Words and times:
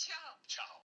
Ciao. 0.00 0.40
Ciao. 0.48 0.89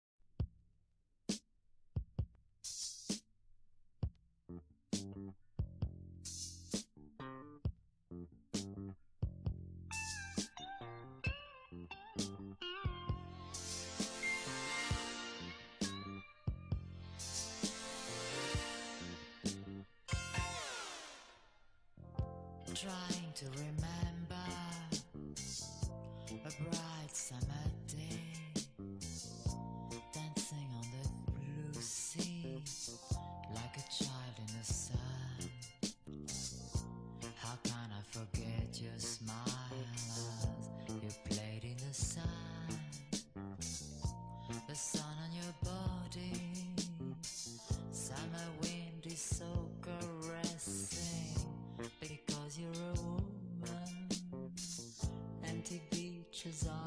is 56.45 56.67
are 56.67 56.86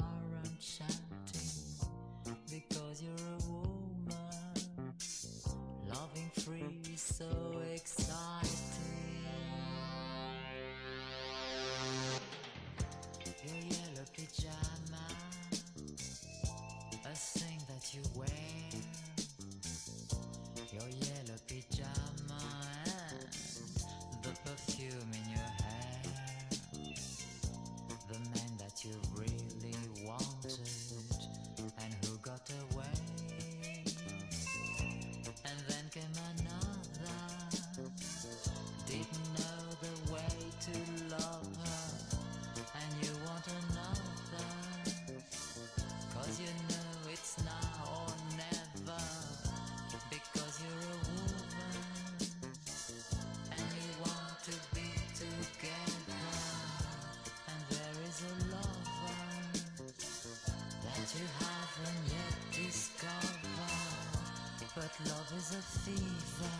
was 65.41 65.55
a 65.55 65.61
fever. 65.89 66.51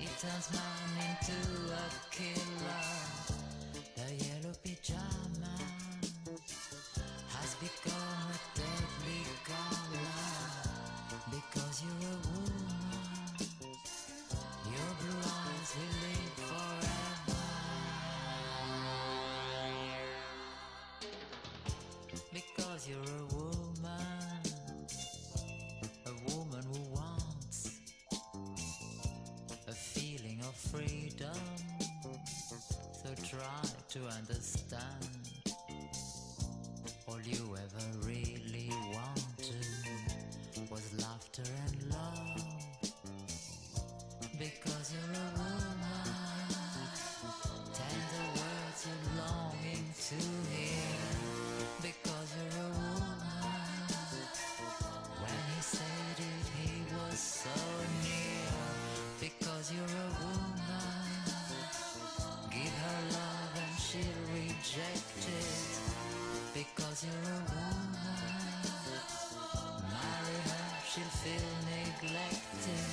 It 0.00 0.08
turns 0.18 0.48
man 0.54 1.04
into 1.04 1.72
a 1.74 1.86
killer. 2.10 2.99
try 33.30 33.62
to 33.88 34.00
understand 34.16 35.06
all 37.06 37.20
you 37.22 37.54
ever 37.54 38.06
really 38.08 38.70
wanted 38.92 39.66
was 40.68 40.92
laughter 41.00 41.44
and 41.66 41.89
rejected 64.70 65.80
because 66.54 67.04
you're 67.04 67.32
a 67.32 67.42
woman. 67.50 67.90
Marry 69.90 70.40
her, 70.46 70.70
she'll 70.86 71.14
feel 71.22 71.50
neglected 71.66 72.86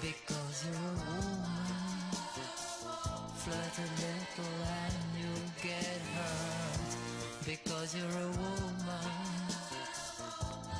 because 0.00 0.66
you're 0.66 0.74
a 0.74 0.94
woman. 1.06 1.62
Flirt 3.36 3.76
a 3.78 3.88
little 4.02 4.54
and 4.80 5.06
you'll 5.18 5.52
get 5.62 6.00
hurt 6.16 6.92
because 7.44 7.94
you're 7.94 8.22
a 8.22 8.30
woman. 8.30 9.08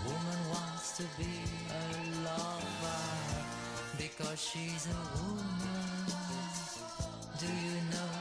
Woman 0.04 0.40
wants 0.50 0.96
to 0.96 1.04
be 1.18 1.34
a 1.70 2.24
lover 2.24 3.04
because 3.98 4.40
she's 4.40 4.86
a 4.86 5.18
woman. 5.18 5.46
Do 7.38 7.46
you 7.46 7.76
know? 7.90 8.11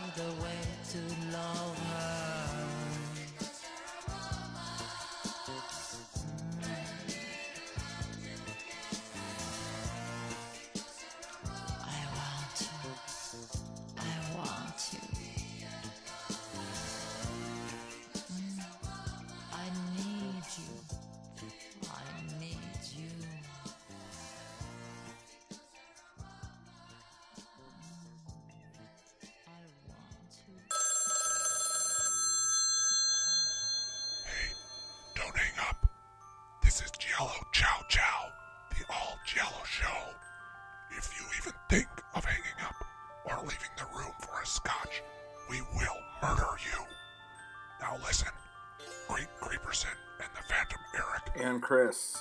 am 51.51 51.59
Chris. 51.59 52.20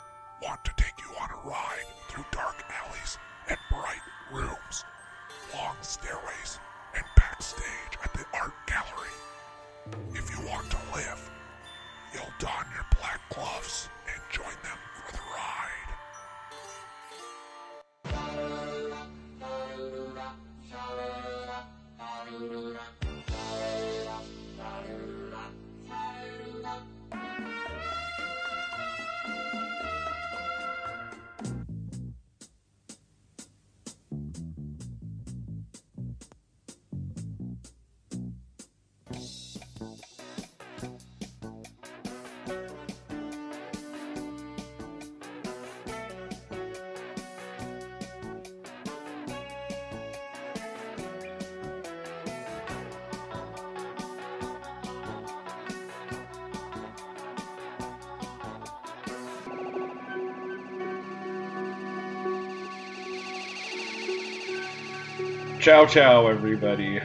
Ciao, 65.60 65.84
ciao, 65.86 66.26
everybody. 66.26 67.00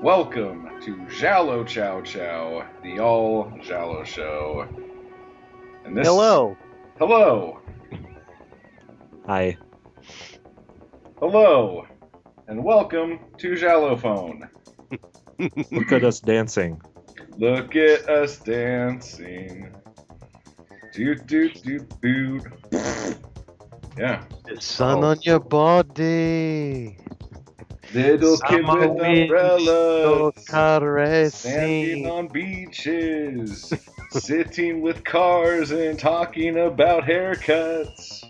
Welcome 0.00 0.80
to 0.82 1.06
Giallo 1.08 1.64
Chow 1.64 2.00
Chow, 2.02 2.66
the 2.82 2.98
all 3.00 3.52
Giallo 3.62 4.02
show. 4.04 4.66
And 5.84 5.96
this 5.96 6.06
Hello. 6.06 6.56
Hello. 6.98 7.60
Hi. 9.26 9.56
Hello. 11.18 11.86
And 12.48 12.64
welcome 12.64 13.18
to 13.38 13.52
Jalophone. 13.54 14.48
Look 15.70 15.92
at 15.92 16.04
us 16.04 16.20
dancing. 16.20 16.80
Look 17.36 17.76
at 17.76 18.08
us 18.08 18.38
dancing. 18.38 19.74
Do 20.92 21.14
do 21.14 21.50
do 21.50 21.86
do. 22.00 22.40
Yeah. 23.96 24.24
The 24.44 24.60
sun 24.60 25.04
Oh. 25.04 25.10
on 25.10 25.18
your 25.22 25.38
body. 25.38 26.98
Little 27.94 28.36
kid 28.38 28.66
Summer 28.66 28.88
with 28.88 29.06
umbrellas. 29.06 30.34
Standing 30.36 30.42
caressing. 30.48 32.10
on 32.10 32.26
beaches, 32.26 33.72
sitting 34.10 34.80
with 34.80 35.04
cars 35.04 35.70
and 35.70 35.96
talking 35.96 36.58
about 36.58 37.04
haircuts. 37.04 38.24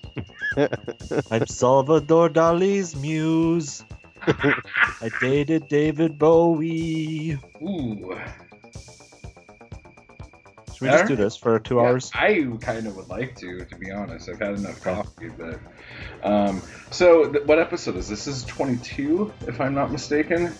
I'm 1.30 1.46
Salvador 1.46 2.28
Dali's 2.28 2.94
muse. 2.94 3.82
I 4.26 5.10
dated 5.20 5.68
David 5.68 6.18
Bowie. 6.18 7.38
Ooh. 7.62 8.20
Should 10.74 10.80
we 10.82 10.88
just 10.88 11.06
do 11.06 11.16
this 11.16 11.36
for 11.36 11.58
two 11.58 11.76
Yeah, 11.76 11.82
hours? 11.82 12.10
I 12.14 12.48
kind 12.60 12.86
of 12.86 12.96
would 12.96 13.08
like 13.08 13.36
to, 13.36 13.64
to 13.64 13.76
be 13.76 13.90
honest. 13.90 14.28
I've 14.28 14.38
had 14.40 14.54
enough 14.58 14.82
coffee, 14.82 15.28
but 15.28 15.58
um, 16.22 16.60
so 16.90 17.30
th- 17.32 17.44
what 17.46 17.58
episode 17.58 17.96
is 17.96 18.08
this? 18.08 18.24
This 18.24 18.36
is 18.38 18.44
22, 18.44 19.32
if 19.46 19.60
I'm 19.60 19.74
not 19.74 19.92
mistaken. 19.92 20.52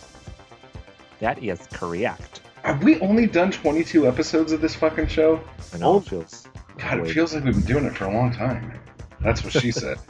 That 1.21 1.43
is 1.43 1.67
correct. 1.73 2.41
Have 2.63 2.83
we 2.83 2.99
only 3.01 3.27
done 3.27 3.51
22 3.51 4.07
episodes 4.09 4.53
of 4.53 4.61
this 4.61 4.75
fucking 4.75 5.09
show? 5.09 5.41
I 5.73 5.79
know 5.79 5.95
Oh. 5.95 5.97
it 5.99 6.05
feels. 6.05 6.47
God, 6.79 7.01
it 7.01 7.13
feels 7.13 7.35
like 7.35 7.45
we've 7.45 7.55
been 7.55 7.63
doing 7.65 7.85
it 7.85 7.97
for 7.97 8.05
a 8.07 8.13
long 8.13 8.33
time. 8.33 8.81
That's 9.21 9.43
what 9.45 9.53
she 9.53 9.71
said. 9.73 9.99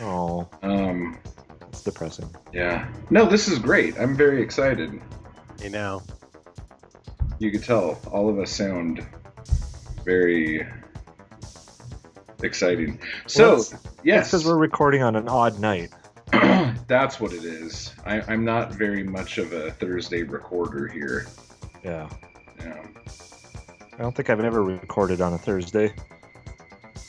Oh, 0.00 0.48
Um, 0.62 1.16
it's 1.68 1.82
depressing. 1.82 2.28
yeah. 2.52 2.88
No, 3.10 3.24
this 3.26 3.46
is 3.46 3.58
great. 3.60 3.96
I'm 3.98 4.16
very 4.16 4.42
excited. 4.42 5.00
You 5.62 5.70
know. 5.70 6.02
You 7.38 7.50
could 7.50 7.64
tell 7.64 7.98
all 8.10 8.28
of 8.28 8.38
us 8.38 8.50
sound 8.50 9.06
very 10.04 10.66
exciting. 12.42 12.98
So, 13.26 13.56
Well, 13.56 13.64
yes, 14.04 14.28
because 14.28 14.44
we're 14.44 14.56
recording 14.58 15.02
on 15.02 15.16
an 15.16 15.28
odd 15.28 15.58
night. 15.60 15.90
that's 16.88 17.20
what 17.20 17.32
it 17.32 17.44
is. 17.44 17.94
I, 18.06 18.20
I'm 18.22 18.44
not 18.44 18.72
very 18.72 19.02
much 19.02 19.38
of 19.38 19.52
a 19.52 19.72
Thursday 19.72 20.22
recorder 20.22 20.86
here. 20.86 21.26
Yeah. 21.84 22.08
Yeah. 22.60 22.84
I 23.94 24.02
don't 24.02 24.14
think 24.14 24.30
I've 24.30 24.40
ever 24.40 24.62
recorded 24.62 25.20
on 25.20 25.34
a 25.34 25.38
Thursday. 25.38 25.92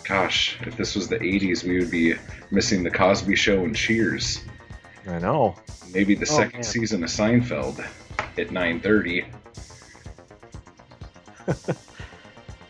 Gosh, 0.03 0.57
if 0.61 0.75
this 0.75 0.95
was 0.95 1.07
the 1.07 1.17
80s, 1.17 1.63
we 1.63 1.79
would 1.79 1.89
be 1.91 2.15
missing 2.51 2.83
the 2.83 2.91
Cosby 2.91 3.35
Show 3.35 3.63
and 3.63 3.75
Cheers. 3.75 4.41
I 5.07 5.19
know. 5.19 5.55
Maybe 5.93 6.15
the 6.15 6.23
Oh, 6.29 6.37
second 6.37 6.53
man. 6.55 6.63
season 6.63 7.03
of 7.03 7.09
Seinfeld 7.09 7.79
at 8.37 8.49
9:30. 8.49 9.25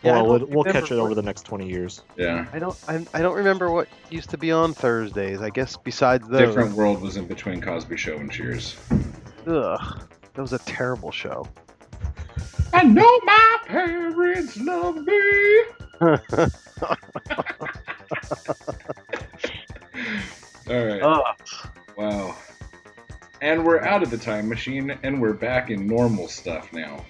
Yeah, 0.04 0.22
well, 0.22 0.26
we'll, 0.28 0.46
we'll 0.48 0.64
catch 0.66 0.92
it 0.92 1.00
over 1.00 1.16
the 1.16 1.22
next 1.22 1.44
20 1.44 1.68
years. 1.68 2.02
Yeah. 2.18 2.46
I 2.52 2.60
don't. 2.60 2.78
I, 2.90 3.06
I 3.14 3.22
don't 3.22 3.36
remember 3.36 3.72
what 3.72 3.88
used 4.10 4.30
to 4.32 4.38
be 4.38 4.52
on 4.52 4.74
Thursdays. 4.74 5.42
I 5.42 5.50
guess 5.50 5.78
besides 5.78 6.28
those. 6.28 6.48
Different 6.48 6.76
World 6.76 7.02
was 7.02 7.16
in 7.16 7.26
between 7.26 7.62
Cosby 7.62 7.96
Show 7.96 8.18
and 8.18 8.30
Cheers. 8.30 8.76
Ugh. 9.48 10.04
That 10.34 10.42
was 10.42 10.52
a 10.52 10.60
terrible 10.60 11.12
show. 11.12 11.48
I 12.74 12.84
know 12.84 13.20
my 13.24 13.58
parents 13.66 14.58
love 14.58 14.98
me. 14.98 15.62
All 16.02 16.18
right. 20.68 21.02
Ugh. 21.02 21.36
Wow. 21.98 22.36
And 23.42 23.66
we're 23.66 23.82
out 23.82 24.04
of 24.04 24.10
the 24.10 24.18
time 24.18 24.50
machine 24.50 24.98
and 25.04 25.22
we're 25.22 25.34
back 25.34 25.70
in 25.70 25.88
normal 25.88 26.28
stuff 26.28 26.74
now. 26.74 27.06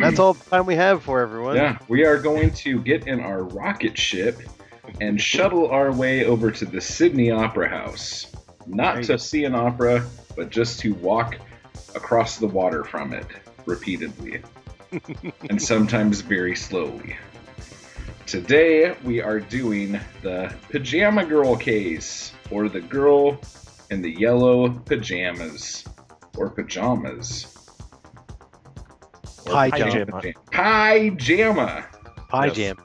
That's 0.00 0.18
all 0.18 0.34
the 0.34 0.50
time 0.50 0.66
we 0.66 0.74
have 0.74 1.02
for 1.02 1.20
everyone. 1.20 1.56
Yeah, 1.56 1.78
we 1.88 2.04
are 2.04 2.18
going 2.18 2.52
to 2.54 2.80
get 2.80 3.06
in 3.06 3.20
our 3.20 3.42
rocket 3.42 3.98
ship 3.98 4.40
and 5.00 5.20
shuttle 5.20 5.68
our 5.70 5.92
way 5.92 6.24
over 6.24 6.50
to 6.50 6.64
the 6.64 6.80
Sydney 6.80 7.30
Opera 7.30 7.68
House. 7.68 8.32
Not 8.66 9.02
to 9.04 9.18
see 9.18 9.44
an 9.44 9.54
opera, 9.54 10.06
but 10.36 10.50
just 10.50 10.80
to 10.80 10.94
walk 10.94 11.36
across 11.94 12.36
the 12.36 12.46
water 12.46 12.84
from 12.84 13.12
it 13.12 13.26
repeatedly. 13.66 14.42
and 15.50 15.60
sometimes 15.60 16.20
very 16.20 16.56
slowly. 16.56 17.16
Today 18.26 18.94
we 19.04 19.22
are 19.22 19.40
doing 19.40 19.98
the 20.22 20.54
Pajama 20.70 21.24
Girl 21.24 21.56
case, 21.56 22.32
or 22.50 22.68
the 22.68 22.80
girl 22.80 23.38
in 23.90 24.02
the 24.02 24.10
yellow 24.10 24.68
pajamas, 24.70 25.84
or 26.36 26.50
pajamas. 26.50 27.57
Or 29.46 29.52
Pajama. 29.70 30.22
Pajama. 30.50 31.86
Pie 32.28 32.46
Yes. 32.46 32.56
jam. 32.56 32.76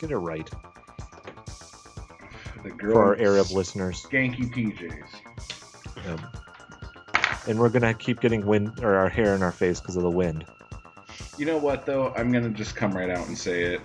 Get 0.00 0.10
it 0.10 0.16
right 0.18 0.48
The 2.62 2.70
girl 2.70 2.92
for 2.94 3.04
our 3.04 3.16
Arab 3.18 3.50
listeners. 3.50 4.02
Skanky 4.02 4.52
PJs. 4.52 5.02
Um, 6.08 6.26
and 7.48 7.58
we're 7.58 7.68
gonna 7.70 7.94
keep 7.94 8.20
getting 8.20 8.44
wind 8.46 8.80
or 8.82 8.94
our 8.96 9.08
hair 9.08 9.34
in 9.34 9.42
our 9.42 9.52
face 9.52 9.80
because 9.80 9.96
of 9.96 10.02
the 10.02 10.10
wind. 10.10 10.44
You 11.38 11.46
know 11.46 11.56
what 11.56 11.86
though? 11.86 12.12
I'm 12.16 12.30
gonna 12.32 12.50
just 12.50 12.76
come 12.76 12.92
right 12.92 13.10
out 13.10 13.26
and 13.28 13.36
say 13.38 13.62
it. 13.62 13.80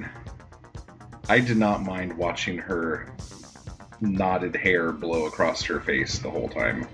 I 1.30 1.40
did 1.40 1.58
not 1.58 1.84
mind 1.84 2.18
watching 2.18 2.58
her 2.58 3.16
knotted 4.02 4.56
hair 4.56 4.92
blow 4.92 5.26
across 5.28 5.62
her 5.64 5.80
face 5.80 6.20
the 6.20 6.30
whole 6.30 6.50
time. 6.50 6.88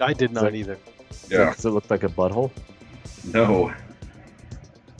I 0.00 0.12
did 0.12 0.32
not 0.32 0.44
that- 0.44 0.54
either. 0.54 0.76
Yeah. 1.30 1.50
Because 1.50 1.64
it 1.64 1.70
looked 1.70 1.90
like 1.90 2.02
a 2.02 2.08
butthole. 2.08 2.50
No. 3.32 3.72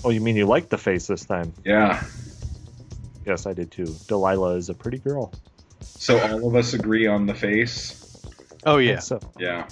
Oh, 0.05 0.11
you 0.11 0.21
mean 0.21 0.37
you 0.37 0.47
liked 0.47 0.71
the 0.71 0.79
face 0.79 1.07
this 1.07 1.25
time? 1.25 1.53
Yeah. 1.65 2.03
Yes, 3.25 3.47
I 3.47 3.53
did 3.53 3.71
too. 3.71 3.95
Delilah 4.09 4.57
is 4.57 4.69
a 4.69 4.75
pretty 4.75 4.99
girl. 4.99 5.33
So 5.81 6.19
all 6.19 6.47
of 6.49 6.57
us 6.57 6.75
agree 6.75 7.07
on 7.07 7.27
the 7.27 7.35
face. 7.35 8.21
Oh 8.67 8.79
yeah. 8.79 8.99
So 8.99 9.21
Yeah. 9.39 9.69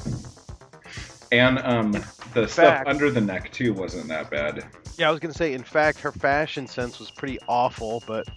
And 1.33 1.59
um 1.61 1.93
the 2.35 2.47
stuff 2.47 2.55
fact- 2.67 2.89
under 2.89 3.11
the 3.11 3.21
neck 3.21 3.51
too 3.53 3.73
wasn't 3.75 4.09
that 4.09 4.31
bad. 4.31 4.65
Yeah, 4.99 5.09
I 5.09 5.11
was 5.11 5.19
gonna 5.21 5.35
say. 5.35 5.55
In 5.55 5.63
fact, 5.65 5.99
her 6.01 6.13
fashion 6.13 6.67
sense 6.67 6.99
was 6.99 7.11
pretty 7.11 7.39
awful. 7.49 8.03
But, 8.07 8.29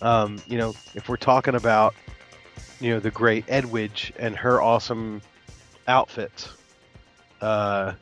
um, 0.00 0.38
you 0.46 0.56
know, 0.56 0.70
if 0.94 1.08
we're 1.08 1.16
talking 1.16 1.56
about, 1.56 1.94
you 2.80 2.90
know, 2.90 3.00
the 3.00 3.10
great 3.10 3.46
Edwige 3.48 4.12
and 4.18 4.36
her 4.36 4.62
awesome 4.62 5.20
outfits, 5.88 6.48
uh, 7.40 7.94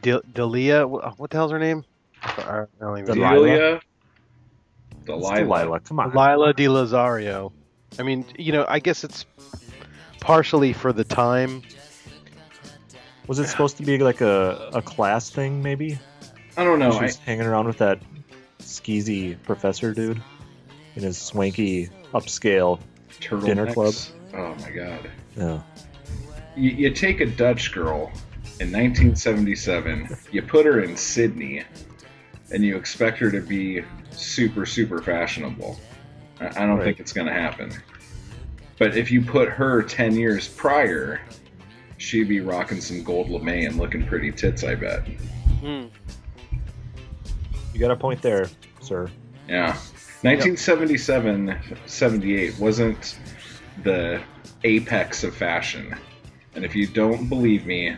Del- 0.00 0.22
Delia, 0.32 0.86
what 0.86 1.30
the 1.30 1.36
hell's 1.36 1.52
her 1.52 1.58
name? 1.58 1.84
I 2.22 2.64
don't 2.80 2.98
even 2.98 3.14
Delilah? 3.14 3.46
Delia. 3.46 3.74
It's 3.76 3.84
Delilah. 5.04 5.36
Delilah. 5.36 5.80
Come 5.80 6.00
on. 6.00 6.10
Lila 6.10 6.52
Di 6.52 6.66
Lazzaro. 6.66 7.52
I 7.98 8.02
mean, 8.02 8.24
you 8.38 8.52
know, 8.52 8.64
I 8.68 8.78
guess 8.78 9.04
it's 9.04 9.24
partially 10.20 10.72
for 10.72 10.92
the 10.92 11.04
time. 11.04 11.62
Was 13.26 13.38
it 13.38 13.46
supposed 13.46 13.76
to 13.76 13.82
be 13.82 13.98
like 13.98 14.20
a, 14.20 14.70
a 14.74 14.82
class 14.82 15.30
thing, 15.30 15.62
maybe? 15.62 15.98
I 16.56 16.64
don't 16.64 16.78
know. 16.78 16.92
she 16.92 16.98
I, 16.98 17.10
hanging 17.24 17.46
around 17.46 17.66
with 17.66 17.78
that 17.78 18.00
skeezy 18.60 19.40
professor 19.42 19.94
dude 19.94 20.22
in 20.96 21.02
his 21.02 21.18
swanky 21.18 21.88
upscale. 22.12 22.80
Dinner 23.20 23.72
club. 23.72 23.94
Oh 24.34 24.54
my 24.60 24.70
god. 24.70 25.10
Yeah. 25.36 25.60
you, 26.56 26.70
you 26.70 26.90
take 26.90 27.20
a 27.20 27.26
Dutch 27.26 27.72
girl 27.72 28.12
in 28.60 28.72
1977, 28.72 30.16
you 30.32 30.42
put 30.42 30.66
her 30.66 30.80
in 30.80 30.96
Sydney, 30.96 31.64
and 32.52 32.64
you 32.64 32.76
expect 32.76 33.18
her 33.18 33.30
to 33.30 33.40
be 33.40 33.82
super, 34.10 34.64
super 34.66 35.00
fashionable. 35.02 35.78
I, 36.40 36.46
I 36.46 36.50
don't 36.66 36.76
Right. 36.78 36.84
think 36.84 37.00
it's 37.00 37.12
going 37.12 37.26
to 37.26 37.32
happen. 37.32 37.72
But 38.78 38.96
if 38.96 39.10
you 39.10 39.22
put 39.22 39.48
her 39.48 39.82
10 39.82 40.14
years 40.16 40.46
prior, 40.48 41.20
she'd 41.96 42.28
be 42.28 42.40
rocking 42.40 42.80
some 42.80 43.02
gold 43.02 43.28
lame 43.28 43.66
and 43.66 43.76
looking 43.76 44.06
pretty 44.06 44.30
tits, 44.32 44.62
I 44.64 44.74
bet. 44.76 45.06
Hmm. 45.60 45.86
You 47.74 47.80
got 47.80 47.90
a 47.90 47.96
point 47.96 48.22
there, 48.22 48.48
sir. 48.80 49.10
Yeah. 49.48 49.76
1977, 50.22 51.56
78 51.86 52.58
wasn't 52.58 53.18
the 53.82 54.20
apex 54.64 55.22
of 55.24 55.34
fashion. 55.34 55.94
And 56.54 56.64
if 56.64 56.74
you 56.74 56.86
don't 56.86 57.28
believe 57.28 57.66
me, 57.66 57.96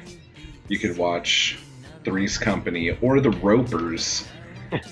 you 0.69 0.79
could 0.79 0.97
watch 0.99 1.59
Three's 2.05 2.37
Company 2.39 2.91
or 3.01 3.21
the 3.21 3.31
Ropers 3.31 4.27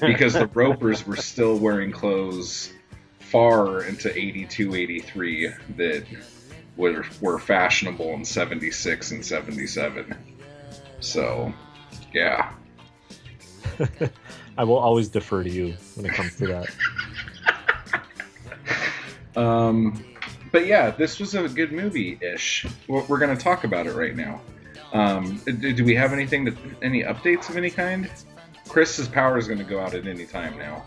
because 0.00 0.34
the 0.34 0.48
Ropers 0.52 1.06
were 1.06 1.16
still 1.16 1.58
wearing 1.58 1.92
clothes 1.92 2.72
far 3.20 3.84
into 3.84 4.16
82, 4.16 4.74
83 4.74 5.52
that 5.76 6.04
were 6.76 7.04
were 7.20 7.38
fashionable 7.38 8.14
in 8.14 8.24
'76 8.24 9.10
and 9.10 9.24
'77. 9.24 10.16
So, 11.00 11.52
yeah. 12.12 12.52
I 14.58 14.64
will 14.64 14.78
always 14.78 15.08
defer 15.08 15.44
to 15.44 15.50
you 15.50 15.74
when 15.94 16.06
it 16.06 16.12
comes 16.12 16.36
to 16.36 16.46
that. 16.48 16.66
Um, 19.36 20.04
but 20.50 20.66
yeah, 20.66 20.90
this 20.90 21.20
was 21.20 21.34
a 21.34 21.48
good 21.48 21.70
movie 21.70 22.18
ish. 22.20 22.66
We're, 22.88 23.04
we're 23.04 23.18
going 23.18 23.36
to 23.36 23.40
talk 23.40 23.62
about 23.62 23.86
it 23.86 23.94
right 23.94 24.16
now. 24.16 24.40
Um, 24.92 25.40
do, 25.44 25.72
do 25.72 25.84
we 25.84 25.94
have 25.94 26.12
anything 26.12 26.46
to 26.46 26.56
any 26.82 27.04
updates 27.04 27.48
of 27.48 27.56
any 27.56 27.70
kind? 27.70 28.10
Chris's 28.68 29.08
power 29.08 29.38
is 29.38 29.46
going 29.46 29.58
to 29.58 29.64
go 29.64 29.80
out 29.80 29.94
at 29.94 30.06
any 30.06 30.26
time 30.26 30.56
now. 30.58 30.84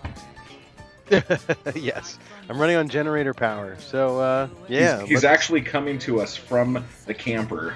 yes, 1.76 2.18
I'm 2.50 2.58
running 2.60 2.78
on 2.78 2.88
generator 2.88 3.34
power. 3.34 3.76
So 3.80 4.20
uh, 4.20 4.48
yeah, 4.70 5.00
he's, 5.02 5.10
he's 5.10 5.24
actually 5.24 5.62
coming 5.62 6.00
to 6.00 6.22
us 6.22 6.36
from 6.38 6.86
the 7.06 7.14
camper 7.14 7.76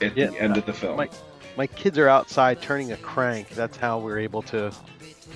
at 0.00 0.16
Yeah, 0.16 0.26
the 0.28 0.40
end 0.40 0.56
of 0.56 0.64
the 0.66 0.72
film. 0.72 0.96
my 0.96 1.08
my 1.56 1.66
kids 1.66 1.98
are 1.98 2.08
outside 2.08 2.62
turning 2.62 2.92
a 2.92 2.96
crank. 2.98 3.48
That's 3.50 3.76
how 3.76 3.98
we're 3.98 4.18
able 4.20 4.42
to 4.42 4.70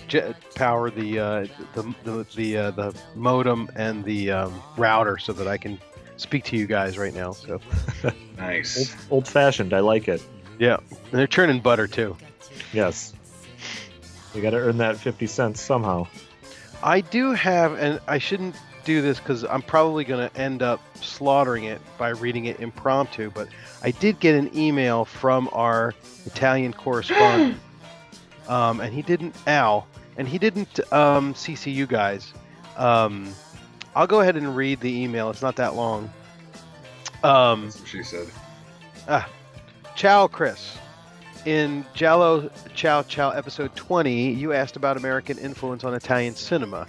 jet 0.06 0.36
power 0.54 0.88
the 0.90 1.18
uh, 1.18 1.46
the 1.74 1.94
the 2.04 2.26
the, 2.36 2.56
uh, 2.56 2.70
the 2.72 2.94
modem 3.16 3.68
and 3.74 4.04
the 4.04 4.30
um, 4.30 4.62
router 4.76 5.18
so 5.18 5.32
that 5.32 5.48
I 5.48 5.56
can 5.56 5.80
speak 6.16 6.44
to 6.44 6.56
you 6.56 6.66
guys 6.68 6.96
right 6.96 7.14
now. 7.14 7.32
So 7.32 7.60
Old, 8.04 8.14
nice. 8.36 8.94
old 9.10 9.26
fashioned. 9.26 9.72
I 9.74 9.80
like 9.80 10.06
it. 10.06 10.22
yeah, 10.60 10.76
and 10.90 10.98
they're 11.10 11.26
churning 11.26 11.60
butter 11.60 11.88
too. 11.88 12.16
Yes. 12.72 13.14
We 14.34 14.40
got 14.40 14.50
to 14.50 14.58
earn 14.58 14.78
that 14.78 14.96
50 14.96 15.26
cents 15.26 15.60
somehow. 15.60 16.06
I 16.82 17.00
do 17.00 17.32
have, 17.32 17.74
and 17.74 18.00
I 18.06 18.18
shouldn't 18.18 18.56
do 18.84 19.02
this 19.02 19.18
because 19.18 19.44
I'm 19.44 19.62
probably 19.62 20.04
going 20.04 20.28
to 20.28 20.36
end 20.36 20.62
up 20.62 20.80
slaughtering 20.96 21.64
it 21.64 21.80
by 21.98 22.10
reading 22.10 22.46
it 22.46 22.60
impromptu. 22.60 23.30
But 23.30 23.48
I 23.82 23.90
did 23.90 24.20
get 24.20 24.34
an 24.34 24.56
email 24.56 25.04
from 25.04 25.48
our 25.52 25.94
Italian 26.26 26.72
correspondent, 26.72 27.58
um, 28.48 28.80
and 28.80 28.94
he 28.94 29.02
didn't 29.02 29.34
Al, 29.46 29.86
and 30.16 30.26
he 30.26 30.38
didn't 30.38 30.80
um, 30.92 31.34
CC 31.34 31.74
you 31.74 31.86
guys. 31.86 32.32
Um, 32.76 33.32
I'll 33.94 34.06
go 34.06 34.20
ahead 34.20 34.36
and 34.36 34.56
read 34.56 34.80
the 34.80 35.02
email. 35.02 35.30
It's 35.30 35.42
not 35.42 35.56
that 35.56 35.74
long. 35.74 36.10
Um, 37.22 37.64
That's 37.64 37.80
what 37.80 37.88
she 37.88 38.02
said. 38.02 38.28
Ciao, 39.96 40.28
Chris. 40.28 40.78
In 41.46 41.86
Giallo 41.94 42.50
Chow 42.74 43.02
Chow 43.02 43.30
episode 43.30 43.74
20, 43.74 44.32
you 44.32 44.52
asked 44.52 44.76
about 44.76 44.98
American 44.98 45.38
influence 45.38 45.84
on 45.84 45.94
Italian 45.94 46.34
cinema. 46.34 46.86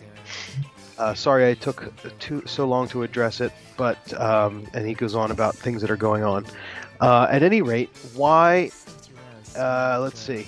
Uh, 0.97 1.13
sorry 1.13 1.49
I 1.49 1.53
took 1.53 1.93
too 2.19 2.43
so 2.45 2.65
long 2.67 2.89
to 2.89 3.03
address 3.03 3.39
it, 3.39 3.53
but 3.77 4.13
um, 4.19 4.67
and 4.73 4.85
he 4.85 4.93
goes 4.93 5.15
on 5.15 5.31
about 5.31 5.55
things 5.55 5.81
that 5.81 5.89
are 5.89 5.97
going 5.97 6.23
on. 6.23 6.45
Uh, 6.99 7.27
at 7.29 7.43
any 7.43 7.61
rate, 7.61 7.89
why? 8.13 8.71
Uh, 9.57 9.99
let's 10.01 10.19
see. 10.19 10.45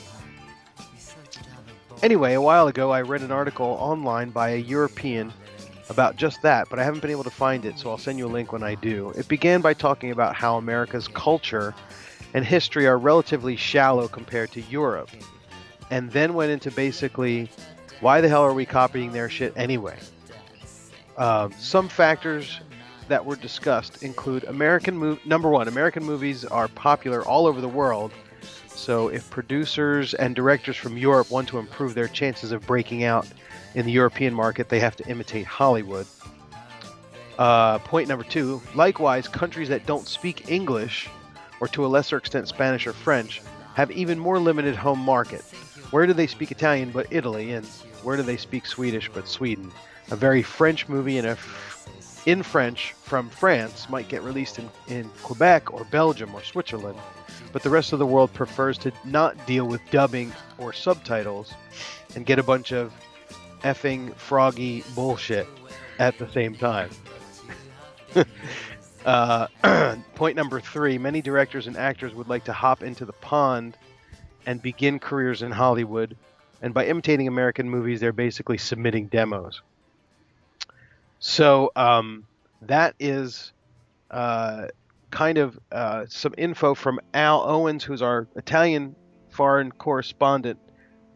Anyway, 2.01 2.33
a 2.33 2.41
while 2.41 2.67
ago, 2.67 2.91
I 2.91 3.01
read 3.01 3.22
an 3.22 3.31
article 3.31 3.77
online 3.79 4.31
by 4.31 4.50
a 4.50 4.57
European 4.57 5.31
about 5.89 6.17
just 6.17 6.41
that, 6.41 6.69
but 6.69 6.77
I 6.77 6.83
haven't 6.83 7.00
been 7.00 7.12
able 7.12 7.24
to 7.24 7.29
find 7.29 7.63
it, 7.65 7.79
so 7.79 7.89
I'll 7.89 7.98
send 7.98 8.17
you 8.17 8.25
a 8.25 8.27
link 8.27 8.51
when 8.51 8.63
I 8.63 8.75
do. 8.75 9.12
It 9.12 9.29
began 9.29 9.62
by 9.62 9.74
talking 9.74 10.12
about 10.12 10.36
how 10.36 10.57
America's 10.57 11.07
culture 11.07 11.74
and 12.34 12.46
history 12.46 12.88
are 12.88 12.98
relatively 12.98 13.56
shallow 13.56 14.08
compared 14.08 14.52
to 14.52 14.62
Europe, 14.62 15.10
and 15.90 16.12
then 16.12 16.34
went 16.34 16.52
into 16.52 16.72
basically 16.72 17.50
why 18.00 18.22
the 18.22 18.30
hell 18.30 18.42
are 18.42 18.54
we 18.54 18.66
copying 18.66 19.12
their 19.12 19.30
shit 19.30 19.54
anyway? 19.56 19.98
Um, 21.18 21.54
some 21.60 21.88
factors 21.88 22.60
that 23.08 23.25
were 23.25 23.36
discussed 23.36 24.04
include 24.04 24.44
American 24.46 25.00
mov- 25.00 25.25
number 25.25 25.50
one, 25.50 25.68
American 25.68 26.04
movies 26.04 26.44
are 26.46 26.68
popular 26.68 27.22
all 27.24 27.46
over 27.46 27.62
the 27.62 27.68
world. 27.68 28.12
So 28.68 29.10
if 29.10 29.30
producers 29.30 30.13
and 30.16 30.36
directors 30.36 30.75
from 30.75 30.98
Europe 30.98 31.30
want 31.30 31.48
to 31.50 31.60
improve 31.60 31.94
their 31.94 32.08
chances 32.08 32.52
of 32.52 32.66
breaking 32.66 33.04
out 33.04 33.28
in 33.75 33.86
the 33.86 33.92
European 33.92 34.34
market, 34.34 34.70
they 34.70 34.80
have 34.80 34.96
to 34.98 35.08
imitate 35.08 35.46
Hollywood. 35.46 36.08
Uh, 37.38 37.80
point 37.80 38.08
number 38.08 38.24
two, 38.24 38.62
likewise, 38.75 39.28
countries 39.28 39.70
that 39.70 39.86
don't 39.86 40.08
speak 40.08 40.50
English, 40.50 41.10
or 41.63 41.67
to 41.70 41.86
a 41.86 41.88
lesser 41.88 42.17
extent 42.17 42.46
Spanish 42.50 42.86
or 42.86 42.91
French, 42.91 43.41
have 43.74 43.89
even 43.89 44.20
more 44.20 44.38
limited 44.38 44.75
home 44.75 45.00
market. 45.00 45.43
Where 45.91 46.05
do 46.05 46.12
they 46.12 46.27
speak 46.27 46.51
Italian 46.51 46.91
but 46.91 47.08
Italy, 47.10 47.53
and 47.53 47.65
where 48.03 48.17
do 48.17 48.24
they 48.24 48.36
speak 48.36 48.65
Swedish 48.65 49.10
but 49.13 49.29
Sweden? 49.29 49.72
A 50.12 50.17
very 50.17 50.43
French 50.43 50.89
movie 50.89 51.17
in 51.17 51.38
in 52.25 52.43
French 52.43 52.91
from 53.03 53.29
France 53.29 53.89
might 53.89 54.10
get 54.10 54.24
released 54.24 54.60
in, 54.60 54.70
in 54.89 55.10
Quebec 55.24 55.74
or 55.74 55.86
Belgium 55.86 56.36
or 56.36 56.43
Switzerland, 56.43 57.00
but 57.53 57.63
the 57.63 57.70
rest 57.70 57.93
of 57.93 58.00
the 58.00 58.05
world 58.05 58.34
prefers 58.34 58.77
to 58.79 58.91
not 59.05 59.48
deal 59.48 59.65
with 59.65 59.79
dubbing 59.89 60.34
or 60.58 60.74
subtitles 60.74 61.53
and 62.13 62.25
get 62.25 62.39
a 62.39 62.43
bunch 62.43 62.74
of 62.74 62.91
effing 63.63 64.13
froggy 64.15 64.84
bullshit 64.93 65.48
at 65.98 66.17
the 66.17 66.29
same 66.29 66.55
time. 66.55 66.89
uh, 69.05 69.48
point 70.15 70.36
number 70.36 70.60
three 70.60 70.98
many 70.98 71.22
directors 71.22 71.67
and 71.67 71.77
actors 71.77 72.13
would 72.13 72.27
like 72.27 72.45
to 72.45 72.53
hop 72.53 72.83
into 72.83 73.05
the 73.05 73.13
pond 73.13 73.77
and 74.45 74.62
begin 74.62 75.00
careers 75.00 75.41
in 75.41 75.51
Hollywood, 75.51 76.15
and 76.62 76.74
by 76.74 76.86
imitating 76.86 77.27
American 77.27 77.69
movies, 77.69 78.00
they're 78.00 78.12
basically 78.12 78.57
submitting 78.57 79.07
demos. 79.07 79.62
So 81.19 81.72
um, 81.75 82.25
that 82.63 82.95
is 83.00 83.53
uh, 84.12 84.67
kind 85.12 85.38
of 85.38 85.60
uh, 85.72 86.05
some 86.10 86.33
info 86.38 86.74
from 86.74 87.00
Al 87.13 87.43
Owens, 87.48 87.83
who's 87.83 88.01
our 88.01 88.27
Italian 88.36 88.95
foreign 89.29 89.72
correspondent. 89.72 90.60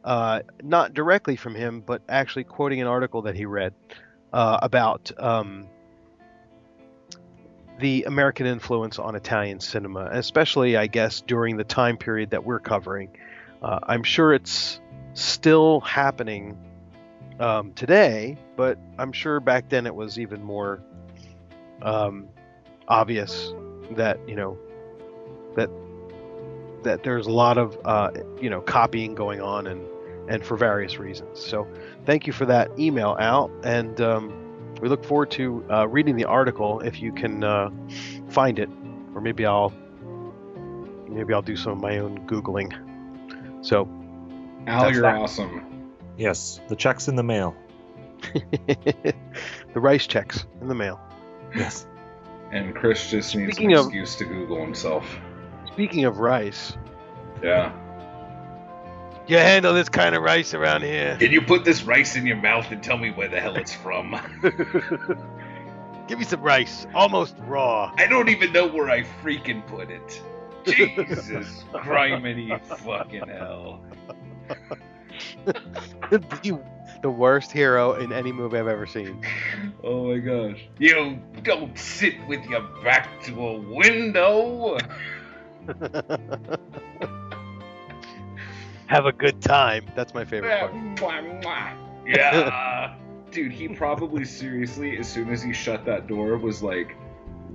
Uh, 0.03 0.41
not 0.63 0.93
directly 0.93 1.35
from 1.35 1.53
him, 1.53 1.81
but 1.81 2.01
actually 2.07 2.45
quoting 2.45 2.79
an 2.79 2.87
article 2.87 3.23
that 3.23 3.35
he 3.35 3.45
read 3.45 3.73
uh, 4.31 4.57
about 4.61 5.11
um, 5.17 5.67
the 7.79 8.03
American 8.03 8.45
influence 8.45 8.99
on 8.99 9.15
Italian 9.15 9.59
cinema, 9.59 10.09
especially, 10.11 10.77
I 10.77 10.87
guess, 10.87 11.21
during 11.21 11.57
the 11.57 11.63
time 11.63 11.97
period 11.97 12.31
that 12.31 12.43
we're 12.43 12.59
covering. 12.59 13.09
Uh, 13.61 13.79
I'm 13.83 14.03
sure 14.03 14.33
it's 14.33 14.79
still 15.13 15.79
happening 15.81 16.57
um, 17.39 17.73
today, 17.73 18.37
but 18.55 18.77
I'm 18.97 19.11
sure 19.11 19.39
back 19.39 19.69
then 19.69 19.85
it 19.85 19.93
was 19.93 20.17
even 20.19 20.43
more 20.43 20.81
um, 21.81 22.27
obvious 22.87 23.53
that 23.91 24.19
you 24.27 24.35
know 24.35 24.57
that 25.55 25.69
that 26.83 27.03
there's 27.03 27.27
a 27.27 27.31
lot 27.31 27.57
of 27.57 27.77
uh, 27.85 28.11
you 28.41 28.49
know 28.49 28.61
copying 28.61 29.15
going 29.15 29.41
on 29.41 29.67
and 29.67 29.85
and 30.29 30.45
for 30.45 30.57
various 30.57 30.97
reasons. 30.99 31.39
So 31.39 31.67
thank 32.05 32.27
you 32.27 32.33
for 32.33 32.45
that 32.45 32.69
email, 32.77 33.15
Al, 33.19 33.51
and 33.63 33.99
um, 34.01 34.36
we 34.81 34.89
look 34.89 35.03
forward 35.05 35.31
to 35.31 35.65
uh, 35.71 35.87
reading 35.87 36.15
the 36.15 36.25
article 36.25 36.79
if 36.81 37.01
you 37.01 37.11
can 37.11 37.43
uh, 37.43 37.69
find 38.29 38.59
it, 38.59 38.69
or 39.15 39.21
maybe 39.21 39.45
I'll 39.45 39.73
maybe 41.09 41.33
I'll 41.33 41.41
do 41.41 41.55
some 41.55 41.71
of 41.73 41.79
my 41.79 41.97
own 41.99 42.19
googling. 42.27 42.73
So 43.65 43.87
Al, 44.67 44.91
you're 44.91 45.01
that. 45.03 45.15
awesome. 45.17 45.93
Yes, 46.17 46.59
the 46.67 46.75
check's 46.75 47.07
in 47.07 47.15
the 47.15 47.23
mail. 47.23 47.55
the 48.33 49.13
rice 49.75 50.07
checks 50.07 50.45
in 50.61 50.67
the 50.67 50.75
mail. 50.75 50.99
Yes. 51.55 51.85
And 52.51 52.73
Chris 52.75 53.09
just 53.09 53.35
needs 53.35 53.53
Speaking 53.53 53.73
an 53.73 53.79
of- 53.79 53.85
excuse 53.87 54.15
to 54.17 54.25
Google 54.25 54.59
himself. 54.61 55.05
Speaking 55.67 56.05
of 56.05 56.19
rice, 56.19 56.75
Yeah. 57.43 57.71
You 59.27 59.37
handle 59.37 59.73
this 59.73 59.89
kind 59.89 60.15
of 60.15 60.23
rice 60.23 60.53
around 60.53 60.83
here. 60.83 61.17
Can 61.17 61.31
you 61.31 61.41
put 61.41 61.65
this 61.65 61.83
rice 61.83 62.15
in 62.15 62.25
your 62.25 62.37
mouth 62.37 62.71
and 62.71 62.81
tell 62.81 62.97
me 62.97 63.11
where 63.11 63.27
the 63.27 63.39
hell 63.39 63.55
it's 63.55 63.73
from? 63.73 64.15
Give 66.07 66.19
me 66.19 66.25
some 66.25 66.41
rice, 66.41 66.87
almost 66.95 67.35
raw. 67.39 67.93
I 67.97 68.07
don't 68.07 68.29
even 68.29 68.53
know 68.53 68.65
where 68.67 68.89
I 68.89 69.03
freaking 69.21 69.65
put 69.67 69.89
it. 69.89 70.21
Jesus 70.65 71.63
criminy 71.73 72.61
fucking 72.65 73.27
hell. 73.27 73.81
the, 76.09 76.61
the 77.01 77.09
worst 77.09 77.51
hero 77.51 77.93
in 77.93 78.13
any 78.13 78.31
movie 78.31 78.57
I've 78.57 78.67
ever 78.67 78.85
seen. 78.85 79.21
Oh 79.83 80.11
my 80.11 80.19
gosh. 80.19 80.65
You 80.79 81.19
don't 81.43 81.77
sit 81.77 82.15
with 82.27 82.43
your 82.45 82.61
back 82.83 83.21
to 83.23 83.47
a 83.47 83.59
window. 83.59 84.77
Have 88.87 89.05
a 89.05 89.11
good 89.11 89.41
time. 89.41 89.85
That's 89.95 90.13
my 90.13 90.25
favorite 90.25 90.59
part. 90.59 90.73
Mwah, 90.73 91.43
mwah. 91.43 91.73
Yeah. 92.05 92.95
Dude, 93.31 93.51
he 93.51 93.67
probably 93.67 94.23
seriously, 94.23 94.97
as 94.97 95.07
soon 95.07 95.29
as 95.29 95.43
he 95.43 95.53
shut 95.53 95.85
that 95.85 96.07
door, 96.07 96.37
was 96.37 96.63
like, 96.63 96.95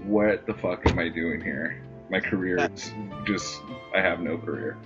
what 0.05 0.47
the 0.47 0.53
fuck 0.53 0.87
am 0.87 0.99
I 0.99 1.09
doing 1.09 1.41
here? 1.41 1.83
My 2.11 2.21
career 2.21 2.59
is 2.59 2.93
just, 3.25 3.63
I 3.95 4.01
have 4.01 4.21
no 4.21 4.37
career. 4.37 4.77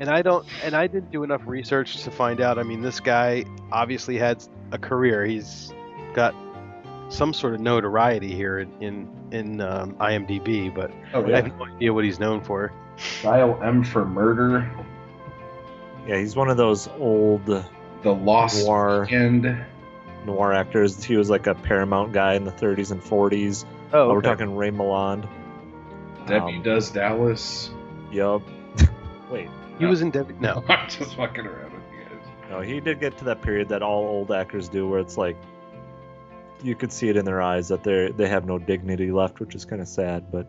And 0.00 0.10
I 0.10 0.20
don't, 0.20 0.46
and 0.62 0.74
I 0.74 0.86
didn't 0.86 1.10
do 1.10 1.24
enough 1.24 1.42
research 1.46 2.02
to 2.04 2.10
find 2.10 2.40
out. 2.40 2.58
I 2.58 2.62
mean, 2.62 2.82
this 2.82 3.00
guy 3.00 3.44
obviously 3.72 4.18
had 4.18 4.44
a 4.70 4.78
career. 4.78 5.24
He's 5.24 5.72
got 6.14 6.34
some 7.08 7.32
sort 7.32 7.54
of 7.54 7.60
notoriety 7.60 8.34
here 8.34 8.58
in 8.58 8.70
in, 8.80 9.08
in 9.32 9.60
um, 9.60 9.94
IMDb, 9.94 10.72
but 10.72 10.90
Oh 11.14 11.24
I 11.24 11.36
have 11.36 11.56
no 11.56 11.64
idea 11.66 11.92
what 11.92 12.04
he's 12.04 12.20
known 12.20 12.42
for. 12.42 12.72
Dial 13.22 13.58
M 13.62 13.82
for 13.82 14.04
Murder, 14.04 14.70
Yeah, 16.08 16.16
he's 16.18 16.34
one 16.34 16.48
of 16.48 16.56
those 16.56 16.88
old 16.98 17.44
The 17.46 17.64
Lost 18.14 18.64
Noir. 18.66 19.02
Weekend. 19.02 19.64
noir 20.26 20.52
actors. 20.54 21.02
He 21.04 21.16
was 21.16 21.28
like 21.30 21.46
a 21.46 21.54
Paramount 21.54 22.12
guy 22.12 22.34
in 22.34 22.44
the 22.44 22.50
30s 22.52 22.90
and 22.90 23.00
40s. 23.02 23.64
Oh, 23.92 24.08
we're 24.08 24.18
okay. 24.18 24.28
talking 24.28 24.56
Ray 24.56 24.70
Milland. 24.70 25.28
Debbie 26.26 26.56
Um, 26.56 26.62
Does 26.62 26.90
Dallas. 26.90 27.70
Yup. 28.10 28.42
Wait, 29.30 29.48
He 29.78 29.84
was 29.86 30.00
in 30.02 30.10
Debbie. 30.10 30.34
No. 30.40 30.64
I'm 30.68 30.88
just 30.88 31.14
fucking 31.16 31.46
around 31.46 31.72
with 31.72 31.82
you 31.92 32.04
guys. 32.04 32.26
no, 32.50 32.60
he 32.60 32.80
did 32.80 33.00
get 33.00 33.16
to 33.18 33.24
that 33.26 33.42
period 33.42 33.68
that 33.68 33.82
all 33.82 34.04
old 34.06 34.32
actors 34.32 34.68
do, 34.68 34.88
where 34.88 35.00
it's 35.00 35.16
like 35.18 35.36
you 36.62 36.74
could 36.74 36.92
see 36.92 37.08
it 37.08 37.16
in 37.16 37.24
their 37.24 37.40
eyes 37.40 37.68
that 37.68 37.84
they 37.84 38.10
they 38.16 38.28
have 38.28 38.44
no 38.46 38.58
dignity 38.58 39.12
left, 39.12 39.40
which 39.40 39.54
is 39.54 39.64
kind 39.64 39.80
of 39.80 39.88
sad. 39.88 40.30
But 40.32 40.46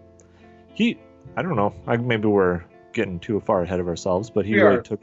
he, 0.74 0.98
I 1.38 1.42
don't 1.42 1.56
know, 1.56 1.74
I, 1.86 1.98
maybe 1.98 2.28
we're 2.28 2.64
getting 2.94 3.20
too 3.20 3.40
far 3.42 3.62
ahead 3.62 3.80
of 3.80 3.88
ourselves, 3.88 4.30
but 4.30 4.46
he 4.46 4.54
We 4.56 4.62
really 4.62 4.78
are. 4.78 4.82
took. 4.82 5.02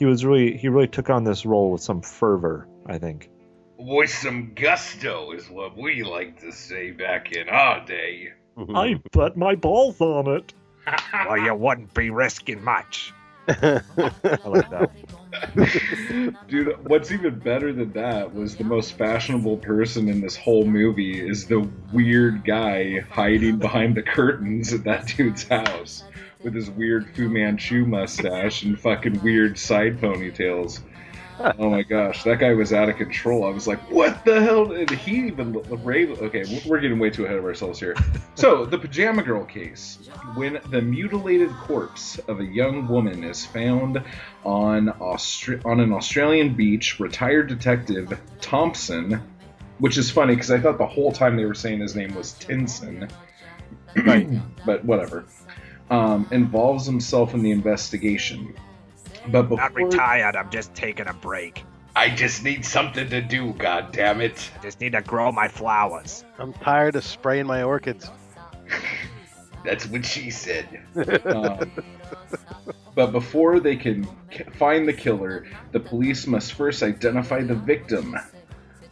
He 0.00 0.06
was 0.06 0.24
really 0.24 0.56
he 0.56 0.70
really 0.70 0.88
took 0.88 1.10
on 1.10 1.24
this 1.24 1.44
role 1.44 1.72
with 1.72 1.82
some 1.82 2.00
fervor, 2.00 2.66
I 2.86 2.96
think. 2.96 3.28
With 3.76 4.08
some 4.08 4.54
gusto 4.54 5.32
is 5.32 5.50
what 5.50 5.76
we 5.76 6.02
like 6.02 6.40
to 6.40 6.52
say 6.52 6.90
back 6.90 7.32
in 7.32 7.50
our 7.50 7.84
day. 7.84 8.30
Mm-hmm. 8.56 8.74
I 8.74 8.94
bet 9.12 9.36
my 9.36 9.56
balls 9.56 10.00
on 10.00 10.26
it. 10.38 10.54
Well, 11.12 11.36
you 11.36 11.54
wouldn't 11.54 11.92
be 11.92 12.08
risking 12.08 12.64
much. 12.64 13.12
I 13.48 13.82
like 14.46 14.70
that. 14.70 14.90
Dude, 16.48 16.88
what's 16.88 17.12
even 17.12 17.38
better 17.38 17.70
than 17.74 17.92
that 17.92 18.34
was 18.34 18.56
the 18.56 18.64
most 18.64 18.94
fashionable 18.94 19.58
person 19.58 20.08
in 20.08 20.22
this 20.22 20.34
whole 20.34 20.64
movie 20.64 21.20
is 21.20 21.46
the 21.46 21.68
weird 21.92 22.46
guy 22.46 23.00
hiding 23.10 23.58
behind 23.58 23.96
the 23.96 24.02
curtains 24.02 24.72
at 24.72 24.84
that 24.84 25.08
dude's 25.08 25.46
house 25.46 26.04
with 26.42 26.54
his 26.54 26.70
weird 26.70 27.08
Fu 27.14 27.28
Manchu 27.28 27.84
mustache 27.84 28.62
and 28.62 28.78
fucking 28.78 29.22
weird 29.22 29.58
side 29.58 29.98
ponytails. 30.00 30.80
Oh 31.58 31.70
my 31.70 31.82
gosh, 31.82 32.22
that 32.24 32.38
guy 32.38 32.52
was 32.52 32.70
out 32.74 32.90
of 32.90 32.96
control. 32.96 33.44
I 33.46 33.48
was 33.50 33.66
like, 33.66 33.78
what 33.90 34.26
the 34.26 34.42
hell? 34.42 34.66
did 34.66 34.90
he 34.90 35.26
even 35.28 35.54
Ray. 35.82 36.06
Okay, 36.06 36.60
we're 36.66 36.80
getting 36.80 36.98
way 36.98 37.08
too 37.08 37.24
ahead 37.24 37.38
of 37.38 37.44
ourselves 37.46 37.80
here. 37.80 37.96
So 38.34 38.66
the 38.66 38.76
pajama 38.76 39.22
girl 39.22 39.46
case, 39.46 40.10
when 40.34 40.60
the 40.68 40.82
mutilated 40.82 41.48
corpse 41.52 42.18
of 42.28 42.40
a 42.40 42.44
young 42.44 42.86
woman 42.88 43.24
is 43.24 43.46
found 43.46 44.02
on 44.44 44.88
Austra- 45.00 45.64
on 45.64 45.80
an 45.80 45.94
Australian 45.94 46.52
beach, 46.54 47.00
retired 47.00 47.48
detective 47.48 48.20
Thompson, 48.42 49.22
which 49.78 49.96
is 49.96 50.10
funny 50.10 50.34
because 50.34 50.50
I 50.50 50.60
thought 50.60 50.76
the 50.76 50.86
whole 50.86 51.10
time 51.10 51.36
they 51.36 51.46
were 51.46 51.54
saying 51.54 51.80
his 51.80 51.96
name 51.96 52.14
was 52.14 52.32
Tinson, 52.34 53.08
Right. 54.04 54.28
but 54.66 54.84
whatever, 54.84 55.24
um, 55.90 56.26
involves 56.30 56.86
himself 56.86 57.34
in 57.34 57.42
the 57.42 57.50
investigation. 57.50 58.54
But 59.28 59.42
before 59.42 59.56
Not 59.56 59.74
retired, 59.74 60.36
I'm 60.36 60.50
just 60.50 60.74
taking 60.74 61.06
a 61.06 61.12
break. 61.12 61.64
I 61.94 62.08
just 62.08 62.44
need 62.44 62.64
something 62.64 63.10
to 63.10 63.20
do, 63.20 63.52
God 63.54 63.92
damn 63.92 64.20
it! 64.20 64.50
I 64.58 64.62
just 64.62 64.80
need 64.80 64.92
to 64.92 65.02
grow 65.02 65.32
my 65.32 65.48
flowers. 65.48 66.24
I'm 66.38 66.52
tired 66.52 66.96
of 66.96 67.04
spraying 67.04 67.46
my 67.46 67.62
orchids. 67.64 68.10
That's 69.64 69.86
what 69.86 70.06
she 70.06 70.30
said. 70.30 70.82
um, 71.26 71.70
but 72.94 73.12
before 73.12 73.60
they 73.60 73.76
can 73.76 74.08
k- 74.30 74.44
find 74.56 74.86
the 74.86 74.92
killer, 74.92 75.46
the 75.72 75.80
police 75.80 76.26
must 76.26 76.54
first 76.54 76.82
identify 76.82 77.42
the 77.42 77.54
victim. 77.54 78.16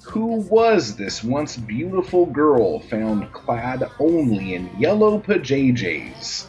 Who 0.03 0.41
was 0.51 0.97
this 0.97 1.23
once 1.23 1.57
beautiful 1.57 2.27
girl 2.27 2.81
found 2.81 3.33
clad 3.33 3.89
only 3.99 4.55
in 4.55 4.71
yellow 4.79 5.21
pajayjays? 5.21 6.48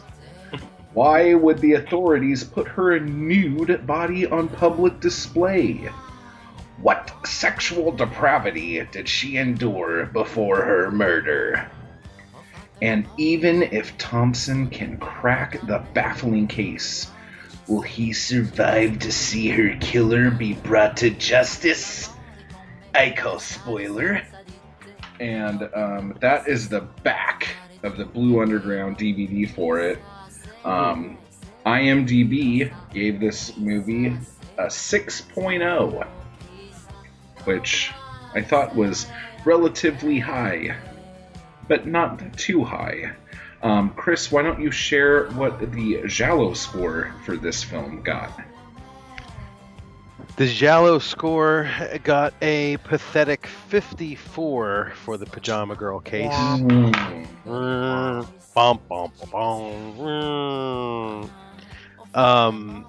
Why 0.92 1.34
would 1.34 1.58
the 1.58 1.74
authorities 1.74 2.42
put 2.42 2.66
her 2.66 2.98
nude 2.98 3.86
body 3.86 4.26
on 4.26 4.48
public 4.48 4.98
display? 5.00 5.88
What 6.82 7.12
sexual 7.24 7.92
depravity 7.92 8.84
did 8.90 9.08
she 9.08 9.36
endure 9.36 10.06
before 10.06 10.62
her 10.62 10.90
murder? 10.90 11.70
And 12.82 13.06
even 13.18 13.62
if 13.62 13.96
Thompson 13.98 14.68
can 14.68 14.96
crack 14.96 15.60
the 15.66 15.84
baffling 15.94 16.48
case, 16.48 17.10
will 17.68 17.82
he 17.82 18.12
survive 18.12 18.98
to 19.00 19.12
see 19.12 19.48
her 19.48 19.76
killer 19.80 20.30
be 20.30 20.54
brought 20.54 20.96
to 20.98 21.10
justice? 21.10 22.10
I 22.94 23.10
call 23.10 23.38
spoiler. 23.38 24.22
And 25.20 25.68
um, 25.74 26.16
that 26.20 26.48
is 26.48 26.68
the 26.68 26.80
back 26.80 27.48
of 27.82 27.96
the 27.96 28.06
Blue 28.06 28.40
Underground 28.40 28.98
DVD 28.98 29.48
for 29.48 29.78
it. 29.78 29.98
Um, 30.64 31.18
IMDb 31.66 32.72
gave 32.92 33.20
this 33.20 33.56
movie 33.56 34.16
a 34.58 34.66
6.0, 34.66 36.06
which 37.44 37.90
I 38.34 38.42
thought 38.42 38.74
was 38.74 39.06
relatively 39.44 40.18
high 40.18 40.76
but 41.70 41.86
not 41.86 42.36
too 42.36 42.64
high. 42.64 43.12
Um, 43.62 43.90
Chris, 43.90 44.32
why 44.32 44.42
don't 44.42 44.60
you 44.60 44.72
share 44.72 45.28
what 45.30 45.60
the 45.70 46.02
Giallo 46.04 46.52
score 46.54 47.14
for 47.24 47.36
this 47.36 47.62
film 47.62 48.02
got? 48.02 48.32
The 50.36 50.46
Giallo 50.46 50.98
score 50.98 51.70
got 52.02 52.32
a 52.40 52.78
pathetic 52.78 53.46
54 53.46 54.92
for 54.94 55.16
the 55.18 55.26
Pajama 55.26 55.74
Girl 55.74 56.00
case. 56.00 56.32
Mm. 56.32 56.94
Um, 62.14 62.86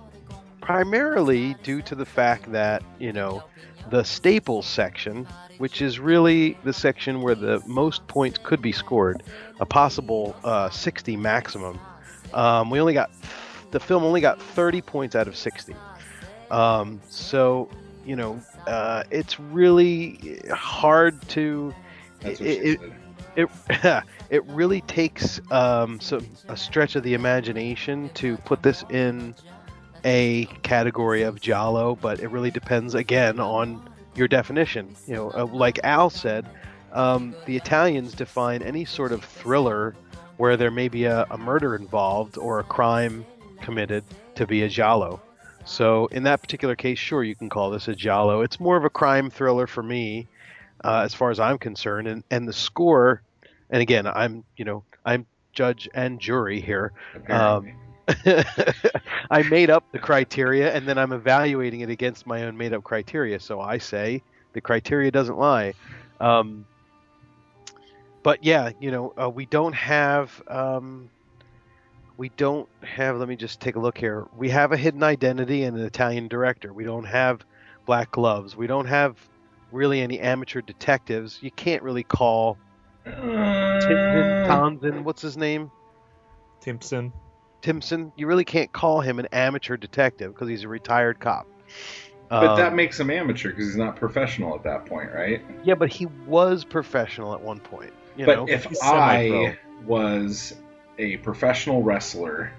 primarily 0.62 1.56
due 1.64 1.82
to 1.84 1.96
the 1.96 2.06
fact 2.06 2.52
that, 2.52 2.84
you 3.00 3.12
know, 3.12 3.44
the 3.90 4.04
Staples 4.04 4.66
section, 4.66 5.28
which 5.58 5.82
is 5.82 6.00
really 6.00 6.58
the 6.64 6.74
section 6.74 7.22
where 7.22 7.36
the 7.36 7.62
most 7.66 8.08
points 8.08 8.40
could 8.42 8.62
be 8.62 8.72
scored, 8.72 9.24
a 9.60 9.66
possible 9.66 10.36
uh, 10.44 10.70
60 10.70 11.18
maximum, 11.18 11.80
um, 12.34 12.70
we 12.70 12.80
only 12.80 12.94
got, 12.94 13.12
the 13.72 13.80
film 13.80 14.04
only 14.04 14.22
got 14.22 14.42
30 14.42 14.82
points 14.82 15.16
out 15.16 15.28
of 15.28 15.36
60. 15.36 15.76
Um, 16.52 17.00
so, 17.10 17.70
you 18.06 18.16
know, 18.16 18.40
uh, 18.68 19.04
it's 19.10 19.40
really 19.40 20.42
hard 20.52 21.22
to 21.30 21.74
It- 22.24 22.40
it- 22.42 22.80
it 23.36 24.04
it 24.30 24.46
really 24.46 24.82
takes 24.82 25.40
um, 25.52 26.00
some 26.00 26.26
a 26.50 26.58
stretch 26.58 26.96
of 26.96 27.04
the 27.04 27.14
imagination 27.14 28.10
to 28.16 28.38
put 28.38 28.62
this 28.62 28.84
in 28.90 29.34
a 30.06 30.46
category 30.64 31.22
of 31.24 31.40
giallo, 31.42 31.96
but 31.96 32.20
it 32.20 32.28
really 32.28 32.52
depends 32.52 32.94
again 32.96 33.40
on 33.40 33.82
your 34.16 34.28
definition. 34.28 34.96
You 35.08 35.16
know, 35.16 35.32
uh, 35.32 35.46
like 35.46 35.80
Al 35.84 36.10
said, 36.10 36.46
um, 36.92 37.34
the 37.46 37.56
Italians 37.56 38.14
define 38.14 38.62
any 38.62 38.84
sort 38.86 39.12
of 39.14 39.24
thriller 39.24 39.96
where 40.38 40.58
there 40.58 40.72
may 40.72 40.90
be 40.90 41.06
a, 41.06 41.26
a 41.32 41.38
murder 41.38 41.76
involved 41.76 42.38
or 42.38 42.60
a 42.60 42.64
crime 42.64 43.26
committed 43.62 44.04
to 44.36 44.46
be 44.46 44.64
a 44.64 44.68
giallo. 44.70 45.22
So 45.66 46.08
in 46.08 46.24
that 46.24 46.42
particular 46.42 46.76
case, 46.76 47.00
sure, 47.00 47.24
you 47.24 47.36
can 47.36 47.50
call 47.50 47.70
this 47.70 47.88
a 47.88 47.96
giallo. 47.96 48.42
It's 48.42 48.60
more 48.60 48.78
of 48.78 48.86
a 48.86 48.90
crime 48.90 49.30
thriller 49.30 49.68
for 49.68 49.84
me, 49.84 50.28
uh, 50.84 51.02
as 51.06 51.14
far 51.14 51.32
as 51.32 51.40
I'm 51.40 51.58
concerned. 51.58 52.08
And 52.08 52.24
and 52.32 52.48
the 52.48 52.54
score, 52.54 53.22
and 53.70 53.82
again, 53.82 54.08
I'm 54.08 54.44
you 54.58 54.66
know 54.66 54.84
I'm 55.06 55.26
judge 55.54 55.90
and 55.94 56.20
jury 56.20 56.62
here. 56.62 56.94
Apparently. 57.16 57.76
I 59.32 59.44
made 59.44 59.70
up 59.70 59.86
the 59.92 60.00
criteria, 60.00 60.74
and 60.74 60.88
then 60.88 60.98
I'm 60.98 61.14
evaluating 61.14 61.82
it 61.82 61.90
against 61.90 62.26
my 62.28 62.44
own 62.44 62.58
made 62.58 62.74
up 62.74 62.84
criteria. 62.84 63.40
So 63.40 63.62
I 63.62 63.78
say 63.78 64.22
the 64.54 64.62
criteria 64.62 65.12
doesn't 65.12 65.38
lie. 65.38 65.74
Um, 66.20 66.66
but 68.24 68.44
yeah, 68.44 68.72
you 68.80 68.92
know, 68.92 69.14
uh, 69.22 69.30
we 69.30 69.46
don't 69.46 69.74
have. 69.74 70.42
Um, 70.48 71.10
we 72.22 72.30
don't 72.38 72.70
have. 72.84 73.18
Let 73.18 73.28
me 73.28 73.36
just 73.36 73.60
take 73.60 73.76
a 73.76 73.80
look 73.80 73.98
here. 73.98 74.28
We 74.38 74.48
have 74.50 74.72
a 74.72 74.78
hidden 74.78 75.02
identity 75.02 75.64
and 75.64 75.76
an 75.76 75.84
Italian 75.84 76.28
director. 76.28 76.72
We 76.72 76.84
don't 76.84 77.06
have 77.06 77.44
black 77.88 78.12
gloves. 78.12 78.56
We 78.56 78.68
don't 78.68 78.86
have 78.86 79.18
really 79.72 80.02
any 80.02 80.20
amateur 80.20 80.62
detectives. 80.62 81.40
You 81.42 81.50
can't 81.50 81.82
really 81.82 82.04
call 82.04 82.60
Tim 83.06 84.46
Townsend. 84.46 85.04
What's 85.04 85.24
his 85.24 85.36
name? 85.36 85.72
Timpson. 86.60 87.12
Timson. 87.62 88.12
You 88.16 88.28
really 88.28 88.46
can't 88.46 88.72
call 88.72 89.02
him 89.02 89.18
an 89.18 89.26
amateur 89.32 89.76
detective 89.76 90.36
because 90.36 90.48
he's 90.48 90.64
a 90.64 90.68
retired 90.68 91.20
cop. 91.20 91.48
but 92.30 92.56
that 92.56 92.68
Um, 92.68 92.76
makes 92.76 93.00
him 93.00 93.10
amateur 93.10 93.50
because 93.50 93.66
he's 93.66 93.78
not 93.78 93.96
professional 93.96 94.54
at 94.54 94.62
that 94.62 94.86
point, 94.86 95.12
right? 95.12 95.42
yeah, 95.64 95.74
but 95.74 95.92
he 95.92 96.06
was 96.28 96.66
professional 96.66 97.34
at 97.34 97.42
one 97.42 97.60
point. 97.62 97.94
You 98.16 98.28
but 98.28 98.36
know, 98.38 98.46
if 98.48 98.68
I 98.84 99.58
was 99.88 100.54
a 101.02 101.18
professional 101.18 101.84
wrestler 101.84 102.54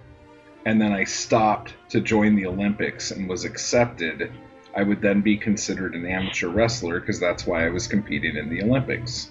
and 0.64 0.80
then 0.80 0.92
I 0.92 1.04
stopped 1.04 1.74
to 1.90 2.00
join 2.00 2.36
the 2.36 2.46
Olympics 2.46 3.10
and 3.10 3.28
was 3.28 3.44
accepted, 3.44 4.32
I 4.76 4.82
would 4.82 5.00
then 5.00 5.20
be 5.20 5.36
considered 5.36 5.94
an 5.94 6.06
amateur 6.06 6.48
wrestler 6.48 7.00
because 7.00 7.18
that's 7.18 7.46
why 7.46 7.66
I 7.66 7.70
was 7.70 7.86
competing 7.86 8.36
in 8.36 8.48
the 8.48 8.62
Olympics. 8.62 9.30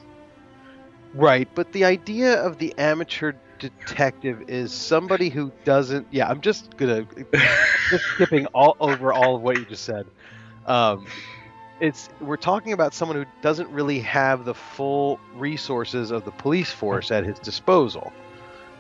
Right, 1.14 1.48
but 1.56 1.72
the 1.72 1.86
idea 1.86 2.42
of 2.42 2.58
the 2.58 2.74
amateur 2.78 3.34
detective 3.60 4.50
is 4.50 4.72
somebody 4.74 5.30
who 5.30 5.52
doesn't. 5.64 6.08
Yeah, 6.12 6.30
I'm 6.30 6.42
just 6.42 6.76
gonna 6.78 7.06
just 7.90 8.04
skipping 8.16 8.46
all 8.48 8.76
over 8.80 9.14
all 9.14 9.36
of 9.36 9.42
what 9.42 9.58
you 9.58 9.66
just 9.66 9.84
said. 9.84 10.06
Um, 10.66 11.06
it's 11.80 12.10
we're 12.22 12.38
talking 12.38 12.74
about 12.74 12.94
someone 12.94 13.18
who 13.18 13.26
doesn't 13.42 13.70
really 13.70 14.00
have 14.00 14.46
the 14.46 14.54
full 14.54 15.20
resources 15.36 16.12
of 16.12 16.24
the 16.24 16.32
police 16.32 16.72
force 16.72 17.12
at 17.12 17.26
his 17.26 17.40
disposal. 17.40 18.14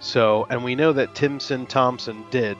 So, 0.01 0.47
and 0.49 0.63
we 0.63 0.73
know 0.75 0.91
that 0.93 1.13
Timson 1.15 1.67
Thompson 1.67 2.25
did, 2.31 2.57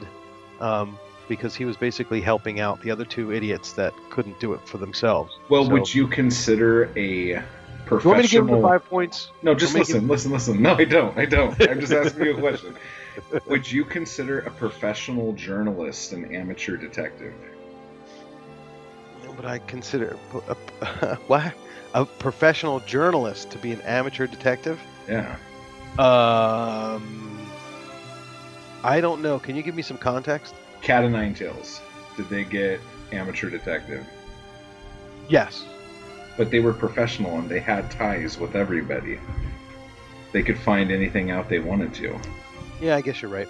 um, 0.60 0.96
because 1.28 1.56
he 1.56 1.64
was 1.64 1.76
basically 1.76 2.20
helping 2.20 2.60
out 2.60 2.80
the 2.82 2.90
other 2.90 3.04
two 3.04 3.32
idiots 3.32 3.72
that 3.72 3.92
couldn't 4.10 4.38
do 4.38 4.54
it 4.54 4.66
for 4.66 4.78
themselves. 4.78 5.36
Well, 5.48 5.64
So- 5.64 5.70
would 5.72 5.92
you 5.94 6.06
consider 6.06 6.84
a 6.96 7.34
Do 7.34 7.98
you 7.98 8.00
want 8.04 8.18
me 8.18 8.22
to 8.22 8.28
give 8.28 8.42
him 8.42 8.46
professional? 8.46 8.62
the 8.62 8.68
five 8.68 8.84
points? 8.88 9.30
No, 9.42 9.54
just 9.54 9.74
listen, 9.74 10.06
listen, 10.06 10.30
listen. 10.30 10.62
No, 10.62 10.74
I 10.74 10.84
don't. 10.84 11.18
I 11.18 11.24
don't. 11.26 11.60
I'm 11.68 11.80
just 11.80 11.92
asking 11.92 12.24
you 12.24 12.36
a 12.36 12.40
question. 12.40 12.76
Would 13.46 13.70
you 13.70 13.84
consider 13.84 14.38
a 14.40 14.50
professional 14.50 15.32
journalist 15.32 16.12
an 16.12 16.32
amateur 16.34 16.76
detective? 16.76 17.34
But 19.36 19.46
I 19.46 19.58
consider 19.60 20.16
a, 20.48 20.56
a, 21.04 21.14
what 21.26 21.52
a 21.94 22.04
professional 22.04 22.80
journalist 22.80 23.50
to 23.50 23.58
be 23.58 23.72
an 23.72 23.80
amateur 23.82 24.26
detective. 24.26 24.80
Yeah. 25.08 25.36
Um, 25.98 27.46
I 28.82 29.00
don't 29.00 29.22
know. 29.22 29.38
Can 29.38 29.56
you 29.56 29.62
give 29.62 29.74
me 29.74 29.82
some 29.82 29.98
context? 29.98 30.54
Cat 30.80 31.04
o' 31.04 31.08
Nine 31.08 31.34
Tails. 31.34 31.80
Did 32.16 32.28
they 32.28 32.44
get 32.44 32.80
amateur 33.12 33.50
detective? 33.50 34.06
Yes. 35.28 35.64
But 36.36 36.50
they 36.50 36.60
were 36.60 36.72
professional 36.72 37.38
and 37.38 37.48
they 37.48 37.60
had 37.60 37.90
ties 37.90 38.38
with 38.38 38.56
everybody. 38.56 39.18
They 40.32 40.42
could 40.42 40.58
find 40.58 40.90
anything 40.90 41.30
out 41.30 41.48
they 41.48 41.58
wanted 41.58 41.92
to. 41.94 42.18
Yeah, 42.80 42.96
I 42.96 43.02
guess 43.02 43.20
you're 43.22 43.30
right. 43.30 43.48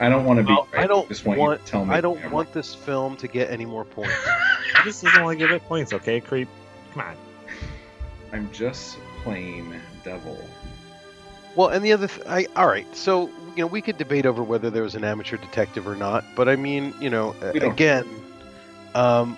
I 0.00 0.08
don't 0.08 0.24
want 0.24 0.38
to 0.38 0.42
be. 0.42 0.52
Well, 0.52 0.66
right. 0.72 0.84
I 0.84 0.86
don't 0.86 1.06
just 1.08 1.24
want, 1.24 1.38
want. 1.38 1.60
you 1.60 1.64
to 1.64 1.70
tell 1.70 1.84
me. 1.84 1.94
I 1.94 2.00
don't 2.00 2.22
I'm 2.24 2.32
want 2.32 2.52
this 2.52 2.74
film 2.74 3.16
to 3.18 3.28
get 3.28 3.50
any 3.50 3.66
more 3.66 3.84
points. 3.84 4.14
He 4.78 4.90
just 4.90 5.04
doesn't 5.04 5.22
want 5.22 5.38
to 5.38 5.46
give 5.46 5.54
it 5.54 5.62
points, 5.62 5.94
okay, 5.94 6.20
creep? 6.20 6.48
Come 6.92 7.04
on. 7.04 7.16
I'm 8.32 8.50
just 8.52 8.98
plain 9.22 9.80
devil. 10.04 10.38
Well, 11.56 11.68
and 11.68 11.84
the 11.84 11.92
other, 11.92 12.08
th- 12.08 12.26
I 12.26 12.46
all 12.56 12.66
right. 12.66 12.86
So 12.96 13.30
you 13.56 13.62
know, 13.62 13.66
we 13.66 13.80
could 13.80 13.98
debate 13.98 14.26
over 14.26 14.42
whether 14.42 14.70
there 14.70 14.82
was 14.82 14.94
an 14.94 15.04
amateur 15.04 15.36
detective 15.36 15.86
or 15.86 15.94
not. 15.94 16.24
But 16.34 16.48
I 16.48 16.56
mean, 16.56 16.94
you 17.00 17.10
know, 17.10 17.34
again, 17.42 18.06
um, 18.94 19.36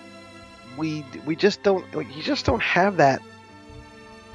we 0.77 1.05
we 1.25 1.35
just 1.35 1.63
don't. 1.63 1.85
You 1.93 2.23
just 2.23 2.45
don't 2.45 2.61
have 2.61 2.97
that 2.97 3.21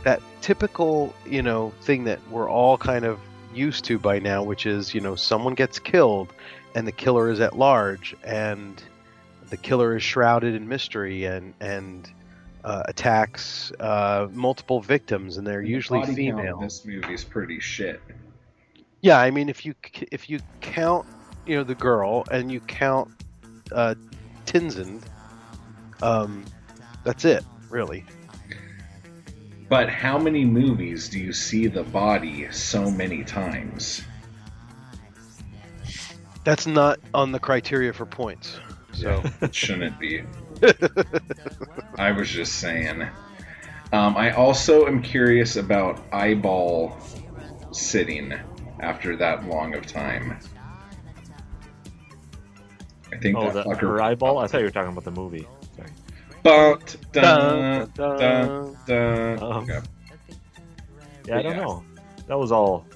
that 0.05 0.21
typical 0.41 1.15
you 1.27 1.43
know 1.43 1.73
thing 1.83 2.05
that 2.05 2.21
we're 2.31 2.51
all 2.51 2.77
kind 2.77 3.05
of 3.05 3.19
used 3.55 3.85
to 3.87 3.99
by 3.99 4.19
now, 4.19 4.43
which 4.43 4.67
is 4.67 4.95
you 4.95 5.01
know 5.01 5.15
someone 5.17 5.55
gets 5.55 5.79
killed 5.79 6.33
and 6.75 6.87
the 6.87 6.93
killer 6.93 7.31
is 7.31 7.41
at 7.41 7.57
large 7.57 8.17
and 8.25 8.83
the 9.51 9.57
killer 9.57 9.97
is 9.97 10.03
shrouded 10.03 10.55
in 10.55 10.69
mystery 10.69 11.25
and 11.25 11.55
and 11.61 12.11
uh, 12.65 12.83
attacks 12.87 13.73
uh, 13.81 14.29
multiple 14.33 14.81
victims 14.81 15.37
and 15.37 15.47
they're 15.47 15.63
The 15.63 15.69
usually 15.69 16.01
in 16.01 16.15
female. 16.15 16.61
This 16.61 16.85
movie's 16.85 17.25
pretty 17.25 17.61
shit. 17.61 18.01
Yeah, 19.01 19.19
I 19.19 19.31
mean, 19.31 19.49
if 19.49 19.67
you 19.67 19.75
if 20.13 20.31
you 20.31 20.39
count, 20.61 21.07
you 21.47 21.57
know, 21.57 21.65
the 21.65 21.75
girl 21.75 22.25
and 22.31 22.53
you 22.53 22.61
count 22.61 23.11
uh, 23.73 23.95
um, 26.03 26.45
that's 27.05 27.25
it, 27.25 27.45
really. 27.71 28.05
But 29.69 29.89
how 29.89 30.19
many 30.19 30.45
movies 30.45 31.09
do 31.09 31.19
you 31.19 31.33
see 31.33 31.67
the 31.67 31.83
body 31.83 32.51
so 32.53 32.91
many 32.91 33.25
times? 33.25 34.03
That's 36.45 36.67
not 36.67 36.99
on 37.15 37.33
the 37.33 37.39
criteria 37.39 37.93
for 37.93 38.05
points. 38.05 38.59
So 38.93 39.23
It 39.41 39.55
shouldn't 39.55 39.99
be. 39.99 40.23
I 41.99 42.13
was 42.13 42.29
just 42.29 42.55
saying. 42.57 43.03
Um, 43.93 44.17
I 44.17 44.31
also 44.33 44.87
am 44.87 45.03
curious 45.03 45.57
about 45.57 46.01
eyeball 46.13 46.97
sitting 47.73 48.33
after 48.81 49.17
that 49.17 49.47
long 49.47 49.75
of 49.75 49.87
time. 49.87 50.39
I 53.13 53.17
think 53.19 53.37
Oh, 53.37 53.51
that 53.51 53.69
the, 53.69 53.77
her 53.77 54.01
eyeball? 54.01 54.39
I 54.39 54.47
thought 54.47 54.59
you 54.59 54.65
were 54.65 54.71
talking 54.71 54.93
about 54.93 55.05
the 55.05 55.11
movie. 55.11 55.47
Sorry. 55.77 55.91
Bumped, 56.43 57.13
Dun, 57.13 57.91
dun, 57.95 58.77
dun. 58.87 59.39
Um, 59.39 59.53
Okay. 59.53 59.81
Yeah, 61.27 61.39
I 61.39 61.43
don't 61.43 61.53
Yeah. 61.53 61.61
know. 61.63 61.85
That 62.27 62.39
was 62.39 62.51
all 62.51 62.87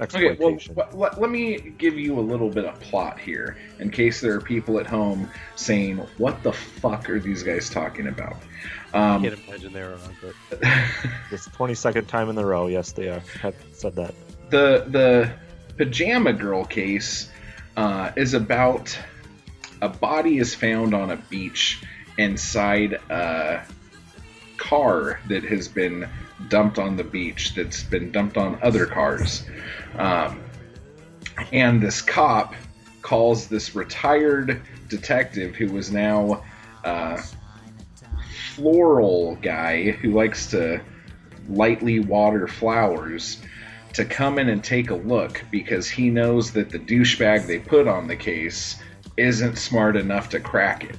Okay, 0.00 0.36
well, 0.38 0.54
exploitation. 0.54 0.74
let, 0.76 0.96
let, 0.98 1.20
let 1.20 1.30
me 1.30 1.58
give 1.78 1.96
you 1.96 2.18
a 2.18 2.20
little 2.20 2.50
bit 2.50 2.64
of 2.64 2.78
plot 2.80 3.18
here, 3.20 3.56
in 3.78 3.90
case 3.90 4.20
there 4.20 4.34
are 4.34 4.40
people 4.40 4.78
at 4.80 4.86
home 4.86 5.30
saying, 5.54 5.98
"What 6.18 6.42
the 6.42 6.52
fuck 6.52 7.08
are 7.08 7.20
these 7.20 7.42
guys 7.44 7.70
talking 7.70 8.08
about?" 8.08 8.36
I 8.92 9.14
Um, 9.14 9.22
can't 9.22 9.38
imagine 9.48 9.72
they 9.72 9.82
were 9.82 9.94
on, 9.94 10.16
but 10.20 10.60
This 11.30 11.46
22nd 11.48 12.06
time 12.08 12.28
in 12.28 12.34
the 12.34 12.44
row. 12.44 12.66
Yes, 12.66 12.92
they 12.92 13.08
are. 13.08 13.22
Have 13.40 13.54
said 13.72 13.94
that. 13.96 14.14
the 14.50 14.84
the 14.88 15.30
pajama 15.76 16.32
girl 16.32 16.64
case 16.64 17.30
uh, 17.76 18.10
is 18.16 18.34
about 18.34 18.96
a 19.82 19.88
body 19.88 20.38
is 20.38 20.54
found 20.54 20.94
on 20.94 21.10
a 21.10 21.16
beach 21.16 21.82
inside 22.18 22.94
a 23.10 23.64
car 24.56 25.20
that 25.28 25.42
has 25.44 25.66
been 25.68 26.08
dumped 26.48 26.78
on 26.78 26.96
the 26.96 27.04
beach 27.04 27.54
that's 27.54 27.82
been 27.82 28.10
dumped 28.10 28.36
on 28.36 28.58
other 28.62 28.86
cars 28.86 29.44
um, 29.98 30.42
and 31.52 31.80
this 31.80 32.02
cop 32.02 32.54
calls 33.02 33.48
this 33.48 33.74
retired 33.74 34.60
detective 34.88 35.54
who 35.54 35.72
was 35.72 35.90
now 35.92 36.42
uh, 36.84 37.20
floral 38.54 39.36
guy 39.36 39.90
who 39.90 40.12
likes 40.12 40.48
to 40.50 40.80
lightly 41.48 42.00
water 42.00 42.46
flowers 42.48 43.40
to 43.92 44.04
come 44.04 44.38
in 44.38 44.48
and 44.48 44.64
take 44.64 44.90
a 44.90 44.94
look 44.94 45.44
because 45.50 45.88
he 45.88 46.10
knows 46.10 46.52
that 46.52 46.70
the 46.70 46.78
douchebag 46.78 47.46
they 47.46 47.58
put 47.58 47.86
on 47.86 48.06
the 48.08 48.16
case 48.16 48.76
isn't 49.16 49.56
smart 49.56 49.96
enough 49.96 50.28
to 50.30 50.40
crack 50.40 50.84
it. 50.84 50.98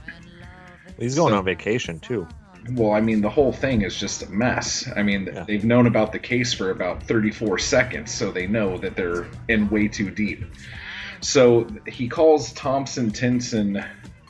He's 0.98 1.16
going 1.16 1.32
So- 1.34 1.40
on 1.40 1.46
vacation 1.46 2.00
too. 2.00 2.26
Well, 2.72 2.92
I 2.94 3.02
mean, 3.02 3.22
the 3.22 3.30
whole 3.30 3.52
thing 3.52 3.84
is 3.84 3.96
just 3.96 4.24
a 4.24 4.30
mess. 4.30 4.90
I 4.96 5.04
mean, 5.04 5.30
Yeah. 5.32 5.44
they've 5.48 5.64
known 5.64 5.86
about 5.88 6.12
the 6.12 6.20
case 6.20 6.54
for 6.54 6.72
about 6.72 7.04
34 7.04 7.60
seconds, 7.60 8.14
so 8.14 8.32
they 8.32 8.48
know 8.48 8.78
that 8.80 8.96
they're 8.96 9.28
in 9.48 9.70
way 9.70 9.88
too 9.88 10.10
deep. 10.10 10.44
So 11.22 11.68
he 11.88 12.08
calls 12.08 12.54
Thompson 12.54 13.12
Tinson, 13.12 13.84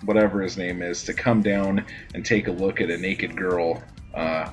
whatever 0.03 0.41
his 0.41 0.57
name 0.57 0.81
is, 0.81 1.03
to 1.05 1.13
come 1.13 1.41
down 1.41 1.85
and 2.13 2.25
take 2.25 2.47
a 2.47 2.51
look 2.51 2.81
at 2.81 2.89
a 2.89 2.97
naked 2.97 3.35
girl, 3.35 3.81
uh, 4.13 4.49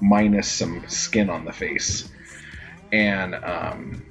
minus 0.00 0.50
some 0.50 0.84
skin 0.88 1.30
on 1.30 1.44
the 1.44 1.52
face. 1.52 2.08
And 2.92 3.34
um, 3.34 4.04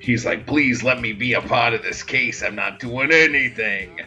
he's 0.00 0.24
like, 0.24 0.46
please 0.46 0.82
let 0.82 1.00
me 1.00 1.12
be 1.12 1.34
a 1.34 1.40
part 1.40 1.74
of 1.74 1.82
this 1.82 2.02
case. 2.02 2.42
I'm 2.42 2.54
not 2.56 2.78
doing 2.78 3.10
anything. 3.12 4.00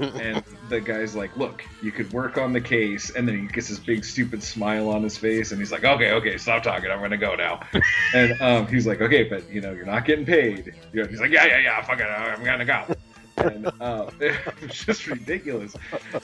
And 0.00 0.42
the 0.68 0.80
guy's 0.80 1.14
like, 1.14 1.36
look, 1.36 1.62
you 1.82 1.92
could 1.92 2.12
work 2.12 2.38
on 2.38 2.52
the 2.52 2.60
case. 2.60 3.10
And 3.10 3.28
then 3.28 3.38
he 3.38 3.46
gets 3.46 3.68
this 3.68 3.78
big, 3.78 4.04
stupid 4.04 4.42
smile 4.42 4.88
on 4.88 5.02
his 5.02 5.16
face. 5.16 5.52
And 5.52 5.60
he's 5.60 5.72
like, 5.72 5.84
okay, 5.84 6.12
okay, 6.12 6.38
stop 6.38 6.62
talking. 6.62 6.90
I'm 6.90 6.98
going 6.98 7.10
to 7.10 7.16
go 7.16 7.34
now. 7.34 7.60
and 8.14 8.40
um, 8.40 8.66
he's 8.66 8.86
like, 8.86 9.00
okay, 9.00 9.24
but, 9.24 9.48
you 9.50 9.60
know, 9.60 9.72
you're 9.72 9.86
not 9.86 10.04
getting 10.04 10.24
paid. 10.24 10.74
You 10.92 11.02
know, 11.02 11.08
he's 11.08 11.20
like, 11.20 11.30
yeah, 11.30 11.46
yeah, 11.46 11.58
yeah, 11.58 11.82
fuck 11.82 12.00
it. 12.00 12.04
I'm 12.04 12.44
going 12.44 12.58
to 12.58 12.64
go. 12.64 12.94
And 13.36 13.70
uh, 13.80 14.10
it's 14.60 14.84
just 14.84 15.06
ridiculous. 15.06 15.74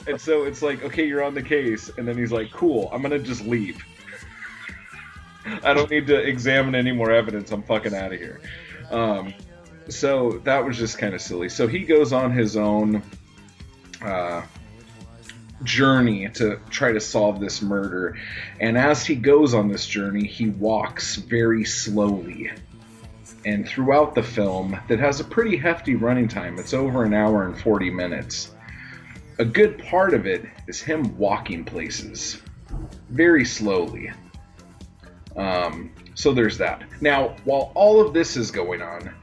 And 0.07 0.19
so 0.19 0.43
it's 0.43 0.61
like, 0.61 0.83
okay, 0.83 1.05
you're 1.05 1.23
on 1.23 1.33
the 1.33 1.43
case. 1.43 1.89
And 1.97 2.07
then 2.07 2.17
he's 2.17 2.31
like, 2.31 2.51
cool, 2.51 2.89
I'm 2.91 3.01
going 3.01 3.11
to 3.11 3.25
just 3.25 3.45
leave. 3.45 3.83
I 5.63 5.73
don't 5.73 5.89
need 5.89 6.07
to 6.07 6.17
examine 6.17 6.75
any 6.75 6.91
more 6.91 7.11
evidence. 7.11 7.51
I'm 7.51 7.63
fucking 7.63 7.95
out 7.95 8.11
of 8.11 8.19
here. 8.19 8.41
Um, 8.91 9.33
so 9.89 10.41
that 10.43 10.65
was 10.65 10.77
just 10.77 10.97
kind 10.97 11.13
of 11.13 11.21
silly. 11.21 11.49
So 11.49 11.67
he 11.67 11.79
goes 11.79 12.11
on 12.11 12.31
his 12.31 12.57
own 12.57 13.01
uh, 14.01 14.43
journey 15.63 16.29
to 16.29 16.59
try 16.69 16.91
to 16.91 16.99
solve 16.99 17.39
this 17.39 17.61
murder. 17.61 18.17
And 18.59 18.77
as 18.77 19.05
he 19.05 19.15
goes 19.15 19.53
on 19.53 19.67
this 19.67 19.87
journey, 19.87 20.27
he 20.27 20.49
walks 20.49 21.15
very 21.15 21.65
slowly. 21.65 22.51
And 23.45 23.67
throughout 23.67 24.13
the 24.13 24.23
film, 24.23 24.79
that 24.87 24.99
has 24.99 25.19
a 25.19 25.23
pretty 25.23 25.57
hefty 25.57 25.95
running 25.95 26.27
time, 26.27 26.59
it's 26.59 26.73
over 26.73 27.03
an 27.03 27.13
hour 27.13 27.45
and 27.45 27.59
40 27.59 27.89
minutes. 27.89 28.51
A 29.39 29.45
good 29.45 29.77
part 29.79 30.13
of 30.13 30.25
it 30.25 30.45
is 30.67 30.81
him 30.81 31.17
walking 31.17 31.63
places 31.63 32.41
very 33.09 33.45
slowly. 33.45 34.11
Um, 35.35 35.91
so 36.15 36.33
there's 36.33 36.57
that. 36.57 36.83
Now, 36.99 37.35
while 37.43 37.71
all 37.75 38.05
of 38.05 38.13
this 38.13 38.35
is 38.35 38.49
going 38.49 38.81
on, 38.81 39.13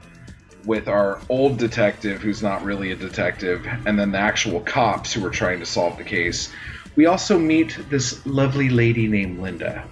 with 0.65 0.87
our 0.87 1.19
old 1.29 1.57
detective 1.57 2.21
who's 2.21 2.41
not 2.41 2.63
really 2.63 2.91
a 2.91 2.95
detective, 2.95 3.67
and 3.85 3.97
then 3.99 4.11
the 4.11 4.17
actual 4.17 4.59
cops 4.61 5.13
who 5.13 5.25
are 5.25 5.29
trying 5.29 5.59
to 5.59 5.65
solve 5.65 5.97
the 5.97 6.03
case, 6.03 6.51
we 6.95 7.05
also 7.05 7.37
meet 7.37 7.77
this 7.89 8.25
lovely 8.25 8.69
lady 8.69 9.07
named 9.07 9.39
Linda. 9.39 9.85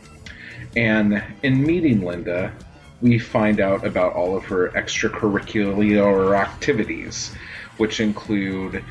And 0.76 1.24
in 1.44 1.62
meeting 1.62 2.04
Linda, 2.04 2.54
we 3.02 3.20
find 3.20 3.60
out 3.60 3.86
about 3.86 4.14
all 4.14 4.36
of 4.36 4.46
her 4.46 4.70
extracurricular 4.70 6.38
activities, 6.40 7.34
which 7.78 8.00
include 8.00 8.84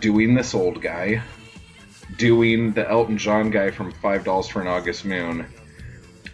doing 0.00 0.34
this 0.34 0.54
old 0.54 0.80
guy, 0.80 1.22
doing 2.16 2.72
the 2.72 2.88
Elton 2.88 3.18
John 3.18 3.50
guy 3.50 3.70
from 3.70 3.92
Five 3.92 4.24
Dolls 4.24 4.48
for 4.48 4.60
an 4.62 4.66
August 4.66 5.04
Moon, 5.04 5.46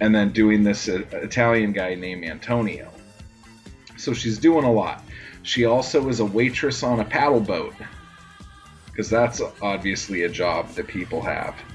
and 0.00 0.14
then 0.14 0.30
doing 0.30 0.62
this 0.62 0.88
uh, 0.88 1.02
Italian 1.12 1.72
guy 1.72 1.96
named 1.96 2.24
Antonio. 2.24 2.92
So 3.98 4.14
she's 4.14 4.38
doing 4.38 4.64
a 4.64 4.72
lot. 4.72 5.02
She 5.42 5.64
also 5.66 6.08
is 6.08 6.20
a 6.20 6.24
waitress 6.24 6.82
on 6.82 7.00
a 7.00 7.04
paddle 7.04 7.40
boat, 7.40 7.74
because 8.86 9.10
that's 9.10 9.40
obviously 9.62 10.22
a 10.22 10.28
job 10.28 10.68
that 10.70 10.86
people 10.88 11.20
have. 11.22 11.54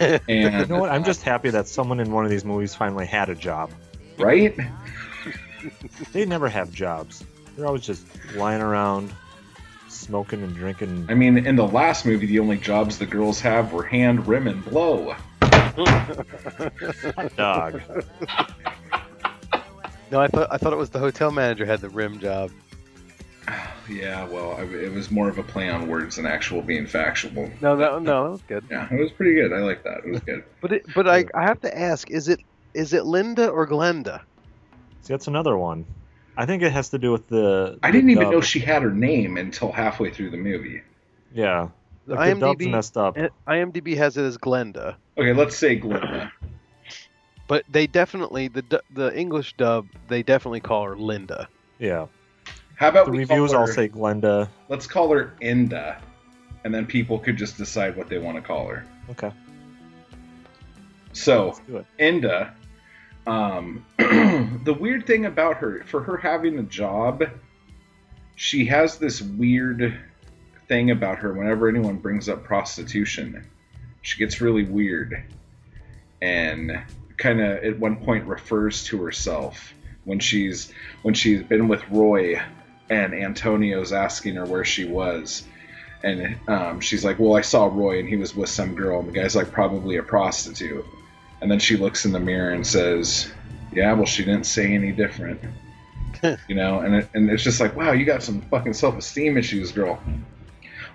You 0.00 0.18
And 0.28 0.68
know 0.70 0.78
what? 0.80 0.90
I'm 0.90 1.04
just 1.04 1.22
happy 1.22 1.50
that 1.50 1.66
someone 1.68 2.00
in 2.00 2.12
one 2.12 2.24
of 2.24 2.30
these 2.30 2.44
movies 2.44 2.74
finally 2.74 3.06
had 3.06 3.28
a 3.28 3.34
job. 3.34 3.70
right. 4.18 4.56
They 6.12 6.24
never 6.26 6.48
have 6.48 6.72
jobs. 6.72 7.22
They're 7.56 7.66
always 7.66 7.82
just 7.86 8.04
lying 8.34 8.60
around, 8.62 9.12
smoking 9.88 10.42
and 10.42 10.54
drinking. 10.54 11.06
I 11.08 11.14
mean, 11.14 11.38
in 11.46 11.54
the 11.56 11.66
last 11.66 12.04
movie, 12.04 12.26
the 12.26 12.40
only 12.40 12.56
jobs 12.56 12.98
the 12.98 13.06
girls 13.06 13.40
have 13.40 13.72
were 13.72 13.84
hand, 13.84 14.26
rim, 14.26 14.48
and 14.48 14.64
blow. 14.64 15.14
Hot 15.42 17.36
dog. 17.36 17.82
No, 20.12 20.20
I 20.20 20.28
thought 20.28 20.48
I 20.50 20.58
thought 20.58 20.72
it 20.74 20.76
was 20.76 20.90
the 20.90 20.98
hotel 20.98 21.30
manager 21.30 21.64
had 21.64 21.80
the 21.80 21.88
rim 21.88 22.20
job. 22.20 22.50
Yeah, 23.90 24.24
well, 24.28 24.52
I, 24.54 24.62
it 24.62 24.92
was 24.92 25.10
more 25.10 25.28
of 25.28 25.38
a 25.38 25.42
play 25.42 25.68
on 25.68 25.88
words 25.88 26.14
than 26.14 26.24
actual 26.24 26.62
being 26.62 26.86
factual. 26.86 27.50
No, 27.60 27.76
that 27.76 28.00
no, 28.02 28.24
that 28.24 28.30
was 28.30 28.42
good. 28.42 28.64
Yeah, 28.70 28.86
it 28.88 28.98
was 28.98 29.10
pretty 29.10 29.34
good. 29.34 29.52
I 29.52 29.58
like 29.58 29.82
that. 29.82 30.04
It 30.06 30.12
was 30.12 30.20
good. 30.20 30.44
But 30.60 30.72
it, 30.72 30.86
but 30.94 31.08
I 31.08 31.24
I 31.34 31.42
have 31.42 31.60
to 31.62 31.76
ask, 31.78 32.08
is 32.08 32.28
it 32.28 32.38
is 32.74 32.92
it 32.92 33.04
Linda 33.06 33.48
or 33.48 33.66
Glenda? 33.66 34.20
See, 35.02 35.12
that's 35.12 35.26
another 35.26 35.56
one. 35.58 35.84
I 36.36 36.46
think 36.46 36.62
it 36.62 36.70
has 36.72 36.90
to 36.90 36.98
do 36.98 37.10
with 37.10 37.26
the. 37.26 37.76
I 37.82 37.90
the 37.90 37.98
didn't 37.98 38.10
even 38.10 38.22
dub. 38.24 38.32
know 38.34 38.40
she 38.40 38.60
had 38.60 38.82
her 38.82 38.92
name 38.92 39.36
until 39.36 39.72
halfway 39.72 40.10
through 40.10 40.30
the 40.30 40.36
movie. 40.36 40.80
Yeah. 41.34 41.68
The 42.06 42.14
Like 42.14 42.34
the 42.34 42.40
dub's 42.40 42.64
IMDb 42.64 42.70
messed 42.70 42.96
up. 42.96 43.16
IMDb 43.48 43.96
has 43.96 44.16
it 44.16 44.22
as 44.22 44.38
Glenda, 44.38 44.94
Okay, 45.18 45.32
let's 45.32 45.56
say 45.56 45.74
Glinda. 45.74 46.32
But 47.48 47.64
they 47.68 47.86
definitely 47.86 48.48
the 48.48 48.82
the 48.90 49.16
English 49.16 49.54
dub 49.56 49.86
they 50.08 50.22
definitely 50.22 50.60
call 50.60 50.84
her 50.84 50.96
Linda. 50.96 51.48
Yeah. 51.78 52.06
How 52.76 52.88
about 52.88 53.06
The 53.06 53.12
we 53.12 53.26
call 53.26 53.36
reviews 53.36 53.52
her, 53.52 53.58
all 53.58 53.66
say 53.66 53.88
Glenda. 53.88 54.48
let's 54.68 54.86
call 54.86 55.12
her 55.12 55.34
Inda, 55.40 56.00
and 56.64 56.74
then 56.74 56.86
people 56.86 57.18
could 57.18 57.36
just 57.36 57.56
decide 57.56 57.96
what 57.96 58.08
they 58.08 58.18
want 58.18 58.36
to 58.36 58.42
call 58.42 58.66
her. 58.68 58.84
Okay. 59.10 59.30
So 61.12 61.46
Let's 61.48 61.60
do 61.60 61.76
it. 61.78 61.86
Enda, 61.98 62.52
um, 63.26 63.84
the 63.98 64.74
weird 64.78 65.06
thing 65.06 65.26
about 65.26 65.56
her, 65.58 65.84
for 65.86 66.02
her 66.02 66.16
having 66.16 66.58
a 66.58 66.62
job, 66.62 67.24
she 68.36 68.64
has 68.66 68.96
this 68.98 69.20
weird 69.20 69.98
thing 70.68 70.90
about 70.90 71.18
her. 71.18 71.32
Whenever 71.34 71.68
anyone 71.68 71.96
brings 71.96 72.28
up 72.28 72.44
prostitution, 72.44 73.46
she 74.00 74.18
gets 74.18 74.40
really 74.40 74.64
weird, 74.64 75.22
and 76.22 76.82
kind 77.22 77.40
of 77.40 77.64
at 77.64 77.78
one 77.78 77.96
point 77.96 78.26
refers 78.26 78.84
to 78.84 79.02
herself 79.04 79.72
when 80.04 80.18
she's 80.18 80.72
when 81.02 81.14
she's 81.14 81.42
been 81.42 81.68
with 81.68 81.88
Roy, 81.88 82.42
and 82.90 83.14
Antonio's 83.14 83.92
asking 83.92 84.34
her 84.34 84.44
where 84.44 84.64
she 84.64 84.84
was. 84.84 85.44
And 86.02 86.36
um, 86.48 86.80
she's 86.80 87.04
like, 87.04 87.20
"Well, 87.20 87.36
I 87.36 87.42
saw 87.42 87.66
Roy, 87.66 88.00
and 88.00 88.08
he 88.08 88.16
was 88.16 88.34
with 88.34 88.48
some 88.48 88.74
girl." 88.74 89.00
And 89.00 89.08
the 89.08 89.12
guy's 89.12 89.36
like, 89.36 89.52
"Probably 89.52 89.96
a 89.96 90.02
prostitute." 90.02 90.84
And 91.40 91.50
then 91.50 91.60
she 91.60 91.76
looks 91.76 92.04
in 92.04 92.12
the 92.12 92.20
mirror 92.20 92.50
and 92.50 92.66
says, 92.66 93.32
"Yeah, 93.72 93.92
well, 93.92 94.06
she 94.06 94.24
didn't 94.24 94.46
say 94.46 94.74
any 94.74 94.90
different." 94.90 95.40
you 96.48 96.54
know, 96.54 96.80
and 96.80 96.96
it, 96.96 97.08
and 97.14 97.30
it's 97.30 97.42
just 97.42 97.60
like, 97.60 97.76
wow, 97.76 97.92
you 97.92 98.04
got 98.04 98.22
some 98.22 98.40
fucking 98.42 98.74
self-esteem 98.74 99.36
issues, 99.36 99.72
girl. 99.72 100.00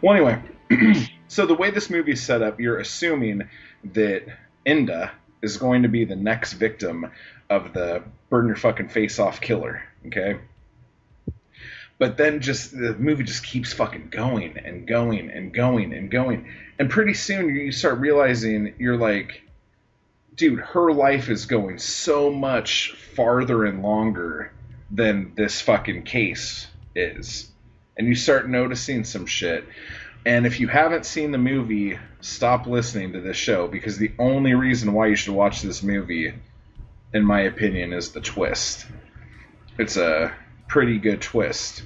Well, 0.01 0.15
anyway, 0.15 1.07
so 1.27 1.45
the 1.45 1.53
way 1.53 1.71
this 1.71 1.89
movie's 1.89 2.21
set 2.21 2.41
up, 2.41 2.59
you're 2.59 2.79
assuming 2.79 3.49
that 3.93 4.23
Inda 4.65 5.11
is 5.41 5.57
going 5.57 5.83
to 5.83 5.89
be 5.89 6.05
the 6.05 6.15
next 6.15 6.53
victim 6.53 7.11
of 7.49 7.73
the 7.73 8.03
burn 8.29 8.47
your 8.47 8.55
fucking 8.55 8.89
face 8.89 9.19
off 9.19 9.41
killer. 9.41 9.83
Okay. 10.07 10.39
But 11.99 12.17
then 12.17 12.41
just 12.41 12.71
the 12.77 12.93
movie 12.95 13.23
just 13.23 13.43
keeps 13.43 13.73
fucking 13.73 14.09
going 14.09 14.57
and 14.57 14.87
going 14.87 15.31
and 15.31 15.53
going 15.53 15.93
and 15.93 16.11
going. 16.11 16.47
And 16.77 16.89
pretty 16.89 17.15
soon 17.15 17.49
you 17.55 17.71
start 17.71 17.99
realizing 17.99 18.75
you're 18.77 18.97
like, 18.97 19.41
dude, 20.35 20.59
her 20.59 20.91
life 20.91 21.29
is 21.29 21.47
going 21.47 21.79
so 21.79 22.31
much 22.31 22.91
farther 23.15 23.65
and 23.65 23.81
longer 23.81 24.51
than 24.91 25.33
this 25.35 25.59
fucking 25.61 26.03
case 26.03 26.67
is. 26.95 27.49
And 27.97 28.07
you 28.07 28.13
start 28.13 28.47
noticing 28.47 29.03
some 29.03 29.25
shit. 29.25 29.67
And 30.27 30.45
if 30.45 30.59
you 30.59 30.67
haven't 30.67 31.05
seen 31.05 31.31
the 31.31 31.37
movie, 31.37 31.97
stop 32.19 32.67
listening 32.67 33.13
to 33.13 33.21
this 33.21 33.37
show 33.37 33.65
because 33.69 33.97
the 33.97 34.11
only 34.19 34.55
reason 34.55 34.91
why 34.91 35.07
you 35.07 35.15
should 35.15 35.33
watch 35.33 35.61
this 35.61 35.81
movie, 35.81 36.33
in 37.13 37.23
my 37.23 37.43
opinion, 37.43 37.93
is 37.93 38.11
the 38.11 38.19
twist. 38.19 38.85
It's 39.79 39.95
a 39.95 40.33
pretty 40.67 40.99
good 40.99 41.21
twist. 41.21 41.81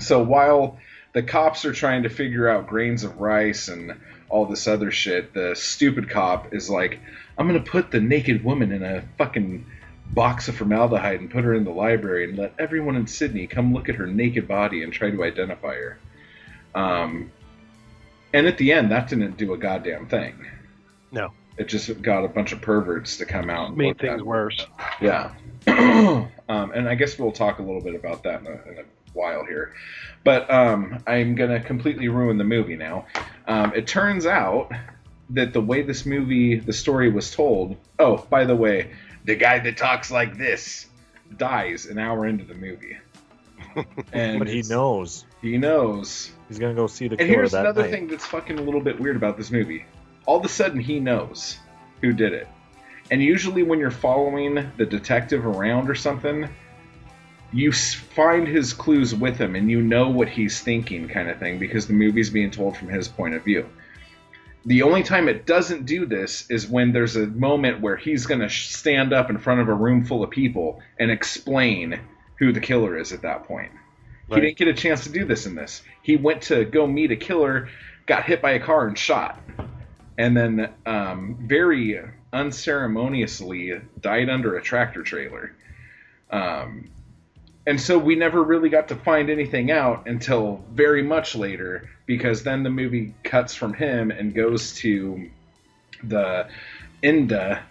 So 0.00 0.22
while 0.22 0.78
the 1.12 1.22
cops 1.22 1.66
are 1.66 1.74
trying 1.74 2.04
to 2.04 2.08
figure 2.08 2.48
out 2.48 2.66
grains 2.66 3.04
of 3.04 3.20
rice 3.20 3.68
and 3.68 4.00
all 4.30 4.46
this 4.46 4.66
other 4.66 4.90
shit, 4.90 5.34
the 5.34 5.54
stupid 5.54 6.08
cop 6.08 6.54
is 6.54 6.70
like, 6.70 6.98
I'm 7.36 7.46
gonna 7.46 7.60
put 7.60 7.90
the 7.90 8.00
naked 8.00 8.42
woman 8.42 8.72
in 8.72 8.82
a 8.82 9.04
fucking 9.18 9.66
box 10.14 10.48
of 10.48 10.56
formaldehyde 10.56 11.20
and 11.20 11.30
put 11.30 11.44
her 11.44 11.52
in 11.52 11.64
the 11.64 11.72
library 11.72 12.24
and 12.24 12.38
let 12.38 12.54
everyone 12.58 12.96
in 12.96 13.06
Sydney 13.06 13.48
come 13.48 13.74
look 13.74 13.90
at 13.90 13.96
her 13.96 14.06
naked 14.06 14.48
body 14.48 14.82
and 14.82 14.94
try 14.94 15.10
to 15.10 15.22
identify 15.24 15.74
her. 15.74 15.98
Um, 16.74 17.30
and 18.32 18.46
at 18.46 18.58
the 18.58 18.72
end, 18.72 18.90
that 18.90 19.08
didn't 19.08 19.36
do 19.36 19.52
a 19.52 19.58
goddamn 19.58 20.06
thing. 20.06 20.46
No. 21.10 21.32
It 21.58 21.68
just 21.68 22.00
got 22.00 22.24
a 22.24 22.28
bunch 22.28 22.52
of 22.52 22.62
perverts 22.62 23.18
to 23.18 23.26
come 23.26 23.50
out 23.50 23.68
and 23.68 23.76
Made 23.76 23.98
things 23.98 24.22
worse. 24.22 24.66
Yeah. 25.00 25.32
um, 25.66 26.30
and 26.48 26.88
I 26.88 26.94
guess 26.94 27.18
we'll 27.18 27.32
talk 27.32 27.58
a 27.58 27.62
little 27.62 27.82
bit 27.82 27.94
about 27.94 28.22
that 28.24 28.40
in 28.40 28.46
a, 28.46 28.70
in 28.70 28.78
a 28.78 28.84
while 29.12 29.44
here. 29.44 29.74
But 30.24 30.50
um, 30.50 31.02
I'm 31.06 31.34
going 31.34 31.50
to 31.50 31.60
completely 31.60 32.08
ruin 32.08 32.38
the 32.38 32.44
movie 32.44 32.76
now. 32.76 33.06
Um, 33.46 33.74
it 33.74 33.86
turns 33.86 34.24
out 34.24 34.72
that 35.30 35.52
the 35.52 35.60
way 35.60 35.82
this 35.82 36.06
movie, 36.06 36.56
the 36.56 36.72
story 36.72 37.10
was 37.10 37.34
told. 37.34 37.76
Oh, 37.98 38.26
by 38.30 38.44
the 38.44 38.56
way, 38.56 38.92
the 39.24 39.34
guy 39.34 39.58
that 39.58 39.76
talks 39.76 40.10
like 40.10 40.38
this 40.38 40.86
dies 41.36 41.86
an 41.86 41.98
hour 41.98 42.26
into 42.26 42.44
the 42.44 42.54
movie. 42.54 42.96
and 44.12 44.38
But 44.38 44.48
he 44.48 44.62
knows. 44.62 45.26
He 45.42 45.58
knows. 45.58 46.30
He's 46.48 46.58
gonna 46.58 46.74
go 46.74 46.86
see 46.86 47.08
the 47.08 47.16
And 47.18 47.28
killer 47.28 47.40
here's 47.40 47.52
that 47.52 47.62
another 47.66 47.82
night. 47.82 47.90
thing 47.90 48.06
that's 48.06 48.24
fucking 48.24 48.58
a 48.58 48.62
little 48.62 48.80
bit 48.80 48.98
weird 48.98 49.16
about 49.16 49.36
this 49.36 49.50
movie. 49.50 49.84
All 50.24 50.38
of 50.38 50.44
a 50.44 50.48
sudden, 50.48 50.80
he 50.80 51.00
knows 51.00 51.58
who 52.00 52.12
did 52.12 52.32
it. 52.32 52.48
And 53.10 53.20
usually, 53.20 53.64
when 53.64 53.80
you're 53.80 53.90
following 53.90 54.70
the 54.76 54.86
detective 54.86 55.44
around 55.44 55.90
or 55.90 55.96
something, 55.96 56.48
you 57.52 57.72
find 57.72 58.46
his 58.46 58.72
clues 58.72 59.14
with 59.14 59.36
him 59.36 59.56
and 59.56 59.70
you 59.70 59.82
know 59.82 60.08
what 60.08 60.28
he's 60.28 60.60
thinking, 60.60 61.08
kind 61.08 61.28
of 61.28 61.38
thing, 61.38 61.58
because 61.58 61.86
the 61.86 61.92
movie's 61.92 62.30
being 62.30 62.50
told 62.50 62.76
from 62.76 62.88
his 62.88 63.08
point 63.08 63.34
of 63.34 63.44
view. 63.44 63.68
The 64.64 64.82
only 64.82 65.02
time 65.02 65.28
it 65.28 65.44
doesn't 65.44 65.86
do 65.86 66.06
this 66.06 66.48
is 66.48 66.68
when 66.68 66.92
there's 66.92 67.16
a 67.16 67.26
moment 67.26 67.80
where 67.80 67.96
he's 67.96 68.26
going 68.26 68.40
to 68.40 68.48
stand 68.48 69.12
up 69.12 69.28
in 69.28 69.38
front 69.38 69.60
of 69.60 69.68
a 69.68 69.74
room 69.74 70.04
full 70.04 70.22
of 70.22 70.30
people 70.30 70.80
and 71.00 71.10
explain 71.10 71.98
who 72.38 72.52
the 72.52 72.60
killer 72.60 72.96
is 72.96 73.12
at 73.12 73.22
that 73.22 73.44
point. 73.44 73.72
He 74.34 74.40
didn't 74.40 74.56
get 74.56 74.68
a 74.68 74.74
chance 74.74 75.04
to 75.04 75.10
do 75.10 75.24
this 75.24 75.46
in 75.46 75.54
this. 75.54 75.82
He 76.02 76.16
went 76.16 76.42
to 76.42 76.64
go 76.64 76.86
meet 76.86 77.10
a 77.10 77.16
killer, 77.16 77.68
got 78.06 78.24
hit 78.24 78.42
by 78.42 78.52
a 78.52 78.60
car 78.60 78.86
and 78.86 78.98
shot, 78.98 79.40
and 80.18 80.36
then 80.36 80.72
um, 80.86 81.38
very 81.40 82.00
unceremoniously 82.32 83.80
died 84.00 84.28
under 84.28 84.56
a 84.56 84.62
tractor 84.62 85.02
trailer. 85.02 85.54
Um, 86.30 86.90
and 87.66 87.80
so 87.80 87.98
we 87.98 88.16
never 88.16 88.42
really 88.42 88.68
got 88.68 88.88
to 88.88 88.96
find 88.96 89.30
anything 89.30 89.70
out 89.70 90.08
until 90.08 90.64
very 90.72 91.02
much 91.02 91.34
later, 91.36 91.88
because 92.06 92.42
then 92.42 92.62
the 92.62 92.70
movie 92.70 93.14
cuts 93.22 93.54
from 93.54 93.74
him 93.74 94.10
and 94.10 94.34
goes 94.34 94.74
to 94.76 95.30
the 96.02 96.48
Inda, 97.02 97.62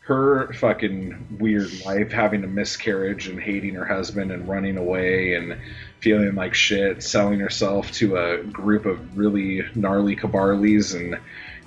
her 0.00 0.52
fucking 0.52 1.38
weird 1.40 1.84
life, 1.84 2.12
having 2.12 2.44
a 2.44 2.46
miscarriage 2.46 3.26
and 3.26 3.40
hating 3.40 3.74
her 3.74 3.86
husband 3.86 4.30
and 4.30 4.46
running 4.46 4.76
away 4.76 5.34
and 5.34 5.58
feeling 6.04 6.34
like 6.34 6.52
shit, 6.52 7.02
selling 7.02 7.40
herself 7.40 7.90
to 7.90 8.18
a 8.18 8.42
group 8.44 8.84
of 8.84 9.16
really 9.16 9.62
gnarly 9.74 10.14
cabarlies 10.14 10.94
and 10.94 11.18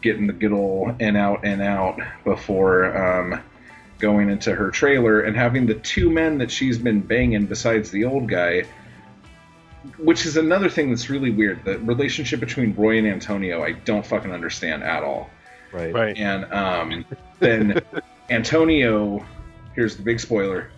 getting 0.04 0.28
the 0.28 0.34
good 0.34 0.52
old 0.52 1.02
in 1.02 1.16
out 1.16 1.44
in 1.44 1.60
out 1.60 2.00
before 2.24 2.96
um, 2.96 3.42
going 3.98 4.30
into 4.30 4.54
her 4.54 4.70
trailer 4.70 5.22
and 5.22 5.36
having 5.36 5.66
the 5.66 5.74
two 5.74 6.12
men 6.12 6.38
that 6.38 6.52
she's 6.52 6.78
been 6.78 7.02
banging 7.02 7.48
besides 7.48 7.90
the 7.90 8.06
old 8.06 8.30
guy. 8.30 8.64
Which 9.98 10.28
is 10.28 10.38
another 10.38 10.70
thing 10.70 10.90
that's 10.90 11.10
really 11.10 11.32
weird. 11.32 11.66
The 11.66 11.80
relationship 11.80 12.40
between 12.40 12.76
Roy 12.76 13.00
and 13.00 13.08
Antonio, 13.08 13.64
I 13.64 13.72
don't 13.72 14.06
fucking 14.06 14.32
understand 14.32 14.84
at 14.84 15.02
all 15.02 15.32
Right. 15.74 15.94
Right. 15.94 16.18
and 16.18 16.46
um, 16.54 17.06
then 17.40 17.82
Antonio 18.30 19.26
here's 19.74 19.98
the 19.98 20.04
big 20.04 20.20
spoiler. 20.20 20.70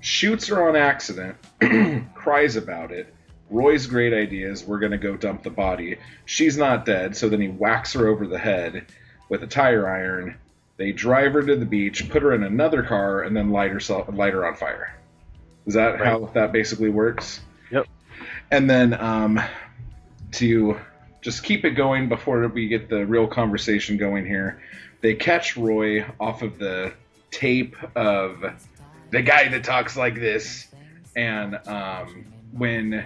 Shoots 0.00 0.46
her 0.48 0.68
on 0.68 0.76
accident, 0.76 1.36
cries 2.14 2.56
about 2.56 2.90
it. 2.90 3.14
Roy's 3.50 3.86
great 3.86 4.14
idea 4.14 4.50
is 4.50 4.64
we're 4.64 4.78
gonna 4.78 4.98
go 4.98 5.16
dump 5.16 5.42
the 5.42 5.50
body. 5.50 5.98
She's 6.24 6.56
not 6.56 6.86
dead, 6.86 7.16
so 7.16 7.28
then 7.28 7.40
he 7.40 7.48
whacks 7.48 7.92
her 7.94 8.08
over 8.08 8.26
the 8.26 8.38
head 8.38 8.86
with 9.28 9.42
a 9.42 9.46
tire 9.46 9.88
iron. 9.88 10.36
They 10.76 10.92
drive 10.92 11.34
her 11.34 11.42
to 11.42 11.56
the 11.56 11.66
beach, 11.66 12.08
put 12.08 12.22
her 12.22 12.32
in 12.32 12.42
another 12.42 12.82
car, 12.82 13.22
and 13.22 13.36
then 13.36 13.50
light 13.50 13.70
herself 13.70 14.08
light 14.12 14.32
her 14.32 14.46
on 14.46 14.54
fire. 14.54 14.96
Is 15.66 15.74
that 15.74 15.98
how 15.98 16.30
that 16.34 16.52
basically 16.52 16.88
works? 16.88 17.40
Yep. 17.70 17.86
And 18.50 18.68
then 18.68 18.94
um, 18.94 19.40
to 20.32 20.78
just 21.20 21.42
keep 21.42 21.64
it 21.64 21.72
going 21.72 22.08
before 22.08 22.46
we 22.48 22.68
get 22.68 22.88
the 22.88 23.04
real 23.04 23.26
conversation 23.26 23.96
going 23.96 24.24
here, 24.24 24.62
they 25.00 25.14
catch 25.14 25.56
Roy 25.56 26.04
off 26.18 26.42
of 26.42 26.58
the 26.58 26.92
tape 27.30 27.76
of 27.94 28.44
the 29.10 29.22
guy 29.22 29.48
that 29.48 29.64
talks 29.64 29.96
like 29.96 30.14
this, 30.14 30.68
and 31.16 31.56
um, 31.66 32.32
when 32.52 33.04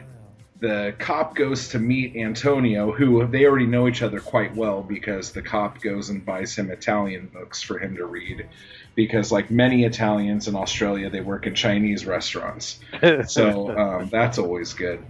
the 0.60 0.94
cop 0.98 1.34
goes 1.34 1.68
to 1.68 1.78
meet 1.78 2.16
Antonio, 2.16 2.92
who 2.92 3.26
they 3.26 3.44
already 3.44 3.66
know 3.66 3.86
each 3.88 4.02
other 4.02 4.20
quite 4.20 4.54
well 4.54 4.82
because 4.82 5.32
the 5.32 5.42
cop 5.42 5.80
goes 5.82 6.08
and 6.08 6.24
buys 6.24 6.56
him 6.56 6.70
Italian 6.70 7.26
books 7.26 7.60
for 7.60 7.78
him 7.78 7.96
to 7.96 8.06
read. 8.06 8.48
Because, 8.94 9.32
like 9.32 9.50
many 9.50 9.84
Italians 9.84 10.46
in 10.46 10.54
Australia, 10.54 11.10
they 11.10 11.20
work 11.20 11.46
in 11.46 11.54
Chinese 11.54 12.06
restaurants. 12.06 12.78
So 13.26 13.76
um, 13.76 14.08
that's 14.08 14.38
always 14.38 14.72
good. 14.72 15.04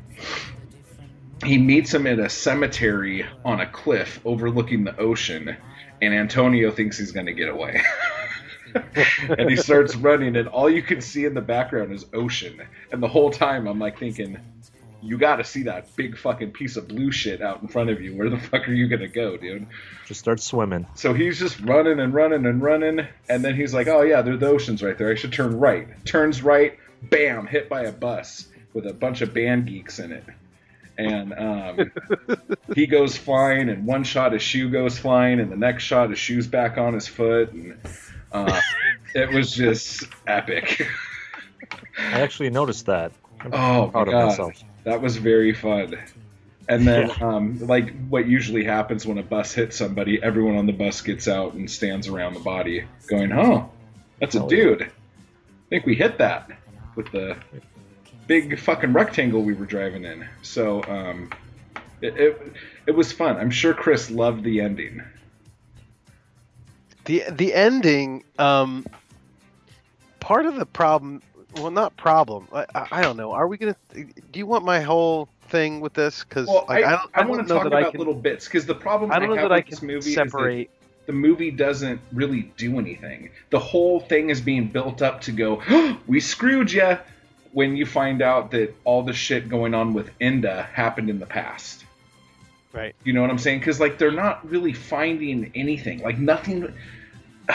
He 1.45 1.59
meets 1.59 1.93
him 1.93 2.07
at 2.07 2.19
a 2.19 2.31
cemetery 2.31 3.27
on 3.45 3.61
a 3.61 3.67
cliff 3.67 4.21
overlooking 4.25 4.85
the 4.85 4.97
ocean, 4.99 5.57
and 6.01 6.15
Antonio 6.15 6.71
thinks 6.71 6.99
he's 6.99 7.13
going 7.13 7.27
to 7.27 7.35
get 7.35 7.49
away. 7.49 7.83
and 9.39 9.51
he 9.51 9.57
starts 9.57 9.95
running, 9.97 10.37
and 10.37 10.49
all 10.49 10.69
you 10.69 10.83
can 10.83 11.01
see 11.01 11.25
in 11.25 11.35
the 11.35 11.41
background 11.41 11.93
is 11.93 12.07
ocean. 12.13 12.63
And 12.93 13.03
the 13.03 13.09
whole 13.09 13.31
time, 13.31 13.67
I'm 13.67 13.79
like 13.79 13.99
thinking, 13.99 14.39
you 15.05 15.19
got 15.19 15.37
to 15.37 15.45
see 15.45 15.65
that 15.65 15.95
big 15.97 16.17
fucking 16.17 16.53
piece 16.53 16.77
of 16.77 16.89
blue 16.89 17.13
shit 17.13 17.43
out 17.43 17.61
in 17.61 17.69
front 17.69 17.91
of 17.91 18.01
you. 18.01 18.17
Where 18.17 18.31
the 18.31 18.39
fuck 18.39 18.67
are 18.69 18.73
you 18.73 18.89
gonna 18.89 19.09
go, 19.09 19.37
dude? 19.37 19.67
Just 20.07 20.21
start 20.21 20.41
swimming. 20.41 20.87
So 20.95 21.13
he's 21.13 21.39
just 21.39 21.61
running 21.61 22.01
and 22.01 22.15
running 22.15 22.47
and 22.47 22.63
running, 22.63 23.07
and 23.29 23.45
then 23.45 23.55
he's 23.55 23.75
like, 23.75 23.87
"Oh 23.87 24.03
yeah, 24.03 24.23
there 24.23 24.37
the 24.37 24.47
ocean's 24.47 24.83
right 24.83 24.97
there. 24.97 25.11
I 25.11 25.15
should 25.15 25.33
turn 25.33 25.59
right." 25.59 26.05
Turns 26.07 26.43
right, 26.43 26.79
bam, 27.03 27.47
hit 27.47 27.69
by 27.69 27.83
a 27.83 27.93
bus 27.93 28.49
with 28.73 28.87
a 28.87 28.95
bunch 28.95 29.21
of 29.21 29.35
band 29.35 29.67
geeks 29.67 29.99
in 29.99 30.11
it, 30.11 30.25
and 30.97 31.35
um, 31.35 31.93
he 32.75 32.87
goes 32.87 33.17
flying. 33.17 33.69
And 33.69 33.87
one 33.87 34.05
shot, 34.05 34.33
his 34.33 34.43
shoe 34.43 34.71
goes 34.71 34.99
flying, 34.99 35.39
and 35.39 35.53
the 35.53 35.57
next 35.57 35.85
shot, 35.85 36.11
his 36.11 36.19
shoe's 36.19 36.47
back 36.47 36.79
on 36.79 36.95
his 36.95 37.07
foot, 37.07 37.53
and 37.53 37.77
uh, 38.35 38.61
it 39.15 39.31
was 39.33 39.53
just 39.53 40.05
epic. 40.27 40.87
I 41.99 42.21
actually 42.21 42.51
noticed 42.51 42.87
that. 42.87 43.13
I'm 43.41 43.53
Oh 43.53 43.91
proud 43.93 43.95
my 43.95 44.01
of 44.01 44.07
god, 44.11 44.27
myself. 44.27 44.55
that 44.85 45.01
was 45.01 45.17
very 45.17 45.53
fun. 45.55 45.97
And 46.69 46.87
then, 46.87 47.11
um, 47.23 47.59
like 47.61 47.95
what 48.09 48.27
usually 48.27 48.65
happens 48.65 49.07
when 49.07 49.19
a 49.19 49.23
bus 49.23 49.53
hits 49.53 49.77
somebody, 49.77 50.23
everyone 50.23 50.57
on 50.57 50.67
the 50.67 50.73
bus 50.73 51.03
gets 51.03 51.29
out 51.29 51.55
and 51.55 51.71
stands 51.71 52.09
around 52.09 52.35
the 52.35 52.41
body, 52.41 52.85
going, 53.07 53.33
"Oh, 53.33 53.71
that's 54.21 54.35
a 54.35 54.41
yeah. 54.41 54.47
dude." 54.49 54.83
I 54.83 54.89
think 55.69 55.87
we 55.87 55.95
hit 55.95 56.19
that 56.19 56.51
with 56.97 57.11
the 57.13 57.37
big 58.27 58.59
fucking 58.59 58.93
rectangle 58.95 59.43
we 59.43 59.53
were 59.55 59.67
driving 59.67 60.05
in. 60.05 60.27
So, 60.43 60.83
um, 60.85 61.31
it, 62.01 62.17
it 62.17 62.53
it 62.87 62.93
was 62.93 63.13
fun. 63.13 63.37
I'm 63.37 63.51
sure 63.51 63.75
Chris 63.75 64.11
loved 64.11 64.43
the 64.43 64.61
ending. 64.61 65.03
The 67.05 67.25
the 67.31 67.55
ending 67.55 68.25
um 68.39 68.85
part 70.21 70.47
of 70.47 70.57
the 70.57 70.67
problem 70.67 71.23
well 71.57 71.71
not 71.71 71.97
problem 71.97 72.49
i, 72.53 72.67
I, 72.75 72.87
I 72.93 73.03
don't 73.03 73.17
know 73.17 73.33
are 73.33 73.47
we 73.47 73.57
gonna 73.57 73.77
do 73.95 74.39
you 74.39 74.47
want 74.47 74.65
my 74.65 74.81
whole 74.81 75.29
thing 75.49 75.81
with 75.81 75.93
this 75.93 76.25
because 76.25 76.49
Well, 76.49 76.65
like, 76.69 76.85
I, 76.85 76.95
I, 76.95 76.97
I, 76.97 77.09
I 77.15 77.27
want 77.27 77.47
to 77.47 77.55
talk 77.55 77.67
about 77.67 77.93
can 77.93 77.99
little 77.99 78.15
bits 78.15 78.47
because 78.47 78.67
the 78.67 78.75
problem 78.75 79.13
i 79.13 79.19
don't 79.19 79.29
know 79.29 79.37
that 79.37 79.53
i 79.53 79.61
can 79.61 79.87
movie 79.87 80.15
separate 80.15 80.71
the 81.07 81.13
movie 81.13 81.51
doesn't 81.51 82.01
really 82.13 82.51
do 82.57 82.79
anything. 82.79 83.31
The 83.51 83.59
whole 83.59 84.01
thing 84.01 84.31
is 84.31 84.41
being 84.41 84.69
built 84.69 85.03
up 85.03 85.21
to 85.23 85.33
go, 85.33 85.61
we 86.07 86.21
screwed 86.21 86.73
you, 86.73 86.99
when 87.53 87.77
you 87.77 87.87
find 87.87 88.21
out 88.21 88.51
that 88.51 88.75
all 88.85 89.03
the 89.03 89.13
shit 89.13 89.49
going 89.49 89.75
on 89.75 89.95
with 89.95 90.11
Enda 90.19 90.69
happened 90.71 91.09
in 91.09 91.21
the 91.21 91.27
past. 91.27 91.84
Right 92.75 92.95
You 93.05 93.13
know 93.13 93.23
what 93.23 93.31
I'm 93.31 93.39
saying? 93.39 93.61
Because 93.61 93.81
like 93.81 93.99
they're 93.99 94.11
not 94.11 94.49
really 94.49 94.73
finding 94.73 95.53
anything. 95.55 96.01
Like 96.01 96.19
nothing. 96.19 96.75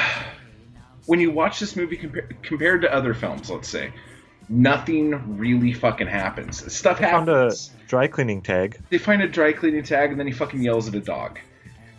when 1.05 1.19
you 1.19 1.31
watch 1.31 1.59
this 1.59 1.75
movie 1.75 1.97
compa- 1.97 2.41
compared 2.41 2.81
to 2.81 2.93
other 2.93 3.13
films, 3.13 3.49
let's 3.49 3.67
say, 3.67 3.91
nothing 4.47 5.37
really 5.37 5.73
fucking 5.73 6.07
happens. 6.07 6.71
Stuff 6.73 6.99
I 7.01 7.11
found 7.11 7.29
a 7.29 7.33
happens. 7.33 7.71
dry 7.87 8.07
cleaning 8.07 8.41
tag. 8.41 8.79
They 8.89 8.97
find 8.97 9.21
a 9.21 9.27
dry 9.27 9.53
cleaning 9.53 9.83
tag 9.83 10.11
and 10.11 10.19
then 10.19 10.27
he 10.27 10.33
fucking 10.33 10.61
yells 10.61 10.87
at 10.87 10.95
a 10.95 11.01
dog. 11.01 11.39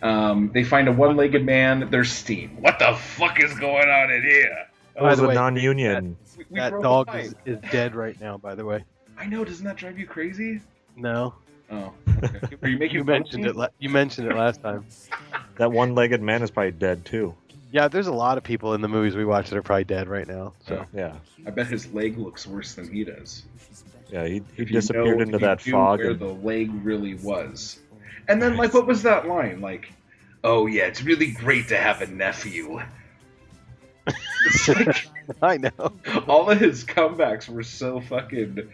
Um, 0.01 0.49
they 0.51 0.63
find 0.63 0.87
a 0.87 0.91
one-legged 0.91 1.45
man. 1.45 1.89
There's 1.91 2.11
steam. 2.11 2.61
What 2.61 2.79
the 2.79 2.95
fuck 2.95 3.41
is 3.43 3.53
going 3.59 3.87
on 3.87 4.11
in 4.11 4.23
here? 4.23 4.67
It 4.95 4.99
By 4.99 5.13
the 5.13 5.27
way, 5.27 5.35
non-union. 5.35 6.17
We, 6.37 6.45
we 6.49 6.59
that 6.59 6.71
dog 6.81 7.15
is, 7.15 7.35
is 7.45 7.59
dead 7.71 7.95
right 7.95 8.19
now 8.19 8.37
by 8.37 8.55
the 8.55 8.65
way 8.65 8.83
I 9.17 9.27
know. 9.27 9.45
Doesn't 9.45 9.65
that 9.65 9.77
drive 9.77 9.99
you 9.99 10.07
crazy? 10.07 10.61
no 10.95 11.33
Oh, 11.71 11.93
okay. 12.23 12.39
Are 12.63 12.67
you 12.67 12.77
making 12.77 12.97
you 12.97 13.03
mentioned 13.03 13.45
it 13.45 13.55
la- 13.55 13.67
you 13.79 13.89
mentioned 13.89 14.29
it 14.29 14.35
last 14.35 14.61
time 14.61 14.85
That 15.57 15.71
one-legged 15.71 16.21
man 16.21 16.41
is 16.43 16.51
probably 16.51 16.71
dead 16.71 17.05
too. 17.05 17.35
yeah 17.71 17.87
there's 17.87 18.07
a 18.07 18.11
lot 18.13 18.37
of 18.37 18.43
people 18.43 18.73
in 18.73 18.81
the 18.81 18.87
movies 18.89 19.15
we 19.15 19.25
watch 19.25 19.49
that 19.49 19.57
are 19.57 19.61
probably 19.61 19.83
dead 19.85 20.07
right 20.07 20.27
now 20.27 20.53
so 20.67 20.81
oh. 20.81 20.85
Yeah, 20.93 21.15
I 21.45 21.51
bet 21.51 21.67
his 21.67 21.91
leg 21.93 22.17
looks 22.17 22.45
worse 22.45 22.73
than 22.75 22.91
he 22.91 23.03
does. 23.03 23.43
yeah. 24.11 24.25
He, 24.25 24.33
he 24.33 24.39
If 24.57 24.57
you 24.57 24.65
disappeared 24.67 25.17
know- 25.17 25.23
into 25.23 25.37
that 25.39 25.61
fog. 25.61 25.99
Where 25.99 26.11
And, 26.11 26.19
the 26.19 26.27
leg 26.27 26.69
really 26.83 27.15
was. 27.15 27.79
And 28.27 28.41
then, 28.41 28.55
like, 28.55 28.73
what 28.73 28.85
was 28.87 29.01
that 29.03 29.27
line? 29.27 29.61
Like, 29.61 29.91
oh 30.43 30.67
yeah, 30.67 30.83
it's 30.83 31.01
really 31.01 31.31
great 31.31 31.67
to 31.69 31.77
have 31.77 32.01
a 32.01 32.07
nephew. 32.07 32.81
Like 34.67 35.07
i 35.41 35.57
know 35.57 35.69
all 36.27 36.49
of 36.49 36.59
his 36.59 36.83
comebacks 36.83 37.47
were 37.47 37.61
so 37.63 38.01
fucking 38.01 38.55
they 38.55 38.61
didn't 38.63 38.71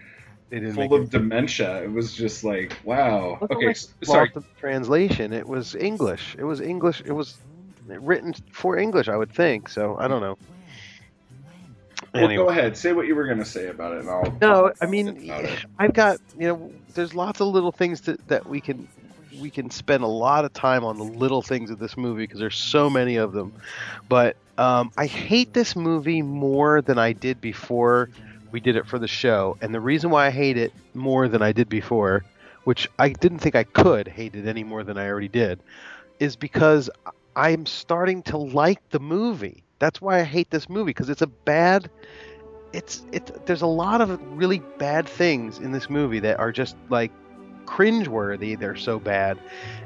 full 0.74 0.94
of 0.94 1.04
it 1.04 1.10
dementia. 1.10 1.84
It 1.84 1.92
was 1.92 2.14
just 2.14 2.44
like, 2.44 2.78
wow. 2.84 3.38
Look 3.42 3.52
Okay, 3.52 3.68
like 3.68 3.78
sorry. 4.04 4.32
lost 4.36 4.48
translation. 4.60 5.34
It 5.34 5.48
was 5.48 5.76
English. 5.76 6.36
It 6.38 6.44
was 6.44 6.62
English. 6.62 7.02
It 7.06 7.12
was 7.12 7.38
written 7.88 8.34
for 8.52 8.78
English, 8.78 9.08
I 9.08 9.16
would 9.16 9.32
think. 9.32 9.70
So 9.70 9.98
I 10.00 10.08
don't 10.08 10.22
know. 10.22 10.38
Well, 12.14 12.24
Anyway. 12.26 12.36
go 12.36 12.50
ahead. 12.50 12.78
Say 12.78 12.94
what 12.94 13.08
you 13.08 13.16
were 13.16 13.28
gonna 13.28 13.46
say 13.46 13.68
about 13.68 13.94
it. 13.94 14.00
And 14.02 14.10
I'll, 14.10 14.38
No, 14.42 14.68
I'll 14.68 14.72
I 14.82 14.86
mean, 14.86 15.06
think 15.06 15.24
about 15.26 15.46
it. 15.46 15.60
I've 15.78 15.94
got 15.94 16.20
you 16.38 16.48
know, 16.48 16.72
there's 16.94 17.14
lots 17.14 17.42
of 17.42 17.48
little 17.48 17.72
things 17.72 18.02
that 18.02 18.26
that 18.28 18.48
we 18.48 18.62
can 18.62 18.88
we 19.40 19.50
can 19.50 19.70
spend 19.70 20.04
a 20.04 20.08
lot 20.08 20.46
of 20.46 20.54
time 20.54 20.84
on 20.84 20.98
the 20.98 21.04
little 21.04 21.42
things 21.42 21.70
of 21.70 21.80
this 21.80 21.98
movie 21.98 22.24
because 22.24 22.40
there's 22.40 22.58
so 22.58 22.90
many 22.90 23.18
of 23.18 23.34
them. 23.34 23.54
But 24.10 24.38
um, 24.58 24.92
I 24.98 25.06
hate 25.06 25.54
this 25.54 25.76
movie 25.76 26.22
more 26.22 26.82
than 26.82 26.98
I 26.98 27.14
did 27.14 27.40
before 27.42 28.10
we 28.52 28.60
did 28.60 28.76
it 28.76 28.88
for 28.88 29.00
the 29.00 29.08
show, 29.08 29.58
and 29.62 29.74
the 29.74 29.80
reason 29.80 30.10
why 30.10 30.28
I 30.28 30.32
hate 30.32 30.58
it 30.58 30.74
more 30.94 31.28
than 31.28 31.42
I 31.42 31.52
did 31.52 31.70
before, 31.70 32.24
which 32.64 32.90
I 33.00 33.10
didn't 33.10 33.40
think 33.40 33.56
I 33.56 33.64
could 33.64 34.08
hate 34.08 34.36
it 34.36 34.48
any 34.48 34.64
more 34.64 34.84
than 34.84 34.98
I 34.98 35.08
already 35.08 35.28
did, 35.28 35.60
is 36.20 36.36
because 36.36 36.90
I'm 37.36 37.66
starting 37.66 38.24
to 38.24 38.38
like 38.38 38.90
the 38.90 39.00
movie. 39.00 39.64
That's 39.80 40.02
why 40.02 40.20
I 40.20 40.24
hate 40.24 40.50
this 40.50 40.68
movie 40.70 40.90
because 40.90 41.10
it's 41.10 41.22
a 41.22 41.28
bad 41.28 41.90
it's 42.74 43.04
it's 43.12 43.32
there's 43.46 43.62
a 43.62 43.68
lot 43.68 44.02
of 44.02 44.22
really 44.38 44.60
bad 44.78 45.08
things 45.08 45.60
in 45.60 45.72
this 45.72 45.90
movie 45.90 46.20
that 46.20 46.40
are 46.40 46.52
just 46.52 46.76
like 46.90 47.12
cringeworthy. 47.66 48.60
They're 48.60 48.76
so 48.76 49.00
bad, 49.00 49.40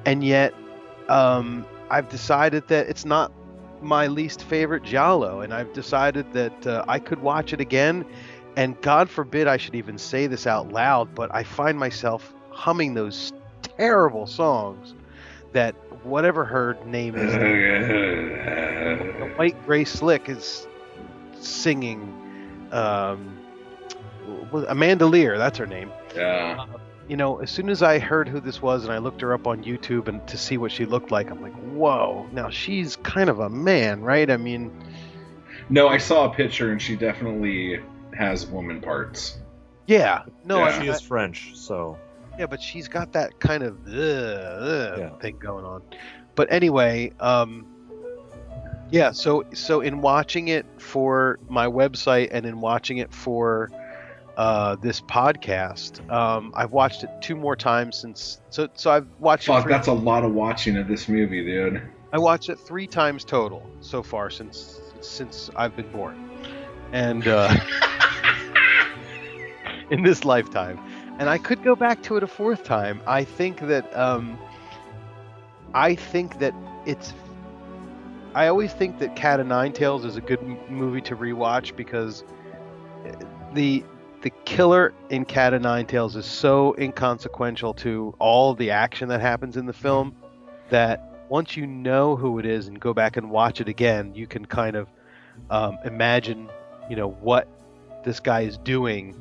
and 0.05 0.23
yet 0.23 0.53
um, 1.09 1.65
I've 1.89 2.09
decided 2.09 2.67
that 2.69 2.87
it's 2.87 3.05
not 3.05 3.31
my 3.81 4.07
least 4.07 4.43
favorite 4.43 4.83
Giallo, 4.83 5.41
and 5.41 5.53
I've 5.53 5.73
decided 5.73 6.31
that 6.33 6.67
uh, 6.67 6.85
I 6.87 6.99
could 6.99 7.21
watch 7.21 7.53
it 7.53 7.59
again. 7.59 8.05
And 8.55 8.79
God 8.81 9.09
forbid 9.09 9.47
I 9.47 9.57
should 9.57 9.75
even 9.75 9.97
say 9.97 10.27
this 10.27 10.45
out 10.45 10.71
loud, 10.71 11.15
but 11.15 11.33
I 11.33 11.43
find 11.43 11.77
myself 11.79 12.33
humming 12.49 12.93
those 12.93 13.31
terrible 13.61 14.27
songs 14.27 14.93
that 15.53 15.73
whatever 16.03 16.43
her 16.45 16.77
name 16.85 17.15
is, 17.15 17.33
the 17.33 19.31
White 19.35 19.65
Grace 19.65 19.91
Slick 19.91 20.27
is 20.29 20.67
singing. 21.39 22.17
Um, 22.71 23.37
Amanda 24.67 25.05
Lear, 25.05 25.37
that's 25.37 25.57
her 25.57 25.65
name. 25.65 25.91
yeah. 26.15 26.65
You 27.07 27.17
know, 27.17 27.39
as 27.39 27.51
soon 27.51 27.69
as 27.69 27.83
I 27.83 27.99
heard 27.99 28.29
who 28.29 28.39
this 28.39 28.61
was 28.61 28.85
and 28.85 28.93
I 28.93 28.97
looked 28.99 29.19
her 29.19 29.33
up 29.33 29.45
on 29.45 29.65
YouTube 29.65 30.07
and 30.07 30.25
to 30.29 30.37
see 30.37 30.57
what 30.57 30.71
she 30.71 30.85
looked 30.85 31.11
like, 31.11 31.29
I'm 31.29 31.41
like, 31.41 31.55
whoa. 31.73 32.25
Now 32.31 32.49
she's 32.49 32.95
kind 32.97 33.29
of 33.29 33.39
a 33.39 33.49
man, 33.49 34.01
right? 34.01 34.29
I 34.29 34.37
mean, 34.37 34.71
No, 35.69 35.89
I 35.89 35.97
saw 35.97 36.31
a 36.31 36.33
picture 36.33 36.71
and 36.71 36.81
she 36.81 36.95
definitely 36.95 37.81
has 38.17 38.45
woman 38.47 38.81
parts. 38.81 39.39
yeah, 39.87 40.23
no, 40.45 40.59
Yeah. 40.59 40.65
I 40.65 40.81
she 40.81 40.87
is 40.87 41.01
French, 41.01 41.51
so 41.55 41.97
yeah, 42.39 42.45
but 42.45 42.61
she's 42.61 42.87
got 42.87 43.11
that 43.13 43.39
kind 43.39 43.61
of 43.63 43.77
uh, 43.87 43.91
uh, 43.99 44.95
Yeah. 44.99 45.09
thing 45.19 45.37
going 45.37 45.65
on. 45.65 45.81
But 46.35 46.51
anyway, 46.51 47.11
um, 47.19 47.65
Yeah, 48.89 49.11
so 49.11 49.43
so 49.53 49.79
in 49.81 50.01
watching 50.01 50.49
it 50.49 50.65
for 50.77 51.39
my 51.47 51.65
website 51.67 52.29
and 52.31 52.45
in 52.45 52.59
watching 52.59 52.97
it 52.97 53.13
for 53.13 53.69
uh, 54.37 54.75
this 54.81 54.99
podcast, 55.01 56.09
um, 56.11 56.51
I've 56.55 56.71
watched 56.71 57.03
it 57.03 57.09
two 57.21 57.35
more 57.35 57.55
times 57.55 57.97
since. 57.97 58.41
So 58.49 58.67
so 58.73 58.91
I've 58.91 59.07
watched. 59.19 59.47
Fuck, 59.47 59.63
Three, 59.63 59.71
that's 59.73 59.87
a 59.87 59.93
lot 59.93 60.23
of 60.25 60.33
watching 60.33 60.75
of 60.77 60.87
this 60.89 61.07
movie, 61.07 61.43
dude. 61.45 61.81
I 62.13 62.17
watched 62.17 62.49
it 62.49 62.59
three 62.59 62.87
times 62.87 63.23
total 63.23 63.69
so 63.81 64.03
far 64.03 64.29
since 64.29 64.81
since 65.01 65.49
I've 65.55 65.75
been 65.75 65.89
born, 65.91 66.29
and 66.91 67.27
uh, 67.27 67.49
in 69.89 70.03
this 70.03 70.25
lifetime, 70.25 70.79
and 71.19 71.29
I 71.29 71.37
could 71.37 71.63
go 71.63 71.75
back 71.75 72.01
to 72.03 72.17
it 72.17 72.23
a 72.23 72.27
fourth 72.27 72.63
time. 72.63 73.01
I 73.05 73.23
think 73.23 73.59
that 73.61 73.95
um, 73.97 74.37
I 75.73 75.95
think 75.95 76.39
that 76.39 76.53
it's. 76.85 77.13
I 78.33 78.47
always 78.47 78.71
think 78.71 78.99
that 78.99 79.15
Cat 79.15 79.41
of 79.41 79.47
Nine 79.47 79.73
Tails 79.73 80.05
is 80.05 80.15
a 80.15 80.21
good 80.21 80.39
m- 80.39 80.57
movie 80.69 81.01
to 81.01 81.17
rewatch 81.17 81.75
because 81.75 82.23
uh, 83.05 83.11
the 83.53 83.83
the 84.21 84.29
killer 84.45 84.93
in 85.09 85.25
Cat 85.25 85.53
of 85.53 85.61
Nine 85.61 85.85
Tails 85.85 86.15
is 86.15 86.25
so 86.25 86.75
inconsequential 86.77 87.73
to 87.75 88.15
all 88.19 88.53
the 88.53 88.71
action 88.71 89.09
that 89.09 89.19
happens 89.19 89.57
in 89.57 89.65
the 89.65 89.73
film 89.73 90.15
that 90.69 91.25
once 91.29 91.57
you 91.57 91.65
know 91.65 92.15
who 92.15 92.39
it 92.39 92.45
is 92.45 92.67
and 92.67 92.79
go 92.79 92.93
back 92.93 93.17
and 93.17 93.29
watch 93.29 93.61
it 93.61 93.67
again, 93.67 94.13
you 94.13 94.27
can 94.27 94.45
kind 94.45 94.75
of 94.75 94.87
um, 95.49 95.77
imagine, 95.85 96.49
you 96.91 96.97
know, 96.97 97.11
what 97.21 97.47
this 98.03 98.19
guy 98.19 98.41
is 98.41 98.57
doing 98.57 99.15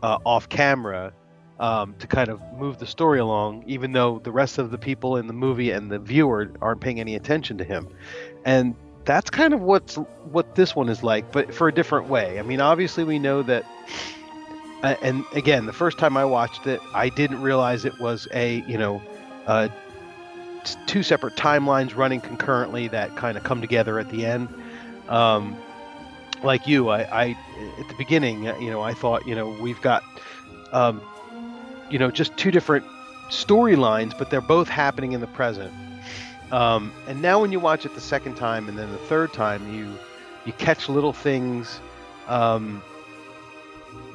uh, 0.00 0.18
off 0.24 0.48
camera 0.48 1.12
um, 1.58 1.92
to 1.98 2.06
kind 2.06 2.28
of 2.28 2.40
move 2.56 2.78
the 2.78 2.86
story 2.86 3.18
along, 3.18 3.64
even 3.66 3.90
though 3.90 4.20
the 4.20 4.30
rest 4.30 4.58
of 4.58 4.70
the 4.70 4.78
people 4.78 5.16
in 5.16 5.26
the 5.26 5.32
movie 5.32 5.72
and 5.72 5.90
the 5.90 5.98
viewer 5.98 6.52
aren't 6.62 6.80
paying 6.80 7.00
any 7.00 7.16
attention 7.16 7.58
to 7.58 7.64
him. 7.64 7.88
And 8.44 8.76
that's 9.06 9.28
kind 9.28 9.52
of 9.52 9.60
what's 9.60 9.96
what 9.96 10.54
this 10.54 10.76
one 10.76 10.88
is 10.88 11.02
like, 11.02 11.32
but 11.32 11.52
for 11.52 11.66
a 11.66 11.74
different 11.74 12.06
way. 12.06 12.38
I 12.38 12.42
mean, 12.42 12.60
obviously 12.60 13.02
we 13.02 13.18
know 13.18 13.42
that. 13.42 13.66
Uh, 14.84 14.94
and 15.02 15.24
again, 15.34 15.66
the 15.66 15.72
first 15.72 15.98
time 15.98 16.16
I 16.16 16.24
watched 16.24 16.68
it, 16.68 16.80
I 16.94 17.08
didn't 17.08 17.42
realize 17.42 17.84
it 17.84 17.98
was 17.98 18.28
a 18.32 18.62
you 18.68 18.78
know, 18.78 19.02
uh, 19.48 19.66
two 20.86 21.02
separate 21.02 21.34
timelines 21.34 21.96
running 21.96 22.20
concurrently 22.20 22.86
that 22.86 23.16
kind 23.16 23.36
of 23.36 23.42
come 23.42 23.60
together 23.60 23.98
at 23.98 24.08
the 24.10 24.24
end. 24.24 24.48
Um, 25.08 25.56
like 26.42 26.66
you, 26.66 26.88
I, 26.88 27.02
I 27.02 27.36
at 27.78 27.88
the 27.88 27.94
beginning, 27.94 28.48
uh, 28.48 28.56
you 28.58 28.70
know, 28.70 28.80
I 28.80 28.94
thought 28.94 29.26
you 29.26 29.34
know 29.34 29.48
we've 29.48 29.80
got, 29.80 30.02
um, 30.72 31.00
you 31.90 31.98
know, 31.98 32.10
just 32.10 32.36
two 32.36 32.50
different 32.50 32.84
storylines, 33.28 34.16
but 34.16 34.30
they're 34.30 34.40
both 34.40 34.68
happening 34.68 35.12
in 35.12 35.20
the 35.20 35.26
present. 35.26 35.72
Um, 36.52 36.92
and 37.06 37.22
now 37.22 37.40
when 37.40 37.52
you 37.52 37.60
watch 37.60 37.86
it 37.86 37.94
the 37.94 38.00
second 38.00 38.34
time 38.34 38.68
and 38.68 38.76
then 38.76 38.90
the 38.90 38.98
third 38.98 39.32
time, 39.32 39.72
you 39.72 39.96
you 40.44 40.52
catch 40.54 40.88
little 40.88 41.12
things 41.12 41.80
um, 42.26 42.82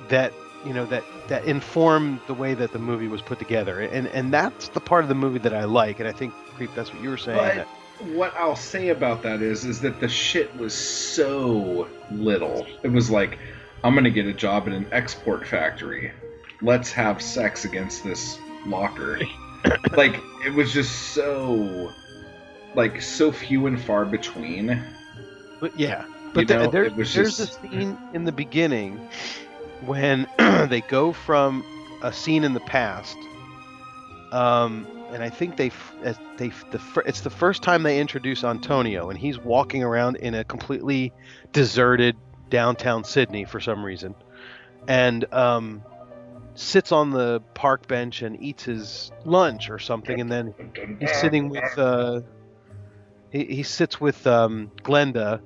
that 0.10 0.34
you 0.66 0.74
know 0.74 0.86
that 0.88 1.04
that 1.28 1.46
inform 1.46 2.20
the 2.28 2.34
way 2.34 2.54
that 2.54 2.72
the 2.72 2.80
movie 2.80 3.08
was 3.08 3.22
put 3.22 3.40
together, 3.40 3.80
and 3.82 4.08
and 4.08 4.34
that's 4.34 4.70
the 4.70 4.82
part 4.82 5.04
of 5.04 5.10
the 5.10 5.16
movie 5.16 5.40
that 5.40 5.54
I 5.54 5.64
like, 5.66 6.00
and 6.00 6.08
I 6.08 6.12
think 6.12 6.34
Creep, 6.56 6.74
that's 6.76 6.94
what 6.94 7.02
you 7.02 7.10
were 7.10 7.18
saying. 7.18 7.38
But 7.58 7.68
what 8.00 8.34
I'll 8.38 8.56
say 8.56 8.90
about 8.90 9.24
that 9.24 9.42
is, 9.42 9.66
is 9.66 9.82
that 9.82 10.00
the 10.00 10.08
shit 10.10 10.56
was 10.58 10.74
so 10.74 11.88
little. 12.12 12.68
It 12.84 12.90
was 12.90 13.10
like, 13.10 13.38
I'm 13.84 13.94
gonna 13.96 14.10
get 14.10 14.26
a 14.26 14.34
job 14.34 14.68
at 14.68 14.74
an 14.74 14.88
export 14.92 15.48
factory. 15.48 16.12
Let's 16.62 16.92
have 16.92 17.22
sex 17.22 17.66
against 17.66 18.04
this 18.04 18.38
locker. 18.66 19.20
like 19.96 20.20
it 20.46 20.54
was 20.54 20.74
just 20.74 21.14
so, 21.14 21.92
like 22.76 23.02
so 23.02 23.32
few 23.32 23.68
and 23.68 23.80
far 23.82 24.06
between. 24.06 24.82
But 25.60 25.78
yeah, 25.80 26.06
but 26.34 26.50
You 26.50 26.56
know, 26.56 26.70
there- 26.70 26.90
there's 26.90 27.14
just- 27.14 27.40
a 27.40 27.46
scene 27.48 27.98
in 28.14 28.26
the 28.26 28.32
beginning 28.32 29.10
when 29.86 30.28
they 30.70 30.82
go 30.82 31.14
from 31.14 31.64
a 32.02 32.12
scene 32.12 32.44
in 32.44 32.54
the 32.54 32.60
past, 32.62 33.18
um, 34.32 34.86
and 35.16 35.24
I 35.24 35.30
think 35.30 35.56
they 35.56 35.72
they 36.36 36.50
the 36.72 37.04
it's 37.06 37.22
the 37.22 37.30
first 37.30 37.64
time 37.64 37.84
they 37.84 38.02
introduce 38.02 38.44
Antonio, 38.44 39.10
and 39.10 39.18
he's 39.18 39.40
walking 39.40 39.82
around 39.82 40.18
in 40.18 40.36
a 40.36 40.44
completely 40.44 41.14
deserted 41.54 42.18
downtown 42.50 43.06
Sydney 43.06 43.46
for 43.46 43.62
some 43.62 43.84
reason, 43.84 44.14
and 44.90 45.24
um, 45.34 45.82
sits 46.54 46.92
on 46.92 47.12
the 47.12 47.42
park 47.54 47.88
bench 47.88 48.24
and 48.24 48.42
eats 48.44 48.66
his 48.66 49.14
lunch 49.24 49.70
or 49.70 49.80
something, 49.80 50.20
and 50.20 50.30
then 50.30 50.54
he's 51.00 51.16
sitting 51.16 51.48
with 51.48 51.78
uh, 51.78 52.20
he, 53.32 53.46
he 53.46 53.64
sits 53.64 54.02
with 54.02 54.28
um, 54.28 54.70
Glenda, 54.84 55.40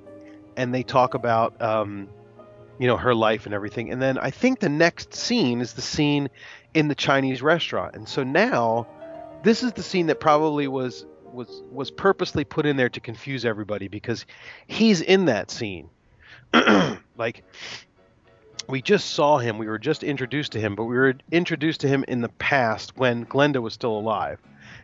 and 0.56 0.74
they 0.74 0.82
talk 0.82 1.14
about 1.14 1.62
um, 1.62 2.08
you 2.80 2.88
know 2.88 2.96
her 2.96 3.14
life 3.14 3.46
and 3.46 3.54
everything. 3.54 3.92
And 3.92 4.02
then 4.02 4.18
I 4.18 4.30
think 4.30 4.58
the 4.58 4.68
next 4.68 5.14
scene 5.14 5.60
is 5.60 5.74
the 5.74 5.82
scene 5.82 6.28
in 6.74 6.88
the 6.88 6.96
Chinese 6.96 7.40
restaurant, 7.40 7.94
and 7.94 8.08
so 8.08 8.24
now 8.24 8.88
this 9.42 9.62
is 9.62 9.72
the 9.72 9.82
scene 9.82 10.06
that 10.06 10.20
probably 10.20 10.68
was 10.68 11.06
was 11.32 11.62
was 11.70 11.90
purposely 11.90 12.44
put 12.44 12.66
in 12.66 12.76
there 12.76 12.88
to 12.88 13.00
confuse 13.00 13.44
everybody 13.44 13.88
because 13.88 14.26
he's 14.66 15.00
in 15.00 15.26
that 15.26 15.50
scene. 15.50 15.88
like 17.16 17.44
we 18.68 18.82
just 18.82 19.10
saw 19.10 19.38
him, 19.38 19.58
we 19.58 19.66
were 19.66 19.78
just 19.78 20.02
introduced 20.02 20.52
to 20.52 20.60
him, 20.60 20.74
but 20.74 20.84
we 20.84 20.96
were 20.96 21.14
introduced 21.32 21.80
to 21.80 21.88
him 21.88 22.04
in 22.08 22.20
the 22.20 22.28
past 22.28 22.96
when 22.96 23.26
Glenda 23.26 23.60
was 23.60 23.74
still 23.74 23.96
alive. 23.96 24.38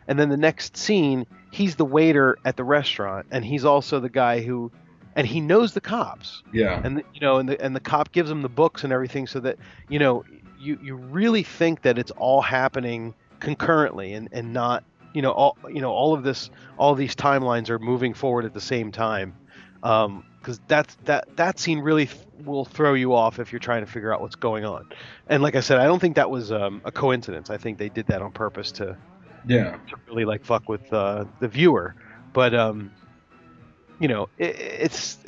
And 0.09 0.18
then 0.18 0.28
the 0.28 0.36
next 0.36 0.76
scene, 0.76 1.26
he's 1.50 1.76
the 1.76 1.84
waiter 1.84 2.36
at 2.44 2.57
the 2.57 2.64
restaurant, 2.64 3.26
and 3.30 3.44
he's 3.44 3.64
also 3.64 4.00
the 4.00 4.09
guy 4.09 4.40
who, 4.40 4.70
and 5.14 5.26
he 5.26 5.40
knows 5.40 5.72
the 5.72 5.80
cops, 5.80 6.42
Yeah. 6.52 6.80
and 6.82 6.98
the, 6.98 7.04
you 7.14 7.20
know, 7.20 7.38
and 7.38 7.48
the 7.48 7.61
and 7.61 7.74
the 7.74 7.80
cop 7.80 8.12
gives 8.12 8.30
him 8.30 8.42
the 8.42 8.48
books 8.48 8.84
and 8.84 8.92
everything, 8.92 9.26
so 9.26 9.40
that 9.40 9.59
you 9.88 9.98
know, 9.98 10.24
you 10.59 10.78
you 10.82 10.94
really 10.96 11.42
think 11.42 11.82
that 11.82 11.98
it's 11.98 12.12
all 12.12 12.40
happening 12.42 13.14
concurrently 13.41 14.14
and 14.14 14.28
and 14.32 14.53
not, 14.53 14.84
you 15.14 15.22
know, 15.22 15.30
all 15.32 15.57
you 15.68 15.80
know, 15.80 15.91
all 15.93 16.14
of 16.14 16.22
this, 16.22 16.51
all 16.78 16.95
these 16.95 17.14
timelines 17.14 17.70
are 17.70 17.78
moving 17.78 18.14
forward 18.14 18.45
at 18.45 18.55
the 18.55 18.61
same 18.61 18.93
time, 18.93 19.34
um, 19.82 20.24
because 20.41 20.61
that's 20.68 20.95
that 21.05 21.24
that 21.37 21.59
scene 21.59 21.80
really 21.80 22.07
th- 22.07 22.20
will 22.45 22.64
throw 22.64 22.95
you 22.95 23.14
off 23.14 23.39
if 23.39 23.53
you're 23.53 23.59
trying 23.61 23.84
to 23.84 23.91
figure 23.91 24.12
out 24.12 24.20
what's 24.20 24.37
going 24.37 24.64
on. 24.64 24.87
And 25.28 25.43
like 25.43 25.55
I 25.57 25.61
said, 25.61 25.78
I 25.78 25.84
don't 25.87 25.99
think 26.01 26.16
that 26.16 26.30
was 26.30 26.53
um, 26.53 26.80
a 26.84 26.93
coincidence. 26.93 27.51
I 27.51 27.57
think 27.57 27.78
they 27.78 27.89
did 27.89 28.07
that 28.09 28.22
on 28.22 28.32
purpose 28.32 28.72
to 28.72 28.97
Yeah. 29.47 29.72
to 29.89 29.97
really 30.09 30.24
like 30.24 30.45
fuck 30.45 30.68
with 30.68 30.93
uh, 30.93 31.24
the 31.41 31.49
viewer. 31.49 31.95
But 32.32 32.55
um, 32.55 32.91
you 33.99 34.09
know, 34.09 34.28
it, 34.39 34.57
it's 34.59 35.18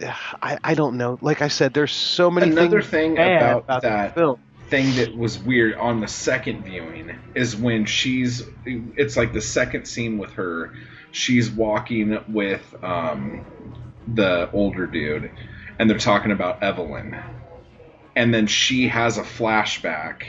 I, 0.42 0.58
I 0.62 0.74
don't 0.74 0.96
know. 0.98 1.18
Like 1.22 1.40
I 1.42 1.48
said, 1.48 1.72
there's 1.72 1.92
so 1.92 2.30
many 2.30 2.50
Another 2.50 2.82
things 2.82 2.90
thing 2.90 3.14
bad 3.14 3.56
about 3.56 3.82
that 3.82 4.14
film. 4.14 4.38
Thing 4.68 4.96
that 4.96 5.16
was 5.16 5.38
weird 5.38 5.74
on 5.74 6.00
the 6.00 6.08
second 6.08 6.64
viewing 6.64 7.16
is 7.34 7.56
when 7.56 7.86
she's 7.86 8.42
it's 8.66 9.16
like 9.16 9.32
the 9.32 9.40
second 9.40 9.86
scene 9.86 10.18
with 10.18 10.32
her 10.32 10.74
she's 11.10 11.50
walking 11.50 12.18
with 12.28 12.74
um 12.82 13.44
the 14.14 14.50
older 14.52 14.86
dude 14.86 15.30
and 15.78 15.88
they're 15.88 15.98
talking 15.98 16.32
about 16.32 16.62
Evelyn 16.62 17.16
and 18.16 18.34
then 18.34 18.46
she 18.46 18.88
has 18.88 19.16
a 19.16 19.22
flashback 19.22 20.22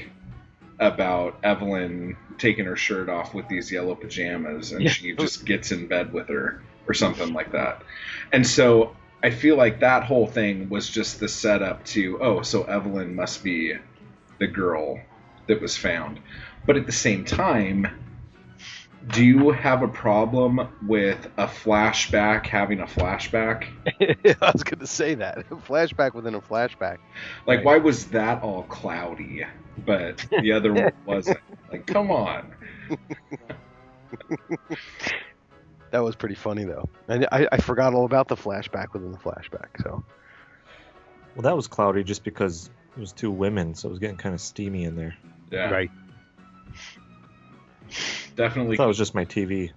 about 0.79 1.39
Evelyn 1.43 2.15
taking 2.37 2.65
her 2.65 2.75
shirt 2.75 3.09
off 3.09 3.33
with 3.33 3.47
these 3.49 3.71
yellow 3.71 3.95
pajamas 3.95 4.71
and 4.71 4.83
Yeah. 4.83 4.91
she 4.91 5.13
just 5.13 5.45
gets 5.45 5.71
in 5.71 5.87
bed 5.87 6.13
with 6.13 6.29
her 6.29 6.61
or 6.87 6.93
something 6.93 7.33
like 7.33 7.51
that. 7.51 7.83
And 8.31 8.47
so 8.47 8.95
I 9.21 9.31
feel 9.31 9.57
like 9.57 9.81
that 9.81 10.03
whole 10.03 10.27
thing 10.27 10.69
was 10.69 10.89
just 10.89 11.19
the 11.19 11.27
setup 11.27 11.83
to 11.87 12.19
oh, 12.21 12.41
so 12.41 12.63
Evelyn 12.63 13.15
must 13.15 13.43
be 13.43 13.73
the 14.39 14.47
girl 14.47 14.99
that 15.47 15.61
was 15.61 15.77
found. 15.77 16.19
But 16.65 16.77
at 16.77 16.85
the 16.85 16.91
same 16.91 17.25
time, 17.25 17.87
do 19.11 19.23
you 19.23 19.51
have 19.51 19.81
a 19.81 19.87
problem 19.87 20.67
with 20.85 21.25
a 21.37 21.47
flashback 21.47 22.45
having 22.45 22.79
a 22.81 22.85
flashback? 22.85 23.65
I 24.41 24.51
was 24.53 24.63
going 24.63 24.79
to 24.79 24.87
say 24.87 25.15
that 25.15 25.47
flashback 25.49 26.13
within 26.13 26.35
a 26.35 26.41
flashback. 26.41 26.97
Like, 27.47 27.59
Right. 27.59 27.65
why 27.65 27.77
was 27.77 28.07
that 28.09 28.43
all 28.43 28.63
cloudy, 28.63 29.43
but 29.85 30.25
the 30.37 30.51
other 30.53 30.73
one 30.73 30.91
wasn't? 31.05 31.39
Like, 31.71 31.85
come 31.85 32.11
on. 32.11 32.53
That 35.91 36.03
was 36.03 36.15
pretty 36.15 36.35
funny 36.35 36.65
though. 36.65 36.87
And 37.07 37.27
I, 37.31 37.47
I 37.51 37.57
forgot 37.57 37.93
all 37.93 38.05
about 38.05 38.27
the 38.27 38.35
flashback 38.35 38.93
within 38.93 39.11
the 39.11 39.17
flashback. 39.17 39.81
So 39.81 40.03
Well, 41.35 41.43
that 41.43 41.55
was 41.55 41.67
cloudy 41.67 42.03
just 42.03 42.23
because 42.23 42.69
it 42.95 42.99
was 42.99 43.11
two 43.11 43.31
women, 43.31 43.75
so 43.75 43.87
it 43.87 43.91
was 43.91 43.99
getting 43.99 44.17
kind 44.17 44.35
of 44.35 44.41
steamy 44.41 44.83
in 44.83 44.95
there. 44.95 45.15
Yeah, 45.51 45.69
right. 45.69 45.91
Definitely. 47.89 47.97
I 48.35 48.47
definitely. 48.47 48.77
thought 48.77 48.85
it 48.85 48.87
was 48.87 48.97
just 48.97 49.15
my 49.15 49.25
TV. 49.25 49.71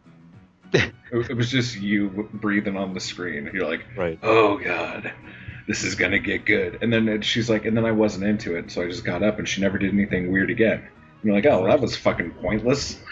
It 0.72 0.92
it 1.30 1.36
was 1.36 1.50
just 1.50 1.76
you 1.76 2.28
breathing 2.32 2.76
on 2.76 2.94
the 2.94 3.00
screen. 3.00 3.50
You're 3.52 3.68
like, 3.68 3.84
Right. 3.96 4.18
oh 4.22 4.58
god, 4.58 5.12
this 5.66 5.84
is 5.84 5.94
gonna 5.94 6.18
get 6.18 6.44
good. 6.44 6.78
And 6.82 6.92
then 6.92 7.08
it, 7.08 7.24
she's 7.24 7.48
like, 7.50 7.64
and 7.64 7.76
then 7.76 7.84
I 7.84 7.92
wasn't 7.92 8.24
into 8.24 8.56
it, 8.56 8.70
so 8.70 8.82
I 8.82 8.88
just 8.88 9.04
got 9.04 9.22
up, 9.22 9.38
and 9.38 9.48
she 9.48 9.60
never 9.60 9.78
did 9.78 9.92
anything 9.92 10.30
weird 10.30 10.50
again. 10.50 10.78
And 10.80 11.24
you're 11.24 11.34
like, 11.34 11.46
oh, 11.46 11.66
that 11.66 11.80
was 11.80 11.96
fucking 11.96 12.32
pointless. 12.32 12.98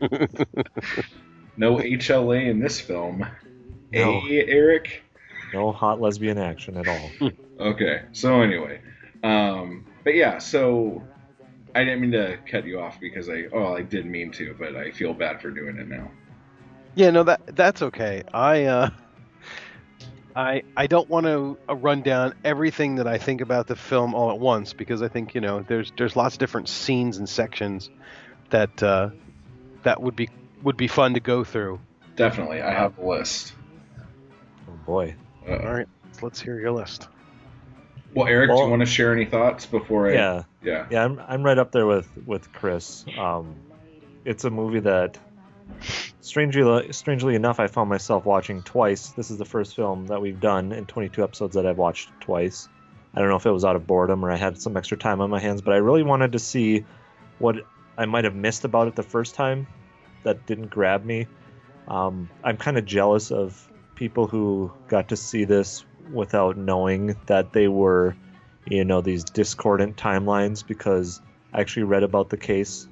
no 1.56 1.76
HLA 1.76 2.48
in 2.50 2.60
this 2.60 2.80
film. 2.80 3.26
No. 3.92 4.22
A, 4.26 4.44
Eric? 4.48 5.03
No 5.54 5.72
hot 5.72 6.00
lesbian 6.00 6.38
action 6.38 6.76
at 6.76 6.88
all. 6.88 7.10
Okay. 7.60 8.02
So 8.10 8.42
anyway, 8.42 8.80
um, 9.22 9.86
but 10.02 10.16
yeah, 10.16 10.38
so 10.38 11.04
I 11.72 11.84
didn't 11.84 12.00
mean 12.00 12.10
to 12.10 12.36
cut 12.50 12.66
you 12.66 12.80
off 12.80 12.98
because 12.98 13.28
I 13.28 13.44
oh 13.52 13.74
I 13.74 13.82
did 13.82 14.06
mean 14.06 14.32
to, 14.32 14.56
but 14.58 14.74
I 14.74 14.90
feel 14.90 15.14
bad 15.14 15.40
for 15.40 15.52
doing 15.52 15.76
it 15.76 15.86
now. 15.86 16.10
Yeah, 16.96 17.10
no, 17.10 17.22
that 17.22 17.54
that's 17.54 17.80
okay. 17.80 18.24
I 18.34 18.64
uh, 18.64 18.90
I 20.34 20.62
I 20.76 20.88
don't 20.88 21.08
want 21.08 21.26
to 21.26 21.56
uh, 21.68 21.76
run 21.76 22.02
down 22.02 22.34
everything 22.44 22.96
that 22.96 23.06
I 23.06 23.18
think 23.18 23.40
about 23.40 23.68
the 23.68 23.76
film 23.76 24.14
all 24.14 24.32
at 24.32 24.40
once 24.40 24.72
because 24.72 25.00
I 25.00 25.08
think 25.08 25.36
you 25.36 25.40
know 25.40 25.62
there's 25.62 25.92
there's 25.96 26.16
lots 26.16 26.34
of 26.34 26.40
different 26.40 26.68
scenes 26.68 27.18
and 27.18 27.28
sections 27.28 27.88
that 28.50 28.82
uh, 28.82 29.10
that 29.84 30.02
would 30.02 30.16
be 30.16 30.28
would 30.64 30.76
be 30.76 30.88
fun 30.88 31.14
to 31.14 31.20
go 31.20 31.44
through. 31.44 31.78
Definitely, 32.16 32.62
I 32.62 32.72
have 32.72 32.98
a 32.98 33.08
list. 33.08 33.52
Oh 34.68 34.72
boy. 34.86 35.14
Uh, 35.48 35.56
All 35.56 35.74
right, 35.74 35.88
let's 36.22 36.40
hear 36.40 36.58
your 36.58 36.72
list. 36.72 37.08
Well, 38.14 38.28
Eric, 38.28 38.50
do 38.50 38.56
you 38.56 38.70
want 38.70 38.80
to 38.80 38.86
share 38.86 39.12
any 39.12 39.24
thoughts 39.24 39.66
before 39.66 40.08
I? 40.08 40.14
Yeah. 40.14 40.42
Yeah. 40.62 40.86
Yeah, 40.90 41.04
I'm 41.04 41.20
I'm 41.26 41.42
right 41.42 41.58
up 41.58 41.72
there 41.72 41.86
with 41.86 42.08
with 42.24 42.52
Chris. 42.52 43.04
Um, 43.18 43.56
it's 44.24 44.44
a 44.44 44.50
movie 44.50 44.80
that, 44.80 45.18
strangely 46.20 46.92
strangely 46.92 47.34
enough, 47.34 47.58
I 47.60 47.66
found 47.66 47.90
myself 47.90 48.24
watching 48.24 48.62
twice. 48.62 49.08
This 49.10 49.30
is 49.30 49.38
the 49.38 49.44
first 49.44 49.74
film 49.74 50.06
that 50.06 50.22
we've 50.22 50.40
done 50.40 50.72
in 50.72 50.86
22 50.86 51.22
episodes 51.22 51.54
that 51.56 51.66
I've 51.66 51.78
watched 51.78 52.08
twice. 52.20 52.68
I 53.14 53.20
don't 53.20 53.28
know 53.28 53.36
if 53.36 53.46
it 53.46 53.50
was 53.50 53.64
out 53.64 53.76
of 53.76 53.86
boredom 53.86 54.24
or 54.24 54.30
I 54.30 54.36
had 54.36 54.60
some 54.60 54.76
extra 54.76 54.96
time 54.96 55.20
on 55.20 55.30
my 55.30 55.40
hands, 55.40 55.60
but 55.60 55.74
I 55.74 55.78
really 55.78 56.02
wanted 56.02 56.32
to 56.32 56.38
see 56.38 56.84
what 57.38 57.56
I 57.96 58.06
might 58.06 58.24
have 58.24 58.34
missed 58.34 58.64
about 58.64 58.88
it 58.88 58.96
the 58.96 59.02
first 59.02 59.34
time 59.34 59.66
that 60.24 60.46
didn't 60.46 60.68
grab 60.68 61.04
me. 61.04 61.26
Um, 61.86 62.30
I'm 62.42 62.56
kind 62.56 62.76
of 62.78 62.84
jealous 62.86 63.30
of 63.30 63.70
people 63.94 64.26
who 64.26 64.72
got 64.88 65.08
to 65.08 65.16
see 65.16 65.44
this 65.44 65.84
without 66.12 66.56
knowing 66.56 67.16
that 67.26 67.52
they 67.52 67.68
were 67.68 68.14
you 68.66 68.84
know 68.84 69.00
these 69.00 69.24
discordant 69.24 69.96
timelines 69.96 70.66
because 70.66 71.20
I 71.52 71.60
actually 71.60 71.84
read 71.84 72.02
about 72.02 72.30
the 72.30 72.36
case. 72.36 72.88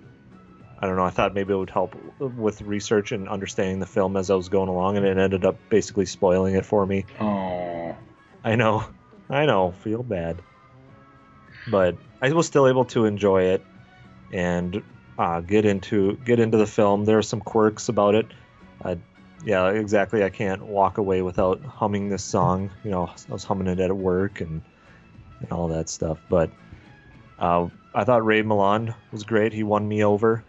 I 0.78 0.86
don't 0.86 0.96
know. 0.96 1.05
I 1.05 1.11
thought 1.11 1.32
maybe 1.34 1.53
it 1.53 1.57
would 1.57 1.70
help 1.70 1.94
with 2.18 2.61
research 2.61 3.12
and 3.12 3.28
understanding 3.28 3.78
the 3.78 3.86
film 3.86 4.16
as 4.16 4.30
I 4.30 4.34
was 4.34 4.48
going 4.48 4.68
along, 4.68 4.96
and 4.96 5.07
it 5.07 5.16
ended 5.16 5.44
up 5.44 5.57
basically 5.68 6.07
spoiling 6.07 6.57
it 6.57 6.66
for 6.66 6.84
me. 6.84 7.05
Oh. 7.20 7.96
I 8.44 8.57
know, 8.57 8.84
I 9.30 9.46
know, 9.46 9.70
feel 9.70 10.03
bad, 10.03 10.42
but 11.70 11.96
I 12.20 12.32
was 12.32 12.46
still 12.46 12.66
able 12.66 12.84
to 12.86 13.05
enjoy 13.05 13.44
it 13.44 13.64
and 14.32 14.82
uh, 15.16 15.40
get 15.40 15.64
into 15.64 16.16
get 16.16 16.40
into 16.40 16.59
the 16.59 16.66
film. 16.66 17.05
There 17.05 17.18
are 17.18 17.22
some 17.22 17.40
quirks 17.40 17.88
about 17.88 18.16
it. 18.16 18.26
Uh, 18.84 18.96
yeah, 19.45 19.68
exactly. 19.70 20.22
I 20.22 20.30
can't 20.30 20.62
walk 20.62 20.99
away 20.99 21.22
without 21.22 21.61
humming 21.62 22.09
this 22.09 22.24
song. 22.24 22.70
You 22.84 22.90
know, 22.90 23.07
I 23.07 23.32
was 23.32 23.45
humming 23.45 23.66
it 23.66 23.80
at 23.80 23.95
work 23.95 24.40
and 24.40 24.62
and 25.40 25.53
all 25.53 25.68
that 25.68 25.88
stuff. 25.88 26.18
But 26.28 26.51
uh, 27.38 27.68
I 27.95 28.05
thought 28.05 28.24
Ray 28.24 28.43
Milland 28.43 28.95
was 29.11 29.24
great. 29.24 29.53
He 29.53 29.62
won 29.62 29.86
me 29.86 30.05
over. 30.05 30.45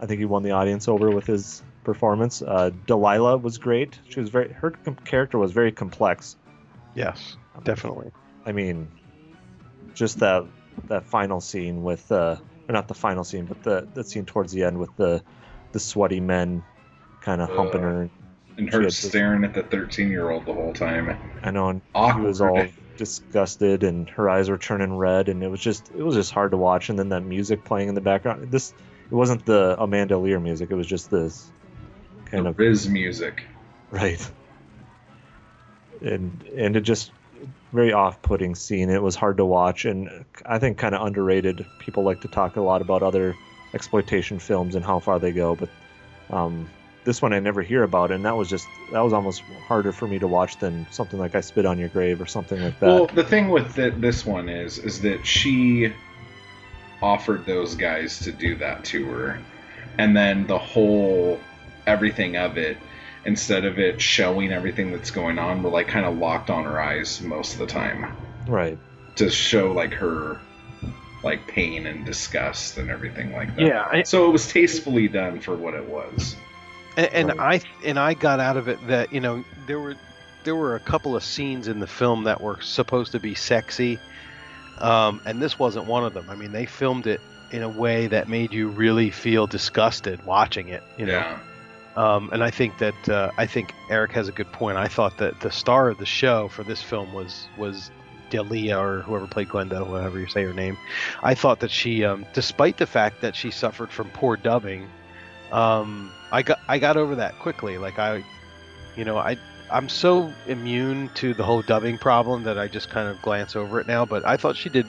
I 0.00 0.06
think 0.06 0.18
he 0.18 0.24
won 0.24 0.42
the 0.42 0.52
audience 0.52 0.88
over 0.88 1.10
with 1.10 1.26
his 1.26 1.62
performance. 1.84 2.42
Uh, 2.42 2.70
Dalila 2.86 3.40
was 3.40 3.58
great. 3.58 3.98
She 4.08 4.20
was 4.20 4.28
very 4.28 4.52
her 4.52 4.70
character 5.04 5.38
was 5.38 5.52
very 5.52 5.72
complex. 5.72 6.36
Yes, 6.94 7.36
definitely. 7.64 8.10
I 8.44 8.52
mean, 8.52 8.88
just 9.94 10.18
that 10.20 10.44
that 10.88 11.06
final 11.06 11.40
scene 11.40 11.82
with 11.82 12.10
uh, 12.10 12.36
or 12.68 12.72
not 12.72 12.88
the 12.88 12.94
final 12.94 13.24
scene, 13.24 13.46
but 13.46 13.62
the 13.62 13.88
the 13.94 14.04
scene 14.04 14.24
towards 14.24 14.52
the 14.52 14.64
end 14.64 14.78
with 14.78 14.94
the 14.96 15.22
the 15.72 15.80
sweaty 15.80 16.20
men 16.20 16.62
kind 17.22 17.40
of 17.40 17.48
humping 17.50 17.80
Uh, 17.80 17.90
her. 17.90 18.10
And 18.58 18.70
her 18.70 18.90
staring 18.90 19.44
at 19.44 19.54
the 19.54 19.62
13 19.62 20.10
year 20.10 20.30
old 20.30 20.44
the 20.44 20.52
whole 20.52 20.74
time. 20.74 21.16
I 21.42 21.50
know, 21.50 21.70
and 21.70 21.80
she 21.80 21.90
Awkward. 21.94 22.24
was 22.24 22.40
all 22.42 22.66
disgusted, 22.98 23.82
and 23.82 24.08
her 24.10 24.28
eyes 24.28 24.50
were 24.50 24.58
turning 24.58 24.94
red, 24.96 25.30
and 25.30 25.42
it 25.42 25.48
was 25.48 25.60
just 25.60 25.90
it 25.96 26.02
was 26.02 26.14
just 26.14 26.32
hard 26.32 26.50
to 26.50 26.58
watch. 26.58 26.90
And 26.90 26.98
then 26.98 27.08
that 27.08 27.22
music 27.22 27.64
playing 27.64 27.88
in 27.88 27.94
the 27.94 28.02
background. 28.02 28.50
This 28.50 28.74
it 29.10 29.14
wasn't 29.14 29.46
the 29.46 29.74
Amanda 29.78 30.18
Lear 30.18 30.38
music. 30.38 30.70
It 30.70 30.74
was 30.74 30.86
just 30.86 31.10
this 31.10 31.50
kind 32.26 32.44
the 32.44 32.50
of 32.50 32.58
Riz 32.58 32.88
music. 32.88 33.42
right. 33.90 34.30
And 36.02 36.42
and 36.56 36.76
it 36.76 36.80
just 36.82 37.12
very 37.72 37.92
off-putting 37.92 38.54
scene. 38.54 38.90
It 38.90 39.02
was 39.02 39.14
hard 39.16 39.38
to 39.38 39.44
watch, 39.46 39.84
and 39.86 40.24
I 40.44 40.58
think 40.58 40.76
kind 40.76 40.94
of 40.94 41.06
underrated. 41.06 41.64
People 41.78 42.02
like 42.02 42.20
to 42.20 42.28
talk 42.28 42.56
a 42.56 42.60
lot 42.60 42.82
about 42.82 43.02
other 43.02 43.34
exploitation 43.72 44.38
films 44.38 44.74
and 44.74 44.84
how 44.84 44.98
far 45.00 45.18
they 45.18 45.32
go, 45.32 45.54
but 45.56 45.70
um, 46.30 46.68
this 47.04 47.20
one 47.20 47.32
I 47.32 47.40
never 47.40 47.62
hear 47.62 47.82
about, 47.82 48.10
and 48.10 48.24
that 48.24 48.36
was 48.36 48.48
just 48.48 48.66
that 48.92 49.00
was 49.00 49.12
almost 49.12 49.42
harder 49.66 49.92
for 49.92 50.06
me 50.06 50.18
to 50.18 50.28
watch 50.28 50.58
than 50.58 50.86
something 50.90 51.18
like 51.18 51.34
I 51.34 51.40
Spit 51.40 51.66
on 51.66 51.78
Your 51.78 51.88
Grave 51.88 52.20
or 52.20 52.26
something 52.26 52.60
like 52.60 52.78
that. 52.80 52.86
Well, 52.86 53.06
the 53.06 53.24
thing 53.24 53.48
with 53.48 53.74
the, 53.74 53.90
this 53.90 54.24
one 54.24 54.48
is, 54.48 54.78
is 54.78 55.00
that 55.02 55.26
she 55.26 55.92
offered 57.02 57.44
those 57.44 57.74
guys 57.74 58.20
to 58.20 58.32
do 58.32 58.54
that 58.56 58.84
to 58.86 59.04
her, 59.06 59.40
and 59.98 60.16
then 60.16 60.46
the 60.46 60.58
whole 60.58 61.40
everything 61.86 62.36
of 62.36 62.56
it, 62.56 62.76
instead 63.24 63.64
of 63.64 63.78
it 63.78 64.00
showing 64.00 64.52
everything 64.52 64.92
that's 64.92 65.10
going 65.10 65.38
on, 65.38 65.62
were 65.62 65.70
like 65.70 65.88
kind 65.88 66.06
of 66.06 66.18
locked 66.18 66.50
on 66.50 66.64
her 66.64 66.80
eyes 66.80 67.20
most 67.20 67.54
of 67.54 67.58
the 67.58 67.66
time 67.66 68.16
right. 68.46 68.78
to 69.16 69.28
show 69.28 69.72
like 69.72 69.92
her 69.94 70.40
like 71.24 71.46
pain 71.46 71.86
and 71.86 72.04
disgust 72.04 72.78
and 72.78 72.90
everything 72.90 73.32
like 73.32 73.54
that. 73.56 73.66
Yeah, 73.66 73.88
I, 73.90 74.02
So 74.02 74.28
it 74.28 74.32
was 74.32 74.48
tastefully 74.48 75.08
done 75.08 75.40
for 75.40 75.54
what 75.54 75.74
it 75.74 75.88
was. 75.88 76.36
And, 76.96 77.06
and 77.12 77.38
Right. 77.38 77.64
I 77.64 77.86
and 77.88 77.98
I 77.98 78.14
got 78.14 78.40
out 78.40 78.56
of 78.56 78.68
it 78.68 78.86
that 78.88 79.12
you 79.12 79.20
know 79.20 79.44
there 79.66 79.80
were 79.80 79.96
there 80.44 80.56
were 80.56 80.74
a 80.74 80.80
couple 80.80 81.14
of 81.16 81.22
scenes 81.22 81.68
in 81.68 81.78
the 81.78 81.86
film 81.86 82.24
that 82.24 82.40
were 82.40 82.60
supposed 82.60 83.12
to 83.12 83.20
be 83.20 83.34
sexy, 83.34 83.98
um, 84.78 85.20
and 85.24 85.40
this 85.40 85.58
wasn't 85.58 85.86
one 85.86 86.04
of 86.04 86.14
them. 86.14 86.28
I 86.28 86.34
mean, 86.34 86.52
they 86.52 86.66
filmed 86.66 87.06
it 87.06 87.20
in 87.50 87.62
a 87.62 87.68
way 87.68 88.06
that 88.08 88.28
made 88.28 88.52
you 88.52 88.68
really 88.68 89.10
feel 89.10 89.46
disgusted 89.46 90.24
watching 90.24 90.68
it. 90.68 90.82
You 90.98 91.06
know, 91.06 91.12
yeah. 91.18 91.38
um, 91.96 92.30
and 92.32 92.42
I 92.42 92.50
think 92.50 92.78
that 92.78 93.08
uh, 93.08 93.30
I 93.38 93.46
think 93.46 93.72
Eric 93.90 94.12
has 94.12 94.28
a 94.28 94.32
good 94.32 94.50
point. 94.52 94.76
I 94.78 94.88
thought 94.88 95.18
that 95.18 95.40
the 95.40 95.50
star 95.50 95.88
of 95.88 95.98
the 95.98 96.06
show 96.06 96.48
for 96.48 96.64
this 96.64 96.82
film 96.82 97.12
was 97.12 97.46
was 97.56 97.90
Delia 98.30 98.78
or 98.78 99.02
whoever 99.02 99.26
played 99.26 99.48
Glenda, 99.48 99.86
whatever 99.86 100.18
you 100.18 100.26
say 100.26 100.42
her 100.42 100.54
name. 100.54 100.78
I 101.22 101.34
thought 101.34 101.60
that 101.60 101.70
she, 101.70 102.04
um, 102.04 102.24
despite 102.32 102.78
the 102.78 102.86
fact 102.86 103.20
that 103.20 103.36
she 103.36 103.50
suffered 103.50 103.90
from 103.90 104.08
poor 104.10 104.36
dubbing, 104.36 104.88
um, 105.52 106.10
I 106.32 106.42
got 106.42 106.58
I 106.66 106.78
got 106.78 106.96
over 106.96 107.14
that 107.16 107.38
quickly. 107.38 107.78
Like 107.78 107.98
I, 107.98 108.24
you 108.96 109.04
know, 109.04 109.18
I 109.18 109.36
I'm 109.70 109.88
so 109.88 110.32
immune 110.46 111.10
to 111.14 111.34
the 111.34 111.44
whole 111.44 111.62
dubbing 111.62 111.98
problem 111.98 112.42
that 112.44 112.58
I 112.58 112.68
just 112.68 112.90
kind 112.90 113.08
of 113.08 113.20
glance 113.22 113.54
over 113.54 113.78
it 113.80 113.86
now. 113.86 114.04
But 114.04 114.26
I 114.26 114.36
thought 114.36 114.56
she 114.56 114.68
did. 114.68 114.86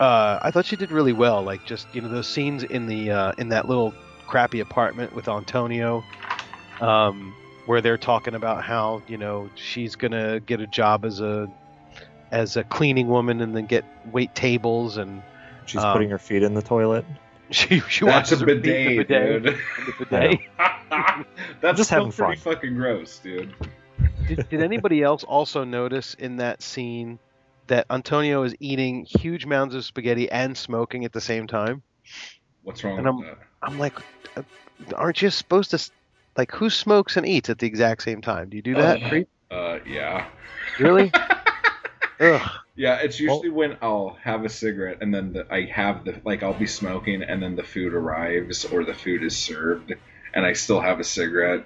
Uh, 0.00 0.38
I 0.42 0.50
thought 0.50 0.64
she 0.64 0.76
did 0.76 0.90
really 0.90 1.12
well. 1.12 1.42
Like 1.42 1.64
just 1.66 1.86
you 1.94 2.00
know 2.00 2.08
those 2.08 2.26
scenes 2.26 2.64
in 2.64 2.86
the 2.86 3.10
uh, 3.10 3.32
in 3.38 3.50
that 3.50 3.68
little 3.68 3.94
crappy 4.26 4.60
apartment 4.60 5.14
with 5.14 5.28
Antonio, 5.28 6.02
um, 6.80 7.34
where 7.66 7.80
they're 7.80 7.98
talking 7.98 8.34
about 8.34 8.64
how 8.64 9.02
you 9.06 9.18
know 9.18 9.50
she's 9.54 9.94
gonna 9.94 10.40
get 10.40 10.60
a 10.60 10.66
job 10.66 11.04
as 11.04 11.20
a 11.20 11.48
as 12.32 12.56
a 12.56 12.64
cleaning 12.64 13.08
woman 13.08 13.40
and 13.40 13.54
then 13.54 13.66
get 13.66 13.84
wait 14.10 14.34
tables 14.34 14.96
and 14.96 15.22
She's 15.66 15.82
Um, 15.82 15.92
putting 15.92 16.10
her 16.10 16.18
feet 16.18 16.42
in 16.42 16.54
the 16.54 16.62
toilet. 16.62 17.04
she 17.50 17.80
she 17.80 18.04
That's 18.04 18.30
washes 18.30 18.42
a 18.42 18.46
her 18.46 18.54
the 18.54 18.60
bidet, 18.60 19.08
bidet. 19.08 19.42
dude. 19.42 19.46
in 19.46 19.58
the 19.86 20.06
bidet. 20.06 20.40
That's 21.60 21.76
just 21.78 21.88
still 21.90 22.06
having 22.06 22.12
pretty 22.12 22.36
fun. 22.40 22.54
fucking 22.54 22.74
gross, 22.74 23.18
dude. 23.18 23.54
did, 24.28 24.48
did 24.48 24.62
anybody 24.62 25.02
else 25.02 25.24
also 25.24 25.64
notice 25.64 26.14
in 26.14 26.36
that 26.36 26.62
scene 26.62 27.18
that 27.68 27.86
Antonio 27.90 28.42
is 28.44 28.54
eating 28.60 29.04
huge 29.04 29.46
mounds 29.46 29.74
of 29.74 29.84
spaghetti 29.84 30.30
and 30.30 30.56
smoking 30.56 31.04
at 31.04 31.12
the 31.12 31.20
same 31.20 31.46
time? 31.46 31.82
What's 32.62 32.82
wrong 32.84 32.98
And 32.98 33.16
with 33.18 33.26
that? 33.26 33.38
I'm 33.62 33.78
like, 33.78 33.94
uh, 34.36 34.42
aren't 34.94 35.22
you 35.22 35.30
supposed 35.30 35.70
to, 35.72 35.90
like, 36.36 36.52
who 36.52 36.70
smokes 36.70 37.16
and 37.16 37.26
eats 37.26 37.48
at 37.50 37.58
the 37.58 37.66
exact 37.66 38.02
same 38.02 38.20
time? 38.22 38.48
Do 38.50 38.56
you 38.56 38.62
do 38.62 38.74
that? 38.76 39.02
Uh, 39.02 39.54
Uh, 39.54 39.78
yeah. 39.86 40.26
Really? 40.78 41.10
Ugh. 42.20 42.50
Yeah, 42.76 42.96
it's 42.96 43.18
usually 43.18 43.48
when 43.48 43.78
I'll 43.80 44.18
have 44.22 44.44
a 44.44 44.50
cigarette 44.50 44.98
and 45.00 45.12
then 45.12 45.32
the, 45.32 45.46
I 45.52 45.64
have 45.64 46.04
the 46.04 46.20
like 46.24 46.42
I'll 46.42 46.52
be 46.52 46.66
smoking 46.66 47.22
and 47.22 47.42
then 47.42 47.56
the 47.56 47.62
food 47.62 47.94
arrives 47.94 48.66
or 48.66 48.84
the 48.84 48.92
food 48.92 49.22
is 49.22 49.36
served 49.36 49.94
and 50.34 50.44
I 50.44 50.52
still 50.52 50.80
have 50.80 51.00
a 51.00 51.04
cigarette 51.04 51.64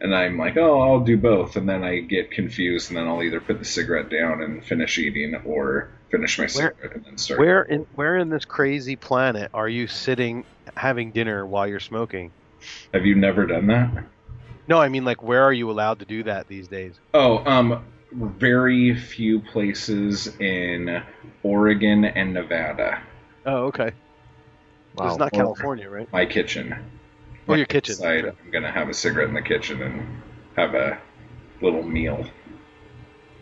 and 0.00 0.14
I'm 0.14 0.38
like, 0.38 0.56
oh, 0.56 0.80
I'll 0.80 1.00
do 1.00 1.16
both 1.16 1.54
and 1.54 1.68
then 1.68 1.84
I 1.84 2.00
get 2.00 2.32
confused 2.32 2.90
and 2.90 2.96
then 2.96 3.06
I'll 3.06 3.22
either 3.22 3.40
put 3.40 3.60
the 3.60 3.64
cigarette 3.64 4.10
down 4.10 4.42
and 4.42 4.64
finish 4.64 4.98
eating 4.98 5.36
or 5.44 5.90
finish 6.10 6.36
my 6.36 6.46
cigarette 6.46 6.94
and 6.94 7.04
then 7.04 7.16
start. 7.16 7.38
Where 7.38 7.62
in 7.62 7.86
where 7.94 8.16
in 8.16 8.28
this 8.28 8.44
crazy 8.44 8.96
planet 8.96 9.52
are 9.54 9.68
you 9.68 9.86
sitting 9.86 10.44
having 10.76 11.12
dinner 11.12 11.46
while 11.46 11.68
you're 11.68 11.78
smoking? 11.78 12.32
Have 12.92 13.06
you 13.06 13.14
never 13.14 13.46
done 13.46 13.68
that? 13.68 14.04
No, 14.66 14.80
I 14.80 14.88
mean 14.88 15.04
like 15.04 15.22
where 15.22 15.44
are 15.44 15.52
you 15.52 15.70
allowed 15.70 16.00
to 16.00 16.04
do 16.04 16.24
that 16.24 16.48
these 16.48 16.66
days? 16.66 16.98
Oh, 17.14 17.44
um, 17.44 17.84
very 18.12 18.94
few 18.94 19.40
places 19.40 20.26
in 20.40 21.02
Oregon 21.42 22.04
and 22.04 22.34
Nevada. 22.34 23.00
Oh, 23.46 23.66
okay. 23.66 23.92
Wow. 24.96 25.08
It's 25.08 25.18
not 25.18 25.28
Or- 25.32 25.36
California, 25.38 25.88
right? 25.88 26.12
My 26.12 26.26
kitchen. 26.26 26.72
Or 26.72 26.78
When 27.46 27.58
your 27.58 27.64
I 27.64 27.72
kitchen. 27.72 27.94
decide 27.94 28.24
I'm 28.26 28.50
gonna 28.50 28.70
have 28.70 28.88
a 28.88 28.94
cigarette 28.94 29.28
in 29.28 29.34
the 29.34 29.42
kitchen 29.42 29.80
and 29.82 30.22
have 30.56 30.74
a 30.74 30.98
little 31.60 31.82
meal. 31.82 32.26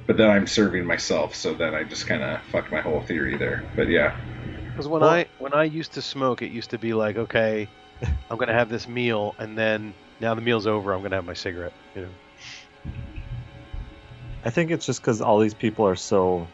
But 0.07 0.17
then 0.17 0.31
I'm 0.31 0.47
serving 0.47 0.87
myself, 0.87 1.35
so 1.35 1.53
then 1.55 1.75
I 1.75 1.85
just 1.85 2.07
kind 2.07 2.23
of 2.23 2.41
fucked 2.45 2.71
my 2.73 2.81
whole 2.81 3.01
theory 3.03 3.37
there. 3.37 3.65
But 3.77 3.89
yeah, 3.89 4.17
Because 4.71 4.87
when 4.89 5.01
Well- 5.01 5.11
I 5.11 5.27
when 5.39 5.53
I 5.55 5.65
used 5.65 5.93
to 5.95 6.03
smoke, 6.03 6.41
it 6.43 6.51
used 6.53 6.71
to 6.71 6.79
be 6.79 6.95
like, 6.95 7.17
okay, 7.17 7.69
I'm 8.31 8.37
gonna 8.39 8.53
have 8.53 8.69
this 8.69 8.87
meal, 8.87 9.35
and 9.39 9.59
then 9.59 9.93
now 10.21 10.35
the 10.35 10.41
meal's 10.41 10.67
over, 10.69 10.93
I'm 10.95 11.03
gonna 11.03 11.17
have 11.17 11.25
my 11.27 11.35
cigarette. 11.35 11.73
You 11.97 12.03
know. 12.03 12.93
I 14.49 14.51
think 14.51 14.71
it's 14.71 14.87
just 14.87 15.03
because 15.03 15.21
all 15.21 15.41
these 15.41 15.53
people 15.53 15.87
are 15.87 15.95
so 15.95 16.49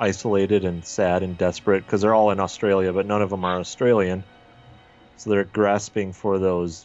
isolated 0.00 0.64
and 0.64 0.84
sad 0.84 1.22
and 1.22 1.38
desperate 1.38 1.84
because 1.86 2.00
they're 2.00 2.12
all 2.12 2.32
in 2.32 2.40
Australia, 2.40 2.92
but 2.92 3.06
none 3.06 3.22
of 3.22 3.30
them 3.30 3.44
are 3.44 3.60
Australian. 3.60 4.24
So 5.18 5.30
they're 5.30 5.44
grasping 5.44 6.12
for 6.12 6.40
those 6.40 6.84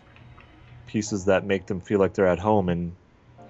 pieces 0.85 1.25
that 1.25 1.43
make 1.43 1.65
them 1.65 1.81
feel 1.81 1.97
like 1.97 2.13
they're 2.13 2.27
at 2.27 2.37
home. 2.37 2.69
And 2.69 2.95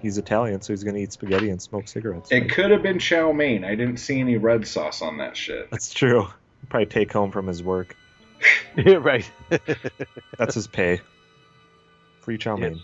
he's 0.00 0.16
Italian, 0.16 0.62
so 0.62 0.72
he's 0.72 0.82
going 0.82 0.94
to 0.94 1.02
eat 1.02 1.12
spaghetti 1.12 1.50
and 1.50 1.60
smoke 1.60 1.88
cigarettes. 1.88 2.32
it 2.32 2.40
right? 2.40 2.50
could 2.50 2.70
have 2.70 2.82
been 2.82 2.98
chow 2.98 3.32
mein. 3.32 3.64
I 3.64 3.74
didn't 3.74 3.98
see 3.98 4.18
any 4.18 4.38
red 4.38 4.66
sauce 4.66 5.02
on 5.02 5.18
that 5.18 5.36
shit. 5.36 5.70
That's 5.70 5.92
true. 5.92 6.26
Probably 6.70 6.86
take 6.86 7.12
home 7.12 7.32
from 7.32 7.46
his 7.46 7.62
work. 7.62 7.94
yeah, 8.78 8.94
right. 8.94 9.30
That's 10.38 10.54
his 10.54 10.68
pay. 10.68 11.02
Free 12.22 12.38
chow 12.38 12.56
Yeah. 12.56 12.70
mein. 12.70 12.80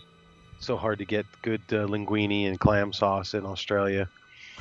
So 0.61 0.77
hard 0.77 0.99
to 0.99 1.05
get 1.05 1.25
good 1.41 1.61
uh, 1.69 1.87
linguine 1.87 2.47
and 2.47 2.59
clam 2.59 2.93
sauce 2.93 3.33
in 3.33 3.45
Australia. 3.45 4.07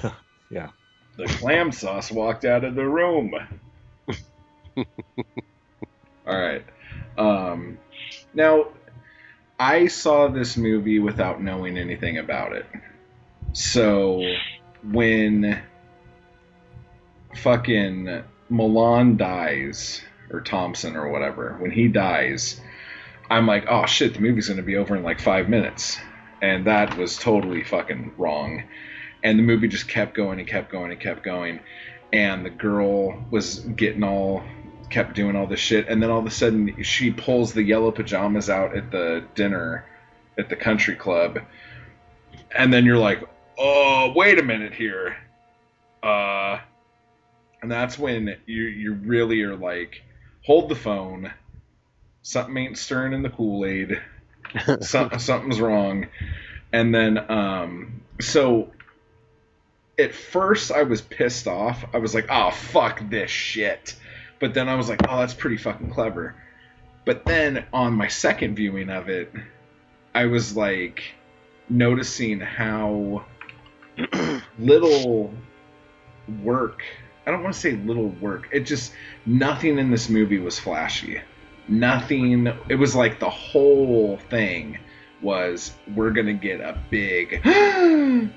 Yeah. 0.52 0.70
The 1.16 1.26
clam 1.26 1.70
sauce 1.70 2.10
walked 2.10 2.44
out 2.44 2.64
of 2.64 2.74
the 2.74 2.84
room. 2.84 3.32
All 4.76 4.84
right. 6.26 6.64
Um, 7.16 7.78
now, 8.34 8.66
I 9.60 9.86
saw 9.86 10.26
this 10.26 10.56
movie 10.56 10.98
without 10.98 11.40
knowing 11.40 11.78
anything 11.78 12.18
about 12.18 12.52
it. 12.52 12.66
So 13.52 14.24
when 14.90 15.62
fucking 17.36 18.24
Milland 18.50 19.18
dies, 19.18 20.02
or 20.32 20.40
Thompson 20.40 20.96
or 20.96 21.10
whatever, 21.10 21.56
when 21.60 21.70
he 21.70 21.86
dies, 21.86 22.60
I'm 23.30 23.46
like, 23.46 23.66
oh 23.68 23.86
shit, 23.86 24.14
the 24.14 24.20
movie's 24.20 24.48
gonna 24.48 24.62
be 24.62 24.76
over 24.76 24.96
in 24.96 25.02
like 25.02 25.20
five 25.20 25.48
minutes. 25.48 25.98
And 26.42 26.66
that 26.66 26.96
was 26.96 27.16
totally 27.16 27.62
fucking 27.62 28.14
wrong. 28.18 28.64
And 29.22 29.38
the 29.38 29.42
movie 29.42 29.68
just 29.68 29.88
kept 29.88 30.14
going 30.14 30.40
and 30.40 30.48
kept 30.48 30.72
going 30.72 30.90
and 30.90 31.00
kept 31.00 31.22
going. 31.22 31.60
And 32.12 32.44
the 32.44 32.50
girl 32.50 33.24
was 33.30 33.60
getting 33.60 34.02
all 34.02 34.42
kept 34.90 35.14
doing 35.14 35.36
all 35.36 35.46
this 35.46 35.60
shit 35.60 35.88
and 35.88 36.02
then 36.02 36.10
all 36.10 36.18
of 36.18 36.26
a 36.26 36.30
sudden 36.30 36.82
she 36.82 37.12
pulls 37.12 37.52
the 37.52 37.62
yellow 37.62 37.92
pajamas 37.92 38.50
out 38.50 38.76
at 38.76 38.90
the 38.90 39.24
dinner 39.36 39.86
at 40.36 40.48
the 40.48 40.56
country 40.56 40.96
club 40.96 41.38
and 42.50 42.72
then 42.72 42.84
you're 42.84 42.98
like 42.98 43.22
oh 43.56 44.12
wait 44.16 44.38
a 44.38 44.42
minute 44.42 44.74
here 44.74 45.16
uh 46.02 46.58
and 47.62 47.70
that's 47.70 47.98
when 47.98 48.36
you 48.46 48.62
you 48.64 48.94
really 48.94 49.40
are 49.42 49.56
like 49.56 50.02
hold 50.44 50.68
the 50.68 50.74
phone 50.74 51.32
something 52.22 52.56
ain't 52.56 52.78
stirring 52.78 53.12
in 53.12 53.22
the 53.22 53.30
kool-aid 53.30 54.00
Some, 54.80 55.18
something's 55.18 55.60
wrong 55.60 56.08
and 56.72 56.94
then 56.94 57.30
um 57.30 58.00
so 58.20 58.70
at 59.98 60.14
first 60.14 60.72
i 60.72 60.82
was 60.82 61.00
pissed 61.00 61.46
off 61.46 61.84
i 61.92 61.98
was 61.98 62.14
like 62.14 62.26
oh 62.30 62.50
fuck 62.50 63.00
this 63.08 63.30
shit 63.30 63.96
but 64.40 64.54
then 64.54 64.68
I 64.68 64.74
was 64.74 64.88
like, 64.88 65.02
oh, 65.08 65.18
that's 65.18 65.34
pretty 65.34 65.58
fucking 65.58 65.90
clever. 65.90 66.34
But 67.04 67.24
then 67.24 67.66
on 67.72 67.92
my 67.92 68.08
second 68.08 68.56
viewing 68.56 68.88
of 68.88 69.08
it, 69.08 69.32
I 70.14 70.26
was 70.26 70.56
like 70.56 71.02
noticing 71.68 72.40
how 72.40 73.24
little 74.58 75.32
work. 76.42 76.82
I 77.26 77.30
don't 77.30 77.42
want 77.42 77.54
to 77.54 77.60
say 77.60 77.72
little 77.72 78.08
work. 78.08 78.48
It 78.50 78.60
just 78.60 78.92
nothing 79.26 79.78
in 79.78 79.90
this 79.90 80.08
movie 80.08 80.38
was 80.38 80.58
flashy. 80.58 81.20
Nothing. 81.68 82.48
It 82.68 82.74
was 82.76 82.94
like 82.94 83.20
the 83.20 83.30
whole 83.30 84.18
thing 84.28 84.78
was 85.22 85.72
we're 85.94 86.10
gonna 86.10 86.32
get 86.34 86.60
a 86.60 86.78
big 86.90 87.44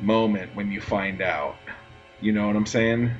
moment 0.00 0.54
when 0.54 0.70
you 0.70 0.80
find 0.80 1.20
out. 1.22 1.56
You 2.20 2.32
know 2.32 2.46
what 2.46 2.56
I'm 2.56 2.66
saying? 2.66 3.10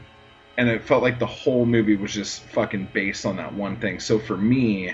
and 0.57 0.69
it 0.69 0.83
felt 0.83 1.05
like 1.05 1.21
the 1.21 1.27
whole 1.27 1.65
movie 1.65 1.95
was 1.95 2.13
just 2.13 2.43
fucking 2.47 2.89
based 2.93 3.25
on 3.25 3.37
that 3.37 3.55
one 3.55 3.77
thing. 3.77 4.01
So 4.01 4.19
for 4.19 4.37
me, 4.37 4.93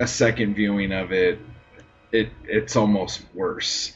a 0.00 0.06
second 0.06 0.54
viewing 0.54 0.92
of 0.92 1.12
it, 1.12 1.38
it 2.10 2.30
it's 2.44 2.74
almost 2.74 3.20
worse. 3.34 3.92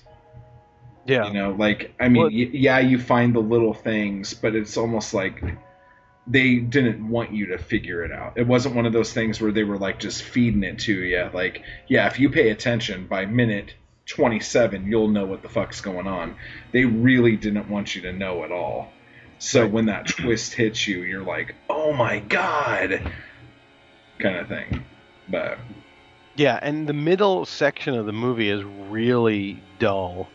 Yeah. 1.07 1.29
You 1.29 1.33
know, 1.33 1.53
like 1.53 1.95
I 1.99 2.09
mean, 2.11 2.23
Well- 2.25 2.31
y- 2.31 2.51
yeah, 2.53 2.79
you 2.79 2.99
find 2.99 3.35
the 3.35 3.41
little 3.41 3.73
things, 3.73 4.35
but 4.35 4.55
it's 4.55 4.77
almost 4.77 5.15
like 5.15 5.43
they 6.29 6.57
didn't 6.57 7.09
want 7.09 7.33
you 7.33 7.47
to 7.47 7.59
figure 7.59 8.05
it 8.05 8.13
out. 8.13 8.35
It 8.37 8.47
wasn't 8.47 8.75
one 8.75 8.87
of 8.87 8.93
those 8.93 9.13
things 9.13 9.41
where 9.41 9.53
they 9.53 9.65
were 9.65 9.79
like 9.79 9.99
just 9.99 10.23
feeding 10.23 10.63
it 10.63 10.81
to 10.81 10.93
you. 10.93 11.31
Like, 11.33 11.63
yeah, 11.89 12.07
if 12.07 12.21
you 12.21 12.31
pay 12.31 12.51
attention 12.51 13.07
by 13.07 13.27
minute 13.27 13.75
27, 14.07 14.87
you'll 14.87 15.09
know 15.09 15.27
what 15.27 15.43
the 15.43 15.49
fuck's 15.49 15.81
going 15.81 16.07
on. 16.07 16.37
They 16.73 16.85
really 16.85 17.37
didn't 17.37 17.69
want 17.69 17.95
you 17.95 18.03
to 18.03 18.13
know 18.13 18.45
at 18.45 18.53
all. 18.53 18.93
So 19.39 19.67
when 19.67 19.87
that 19.87 20.07
twist 20.09 20.55
hits 20.55 20.87
you, 20.89 21.03
you're 21.03 21.23
like, 21.23 21.55
"Oh 21.71 21.93
my 21.93 22.19
god," 22.19 23.01
kind 24.19 24.37
of 24.37 24.49
thing. 24.49 24.85
But 25.29 25.59
Yeah, 26.35 26.59
and 26.61 26.89
the 26.89 26.93
middle 26.93 27.45
section 27.45 27.95
of 27.95 28.07
the 28.07 28.13
movie 28.13 28.51
is 28.51 28.65
really 28.65 29.63
dull. 29.79 30.29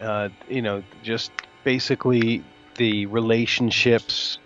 Uh, 0.00 0.30
you 0.48 0.62
know, 0.62 0.82
just 1.02 1.30
basically 1.62 2.42
the 2.76 3.06
relationships 3.06 4.38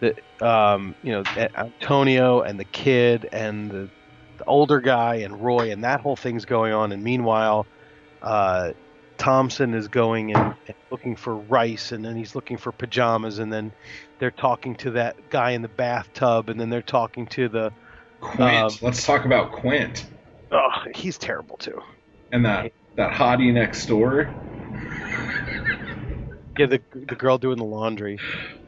that 0.00 0.18
um, 0.46 0.94
you 1.02 1.12
know 1.12 1.22
Antonio 1.56 2.40
and 2.40 2.58
the 2.58 2.64
kid 2.64 3.28
and 3.32 3.70
the, 3.70 3.90
the 4.38 4.44
older 4.46 4.80
guy 4.80 5.16
and 5.16 5.42
Roy 5.42 5.70
and 5.72 5.84
that 5.84 6.00
whole 6.00 6.16
thing's 6.16 6.44
going 6.44 6.72
on. 6.72 6.92
And 6.92 7.02
meanwhile, 7.02 7.66
uh, 8.22 8.72
Thompson 9.18 9.74
is 9.74 9.88
going 9.88 10.34
and, 10.34 10.54
and 10.66 10.76
looking 10.90 11.16
for 11.16 11.36
rice, 11.36 11.92
and 11.92 12.04
then 12.04 12.16
he's 12.16 12.34
looking 12.34 12.56
for 12.56 12.72
pajamas, 12.72 13.38
and 13.38 13.52
then 13.52 13.72
they're 14.18 14.30
talking 14.30 14.74
to 14.76 14.92
that 14.92 15.16
guy 15.30 15.50
in 15.52 15.62
the 15.62 15.68
bathtub, 15.68 16.48
and 16.48 16.58
then 16.60 16.70
they're 16.70 16.82
talking 16.82 17.26
to 17.26 17.48
the 17.48 17.72
Quint, 18.20 18.40
Um, 18.42 18.70
let's 18.82 19.06
talk 19.06 19.24
about 19.24 19.52
Quint 19.52 20.04
oh, 20.50 20.68
he's 20.94 21.18
terrible 21.18 21.56
too. 21.56 21.80
and 22.32 22.44
that 22.44 22.72
that 22.96 23.12
hottie 23.12 23.52
next 23.52 23.86
door. 23.86 24.32
Yeah, 26.58 26.66
the 26.66 26.80
the 26.92 27.14
girl 27.14 27.38
doing 27.38 27.58
the 27.58 27.64
laundry. 27.64 28.18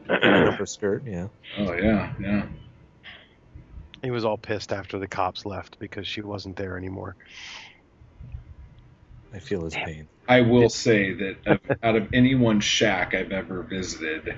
Upper 0.09 0.65
skirt, 0.65 1.03
yeah. 1.05 1.27
Oh 1.57 1.73
yeah, 1.73 2.13
yeah. 2.19 2.45
He 4.03 4.11
was 4.11 4.25
all 4.25 4.37
pissed 4.37 4.73
after 4.73 4.99
the 4.99 5.07
cops 5.07 5.45
left 5.45 5.79
because 5.79 6.05
she 6.07 6.21
wasn't 6.21 6.57
there 6.57 6.77
anymore. 6.77 7.15
I 9.33 9.39
feel 9.39 9.63
his 9.63 9.73
pain. 9.73 10.07
I 10.27 10.41
will 10.41 10.69
say 10.69 11.13
that 11.13 11.37
of, 11.45 11.59
out 11.83 11.95
of 11.95 12.13
anyone's 12.13 12.63
shack 12.63 13.15
I've 13.15 13.31
ever 13.31 13.63
visited, 13.63 14.35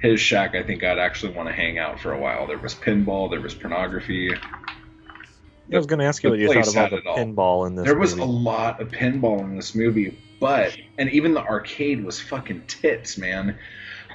his 0.00 0.20
shack 0.20 0.54
I 0.54 0.62
think 0.62 0.82
I'd 0.84 0.98
actually 0.98 1.34
want 1.34 1.48
to 1.48 1.54
hang 1.54 1.78
out 1.78 2.00
for 2.00 2.12
a 2.12 2.18
while. 2.18 2.46
There 2.46 2.58
was 2.58 2.74
pinball, 2.74 3.30
there 3.30 3.40
was 3.40 3.54
pornography. 3.54 4.34
I 4.34 5.76
was 5.76 5.86
going 5.86 6.00
to 6.00 6.04
ask 6.04 6.22
you 6.22 6.30
what 6.30 6.38
you 6.38 6.48
thought 6.52 6.68
about 6.68 6.90
had 6.90 7.02
the 7.02 7.08
all. 7.08 7.16
pinball 7.16 7.66
in 7.66 7.76
this. 7.76 7.86
There 7.86 7.98
was 7.98 8.16
movie. 8.16 8.28
a 8.28 8.32
lot 8.32 8.80
of 8.80 8.88
pinball 8.88 9.40
in 9.40 9.56
this 9.56 9.74
movie, 9.74 10.18
but 10.40 10.76
and 10.98 11.10
even 11.10 11.34
the 11.34 11.42
arcade 11.42 12.04
was 12.04 12.20
fucking 12.20 12.64
tits, 12.66 13.16
man. 13.16 13.58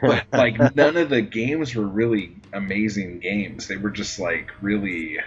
But 0.02 0.26
like 0.34 0.76
none 0.76 0.98
of 0.98 1.10
the 1.10 1.22
games 1.22 1.76
were 1.76 1.88
really 1.88 2.36
amazing 2.54 3.20
games. 3.20 3.68
They 3.68 3.78
were 3.78 3.90
just 3.90 4.20
like 4.20 4.52
really 4.62 5.18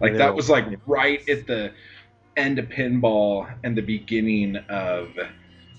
like 0.00 0.16
that 0.16 0.34
was 0.34 0.48
like 0.48 0.66
right 0.86 1.26
at 1.28 1.46
the 1.46 1.72
end 2.36 2.58
of 2.58 2.66
pinball 2.66 3.52
and 3.64 3.76
the 3.76 3.82
beginning 3.82 4.56
of 4.68 5.08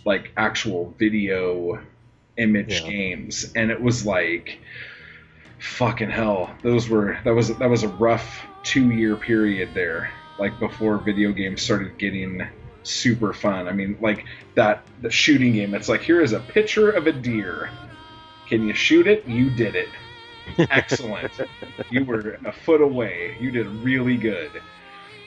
like 0.06 0.32
actual 0.36 0.94
video 0.98 1.82
image 2.38 2.82
Yeah. 2.82 2.90
games. 2.90 3.52
And 3.56 3.72
it 3.72 3.82
was 3.82 4.06
like 4.06 4.60
fucking 5.60 6.10
hell. 6.10 6.54
Those 6.64 6.90
were 6.90 7.18
that 7.24 7.34
was 7.34 7.56
that 7.58 7.70
was 7.70 7.84
a 7.84 7.88
rough 7.88 8.46
2 8.64 8.92
year 8.92 9.16
period 9.16 9.74
there 9.74 10.12
like 10.38 10.60
before 10.60 10.98
video 10.98 11.32
games 11.32 11.62
started 11.62 11.98
getting 11.98 12.48
super 12.84 13.34
fun. 13.34 13.68
I 13.68 13.74
mean 13.74 13.98
like 14.02 14.26
that 14.56 14.86
the 15.02 15.12
shooting 15.12 15.54
game. 15.54 15.74
It's 15.74 15.90
like 15.90 16.02
here 16.02 16.22
is 16.22 16.34
a 16.34 16.40
picture 16.40 16.90
of 16.90 17.08
a 17.08 17.12
deer 17.12 17.70
can 18.50 18.68
you 18.68 18.74
shoot 18.74 19.08
it? 19.08 19.28
You 19.28 19.50
did 19.50 19.76
it. 19.76 19.90
Excellent. 20.72 21.32
You 21.90 22.06
were 22.06 22.40
a 22.46 22.52
foot 22.52 22.82
away. 22.82 23.38
You 23.40 23.52
did 23.52 23.68
really 23.68 24.18
good. 24.18 24.52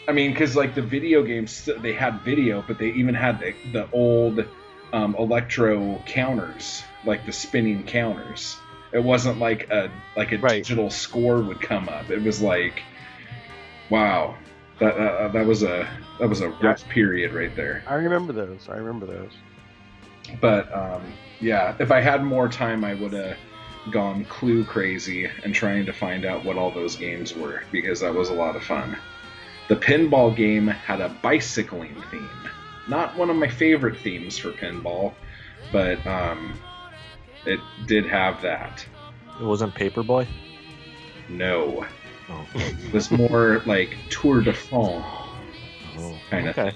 I 0.09 0.12
mean 0.12 0.33
because 0.33 0.57
like 0.57 0.75
the 0.75 0.83
video 0.83 1.23
games 1.23 1.68
they 1.81 1.93
had 1.93 2.23
video 2.23 2.62
but 2.66 2.79
they 2.79 2.91
even 2.91 3.14
had 3.14 3.39
the, 3.41 3.55
the 3.73 3.89
old 3.93 4.45
um, 4.93 5.14
electro 5.18 6.03
counters 6.07 6.83
like 7.05 7.25
the 7.27 7.33
spinning 7.33 7.85
counters. 7.85 8.57
It 8.93 9.03
wasn't 9.03 9.39
like 9.39 9.70
a 9.70 9.91
like 10.16 10.33
a 10.33 10.39
Right. 10.39 10.66
digital 10.66 10.91
score 10.91 11.41
would 11.43 11.61
come 11.61 11.89
up. 11.89 12.11
It 12.11 12.23
was 12.23 12.43
like 12.43 12.83
wow. 13.91 14.37
That 14.81 14.97
uh, 14.97 15.29
that 15.29 15.47
was 15.47 15.62
a 15.62 15.89
that 16.18 16.29
was 16.29 16.41
a 16.41 16.49
rough 16.49 16.87
period 16.89 17.33
right 17.33 17.55
there. 17.55 17.85
I 17.87 17.95
remember 17.95 18.33
those. 18.33 18.68
I 18.68 18.77
remember 18.77 19.07
those. 19.07 19.33
But 20.41 20.73
um, 20.75 21.03
yeah, 21.43 21.74
if 21.78 21.90
I 21.90 22.01
had 22.01 22.22
more 22.24 22.49
time, 22.49 22.84
I 22.84 22.95
would 22.95 23.12
have 23.12 23.36
gone 23.90 24.24
clue 24.26 24.64
crazy 24.64 25.28
and 25.45 25.55
trying 25.55 25.84
to 25.86 25.93
find 25.93 26.24
out 26.24 26.45
what 26.45 26.57
all 26.57 26.70
those 26.70 26.97
games 26.97 27.34
were 27.34 27.64
because 27.72 28.01
that 28.01 28.14
was 28.14 28.30
a 28.30 28.34
lot 28.34 28.57
of 28.57 28.62
fun. 28.62 28.97
The 29.68 29.76
pinball 29.76 30.34
game 30.34 30.68
had 30.68 31.01
a 31.01 31.09
bicycling 31.22 32.01
theme. 32.11 32.28
Not 32.88 33.16
one 33.16 33.28
of 33.28 33.36
my 33.36 33.49
favorite 33.49 33.99
themes 33.99 34.38
for 34.38 34.53
pinball, 34.53 35.14
but 35.72 36.05
um, 36.07 36.55
it 37.45 37.61
did 37.86 38.07
have 38.07 38.40
that. 38.43 38.86
It 39.40 39.45
wasn't 39.45 39.74
Paperboy. 39.74 40.26
No, 41.28 41.86
Oh, 42.28 42.47
it 42.55 42.93
was 42.93 43.11
more 43.11 43.62
like 43.66 43.97
Tour 44.09 44.40
de 44.43 44.53
France. 44.53 45.05
oh. 45.99 46.18
Kinda. 46.30 46.51
Okay. 46.51 46.72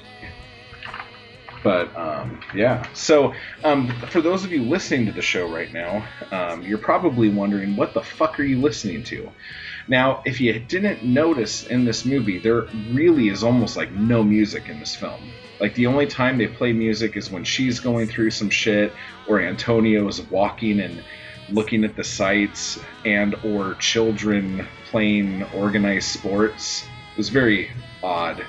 But 1.67 1.97
um, 1.97 2.39
yeah, 2.55 2.87
so 2.93 3.35
um, 3.64 3.89
for 4.11 4.21
those 4.21 4.45
of 4.45 4.53
you 4.53 4.62
listening 4.62 5.07
to 5.07 5.12
the 5.12 5.21
show 5.21 5.49
right 5.53 5.73
now, 5.73 6.07
um, 6.31 6.62
you're 6.62 6.79
probably 6.79 7.29
wondering 7.29 7.75
what 7.75 7.93
the 7.93 8.03
fuck 8.03 8.39
are 8.39 8.45
you 8.45 8.61
listening 8.61 9.03
to? 9.07 9.33
Now, 9.89 10.23
if 10.25 10.41
you 10.41 10.57
didn't 10.61 11.03
notice 11.03 11.67
in 11.67 11.85
this 11.85 12.05
movie, 12.05 12.39
there 12.39 12.69
really 12.93 13.31
is 13.31 13.43
almost 13.43 13.77
like 13.77 13.91
no 13.91 14.23
music 14.23 14.69
in 14.69 14.79
this 14.79 14.95
film. 14.95 15.33
Like 15.59 15.75
the 15.75 15.89
only 15.89 16.07
time 16.07 16.39
they 16.39 16.47
play 16.47 16.73
music 16.73 17.17
is 17.17 17.33
when 17.33 17.43
she's 17.43 17.81
going 17.81 18.07
through 18.07 18.31
some 18.31 18.49
shit, 18.49 18.95
or 19.27 19.41
Antonio 19.41 20.07
is 20.07 20.23
walking 20.23 20.79
and 20.79 21.03
looking 21.49 21.83
at 21.83 21.97
the 21.97 22.05
sights, 22.05 22.79
and 23.05 23.35
or 23.43 23.75
children 23.81 24.69
playing 24.93 25.43
organized 25.53 26.11
sports. 26.11 26.85
It 27.11 27.17
was 27.17 27.29
very 27.29 27.73
odd 28.05 28.47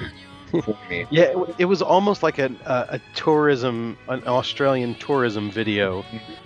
for 0.50 0.78
me. 0.90 1.06
Yeah, 1.10 1.24
it, 1.24 1.56
it 1.60 1.66
was 1.66 1.82
almost 1.82 2.24
like 2.24 2.40
a, 2.40 2.52
a, 2.66 2.96
a 2.96 3.02
tourism, 3.16 3.98
an 4.08 4.24
Australian 4.28 4.96
tourism 4.96 5.52
video 5.52 6.04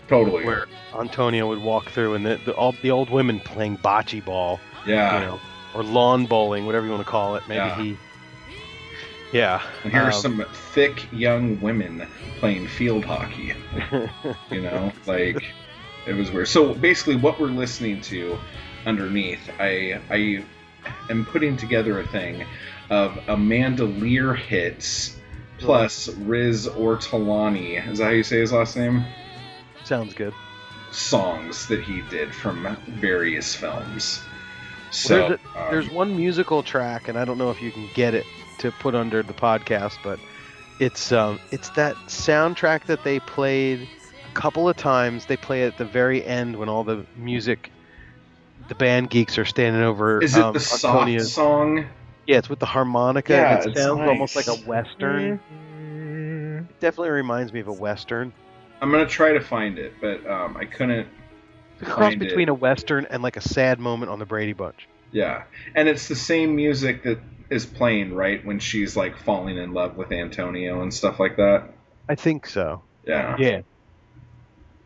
Totally. 0.08 0.45
where 0.45 0.68
Antonio 0.99 1.47
would 1.47 1.62
walk 1.62 1.89
through 1.89 2.16
and 2.16 2.26
the, 2.26 2.39
the, 2.45 2.54
all, 2.54 2.74
the 2.82 2.91
old 2.91 3.10
women 3.10 3.39
playing 3.39 3.78
bocce 3.78 4.24
ball, 4.24 4.60
Yeah. 4.86 5.20
you 5.20 5.26
know, 5.26 5.39
or 5.76 5.84
lawn 5.84 6.26
bowling, 6.26 6.66
whatever 6.66 6.86
you 6.86 6.91
want 6.91 7.04
to 7.04 7.10
call 7.10 7.36
it. 7.36 7.43
Maybe 7.47 7.58
Yeah. 7.58 7.82
he. 7.82 7.97
Yeah. 9.34 9.62
And 9.84 9.93
here 9.93 10.02
are 10.02 10.08
um, 10.08 10.12
some 10.12 10.45
thick 10.74 11.06
young 11.14 11.60
women 11.62 12.06
playing 12.39 12.68
field 12.68 13.06
hockey. 13.06 13.54
You 14.52 14.62
know, 14.62 14.91
like 15.06 15.41
it 16.06 16.14
was 16.14 16.30
weird. 16.32 16.49
So 16.49 16.74
basically, 16.74 17.16
what 17.16 17.39
we're 17.39 17.47
listening 17.47 18.02
to 18.02 18.38
underneath, 18.86 19.39
I 19.60 20.02
I 20.10 20.43
am 21.10 21.26
putting 21.26 21.56
together 21.56 21.99
a 22.02 22.08
thing 22.08 22.45
of 22.91 23.17
Amanda 23.29 23.85
Lear 23.85 24.35
hits 24.35 25.17
plus 25.57 26.09
Riz 26.09 26.67
Ortolani. 26.67 27.87
Is 27.89 27.99
that 27.99 28.05
how 28.05 28.09
you 28.11 28.23
say 28.23 28.39
his 28.39 28.51
last 28.51 28.75
name? 28.75 29.03
Sounds 29.85 30.13
good. 30.13 30.33
Songs 30.91 31.67
that 31.67 31.81
he 31.81 32.01
did 32.09 32.35
from 32.35 32.77
various 32.87 33.55
films. 33.55 34.21
So 34.91 35.29
there's, 35.29 35.31
a, 35.31 35.59
um, 35.59 35.71
there's 35.71 35.89
one 35.89 36.17
musical 36.17 36.63
track, 36.63 37.07
and 37.07 37.17
I 37.17 37.23
don't 37.23 37.37
know 37.37 37.49
if 37.49 37.61
you 37.61 37.71
can 37.71 37.89
get 37.93 38.13
it 38.13 38.25
to 38.59 38.71
put 38.73 38.93
under 38.93 39.23
the 39.23 39.33
podcast, 39.33 39.97
but 40.03 40.19
it's 40.79 41.13
um, 41.13 41.39
it's 41.51 41.69
that 41.69 41.95
soundtrack 42.07 42.87
that 42.87 43.05
they 43.05 43.21
played 43.21 43.87
a 44.29 44.33
couple 44.33 44.67
of 44.67 44.75
times. 44.75 45.27
They 45.27 45.37
play 45.37 45.63
it 45.63 45.67
at 45.67 45.77
the 45.77 45.85
very 45.85 46.25
end 46.25 46.57
when 46.57 46.67
all 46.67 46.83
the 46.83 47.05
music, 47.15 47.71
the 48.67 48.75
band 48.75 49.09
geeks 49.09 49.37
are 49.37 49.45
standing 49.45 49.81
over. 49.81 50.21
is 50.21 50.35
it 50.35 50.43
um, 50.43 50.53
the 50.53 50.59
song? 50.59 51.87
Yeah, 52.32 52.38
it's 52.38 52.49
with 52.49 52.59
the 52.59 52.65
harmonica. 52.65 53.34
Yeah, 53.34 53.61
and 53.61 53.71
it 53.71 53.77
sounds 53.77 53.99
nice. 53.99 54.07
almost 54.09 54.36
like 54.38 54.47
a 54.47 54.55
western. 54.65 55.39
It 56.69 56.79
definitely 56.79 57.09
reminds 57.09 57.51
me 57.51 57.59
of 57.59 57.67
a 57.67 57.73
western. 57.73 58.32
I'm 58.82 58.89
gonna 58.89 59.05
try 59.05 59.34
to 59.34 59.41
find 59.41 59.77
it, 59.77 59.93
but 59.99 60.25
um, 60.29 60.55
I 60.55 60.63
couldn't 60.65 61.07
It's 61.73 61.82
a 61.82 61.86
cross 61.86 61.97
Find 62.11 62.21
it. 62.21 62.29
between 62.29 62.47
a 62.49 62.53
western 62.53 63.05
and 63.09 63.21
like 63.21 63.36
a 63.38 63.41
sad 63.41 63.79
moment 63.79 64.11
on 64.11 64.19
the 64.19 64.25
Brady 64.25 64.53
Bunch. 64.53 64.88
Yeah, 65.11 65.43
and 65.75 65.89
it's 65.89 66.07
the 66.07 66.15
same 66.15 66.55
music 66.55 67.03
that 67.03 67.19
is 67.49 67.65
playing 67.65 68.13
right 68.13 68.43
when 68.45 68.59
she's 68.59 68.95
like 68.95 69.17
falling 69.17 69.57
in 69.57 69.73
love 69.73 69.97
with 69.97 70.11
Antonio 70.13 70.82
and 70.82 70.93
stuff 70.93 71.19
like 71.19 71.36
that. 71.36 71.65
I 72.07 72.15
think 72.15 72.45
so. 72.47 72.82
Yeah, 73.05 73.36
Yeah. 73.38 73.61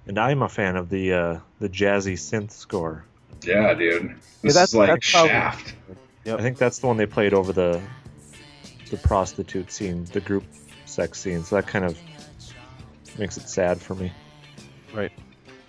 And 0.08 0.18
I'm 0.20 0.42
a 0.42 0.50
fan 0.50 0.76
of 0.78 0.90
the 0.90 1.14
uh, 1.14 1.40
the 1.60 1.70
jazzy 1.70 2.14
synth 2.14 2.52
score. 2.52 3.06
yeah, 3.44 3.74
dude. 3.76 4.16
This 4.42 4.54
that's- 4.56 4.70
is 4.70 4.76
like 4.76 4.90
that's 4.90 5.12
probably- 5.12 5.30
Shaft. 5.30 5.76
Yep. 6.26 6.40
I 6.40 6.42
think 6.42 6.58
that's 6.58 6.80
the 6.80 6.88
one 6.88 6.98
they 6.98 7.06
played 7.06 7.34
over 7.34 7.54
the 7.54 7.82
the 8.90 8.98
prostitute 8.98 9.72
scene, 9.72 10.06
the 10.06 10.20
group 10.20 10.44
sex 10.86 11.20
scene. 11.20 11.44
So 11.44 11.56
that 11.56 11.68
kind 11.68 11.86
of 11.86 11.98
makes 13.18 13.38
it 13.38 13.48
sad 13.48 13.82
for 13.82 13.96
me. 13.96 14.12
Right. 14.94 15.12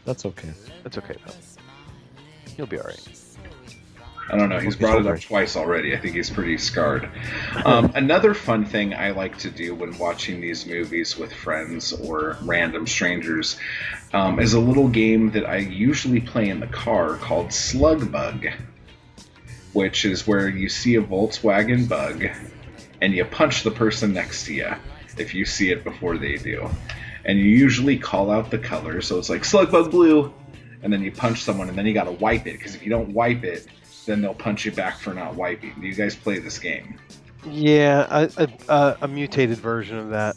That's 0.04 0.24
okay. 0.26 0.52
That's 0.82 0.98
okay 0.98 1.16
though. 1.26 1.32
You'll 2.56 2.66
be 2.66 2.78
all 2.78 2.86
right. 2.86 3.08
I 4.28 4.36
don't 4.36 4.48
know. 4.48 4.56
He's 4.56 4.74
He's 4.74 4.76
brought 4.76 5.00
it 5.00 5.06
up 5.06 5.20
twice 5.20 5.56
already. 5.56 5.94
I 5.94 6.00
think 6.00 6.16
he's 6.16 6.30
pretty 6.30 6.58
scarred. 6.58 7.08
Um, 7.64 7.92
another 7.94 8.34
fun 8.34 8.64
thing 8.64 8.92
I 8.94 9.10
like 9.10 9.38
to 9.38 9.50
do 9.50 9.74
when 9.74 9.96
watching 9.98 10.40
these 10.40 10.66
movies 10.66 11.16
with 11.16 11.32
friends 11.32 11.92
or 11.92 12.36
random 12.42 12.86
strangers 12.86 13.56
um, 14.12 14.40
is 14.40 14.54
a 14.54 14.60
little 14.60 14.88
game 14.88 15.30
that 15.32 15.46
I 15.46 15.58
usually 15.58 16.20
play 16.20 16.48
in 16.48 16.58
the 16.58 16.66
car 16.66 17.16
called 17.16 17.52
Slug 17.52 18.10
Bug, 18.10 18.46
which 19.76 20.06
is 20.06 20.26
where 20.26 20.48
you 20.48 20.70
see 20.70 20.94
a 20.94 21.02
Volkswagen 21.02 21.86
Bug 21.86 22.24
and 23.02 23.12
you 23.12 23.26
punch 23.26 23.62
the 23.62 23.70
person 23.70 24.14
next 24.14 24.46
to 24.46 24.54
you 24.54 24.72
if 25.18 25.34
you 25.34 25.44
see 25.44 25.70
it 25.70 25.84
before 25.84 26.16
they 26.16 26.36
do. 26.36 26.66
And 27.26 27.38
you 27.38 27.44
usually 27.44 27.98
call 27.98 28.30
out 28.30 28.50
the 28.50 28.58
color, 28.58 29.02
so 29.02 29.18
it's 29.18 29.28
like 29.28 29.44
Slug 29.44 29.70
Bug 29.70 29.90
Blue, 29.90 30.32
and 30.82 30.90
then 30.90 31.02
you 31.02 31.12
punch 31.12 31.42
someone, 31.42 31.68
and 31.68 31.76
then 31.76 31.84
you 31.84 31.92
gotta 31.92 32.12
wipe 32.12 32.46
it, 32.46 32.56
because 32.56 32.74
if 32.74 32.82
you 32.82 32.88
don't 32.88 33.12
wipe 33.12 33.44
it, 33.44 33.66
then 34.06 34.22
they'll 34.22 34.32
punch 34.32 34.64
you 34.64 34.72
back 34.72 34.98
for 34.98 35.12
not 35.12 35.34
wiping. 35.34 35.74
Do 35.78 35.86
you 35.86 35.94
guys 35.94 36.16
play 36.16 36.38
this 36.38 36.58
game? 36.58 36.98
Yeah, 37.44 38.06
a, 38.08 38.30
a, 38.38 38.72
a, 38.72 38.98
a 39.02 39.08
mutated 39.08 39.58
version 39.58 39.98
of 39.98 40.08
that. 40.08 40.36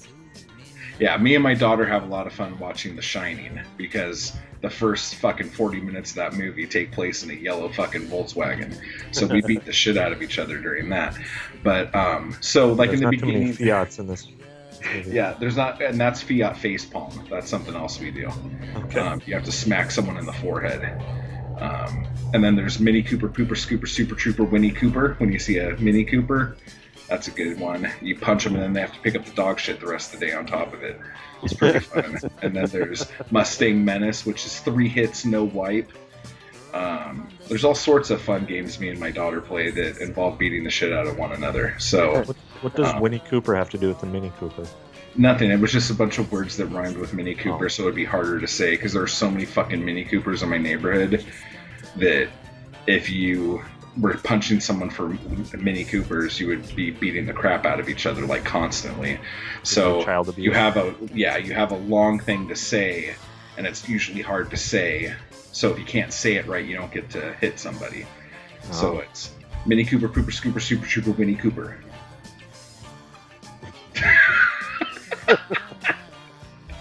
Yeah, 0.99 1.15
me 1.15 1.35
and 1.35 1.43
my 1.43 1.53
daughter 1.53 1.85
have 1.85 2.03
a 2.03 2.07
lot 2.07 2.27
of 2.27 2.33
fun 2.33 2.59
watching 2.59 2.97
The 2.97 3.01
Shining 3.01 3.61
because 3.77 4.35
the 4.61 4.69
first 4.69 5.15
fucking 5.15 5.49
40 5.49 5.79
minutes 5.81 6.11
of 6.11 6.15
that 6.17 6.33
movie 6.33 6.67
take 6.67 6.91
place 6.91 7.23
in 7.23 7.29
a 7.31 7.33
yellow 7.33 7.69
fucking 7.69 8.07
Volkswagen. 8.07 8.77
So 9.11 9.25
we 9.25 9.41
beat 9.41 9.65
the 9.65 9.71
shit 9.71 9.97
out 9.97 10.11
of 10.11 10.21
each 10.21 10.37
other 10.37 10.57
during 10.57 10.89
that. 10.89 11.17
But 11.63 11.93
um 11.95 12.35
so 12.41 12.73
like 12.73 12.89
There's 12.89 13.01
in 13.01 13.05
the 13.05 13.11
not 13.11 13.19
too 13.19 13.25
many 13.25 13.39
beginning 13.39 13.53
Fiats 13.53 13.99
in 13.99 14.07
this. 14.07 14.27
Movie. 14.27 15.11
Yeah, 15.11 15.33
there's 15.39 15.57
not 15.57 15.81
and 15.81 15.99
that's 15.99 16.21
Fiat 16.21 16.55
facepalm. 16.55 17.29
That's 17.29 17.49
something 17.49 17.75
else 17.75 17.99
we 17.99 18.11
do. 18.11 18.29
Okay. 18.75 18.99
Um, 18.99 19.21
you 19.25 19.33
have 19.33 19.45
to 19.45 19.51
smack 19.51 19.91
someone 19.91 20.17
in 20.17 20.25
the 20.25 20.33
forehead. 20.33 21.01
Um, 21.59 22.07
and 22.33 22.43
then 22.43 22.55
there's 22.55 22.79
Mini 22.79 23.03
Cooper, 23.03 23.27
Pooper, 23.27 23.51
Scooper, 23.51 23.87
Super 23.87 24.15
Trooper, 24.15 24.45
Winnie 24.45 24.71
Cooper. 24.71 25.15
When 25.17 25.31
you 25.31 25.39
see 25.39 25.57
a 25.57 25.75
Mini 25.77 26.05
Cooper, 26.05 26.55
that's 27.09 27.27
a 27.27 27.31
good 27.31 27.59
one. 27.59 27.89
You 28.01 28.17
punch 28.17 28.43
them 28.43 28.53
and 28.55 28.63
then 28.63 28.73
they 28.73 28.81
have 28.81 28.93
to 28.93 28.99
pick 28.99 29.15
up 29.15 29.25
the 29.25 29.33
dog 29.33 29.59
shit 29.59 29.79
the 29.79 29.87
rest 29.87 30.13
of 30.13 30.19
the 30.19 30.27
day 30.27 30.33
on 30.33 30.45
top 30.45 30.73
of 30.73 30.83
it. 30.83 30.99
It's 31.43 31.53
pretty 31.53 31.79
fun. 31.79 32.17
and 32.41 32.55
then 32.55 32.65
there's 32.67 33.05
Mustang 33.31 33.83
Menace, 33.83 34.25
which 34.25 34.45
is 34.45 34.59
three 34.59 34.87
hits, 34.89 35.25
no 35.25 35.43
wipe. 35.43 35.91
Um, 36.73 37.27
there's 37.47 37.63
all 37.65 37.73
sorts 37.73 38.11
of 38.11 38.21
fun 38.21 38.45
games 38.45 38.79
me 38.79 38.89
and 38.89 38.99
my 38.99 39.09
daughter 39.09 39.41
play 39.41 39.71
that 39.71 39.97
involve 39.97 40.37
beating 40.37 40.63
the 40.63 40.69
shit 40.69 40.93
out 40.93 41.07
of 41.07 41.17
one 41.17 41.31
another. 41.31 41.75
So 41.79 42.21
What, 42.23 42.35
what 42.61 42.75
does 42.75 42.93
Uh, 42.93 42.99
Winnie 43.01 43.23
Cooper 43.27 43.55
have 43.55 43.71
to 43.71 43.77
do 43.79 43.87
with 43.87 43.99
the 44.01 44.05
Mini 44.05 44.31
Cooper? 44.39 44.67
Nothing. 45.15 45.49
It 45.49 45.59
was 45.59 45.71
just 45.71 45.89
a 45.89 45.95
bunch 45.95 46.19
of 46.19 46.31
words 46.31 46.57
that 46.57 46.67
rhymed 46.67 46.97
with 46.97 47.13
Mini 47.15 47.33
Cooper, 47.33 47.65
Oh. 47.65 47.69
so 47.69 47.83
it'd 47.83 47.95
be 47.95 48.05
harder 48.05 48.39
to 48.39 48.47
say 48.47 48.71
because 48.71 48.93
there 48.93 49.01
are 49.01 49.07
so 49.07 49.31
many 49.31 49.45
fucking 49.45 49.83
Mini 49.83 50.05
Coopers 50.05 50.43
in 50.43 50.49
my 50.49 50.59
neighborhood 50.59 51.25
that 51.95 52.29
if 52.85 53.09
you 53.09 53.63
were 53.99 54.15
punching 54.17 54.59
someone 54.59 54.89
for 54.89 55.09
Mini 55.57 55.83
Coopers, 55.83 56.39
you 56.39 56.47
would 56.47 56.75
be 56.75 56.91
beating 56.91 57.25
the 57.25 57.33
crap 57.33 57.65
out 57.65 57.79
of 57.79 57.89
each 57.89 58.05
other 58.05 58.25
like 58.25 58.43
constantly. 58.45 59.19
So 59.63 60.03
child 60.03 60.29
abuse. 60.29 60.45
you 60.45 60.51
have 60.51 60.77
a 60.77 60.95
yeah, 61.13 61.37
you 61.37 61.53
have 61.53 61.71
a 61.71 61.77
long 61.77 62.19
thing 62.19 62.47
to 62.49 62.55
say, 62.55 63.15
and 63.57 63.65
it's 63.67 63.87
usually 63.89 64.21
hard 64.21 64.49
to 64.51 64.57
say. 64.57 65.13
So 65.51 65.71
if 65.71 65.79
you 65.79 65.85
can't 65.85 66.13
say 66.13 66.35
it 66.35 66.47
right, 66.47 66.65
you 66.65 66.75
don't 66.75 66.91
get 66.91 67.09
to 67.11 67.33
hit 67.33 67.59
somebody. 67.59 68.05
So 68.71 68.97
Oh. 68.97 68.99
it's 68.99 69.31
Mini 69.65 69.83
Cooper, 69.83 70.07
Pooper, 70.07 70.31
Scooper, 70.31 70.61
Super 70.61 70.85
Trooper, 70.85 71.11
Winnie 71.11 71.35
Cooper. 71.35 71.77
Uh, 75.27 75.35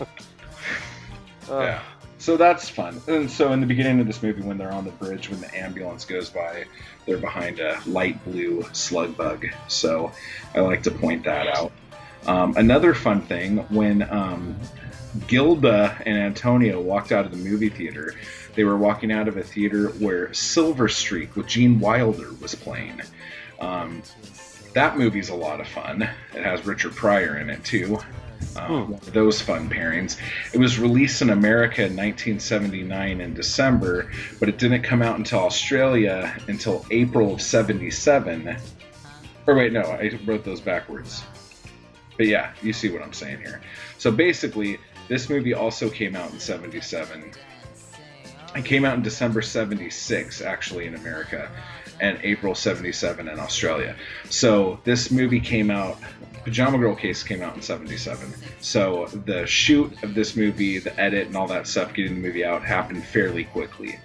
Yeah. 1.51 1.83
So 2.19 2.37
that's 2.37 2.69
fun. 2.69 3.01
And 3.07 3.31
so 3.31 3.53
in 3.53 3.61
the 3.61 3.67
beginning 3.67 4.01
of 4.01 4.07
this 4.07 4.23
movie, 4.23 4.43
when 4.43 4.59
they're 4.59 4.73
on 4.73 4.85
the 4.85 4.91
bridge, 4.91 5.31
when 5.31 5.41
the 5.41 5.57
ambulance 5.57 6.05
goes 6.05 6.29
by, 6.29 6.65
they're 7.07 7.19
behind 7.19 7.61
a 7.61 7.81
light 7.87 8.23
blue 8.25 8.67
slug 8.73 9.17
bug. 9.17 9.47
So 9.69 10.13
I 10.55 10.61
like 10.61 10.83
to 10.83 10.91
point 10.91 11.25
that 11.25 11.47
out. 11.47 11.73
Um, 12.27 12.57
another 12.57 12.93
fun 12.93 13.23
thing 13.23 13.59
when 13.69 14.03
um, 14.03 14.57
Gilda 15.29 16.03
and 16.05 16.19
Antonio 16.19 16.81
walked 16.81 17.13
out 17.13 17.25
of 17.25 17.31
the 17.31 17.39
movie 17.39 17.69
theater, 17.69 18.15
they 18.55 18.65
were 18.65 18.77
walking 18.77 19.13
out 19.13 19.29
of 19.29 19.37
a 19.37 19.43
theater 19.43 19.89
where 19.91 20.35
Silver 20.35 20.89
Streak 20.89 21.37
with 21.37 21.47
Gene 21.47 21.79
Wilder 21.79 22.33
was 22.41 22.55
playing. 22.55 23.01
Um, 23.61 24.03
that 24.75 24.99
movie's 24.99 25.29
a 25.29 25.35
lot 25.35 25.61
of 25.61 25.69
fun. 25.69 26.03
It 26.35 26.45
has 26.45 26.67
Richard 26.67 26.95
Pryor 26.95 27.39
in 27.39 27.49
it 27.49 27.65
too. 27.65 27.99
Oh. 28.57 28.85
One 28.85 29.01
those 29.13 29.41
fun 29.41 29.69
pairings. 29.69 30.19
It 30.53 30.59
was 30.59 30.79
released 30.79 31.23
in 31.23 31.31
America 31.31 31.83
in 31.83 31.97
1979 31.97 33.21
in 33.21 33.35
December, 33.35 34.11
but 34.41 34.49
it 34.49 34.59
didn't 34.59 34.83
come 34.83 35.03
out 35.03 35.17
until 35.17 35.41
Australia 35.41 36.37
until 36.49 36.85
April 36.91 37.33
of 37.33 37.41
77. 37.41 38.57
Or 39.47 39.55
wait, 39.55 39.73
no, 39.73 39.83
I 39.83 40.19
wrote 40.27 40.45
those 40.45 40.61
backwards. 40.61 41.23
But 42.17 42.27
yeah, 42.27 42.53
you 42.63 42.73
see 42.73 42.91
what 42.91 43.03
I'm 43.03 43.13
saying 43.13 43.39
here. 43.39 43.63
So 43.97 44.11
basically, 44.11 44.79
this 45.09 45.31
movie 45.31 45.55
also 45.55 45.89
came 45.89 46.17
out 46.17 46.33
in 46.33 46.41
77. 46.41 47.33
It 48.57 48.65
came 48.65 48.85
out 48.85 48.95
in 48.95 49.03
December 49.03 49.41
76, 49.41 50.41
actually, 50.43 50.87
in 50.87 50.95
America, 50.95 51.51
and 52.01 52.19
April 52.23 52.55
77 52.55 53.29
in 53.29 53.39
Australia. 53.39 53.97
So 54.31 54.81
this 54.85 55.11
movie 55.11 55.41
came 55.41 55.71
out, 55.71 55.99
Pajama 56.49 56.79
Girl 56.79 56.95
Case 56.95 57.23
came 57.23 57.43
out 57.43 57.55
in 57.57 57.61
77. 57.61 58.33
So 58.61 59.05
the 59.27 59.47
shoot 59.47 60.03
of 60.03 60.15
this 60.15 60.35
movie, 60.35 60.79
the 60.79 60.99
edit, 60.99 61.27
and 61.27 61.37
all 61.37 61.47
that 61.49 61.67
stuff, 61.67 61.93
getting 61.93 62.15
the 62.15 62.21
movie 62.23 62.43
out, 62.43 62.63
happened 62.63 63.05
fairly 63.05 63.45
quickly. 63.45 63.99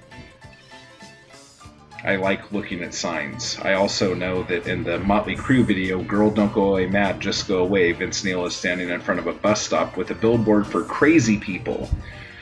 I 2.03 2.17
like 2.17 2.51
looking 2.51 2.83
at 2.83 2.93
signs. 2.93 3.57
I 3.61 3.75
also 3.75 4.13
know 4.13 4.43
that 4.43 4.67
in 4.67 4.83
the 4.83 4.99
Motley 4.99 5.37
Crue 5.37 5.63
video, 5.63 6.03
Girl 6.03 6.29
Don't 6.29 6.51
Go 6.51 6.71
Away 6.71 6.85
Mad, 6.85 7.21
Just 7.21 7.47
Go 7.47 7.59
Away, 7.59 7.93
Vince 7.93 8.25
Neil 8.25 8.45
is 8.45 8.53
standing 8.53 8.89
in 8.89 8.99
front 8.99 9.21
of 9.21 9.27
a 9.27 9.33
bus 9.33 9.61
stop 9.61 9.95
with 9.95 10.11
a 10.11 10.15
billboard 10.15 10.67
for 10.67 10.83
crazy 10.83 11.37
people. 11.37 11.89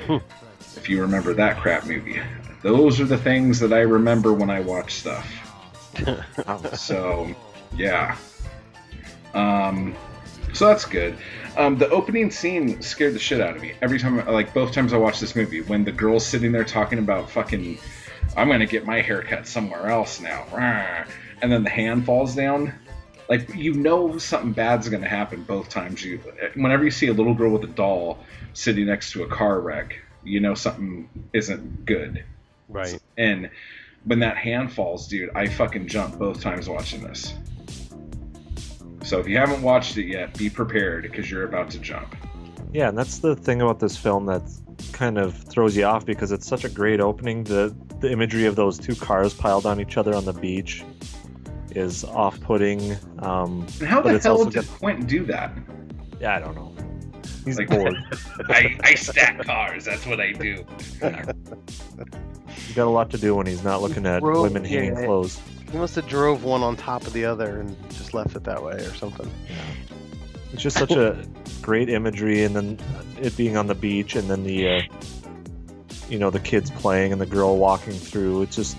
Hmm. 0.08 0.18
if 0.78 0.90
you 0.90 1.00
remember 1.00 1.36
that 1.36 1.58
crap 1.60 1.86
movie. 1.86 2.20
Those 2.64 3.00
are 3.00 3.06
the 3.06 3.20
things 3.20 3.60
that 3.60 3.72
I 3.72 3.82
remember 3.82 4.34
when 4.34 4.50
I 4.50 4.62
watch 4.62 4.96
stuff. 4.96 5.28
Oh. 6.48 6.74
so, 6.74 7.36
yeah. 7.76 8.18
Um, 9.34 9.96
so 10.54 10.68
that's 10.68 10.86
good. 10.86 11.18
Um, 11.58 11.78
the 11.78 11.90
opening 11.90 12.32
scene 12.32 12.82
scared 12.82 13.14
the 13.14 13.20
shit 13.20 13.42
out 13.42 13.56
of 13.56 13.62
me 13.62 13.74
every 13.82 14.00
time. 14.00 14.26
Like 14.26 14.54
both 14.54 14.72
times 14.72 14.94
I 14.94 14.98
watched 14.98 15.22
this 15.22 15.36
movie, 15.36 15.62
when 15.62 15.84
the 15.84 15.92
girl's 15.92 16.26
sitting 16.26 16.52
there 16.52 16.64
talking 16.64 17.00
about 17.00 17.30
fucking, 17.30 17.78
I'm 18.38 18.50
gonna 18.50 18.66
get 18.66 18.86
my 18.86 19.02
hair 19.02 19.22
cut 19.22 19.48
somewhere 19.48 19.88
else 19.88 20.20
now, 20.20 20.46
and 21.42 21.52
then 21.52 21.64
the 21.64 21.70
hand 21.70 22.06
falls 22.06 22.36
down. 22.36 22.74
Like 23.30 23.54
you 23.56 23.74
know 23.74 24.18
something 24.18 24.52
bad's 24.52 24.90
gonna 24.90 25.08
happen 25.08 25.44
both 25.44 25.70
times. 25.70 26.04
You, 26.04 26.18
whenever 26.56 26.84
you 26.84 26.92
see 26.92 27.08
a 27.08 27.14
little 27.14 27.34
girl 27.34 27.52
with 27.52 27.64
a 27.64 27.74
doll 27.74 28.20
sitting 28.54 28.88
next 28.88 29.12
to 29.12 29.24
a 29.24 29.28
car 29.28 29.60
wreck, 29.60 30.00
you 30.24 30.40
know 30.40 30.54
something 30.54 31.10
isn't 31.34 31.86
good. 31.86 32.24
Right. 32.68 33.00
And 33.18 33.50
when 34.06 34.20
that 34.20 34.38
hand 34.38 34.72
falls, 34.72 35.08
dude, 35.08 35.30
I 35.36 35.48
fucking 35.48 35.88
jumped 35.88 36.18
both 36.18 36.42
times 36.42 36.68
watching 36.68 37.04
this. 37.04 37.34
So 39.04 39.20
if 39.20 39.28
you 39.28 39.38
haven't 39.38 39.62
watched 39.62 39.98
it 39.98 40.06
yet, 40.06 40.38
be 40.38 40.50
prepared 40.50 41.04
because 41.04 41.30
you're 41.30 41.44
about 41.46 41.70
to 41.72 41.80
jump. 41.80 42.16
Yeah, 42.72 42.90
and 42.90 42.98
that's 42.98 43.20
the 43.20 43.36
thing 43.36 43.62
about 43.62 43.80
this 43.80 43.98
film 43.98 44.26
that 44.28 44.42
kind 44.94 45.18
of 45.18 45.36
throws 45.36 45.76
you 45.76 45.84
off 45.86 46.06
because 46.06 46.32
it's 46.32 46.48
such 46.48 46.64
a 46.64 46.70
great 46.70 47.00
opening. 47.00 47.44
The 47.44 47.76
the 48.00 48.12
imagery 48.12 48.46
of 48.46 48.56
those 48.56 48.80
two 48.80 48.96
cars 48.96 49.34
piled 49.34 49.66
on 49.66 49.80
each 49.80 49.98
other 49.98 50.16
on 50.16 50.26
the 50.26 50.34
beach 50.34 50.84
is 51.76 52.04
off-putting. 52.04 52.96
Um, 53.20 53.66
And 53.80 53.88
how 53.88 54.02
But 54.02 54.10
the 54.10 54.16
it's 54.16 54.26
hell 54.26 54.38
also 54.38 54.50
did 54.50 54.66
got- 54.68 54.80
Quentin 54.80 55.06
do 55.06 55.24
that? 55.26 55.56
yeah, 56.20 56.36
I 56.36 56.40
don't 56.40 56.56
know. 56.56 56.74
He's 57.46 57.58
Like- 57.60 57.70
bored. 57.70 57.96
I, 58.50 58.76
I 58.84 58.96
stack 58.96 59.40
cars. 59.44 59.86
That's 59.86 60.06
what 60.06 60.20
I 60.20 60.32
do. 60.34 60.66
He's 62.48 62.76
got 62.76 62.88
a 62.88 62.90
lot 62.90 63.10
to 63.12 63.18
do 63.18 63.36
when 63.36 63.46
he's 63.48 63.64
not 63.64 63.82
looking 63.82 64.06
at 64.06 64.22
Bro, 64.22 64.42
women 64.44 64.64
hanging 64.66 64.96
yeah. 64.96 65.06
clothes. 65.06 65.40
He 65.72 65.78
must 65.78 65.96
have 65.96 66.08
drove 66.08 66.44
one 66.44 66.64
on 66.64 66.76
top 66.76 67.08
of 67.08 67.14
the 67.14 67.24
other 67.26 67.62
and 67.62 67.76
just 67.92 68.14
left 68.14 68.36
it 68.36 68.44
that 68.44 68.62
way 68.62 68.74
or 68.74 68.94
something. 68.94 69.32
It's 70.54 70.62
just 70.62 70.78
such 70.78 70.92
a 70.92 71.26
great 71.62 71.90
imagery, 71.90 72.44
and 72.44 72.54
then 72.56 72.78
it 73.22 73.38
being 73.38 73.56
on 73.56 73.68
the 73.68 73.76
beach, 73.76 74.16
and 74.18 74.30
then 74.30 74.44
the, 74.44 74.68
uh, 74.70 74.82
you 76.10 76.20
know, 76.20 76.30
the 76.30 76.42
kids 76.42 76.70
playing 76.72 77.14
and 77.14 77.22
the 77.22 77.26
girl 77.26 77.58
walking 77.58 77.94
through. 77.94 78.42
It's 78.42 78.58
just, 78.58 78.76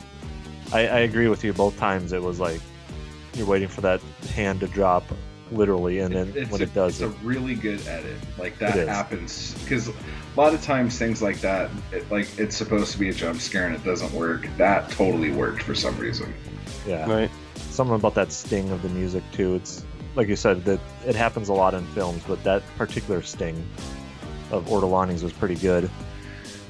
I, 0.71 0.81
I 0.81 0.99
agree 0.99 1.29
with 1.29 1.43
you. 1.45 1.55
Both 1.55 1.79
times 1.79 2.13
it 2.13 2.23
was 2.23 2.39
like 2.39 2.61
you're 3.35 3.47
waiting 3.47 3.69
for 3.69 3.81
that 3.81 4.03
hand 4.35 4.61
to 4.61 4.67
drop, 4.67 5.05
literally, 5.51 6.01
and 6.01 6.15
then 6.15 6.33
it's 6.37 6.51
when 6.51 6.61
a, 6.61 6.65
it 6.65 6.75
does, 6.75 7.01
it's 7.01 7.11
it, 7.11 7.23
a 7.23 7.25
really 7.27 7.55
good 7.55 7.87
edit. 7.87 8.17
Like 8.37 8.59
that 8.59 8.77
It 8.77 8.83
is. 8.83 8.89
happens 8.89 9.55
because 9.63 9.89
a 9.89 9.95
lot 10.37 10.53
of 10.53 10.63
times 10.63 10.99
things 10.99 11.23
like 11.23 11.41
that, 11.41 11.71
it, 11.91 12.11
like 12.11 12.29
it's 12.39 12.55
supposed 12.55 12.93
to 12.93 12.99
be 12.99 13.09
a 13.09 13.15
jump 13.15 13.41
scare 13.41 13.67
and 13.67 13.75
it 13.75 13.83
doesn't 13.83 14.13
work. 14.13 14.47
That 14.59 14.91
totally 14.91 15.31
worked 15.31 15.63
for 15.63 15.75
some 15.75 15.97
reason. 15.97 16.35
Yeah, 16.87 17.11
Right. 17.11 17.31
something 17.71 17.95
about 17.97 18.15
that 18.17 18.33
sting 18.33 18.71
of 18.71 18.83
the 18.83 18.89
music 18.91 19.23
too. 19.33 19.55
It's 19.55 19.85
like 20.15 20.29
you 20.29 20.37
said 20.37 20.65
that 20.67 20.81
it 21.07 21.15
happens 21.15 21.49
a 21.49 21.53
lot 21.55 21.75
in 21.75 21.85
films, 21.89 22.23
but 22.27 22.43
that 22.45 22.63
particular 22.77 23.23
sting 23.23 23.65
of 24.51 24.67
Ortolani's 24.71 25.23
was 25.23 25.33
pretty 25.33 25.55
good. 25.57 25.89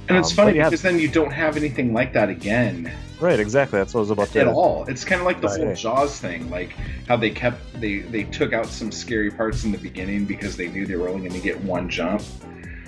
And 0.08 0.18
it's 0.18 0.30
Um, 0.30 0.36
funny 0.36 0.50
but 0.52 0.56
yeah. 0.56 0.64
because 0.64 0.82
then 0.82 0.98
you 0.98 1.08
don't 1.08 1.32
have 1.32 1.56
anything 1.56 1.92
like 1.94 2.12
that 2.14 2.28
again 2.28 2.90
Right, 3.20 3.38
exactly. 3.38 3.78
That's 3.78 3.94
what 3.94 4.00
I 4.00 4.02
was 4.02 4.10
about 4.10 4.32
to. 4.32 4.40
at 4.40 4.46
all. 4.48 4.84
It's 4.88 5.04
kind 5.04 5.20
of 5.20 5.26
like 5.26 5.40
the 5.40 5.46
Right. 5.46 5.60
whole 5.60 5.74
Jaws 5.76 6.18
thing, 6.18 6.50
like 6.50 6.70
how 7.06 7.16
they 7.16 7.30
kept 7.30 7.80
they 7.80 7.98
they 8.00 8.24
took 8.24 8.52
out 8.52 8.66
some 8.66 8.90
scary 8.90 9.30
parts 9.30 9.62
in 9.62 9.70
the 9.70 9.78
beginning 9.78 10.24
because 10.24 10.56
they 10.56 10.66
knew 10.66 10.86
they 10.86 10.96
were 10.96 11.08
only 11.08 11.28
going 11.28 11.40
to 11.40 11.44
get 11.46 11.62
one 11.62 11.88
jump. 11.88 12.22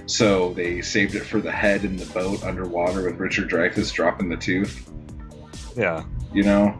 So 0.06 0.52
they 0.54 0.82
saved 0.82 1.14
it 1.14 1.22
for 1.24 1.40
the 1.40 1.52
head 1.52 1.84
in 1.84 1.96
the 1.96 2.04
boat 2.06 2.42
underwater 2.42 3.04
with 3.04 3.18
Richard 3.20 3.48
Dreyfuss 3.48 3.92
dropping 3.92 4.28
the 4.28 4.36
tooth. 4.36 4.90
Yeah, 5.76 6.02
You 6.32 6.42
know. 6.42 6.74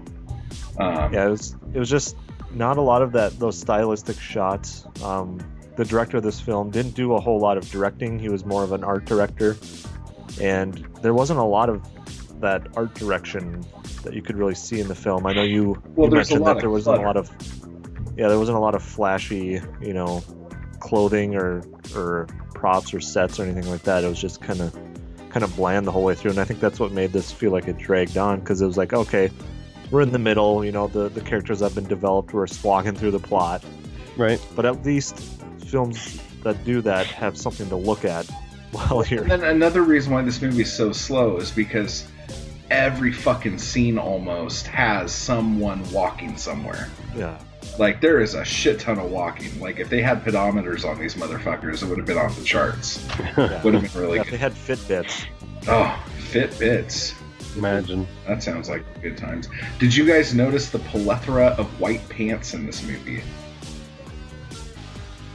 Um, 0.79 1.13
yeah. 1.13 1.27
It 1.27 1.31
was. 1.31 1.57
It 1.73 1.79
was 1.79 1.91
just 1.91 2.17
not 2.53 2.79
a 2.79 2.83
lot 2.83 3.03
of 3.03 3.13
that. 3.13 3.39
Those 3.39 3.59
stylistic 3.59 4.19
shots. 4.19 4.87
Um, 5.03 5.41
the 5.77 5.85
director 5.85 6.19
of 6.19 6.23
this 6.23 6.41
film 6.41 6.71
didn't 6.71 6.95
do 6.95 7.15
a 7.15 7.21
whole 7.21 7.41
lot 7.41 7.57
of 7.57 7.69
directing. 7.71 8.19
He 8.19 8.29
was 8.29 8.45
more 8.45 8.63
of 8.63 8.73
an 8.73 8.85
art 8.85 9.05
director, 9.05 9.57
and 10.41 10.75
there 11.03 11.15
wasn't 11.15 11.41
a 11.41 11.45
lot 11.45 11.69
of 11.69 11.83
that 12.41 12.67
art 12.77 12.95
direction 12.95 13.65
that 14.05 14.15
you 14.15 14.23
could 14.23 14.37
really 14.37 14.55
see 14.55 14.81
in 14.81 14.89
the 14.89 14.95
film. 14.95 15.27
I 15.27 15.33
know 15.33 15.43
you, 15.43 15.83
Well, 15.95 16.09
you 16.09 16.17
mentioned 16.17 16.47
that 16.47 16.59
there 16.59 16.71
wasn't 16.71 16.99
a 16.99 17.03
lot 17.03 17.17
of. 17.17 17.31
Yeah, 18.17 18.29
there 18.29 18.39
wasn't 18.39 18.57
a 18.57 18.61
lot 18.61 18.77
of 18.77 18.83
flashy, 18.83 19.61
you 19.81 19.93
know, 19.93 20.23
clothing 20.79 21.35
or 21.35 21.63
or 21.97 22.29
props 22.55 22.95
or 22.95 23.01
sets 23.01 23.41
or 23.41 23.45
anything 23.45 23.69
like 23.69 23.83
that. 23.83 24.05
It 24.05 24.09
was 24.09 24.21
just 24.21 24.41
kind 24.41 24.61
of 24.61 24.73
kind 25.31 25.43
of 25.43 25.57
bland 25.57 25.87
the 25.87 25.91
whole 25.91 26.05
way 26.05 26.15
through, 26.15 26.31
and 26.31 26.41
I 26.41 26.45
think 26.45 26.61
that's 26.61 26.79
what 26.79 26.93
made 26.93 27.13
this 27.13 27.33
feel 27.33 27.51
like 27.51 27.67
it 27.67 27.77
dragged 27.79 28.17
on 28.17 28.39
because 28.39 28.63
it 28.63 28.67
was 28.67 28.77
like, 28.77 28.93
okay, 28.93 29.31
we're 29.95 30.01
in 30.03 30.11
the 30.11 30.19
middle, 30.19 30.65
you 30.65 30.73
know, 30.73 30.89
the 30.89 31.09
the 31.09 31.21
characters 31.21 31.61
have 31.61 31.75
been 31.75 31.87
developed, 31.87 32.35
we're 32.35 32.49
slogging 32.49 32.95
through 32.97 33.13
the 33.13 33.21
plot, 33.21 33.63
Right. 34.17 34.41
but 34.57 34.67
at 34.67 34.85
least 34.85 35.17
films 35.67 36.21
that 36.43 36.63
do 36.65 36.81
that 36.83 37.07
have 37.07 37.39
something 37.39 37.69
to 37.69 37.77
look 37.77 38.05
at 38.05 38.27
while 38.73 39.05
you're 39.07 39.23
And 39.23 39.31
then 39.31 39.45
another 39.45 39.83
reason 39.83 40.13
why 40.13 40.23
this 40.23 40.43
movie 40.43 40.63
is 40.63 40.73
so 40.73 40.91
slow 40.93 41.37
is 41.37 41.51
because 41.53 42.07
every 42.71 43.13
fucking 43.13 43.59
scene 43.59 43.99
almost 43.99 44.67
has 44.67 45.13
someone 45.13 45.81
walking 45.93 46.37
somewhere. 46.37 46.89
yeah 47.17 47.39
Like 47.79 48.01
there 48.01 48.21
is 48.21 48.35
a 48.35 48.45
shit 48.45 48.81
ton 48.81 48.99
of 48.99 49.11
walking. 49.13 49.61
Like 49.61 49.79
if 49.79 49.89
they 49.91 50.03
had 50.03 50.25
pedometers 50.25 50.85
on 50.85 50.99
these 50.99 51.15
motherfuckers, 51.15 51.83
it 51.83 51.89
would 51.89 51.99
have 51.99 52.07
been 52.07 52.19
off 52.19 52.37
the 52.37 52.45
charts. 52.45 53.07
yeah. 53.39 53.63
Would 53.63 53.75
have 53.75 53.93
been 53.93 54.01
really 54.03 54.17
Yeah, 54.17 54.23
if 54.23 54.31
they 54.31 54.37
had 54.39 54.53
Fitbits. 54.55 55.25
Oh, 55.69 56.05
Fitbits. 56.33 57.15
Imagine. 57.57 58.07
That 58.27 58.43
sounds 58.43 58.69
like 58.69 58.83
good 59.03 59.17
times. 59.17 59.49
Did 59.79 59.95
you 59.95 60.07
guys 60.07 60.35
notice 60.35 60.71
the 60.71 60.79
plethora 60.81 61.49
of 61.59 61.67
white 61.81 62.07
pants 62.09 62.55
in 62.55 62.67
this 62.67 62.83
movie? 62.83 63.23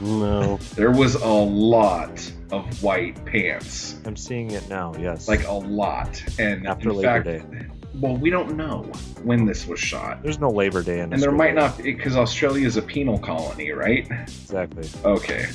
No. 0.02 0.58
There 0.76 0.92
was 0.92 1.16
a 1.16 1.28
lot 1.28 2.32
of 2.52 2.82
white 2.84 3.24
pants. 3.26 3.96
I'm 4.06 4.16
seeing 4.16 4.52
it 4.52 4.68
now. 4.70 4.94
Yes, 4.98 5.28
Like 5.28 5.46
a 5.46 5.52
lot. 5.54 6.24
And 6.40 6.66
After 6.68 6.90
in 6.90 6.96
Labor 6.96 7.24
fact, 7.24 7.52
Day. 7.52 7.68
well, 7.96 8.16
we 8.16 8.30
don't 8.30 8.56
know 8.56 8.84
when 9.24 9.46
this 9.46 9.68
was 9.68 9.80
shot. 9.80 10.24
there's 10.24 10.40
no 10.40 10.50
Labor 10.50 10.82
Day 10.84 11.02
in 11.02 11.10
this. 11.10 11.18
And 11.18 11.24
there 11.24 11.32
might 11.38 11.54
not 11.54 11.78
because 11.82 12.16
Australia 12.16 12.66
is 12.66 12.78
a 12.78 12.82
penal 12.82 13.20
colony, 13.20 13.72
right? 13.72 14.08
exactly. 14.10 14.88
Okay. 15.04 15.48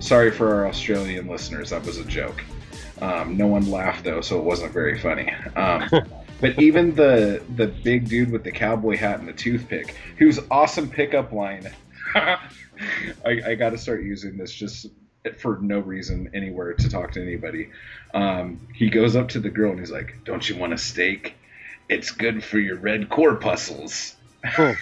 Sorry 0.00 0.30
for 0.30 0.54
our 0.54 0.66
Australian 0.66 1.26
listeners. 1.28 1.68
That 1.70 1.84
was 1.84 1.98
a 1.98 2.04
joke. 2.04 2.42
Um, 3.00 3.36
no 3.36 3.46
one 3.46 3.70
laughed 3.70 4.04
though, 4.04 4.20
so 4.20 4.38
it 4.38 4.44
wasn't 4.44 4.72
very 4.72 4.98
funny. 4.98 5.32
Um, 5.56 5.88
but 6.40 6.60
even 6.60 6.94
the 6.94 7.42
the 7.56 7.66
big 7.66 8.08
dude 8.08 8.30
with 8.30 8.44
the 8.44 8.52
cowboy 8.52 8.96
hat 8.96 9.20
and 9.20 9.28
the 9.28 9.32
toothpick, 9.32 9.94
whose 10.18 10.38
awesome 10.50 10.88
pickup 10.88 11.32
line. 11.32 11.70
I, 12.14 12.40
I 13.24 13.54
got 13.56 13.70
to 13.70 13.78
start 13.78 14.02
using 14.02 14.36
this 14.36 14.52
just 14.52 14.86
for 15.38 15.58
no 15.60 15.80
reason 15.80 16.30
anywhere 16.32 16.72
to 16.72 16.88
talk 16.88 17.12
to 17.12 17.22
anybody. 17.22 17.70
Um, 18.14 18.66
he 18.74 18.88
goes 18.88 19.16
up 19.16 19.28
to 19.30 19.40
the 19.40 19.50
girl 19.50 19.70
and 19.70 19.78
he's 19.78 19.90
like, 19.90 20.16
"Don't 20.24 20.46
you 20.48 20.56
want 20.56 20.72
a 20.72 20.78
steak? 20.78 21.34
It's 21.88 22.10
good 22.10 22.42
for 22.42 22.58
your 22.58 22.76
red 22.76 23.08
corpuscles." 23.08 24.16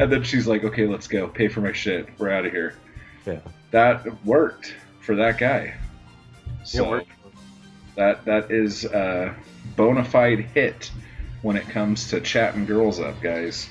And 0.00 0.12
then 0.12 0.22
she's 0.22 0.46
like, 0.46 0.62
"Okay, 0.62 0.86
let's 0.86 1.08
go. 1.08 1.26
Pay 1.26 1.48
for 1.48 1.60
my 1.60 1.72
shit. 1.72 2.08
We're 2.18 2.30
out 2.30 2.46
of 2.46 2.52
here." 2.52 2.74
Yeah. 3.28 3.40
That 3.70 4.24
worked 4.24 4.74
for 5.00 5.14
that 5.16 5.38
guy. 5.38 5.74
So 6.64 6.88
worked. 6.88 7.10
that 7.96 8.24
that 8.24 8.50
is 8.50 8.84
a 8.84 9.34
bona 9.76 10.04
fide 10.04 10.40
hit 10.40 10.90
when 11.42 11.56
it 11.56 11.68
comes 11.68 12.08
to 12.10 12.20
chatting 12.20 12.64
girls 12.64 12.98
up, 13.00 13.20
guys. 13.20 13.68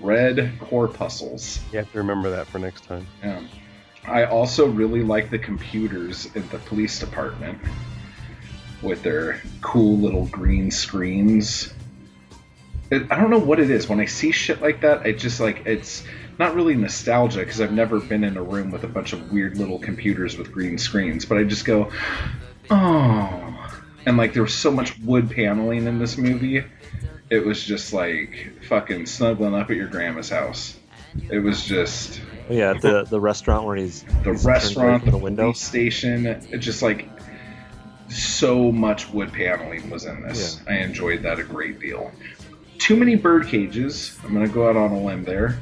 Red 0.00 0.52
corpuscles. 0.58 1.60
You 1.72 1.78
have 1.78 1.90
to 1.92 1.98
remember 1.98 2.30
that 2.30 2.46
for 2.48 2.58
next 2.58 2.84
time. 2.84 3.06
Yeah. 3.22 3.42
I 4.06 4.24
also 4.24 4.66
really 4.66 5.02
like 5.02 5.30
the 5.30 5.38
computers 5.38 6.28
in 6.34 6.46
the 6.48 6.58
police 6.58 6.98
department 6.98 7.58
with 8.82 9.02
their 9.02 9.40
cool 9.62 9.98
little 9.98 10.26
green 10.26 10.70
screens. 10.70 11.72
It, 12.90 13.10
I 13.10 13.16
don't 13.16 13.30
know 13.30 13.38
what 13.38 13.58
it 13.58 13.70
is. 13.70 13.88
When 13.88 13.98
I 13.98 14.04
see 14.04 14.30
shit 14.30 14.60
like 14.60 14.82
that, 14.82 15.06
it 15.06 15.18
just 15.18 15.40
like 15.40 15.66
it's 15.66 16.04
not 16.38 16.54
really 16.54 16.74
nostalgia 16.74 17.40
because 17.40 17.60
I've 17.60 17.72
never 17.72 18.00
been 18.00 18.24
in 18.24 18.36
a 18.36 18.42
room 18.42 18.70
with 18.70 18.84
a 18.84 18.88
bunch 18.88 19.12
of 19.12 19.32
weird 19.32 19.56
little 19.56 19.78
computers 19.78 20.36
with 20.36 20.52
green 20.52 20.78
screens, 20.78 21.24
but 21.24 21.38
I 21.38 21.44
just 21.44 21.64
go, 21.64 21.90
oh. 22.70 23.52
And 24.04 24.16
like 24.16 24.32
there 24.34 24.42
was 24.42 24.54
so 24.54 24.70
much 24.70 24.98
wood 25.00 25.30
paneling 25.30 25.86
in 25.86 25.98
this 25.98 26.16
movie, 26.16 26.64
it 27.30 27.44
was 27.44 27.62
just 27.64 27.92
like 27.92 28.52
fucking 28.68 29.06
snuggling 29.06 29.54
up 29.54 29.70
at 29.70 29.76
your 29.76 29.88
grandma's 29.88 30.28
house. 30.28 30.78
It 31.30 31.38
was 31.40 31.64
just 31.64 32.20
Yeah, 32.48 32.74
the 32.74 33.04
the 33.04 33.20
restaurant 33.20 33.64
where 33.66 33.76
he's 33.76 34.02
the 34.22 34.30
he's 34.32 34.44
restaurant, 34.44 35.04
the 35.04 35.10
the 35.12 35.18
window. 35.18 35.44
police 35.44 35.60
station, 35.60 36.26
it 36.26 36.58
just 36.58 36.82
like 36.82 37.08
so 38.08 38.70
much 38.70 39.08
wood 39.10 39.32
paneling 39.32 39.90
was 39.90 40.04
in 40.04 40.22
this. 40.22 40.60
I 40.68 40.78
enjoyed 40.78 41.22
that 41.22 41.40
a 41.40 41.44
great 41.44 41.80
deal. 41.80 42.12
Too 42.78 42.96
many 42.96 43.16
bird 43.16 43.46
cages. 43.48 44.16
I'm 44.22 44.32
gonna 44.32 44.46
go 44.48 44.68
out 44.68 44.76
on 44.76 44.92
a 44.92 45.00
limb 45.00 45.24
there. 45.24 45.60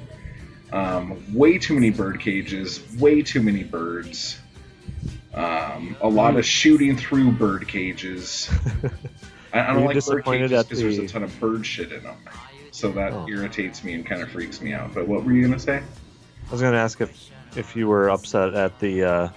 Um, 0.73 1.23
way 1.35 1.59
too 1.59 1.75
many 1.75 1.91
bird 1.91 2.21
cages. 2.21 2.81
Way 2.99 3.23
too 3.23 3.43
many 3.43 3.62
birds. 3.62 4.39
Um, 5.33 5.97
a 6.01 6.09
lot 6.09 6.37
of 6.37 6.45
shooting 6.47 6.97
through 6.97 7.33
bird 7.33 7.67
cages. 7.69 8.49
I, 9.53 9.61
I 9.61 9.67
don't 9.75 9.85
like 9.85 10.05
bird 10.05 10.25
cages 10.25 10.62
because 10.65 10.81
there's 10.81 10.99
a 10.99 11.07
ton 11.09 11.23
of 11.25 11.41
bird 11.41 11.67
shit 11.67 11.93
in 11.93 12.03
them. 12.03 12.17
So 12.71 12.91
that 12.93 13.12
Oh. 13.12 13.27
irritates 13.29 13.85
me 13.85 13.95
and 13.95 14.05
kind 14.05 14.21
of 14.23 14.31
freaks 14.31 14.61
me 14.61 14.73
out. 14.73 14.95
But 14.95 15.07
what 15.07 15.25
were 15.25 15.33
you 15.33 15.43
gonna 15.47 15.59
say? 15.61 15.77
I 16.49 16.53
was 16.53 16.61
gonna 16.61 16.77
ask 16.77 17.01
if 17.01 17.31
if 17.57 17.77
you 17.77 17.87
were 17.89 18.11
upset 18.11 18.55
at 18.55 18.79
the 18.81 19.05
uh, 19.05 19.29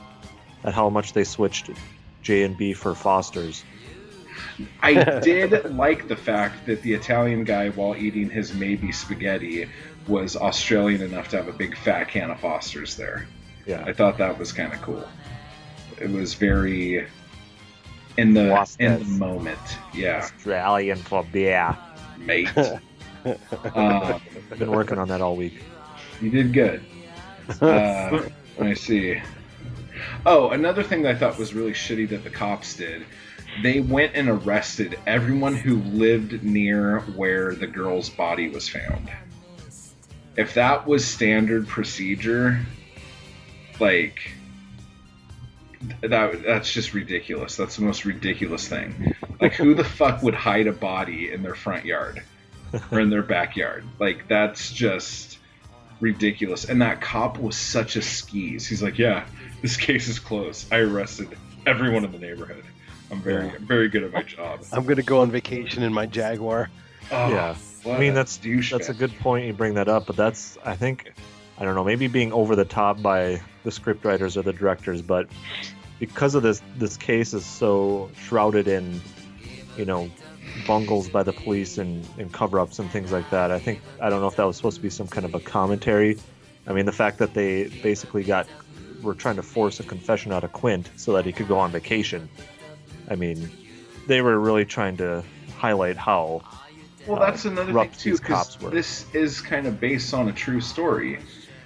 at 0.63 0.73
how 0.73 0.89
much 0.89 1.13
they 1.13 1.23
switched 1.23 1.69
J 2.23 2.43
and 2.43 2.57
B 2.57 2.73
for 2.73 2.95
Foster's. 2.95 3.63
I 4.81 4.93
did 5.19 5.75
like 5.75 6.07
the 6.07 6.15
fact 6.15 6.65
that 6.65 6.81
the 6.81 6.93
Italian 6.93 7.43
guy, 7.43 7.69
while 7.69 7.95
eating 7.95 8.29
his 8.29 8.53
maybe 8.55 8.91
spaghetti, 8.91 9.67
was 10.07 10.35
Australian 10.35 11.01
enough 11.01 11.29
to 11.29 11.37
have 11.37 11.47
a 11.47 11.53
big 11.53 11.77
fat 11.77 12.05
can 12.09 12.31
of 12.31 12.39
Foster's 12.39 12.95
there. 12.95 13.27
Yeah, 13.65 13.83
I 13.85 13.93
thought 13.93 14.17
that 14.17 14.37
was 14.37 14.51
kind 14.51 14.73
of 14.73 14.81
cool. 14.81 15.07
It 15.99 16.09
was 16.09 16.33
very 16.33 17.07
in 18.17 18.33
the 18.33 18.49
Foster's. 18.49 18.79
in 18.79 18.99
the 18.99 19.05
moment. 19.25 19.59
Yeah, 19.93 20.17
Australian 20.23 20.97
for 20.97 21.23
beer. 21.23 21.77
mate. 22.17 22.55
um, 22.57 24.21
I've 24.51 24.59
been 24.59 24.71
working 24.71 24.97
on 24.97 25.07
that 25.09 25.21
all 25.21 25.35
week. 25.35 25.61
you 26.21 26.29
did 26.29 26.53
good. 26.53 26.83
Uh, 27.61 28.27
let 28.57 28.67
me 28.67 28.75
see. 28.75 29.21
Oh, 30.25 30.49
another 30.49 30.83
thing 30.83 31.03
that 31.03 31.15
I 31.15 31.17
thought 31.17 31.37
was 31.37 31.53
really 31.53 31.71
shitty 31.71 32.09
that 32.09 32.25
the 32.25 32.29
cops 32.29 32.75
did. 32.75 33.05
They 33.63 33.79
went 33.79 34.15
and 34.15 34.27
arrested 34.27 34.99
everyone 35.07 35.55
who 35.55 35.77
lived 35.77 36.43
near 36.43 36.99
where 37.15 37.55
the 37.55 37.67
girl's 37.67 38.09
body 38.09 38.49
was 38.49 38.67
found. 38.67 39.09
If 40.37 40.53
that 40.53 40.85
was 40.87 41.03
standard 41.05 41.67
procedure, 41.67 42.59
like 43.79 44.19
that 46.01 46.43
that's 46.43 46.71
just 46.71 46.93
ridiculous. 46.93 47.55
That's 47.55 47.75
the 47.75 47.83
most 47.83 48.05
ridiculous 48.05 48.67
thing. 48.67 49.15
Like 49.41 49.53
who 49.53 49.73
the 49.73 49.83
fuck 49.83 50.21
would 50.23 50.33
hide 50.35 50.67
a 50.67 50.71
body 50.73 51.31
in 51.31 51.43
their 51.43 51.55
front 51.55 51.85
yard 51.85 52.21
or 52.91 52.99
in 52.99 53.09
their 53.09 53.23
backyard? 53.23 53.83
Like 53.99 54.27
that's 54.27 54.71
just 54.71 55.39
ridiculous. 55.99 56.65
And 56.65 56.81
that 56.81 57.01
cop 57.01 57.39
was 57.39 57.57
such 57.57 57.95
a 57.95 58.01
skis. 58.01 58.67
He's 58.67 58.83
like, 58.83 58.97
"Yeah, 58.99 59.25
this 59.61 59.75
case 59.77 60.07
is 60.07 60.19
closed. 60.19 60.71
I 60.71 60.77
arrested 60.79 61.35
everyone 61.65 62.05
in 62.05 62.11
the 62.11 62.19
neighborhood. 62.19 62.63
I'm 63.09 63.21
very, 63.21 63.47
Yeah. 63.47 63.53
very 63.61 63.89
good 63.89 64.03
at 64.03 64.13
my 64.13 64.21
job." 64.23 64.61
I'm 64.71 64.85
gonna 64.85 65.01
go 65.01 65.21
on 65.21 65.31
vacation 65.31 65.81
in 65.83 65.91
my 65.93 66.05
Jaguar. 66.05 66.69
Oh, 67.11 67.29
Yeah. 67.31 67.55
I 67.91 67.99
mean 67.99 68.13
that's 68.13 68.37
that's 68.37 68.89
a 68.89 68.93
good 68.93 69.17
point 69.19 69.45
you 69.45 69.53
bring 69.53 69.75
that 69.75 69.87
up, 69.87 70.05
but 70.05 70.15
that's 70.15 70.57
I 70.63 70.75
think 70.75 71.13
I 71.57 71.65
don't 71.65 71.75
know 71.75 71.83
maybe 71.83 72.07
being 72.07 72.31
over 72.31 72.55
the 72.55 72.65
top 72.65 73.01
by 73.01 73.41
the 73.63 73.71
script 73.71 74.05
writers 74.05 74.37
or 74.37 74.41
the 74.43 74.53
directors, 74.53 75.01
but 75.01 75.27
because 75.99 76.35
of 76.35 76.43
this 76.43 76.61
this 76.77 76.97
case 76.97 77.33
is 77.33 77.45
so 77.45 78.09
shrouded 78.17 78.67
in 78.67 79.01
you 79.77 79.85
know 79.85 80.09
bungles 80.65 81.09
by 81.09 81.23
the 81.23 81.33
police 81.33 81.77
and, 81.77 82.07
and 82.17 82.31
cover-ups 82.31 82.79
and 82.79 82.89
things 82.89 83.11
like 83.11 83.29
that. 83.29 83.51
I 83.51 83.59
think 83.59 83.81
I 84.01 84.09
don't 84.09 84.21
know 84.21 84.27
if 84.27 84.35
that 84.37 84.45
was 84.45 84.57
supposed 84.57 84.77
to 84.77 84.81
be 84.81 84.89
some 84.89 85.07
kind 85.07 85.25
of 85.25 85.35
a 85.35 85.39
commentary. 85.39 86.17
I 86.65 86.73
mean 86.73 86.85
the 86.85 86.91
fact 86.91 87.19
that 87.19 87.33
they 87.33 87.67
basically 87.83 88.23
got 88.23 88.47
were 89.01 89.13
trying 89.13 89.35
to 89.35 89.43
force 89.43 89.79
a 89.79 89.83
confession 89.83 90.31
out 90.31 90.43
of 90.43 90.51
Quint 90.53 90.89
so 90.95 91.13
that 91.13 91.25
he 91.25 91.31
could 91.31 91.47
go 91.47 91.57
on 91.59 91.71
vacation. 91.71 92.29
I 93.09 93.15
mean, 93.15 93.49
they 94.07 94.21
were 94.21 94.39
really 94.39 94.65
trying 94.65 94.97
to 94.97 95.23
highlight 95.57 95.97
how 95.97 96.41
Well, 97.07 97.19
that's 97.19 97.45
another 97.45 97.73
thing 97.73 97.91
too, 97.91 98.17
because 98.17 98.57
this 98.57 99.05
is 99.13 99.41
kind 99.41 99.65
of 99.65 99.79
based 99.79 100.13
on 100.13 100.27
a 100.27 100.33
true 100.33 100.59
story. 100.59 101.19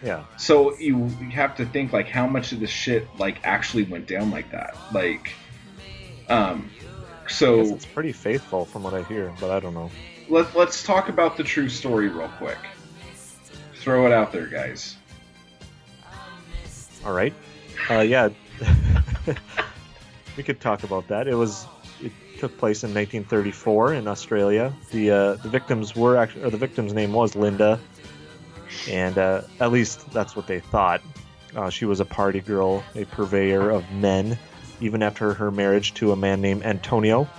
yeah 0.04 0.24
So 0.38 0.78
you, 0.78 1.06
you 1.20 1.32
have 1.32 1.56
to 1.58 1.66
think 1.66 1.92
like 1.94 2.08
how 2.08 2.28
much 2.28 2.52
of 2.52 2.60
this 2.60 2.70
shit 2.70 3.08
like 3.18 3.40
actually 3.44 3.84
went 3.84 4.08
down 4.08 4.30
like 4.32 4.52
that. 4.52 4.76
Like, 4.94 5.34
um, 6.30 6.70
so 7.28 7.62
it's 7.62 7.86
pretty 7.86 8.12
faithful 8.12 8.66
from 8.66 8.84
what 8.84 8.94
I 8.94 9.04
hear, 9.04 9.34
but 9.40 9.50
I 9.50 9.60
don't 9.60 9.74
know. 9.74 9.90
let 10.30 10.56
let's 10.56 10.84
talk 10.84 11.10
about 11.10 11.38
the 11.38 11.44
true 11.44 11.70
story 11.70 12.08
real 12.08 12.30
quick. 12.38 12.60
Throw 13.76 14.06
it 14.06 14.12
out 14.12 14.32
there, 14.32 14.46
guys. 14.46 14.96
All 17.04 17.14
right. 17.14 17.34
Uh, 17.90 18.02
yeah. 18.02 18.30
we 20.38 20.44
could 20.44 20.60
talk 20.60 20.84
about 20.84 21.08
that. 21.08 21.28
It 21.28 21.34
was 21.34 21.66
took 22.42 22.58
place 22.58 22.84
in 22.84 22.90
1934 22.90 23.94
in 23.94 24.08
Australia. 24.08 24.74
The 24.90 25.12
uh, 25.12 25.34
the 25.36 25.48
victims 25.48 25.96
were 25.96 26.18
actually 26.18 26.44
or 26.44 26.50
the 26.50 26.58
victim's 26.58 26.92
name 26.92 27.14
was 27.14 27.36
Linda, 27.36 27.80
and 28.90 29.18
uh, 29.18 29.44
at 29.60 29.72
least 29.72 30.12
that's 30.12 30.36
what 30.36 30.48
they 30.48 30.60
thought. 30.60 31.02
Uh, 31.56 31.70
she 31.70 31.86
was 31.86 32.00
a 32.00 32.06
party 32.06 32.40
girl, 32.40 32.84
a 32.96 33.06
purveyor 33.06 33.70
of 33.70 33.90
men, 33.92 34.40
even 34.80 35.04
after 35.04 35.36
her 35.36 35.52
marriage 35.52 35.94
to 35.94 36.12
a 36.12 36.16
man 36.16 36.42
named 36.42 36.64
Antonio. 36.64 37.30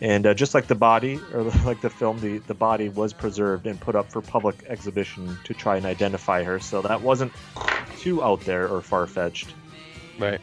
And 0.00 0.26
uh, 0.26 0.34
just 0.34 0.54
like 0.54 0.66
the 0.66 0.74
body, 0.74 1.20
or 1.32 1.42
like 1.64 1.80
the 1.82 1.90
film, 1.90 2.18
the, 2.18 2.38
the 2.38 2.54
body 2.54 2.88
was 2.88 3.12
preserved 3.12 3.66
and 3.66 3.78
put 3.78 3.94
up 3.94 4.10
for 4.10 4.22
public 4.22 4.64
exhibition 4.66 5.38
to 5.44 5.54
try 5.54 5.76
and 5.76 5.86
identify 5.86 6.42
her. 6.42 6.58
So 6.58 6.82
that 6.82 7.02
wasn't 7.02 7.32
too 8.00 8.24
out 8.24 8.40
there 8.40 8.66
or 8.66 8.80
far 8.80 9.06
fetched. 9.06 9.54
Right. 10.18 10.40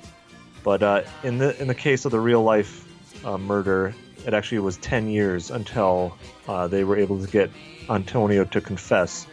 But 0.63 0.83
uh, 0.83 1.01
in 1.23 1.37
the 1.39 1.59
in 1.61 1.67
the 1.67 1.75
case 1.75 2.05
of 2.05 2.11
the 2.11 2.19
real 2.19 2.43
life 2.43 2.86
uh, 3.23 3.37
murder, 3.37 3.93
it 4.25 4.33
actually 4.33 4.59
was 4.59 4.77
10 4.77 5.09
years 5.09 5.51
until 5.51 6.17
uh, 6.47 6.67
they 6.67 6.83
were 6.83 6.97
able 6.97 7.23
to 7.23 7.27
get 7.27 7.51
Antonio 7.89 8.43
to 8.45 8.61
confess. 8.61 9.27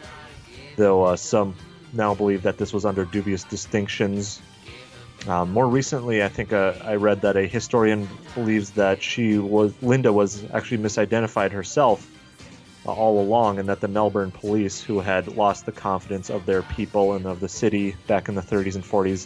Though 0.75 1.03
uh, 1.03 1.15
some 1.15 1.55
now 1.93 2.13
believe 2.13 2.43
that 2.43 2.57
this 2.57 2.73
was 2.73 2.85
under 2.85 3.05
dubious 3.05 3.43
distinctions. 3.43 4.41
Uh, 5.27 5.45
more 5.45 5.67
recently, 5.67 6.23
I 6.23 6.27
think 6.27 6.53
uh, 6.53 6.73
I 6.83 6.95
read 6.95 7.21
that 7.21 7.35
a 7.35 7.47
historian 7.47 8.07
believes 8.35 8.71
that 8.71 9.01
she 9.01 9.37
was 9.37 9.73
Linda 9.81 10.13
was 10.13 10.43
actually 10.51 10.79
misidentified 10.79 11.51
herself 11.51 12.05
all 12.85 13.19
along, 13.19 13.57
and 13.57 13.69
that 13.69 13.81
the 13.81 13.87
Melbourne 13.87 14.29
police, 14.29 14.81
who 14.81 14.99
had 14.99 15.35
lost 15.35 15.65
the 15.65 15.71
confidence 15.71 16.29
of 16.29 16.45
their 16.45 16.61
people 16.61 17.13
and 17.13 17.25
of 17.25 17.39
the 17.39 17.49
city 17.49 17.95
back 18.05 18.29
in 18.29 18.35
the 18.35 18.41
30s 18.41 18.75
and 18.75 18.83
40s, 18.83 19.25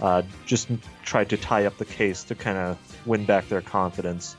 uh, 0.00 0.22
just 0.46 0.68
tried 1.04 1.28
to 1.30 1.36
tie 1.36 1.66
up 1.66 1.76
the 1.76 1.84
case 1.84 2.24
to 2.24 2.34
kind 2.34 2.56
of 2.56 2.78
win 3.06 3.24
back 3.24 3.48
their 3.48 3.62
confidence. 3.62 4.36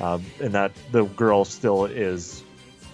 Uh, 0.00 0.18
and 0.40 0.54
that 0.54 0.72
the 0.90 1.04
girl 1.04 1.44
still 1.44 1.84
is 1.84 2.42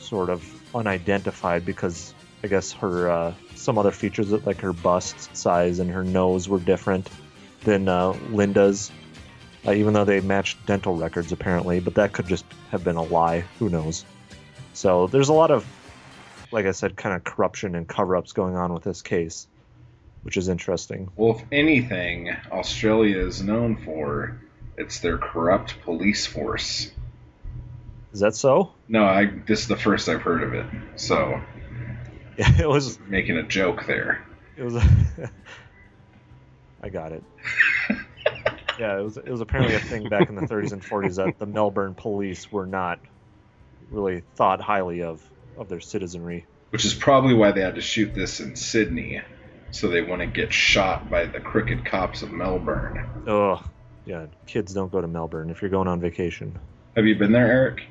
sort 0.00 0.30
of 0.30 0.44
unidentified 0.74 1.64
because 1.64 2.12
I 2.42 2.48
guess 2.48 2.72
her 2.72 3.10
uh, 3.10 3.34
some 3.54 3.78
other 3.78 3.90
features 3.90 4.30
like 4.30 4.60
her 4.60 4.72
bust 4.72 5.36
size 5.36 5.78
and 5.78 5.90
her 5.90 6.04
nose 6.04 6.48
were 6.48 6.60
different 6.60 7.08
than 7.62 7.88
uh, 7.88 8.10
Linda's, 8.30 8.90
uh, 9.66 9.72
even 9.72 9.92
though 9.94 10.04
they 10.04 10.20
matched 10.20 10.64
dental 10.66 10.96
records 10.96 11.32
apparently. 11.32 11.80
But 11.80 11.94
that 11.94 12.12
could 12.12 12.26
just 12.26 12.44
have 12.70 12.84
been 12.84 12.96
a 12.96 13.02
lie. 13.02 13.40
Who 13.58 13.68
knows? 13.68 14.04
So 14.72 15.06
there's 15.08 15.28
a 15.28 15.32
lot 15.32 15.50
of, 15.50 15.66
like 16.52 16.66
I 16.66 16.70
said, 16.70 16.96
kind 16.96 17.14
of 17.16 17.24
corruption 17.24 17.74
and 17.74 17.88
cover-ups 17.88 18.32
going 18.32 18.56
on 18.56 18.72
with 18.72 18.84
this 18.84 19.02
case, 19.02 19.48
which 20.22 20.36
is 20.36 20.48
interesting. 20.48 21.10
Well, 21.16 21.36
if 21.36 21.44
anything, 21.50 22.30
Australia 22.52 23.18
is 23.18 23.42
known 23.42 23.76
for 23.76 24.40
it's 24.78 25.00
their 25.00 25.18
corrupt 25.18 25.80
police 25.82 26.26
force. 26.26 26.90
Is 28.12 28.20
that 28.20 28.34
so? 28.34 28.72
No, 28.88 29.04
I 29.04 29.26
this 29.46 29.60
is 29.60 29.68
the 29.68 29.76
first 29.76 30.08
I've 30.08 30.22
heard 30.22 30.42
of 30.42 30.54
it. 30.54 30.66
So 30.96 31.40
Yeah, 32.38 32.50
it 32.60 32.68
was. 32.68 32.98
making 33.00 33.36
a 33.36 33.42
joke 33.42 33.84
there. 33.86 34.24
It 34.56 34.62
was. 34.62 34.76
I 36.82 36.88
got 36.88 37.12
it. 37.12 37.22
yeah, 38.78 38.98
it 38.98 39.02
was. 39.02 39.16
It 39.16 39.28
was 39.28 39.40
apparently 39.40 39.74
a 39.74 39.80
thing 39.80 40.08
back 40.08 40.28
in 40.28 40.36
the 40.36 40.42
30s 40.42 40.72
and 40.72 40.82
40s 40.82 41.16
that 41.16 41.38
the 41.38 41.46
Melbourne 41.46 41.94
police 41.94 42.50
were 42.50 42.66
not 42.66 43.00
really 43.90 44.22
thought 44.36 44.60
highly 44.60 45.02
of 45.02 45.22
of 45.56 45.68
their 45.68 45.80
citizenry. 45.80 46.46
Which 46.70 46.84
is 46.84 46.94
probably 46.94 47.34
why 47.34 47.52
they 47.52 47.62
had 47.62 47.74
to 47.76 47.80
shoot 47.80 48.14
this 48.14 48.40
in 48.40 48.54
Sydney, 48.54 49.22
so 49.70 49.88
they 49.88 50.02
wouldn't 50.02 50.34
get 50.34 50.52
shot 50.52 51.10
by 51.10 51.26
the 51.26 51.40
crooked 51.40 51.84
cops 51.84 52.22
of 52.22 52.30
Melbourne. 52.30 53.24
Oh, 53.26 53.62
yeah. 54.08 54.26
Kids 54.46 54.72
don't 54.72 54.90
go 54.90 55.02
to 55.02 55.06
Melbourne 55.06 55.50
if 55.50 55.60
you're 55.60 55.70
going 55.70 55.86
on 55.86 56.00
vacation. 56.00 56.58
Have 56.96 57.06
you 57.06 57.14
been 57.14 57.30
there, 57.30 57.46
Eric? 57.46 57.82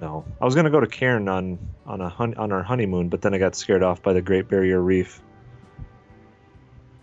No, 0.00 0.24
I 0.40 0.44
was 0.44 0.54
gonna 0.54 0.70
go 0.70 0.80
to 0.80 0.86
Cairn 0.86 1.28
on 1.28 1.58
on 1.86 2.00
a 2.00 2.08
hun- 2.08 2.34
on 2.36 2.52
our 2.52 2.62
honeymoon, 2.62 3.08
but 3.08 3.20
then 3.20 3.34
I 3.34 3.38
got 3.38 3.56
scared 3.56 3.82
off 3.82 4.00
by 4.00 4.12
the 4.12 4.22
Great 4.22 4.48
Barrier 4.48 4.80
Reef. 4.80 5.20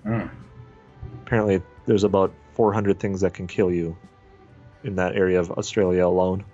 Oh. 0.08 0.30
Apparently, 1.26 1.62
there's 1.86 2.06
about 2.06 2.34
400 2.54 3.00
things 3.00 3.22
that 3.22 3.34
can 3.34 3.48
kill 3.48 3.72
you 3.72 3.98
in 4.84 4.96
that 4.96 5.16
area 5.16 5.40
of 5.40 5.52
Australia 5.52 6.06
alone. 6.08 6.46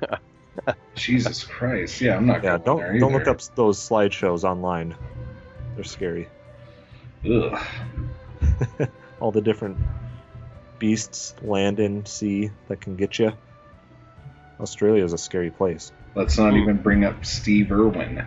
Jesus 0.94 1.44
Christ. 1.44 2.00
Yeah, 2.00 2.16
I'm 2.16 2.26
not 2.26 2.42
Yeah, 2.42 2.58
don't 2.58 2.78
there 2.78 2.98
don't 2.98 3.12
look 3.12 3.28
up 3.28 3.40
those 3.54 3.78
slideshows 3.78 4.42
online. 4.44 4.96
They're 5.74 5.84
scary. 5.84 6.28
Ugh. 7.30 7.58
All 9.20 9.30
the 9.30 9.42
different 9.42 9.76
beasts, 10.80 11.34
land 11.42 11.78
and 11.78 12.08
sea, 12.08 12.50
that 12.66 12.80
can 12.80 12.96
get 12.96 13.20
you. 13.20 13.32
Australia 14.58 15.04
is 15.04 15.12
a 15.12 15.18
scary 15.18 15.50
place. 15.50 15.92
Let's 16.16 16.36
not 16.36 16.54
even 16.54 16.78
bring 16.78 17.04
up 17.04 17.24
Steve 17.24 17.70
Irwin. 17.70 18.24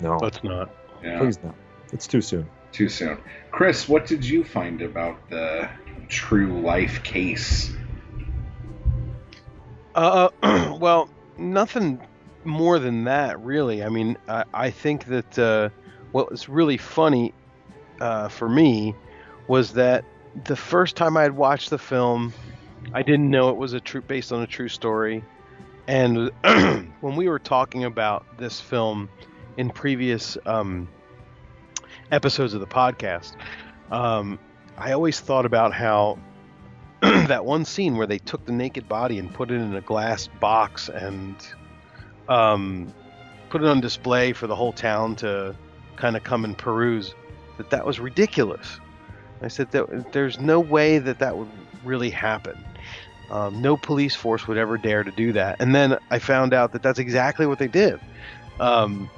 No, 0.00 0.18
Let's 0.18 0.42
not. 0.44 0.70
Yeah, 1.02 1.18
please 1.18 1.42
no. 1.42 1.52
It's 1.92 2.06
too 2.06 2.20
soon. 2.20 2.48
too 2.70 2.88
soon. 2.88 3.18
Chris, 3.50 3.88
what 3.88 4.06
did 4.06 4.24
you 4.24 4.44
find 4.44 4.82
about 4.82 5.28
the 5.28 5.68
true 6.08 6.60
life 6.60 7.02
case? 7.02 7.72
Uh, 9.94 10.28
well, 10.78 11.08
nothing 11.36 12.00
more 12.44 12.78
than 12.78 13.04
that, 13.04 13.38
really. 13.40 13.82
I 13.82 13.88
mean, 13.88 14.16
I, 14.28 14.44
I 14.54 14.70
think 14.70 15.06
that 15.06 15.38
uh, 15.38 15.68
what 16.12 16.30
was 16.30 16.48
really 16.48 16.76
funny 16.76 17.34
uh, 18.00 18.28
for 18.28 18.48
me 18.48 18.94
was 19.48 19.72
that 19.74 20.04
the 20.44 20.56
first 20.56 20.96
time 20.96 21.16
I 21.16 21.22
had 21.22 21.36
watched 21.36 21.70
the 21.70 21.78
film, 21.78 22.32
I 22.92 23.02
didn't 23.02 23.30
know 23.30 23.50
it 23.50 23.56
was 23.56 23.72
a 23.72 23.80
true 23.80 24.00
based 24.00 24.32
on 24.32 24.42
a 24.42 24.46
true 24.46 24.68
story, 24.68 25.24
and 25.86 26.30
when 27.00 27.16
we 27.16 27.28
were 27.28 27.38
talking 27.38 27.84
about 27.84 28.24
this 28.38 28.60
film 28.60 29.08
in 29.56 29.70
previous 29.70 30.38
um, 30.46 30.88
episodes 32.10 32.54
of 32.54 32.60
the 32.60 32.66
podcast, 32.66 33.34
um, 33.90 34.38
I 34.76 34.92
always 34.92 35.20
thought 35.20 35.44
about 35.44 35.72
how 35.72 36.18
that 37.00 37.44
one 37.44 37.64
scene 37.64 37.96
where 37.96 38.06
they 38.06 38.18
took 38.18 38.44
the 38.46 38.52
naked 38.52 38.88
body 38.88 39.18
and 39.18 39.32
put 39.32 39.50
it 39.50 39.56
in 39.56 39.74
a 39.74 39.80
glass 39.80 40.28
box 40.40 40.88
and 40.88 41.36
um, 42.28 42.92
put 43.50 43.62
it 43.62 43.68
on 43.68 43.80
display 43.80 44.32
for 44.32 44.46
the 44.46 44.56
whole 44.56 44.72
town 44.72 45.16
to 45.16 45.54
kind 45.96 46.16
of 46.16 46.24
come 46.24 46.44
and 46.44 46.56
peruse 46.56 47.14
that 47.58 47.70
that 47.70 47.84
was 47.84 48.00
ridiculous 48.00 48.80
i 49.42 49.48
said 49.48 49.70
that 49.72 50.12
there's 50.12 50.38
no 50.38 50.60
way 50.60 50.98
that 50.98 51.18
that 51.18 51.36
would 51.36 51.48
really 51.84 52.10
happen. 52.10 52.56
Um, 53.30 53.62
no 53.62 53.76
police 53.76 54.14
force 54.14 54.46
would 54.46 54.58
ever 54.58 54.76
dare 54.76 55.02
to 55.02 55.10
do 55.10 55.32
that. 55.32 55.56
And 55.60 55.74
then 55.74 55.96
i 56.10 56.18
found 56.18 56.52
out 56.52 56.72
that 56.72 56.82
that's 56.82 56.98
exactly 56.98 57.46
what 57.46 57.58
they 57.58 57.68
did. 57.68 57.98
Um, 58.60 59.10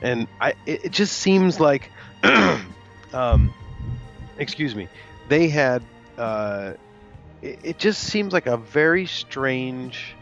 and 0.00 0.26
I, 0.40 0.54
it, 0.66 0.86
it 0.86 0.92
just 0.92 1.18
seems 1.18 1.60
like 1.60 1.90
um, 3.12 3.52
excuse 4.38 4.74
me 4.74 4.88
they 5.28 5.48
had 5.48 5.82
uh, 6.18 6.74
it, 7.40 7.58
it 7.62 7.78
just 7.78 8.02
seems 8.02 8.32
like 8.32 8.46
a 8.46 8.56
very 8.56 9.06
strange 9.06 10.14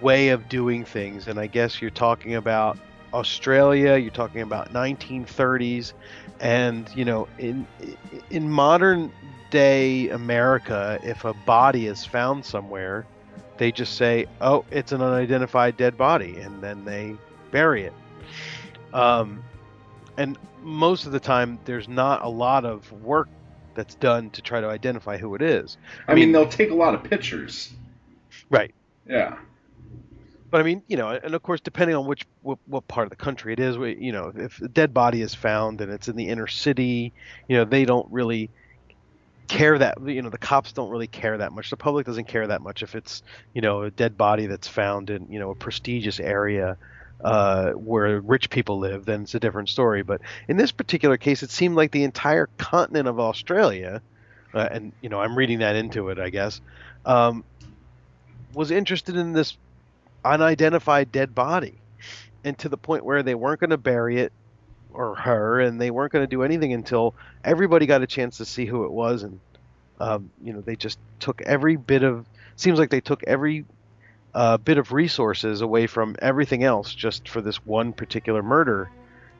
way 0.00 0.30
of 0.30 0.48
doing 0.48 0.84
things. 0.84 1.28
And 1.28 1.38
i 1.38 1.46
guess 1.46 1.80
you're 1.80 1.90
talking 1.90 2.34
about 2.34 2.78
australia 3.14 3.98
you're 3.98 4.10
talking 4.10 4.40
about 4.40 4.72
1930s 4.72 5.92
and 6.42 6.90
you 6.94 7.04
know 7.04 7.26
in 7.38 7.66
in 8.30 8.50
modern 8.50 9.10
day 9.50 10.08
america 10.10 10.98
if 11.02 11.24
a 11.24 11.32
body 11.46 11.86
is 11.86 12.04
found 12.04 12.44
somewhere 12.44 13.06
they 13.58 13.70
just 13.70 13.96
say 13.96 14.26
oh 14.40 14.64
it's 14.70 14.92
an 14.92 15.00
unidentified 15.00 15.76
dead 15.76 15.96
body 15.96 16.36
and 16.38 16.62
then 16.62 16.84
they 16.84 17.14
bury 17.50 17.84
it 17.84 17.92
um, 18.92 19.42
and 20.18 20.36
most 20.62 21.06
of 21.06 21.12
the 21.12 21.20
time 21.20 21.58
there's 21.64 21.88
not 21.88 22.22
a 22.22 22.28
lot 22.28 22.64
of 22.64 22.90
work 22.92 23.28
that's 23.74 23.94
done 23.96 24.28
to 24.30 24.42
try 24.42 24.60
to 24.60 24.66
identify 24.66 25.16
who 25.16 25.34
it 25.34 25.40
is 25.40 25.78
I 26.08 26.14
mean, 26.14 26.32
they'll 26.32 26.46
take 26.48 26.70
a 26.70 26.74
lot 26.74 26.94
of 26.94 27.02
pictures. 27.04 27.72
right 28.50 28.74
Yeah. 29.08 29.38
But 30.52 30.60
I 30.60 30.64
mean, 30.64 30.82
you 30.86 30.98
know, 30.98 31.08
and 31.08 31.34
of 31.34 31.42
course, 31.42 31.62
depending 31.62 31.96
on 31.96 32.06
which 32.06 32.26
what, 32.42 32.58
what 32.66 32.86
part 32.86 33.06
of 33.06 33.10
the 33.10 33.16
country 33.16 33.54
it 33.54 33.60
is, 33.60 33.78
we- 33.78 33.96
you 33.98 34.12
know, 34.12 34.32
if 34.36 34.60
a 34.60 34.68
dead 34.68 34.94
body 34.94 35.22
is 35.22 35.34
found 35.34 35.80
and 35.80 35.90
it's 35.90 36.08
in 36.08 36.16
the 36.16 36.28
inner 36.28 36.46
city, 36.46 37.14
you 37.48 37.56
know, 37.56 37.64
they 37.64 37.86
don't 37.86 38.06
really 38.12 38.50
care 39.48 39.78
that 39.78 39.96
you 40.06 40.22
know 40.22 40.30
the 40.30 40.38
cops 40.38 40.72
don't 40.72 40.90
really 40.90 41.08
care 41.08 41.38
that 41.38 41.52
much. 41.52 41.70
The 41.70 41.76
public 41.78 42.06
doesn't 42.06 42.28
care 42.28 42.46
that 42.46 42.62
much 42.62 42.82
if 42.82 42.94
it's 42.94 43.22
you 43.54 43.62
know 43.62 43.82
a 43.82 43.90
dead 43.90 44.16
body 44.16 44.46
that's 44.46 44.68
found 44.68 45.10
in 45.10 45.26
you 45.30 45.38
know 45.40 45.50
a 45.50 45.56
prestigious 45.56 46.20
area 46.20 46.76
uh, 47.24 47.72
where 47.72 48.20
rich 48.20 48.50
people 48.50 48.78
live. 48.78 49.06
Then 49.06 49.22
it's 49.22 49.34
a 49.34 49.40
different 49.40 49.70
story. 49.70 50.02
But 50.02 50.20
in 50.48 50.58
this 50.58 50.72
particular 50.72 51.16
case, 51.16 51.42
it 51.42 51.50
seemed 51.50 51.76
like 51.76 51.92
the 51.92 52.04
entire 52.04 52.50
continent 52.58 53.08
of 53.08 53.18
Australia, 53.18 54.02
uh, 54.54 54.68
and 54.70 54.92
you 55.00 55.08
know, 55.08 55.20
I'm 55.20 55.36
reading 55.36 55.60
that 55.60 55.76
into 55.76 56.10
it, 56.10 56.18
I 56.18 56.28
guess, 56.30 56.60
um, 57.06 57.44
was 58.52 58.70
interested 58.70 59.16
in 59.16 59.32
this 59.32 59.56
unidentified 60.24 61.12
dead 61.12 61.34
body. 61.34 61.78
And 62.44 62.58
to 62.58 62.68
the 62.68 62.76
point 62.76 63.04
where 63.04 63.22
they 63.22 63.34
weren't 63.34 63.60
going 63.60 63.70
to 63.70 63.78
bury 63.78 64.18
it 64.18 64.32
or 64.92 65.14
her 65.14 65.60
and 65.60 65.80
they 65.80 65.90
weren't 65.90 66.12
going 66.12 66.24
to 66.24 66.30
do 66.30 66.42
anything 66.42 66.72
until 66.72 67.14
everybody 67.44 67.86
got 67.86 68.02
a 68.02 68.06
chance 68.06 68.38
to 68.38 68.44
see 68.44 68.66
who 68.66 68.84
it 68.84 68.90
was. 68.90 69.22
And 69.22 69.40
um, 70.00 70.30
you 70.42 70.52
know 70.52 70.60
they 70.60 70.76
just 70.76 70.98
took 71.20 71.40
every 71.42 71.76
bit 71.76 72.02
of 72.02 72.26
seems 72.56 72.78
like 72.78 72.90
they 72.90 73.00
took 73.00 73.22
every 73.24 73.64
uh, 74.34 74.56
bit 74.56 74.78
of 74.78 74.92
resources 74.92 75.60
away 75.60 75.86
from 75.86 76.16
everything 76.20 76.64
else 76.64 76.92
just 76.94 77.28
for 77.28 77.40
this 77.40 77.64
one 77.64 77.92
particular 77.92 78.42
murder. 78.42 78.90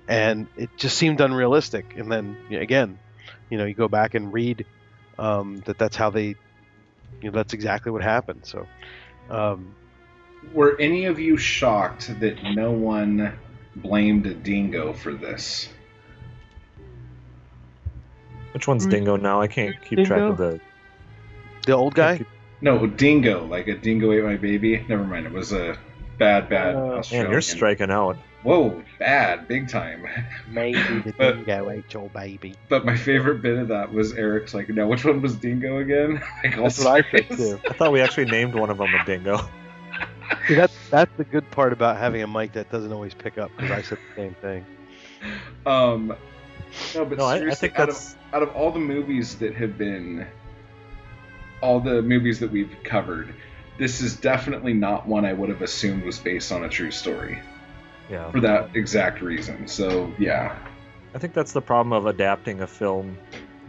And 0.09 0.47
it 0.57 0.71
just 0.77 0.97
seemed 0.97 1.21
unrealistic. 1.21 1.97
And 1.97 2.11
then 2.11 2.37
again 2.51 2.99
you 3.53 3.59
know 3.59 3.67
you 3.67 3.75
go 3.75 3.87
back 3.89 4.15
and 4.15 4.33
read 4.33 4.65
um, 5.19 5.63
that 5.67 5.77
that's 5.77 5.95
how 5.95 6.09
they 6.09 6.29
you 6.29 6.37
know 7.25 7.33
that's 7.33 7.53
exactly 7.53 7.93
what 7.93 8.03
happened. 8.03 8.41
So 8.45 8.67
um, 9.29 9.75
Were 10.53 10.77
any 10.81 11.07
of 11.07 11.19
you 11.19 11.37
shocked 11.37 12.19
that 12.21 12.43
no 12.43 12.71
one 12.73 13.39
blamed 13.77 14.27
a 14.27 14.35
Dingo 14.35 14.93
for 14.93 15.13
this? 15.15 15.69
Which 18.53 18.69
one's 18.69 18.87
Mm. 18.87 18.91
Dingo 18.91 19.17
now? 19.17 19.41
I 19.41 19.47
can't 19.47 19.81
keep 19.83 20.05
track 20.07 20.21
of 20.21 20.37
the. 20.37 20.61
the 21.67 21.73
old 21.73 21.95
guy 21.95 22.21
No, 22.61 22.87
Dingo, 22.87 23.45
like 23.47 23.67
a 23.69 23.75
dingo 23.75 24.13
ate 24.13 24.25
my 24.25 24.37
baby. 24.37 24.85
Never 24.89 25.05
mind, 25.05 25.27
it 25.27 25.33
was 25.33 25.53
a 25.53 25.77
bad, 26.19 26.49
bad 26.49 26.75
Uh, 26.77 26.79
Australian. 26.99 27.25
Man, 27.27 27.33
you're 27.33 27.41
striking 27.41 27.91
out. 27.91 28.17
Whoa, 28.43 28.83
bad, 28.99 29.47
big 29.49 29.69
time. 29.69 30.05
Maybe 30.51 30.79
the 31.01 31.15
But- 31.19 31.47
dingo 31.47 31.71
ate 31.71 31.95
your 31.95 32.09
baby. 32.11 32.55
But 32.69 32.85
my 32.85 32.97
favorite 32.97 33.41
bit 33.41 33.57
of 33.57 33.69
that 33.69 33.93
was 33.93 34.13
Eric's 34.13 34.53
like, 34.53 34.69
"No, 34.69 34.87
which 34.87 35.05
one 35.05 35.23
was 35.23 35.35
Dingo 35.37 35.79
again?" 35.79 36.15
like, 36.45 36.57
That's 36.57 36.79
what 36.85 37.05
I 37.07 37.11
said 37.11 37.27
serious. 37.29 37.39
too. 37.53 37.61
I 37.69 37.73
thought 37.73 37.93
we 37.93 38.01
actually 38.01 38.27
named 38.27 38.55
one 38.55 38.69
of 38.71 38.79
them 38.79 38.93
a 38.95 39.05
dingo. 39.07 39.39
See, 40.49 40.55
that's 40.55 40.75
that's 40.91 41.17
the 41.17 41.25
good 41.25 41.49
part 41.51 41.73
about 41.73 41.97
having 41.97 42.23
a 42.23 42.27
mic 42.27 42.53
that 42.53 42.71
doesn't 42.71 42.93
always 42.93 43.15
pick 43.15 43.39
up 43.39 43.51
because 43.57 43.71
I 43.71 43.83
said 43.83 43.99
the 44.17 44.23
same 44.23 44.35
thing. 44.37 44.67
Um, 45.67 46.15
no, 46.95 47.05
but 47.05 47.19
No, 47.19 47.25
I, 47.25 47.35
I 47.35 47.39
seriously, 47.39 47.69
think 47.69 47.79
out 47.81 47.89
of 47.89 47.95
that's. 47.95 48.17
out 48.33 48.43
of 48.43 48.49
all 48.57 48.73
the 48.73 48.79
movies 48.79 49.37
that 49.39 49.55
have 49.55 49.79
been 49.79 50.27
all 51.61 51.79
the 51.81 52.03
movies 52.03 52.41
that 52.41 52.51
we've 52.51 52.75
covered 52.85 53.33
this 53.79 54.01
is 54.01 54.17
definitely 54.17 54.73
not 54.75 55.07
one 55.07 55.25
i 55.25 55.33
would 55.33 55.49
have 55.49 55.63
assumed 55.63 56.03
was 56.05 56.19
based 56.19 56.51
on 56.51 56.65
a 56.65 56.69
true 56.69 56.91
story 56.91 57.39
Yeah. 58.11 58.31
for 58.33 58.41
that 58.41 58.75
exact 58.75 59.23
reason 59.23 59.69
so 59.69 60.13
yeah 60.19 60.59
I 61.15 61.19
think 61.19 61.35
that's 61.35 61.53
the 61.53 61.61
problem 61.61 61.93
of 61.93 62.07
adapting 62.07 62.63
a 62.63 62.67
film 62.67 63.17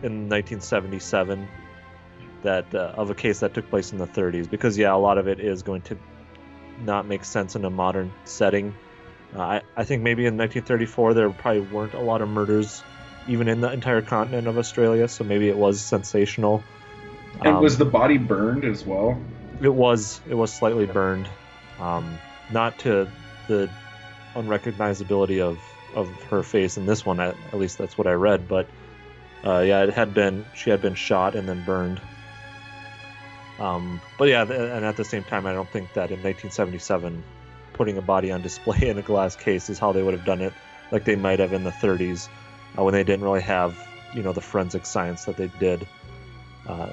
in 0.02 0.27
1977 0.30 1.48
that 2.41 2.73
uh, 2.73 2.94
of 2.95 3.10
a 3.10 3.15
case 3.15 3.40
that 3.41 3.53
took 3.53 3.69
place 3.69 3.91
in 3.91 3.98
the 3.99 4.07
30s 4.07 4.49
because 4.49 4.77
yeah 4.77 4.94
a 4.94 4.98
lot 4.98 5.18
of 5.18 5.27
it 5.27 5.40
is 5.40 5.61
going 5.61 5.81
to 5.84 5.98
not 6.81 7.07
make 7.07 7.25
sense 7.25 7.55
in 7.55 7.65
a 7.65 7.69
modern 7.69 8.11
setting. 8.25 8.73
Uh, 9.35 9.41
I, 9.41 9.61
I 9.75 9.83
think 9.83 10.03
maybe 10.03 10.25
in 10.25 10.37
1934 10.37 11.13
there 11.13 11.29
probably 11.29 11.61
weren't 11.61 11.93
a 11.93 11.99
lot 12.01 12.21
of 12.21 12.29
murders 12.29 12.83
even 13.27 13.47
in 13.47 13.61
the 13.61 13.71
entire 13.71 14.01
continent 14.01 14.47
of 14.47 14.57
australia 14.57 15.07
so 15.07 15.23
maybe 15.23 15.49
it 15.49 15.57
was 15.57 15.81
sensational. 15.81 16.63
And 17.39 17.57
Um, 17.57 17.63
was 17.63 17.77
the 17.77 17.85
body 17.85 18.17
burned 18.17 18.63
as 18.63 18.85
well? 18.85 19.19
It 19.61 19.73
was 19.73 20.21
it 20.29 20.35
was 20.35 20.53
slightly 20.53 20.85
burned. 20.85 21.27
Um, 21.79 22.17
not 22.51 22.77
to 22.79 23.07
the 23.47 23.69
unrecognizability 24.35 25.41
of 25.41 25.59
of 25.95 26.09
her 26.23 26.43
face 26.43 26.77
in 26.77 26.85
this 26.85 27.05
one 27.05 27.19
at, 27.19 27.35
at 27.51 27.59
least 27.59 27.77
that's 27.77 27.97
what 27.97 28.07
i 28.07 28.11
read 28.13 28.47
but 28.47 28.67
uh, 29.45 29.59
yeah 29.59 29.83
it 29.83 29.93
had 29.93 30.13
been 30.13 30.43
she 30.55 30.69
had 30.69 30.81
been 30.81 30.95
shot 30.95 31.35
and 31.35 31.47
then 31.47 31.63
burned 31.65 32.01
Um, 33.64 34.02
but 34.18 34.27
yeah, 34.27 34.41
and 34.41 34.84
at 34.84 34.98
the 34.98 35.06
same 35.06 35.23
time, 35.23 35.45
I 35.45 35.53
don't 35.53 35.69
think 35.69 35.94
that 35.94 36.11
in 36.11 36.22
1977, 36.22 37.23
putting 37.72 37.98
a 37.98 38.02
body 38.02 38.30
on 38.30 38.41
display 38.41 38.77
in 38.90 38.98
a 38.98 39.02
glass 39.02 39.38
case 39.38 39.69
is 39.69 39.80
how 39.80 39.94
they 39.94 40.03
would 40.03 40.14
have 40.14 40.26
done 40.26 40.41
it, 40.41 40.53
like 40.91 41.06
they 41.06 41.15
might 41.15 41.40
have 41.40 41.53
in 41.53 41.64
the 41.64 41.72
30s, 41.72 42.27
uh, 42.77 42.84
when 42.84 42.94
they 42.94 43.06
didn't 43.06 43.23
really 43.23 43.41
have, 43.41 43.77
you 44.14 44.22
know, 44.22 44.34
the 44.34 44.41
forensic 44.41 44.85
science 44.85 45.23
that 45.26 45.38
they 45.38 45.48
did 45.60 45.88
uh, 46.68 46.90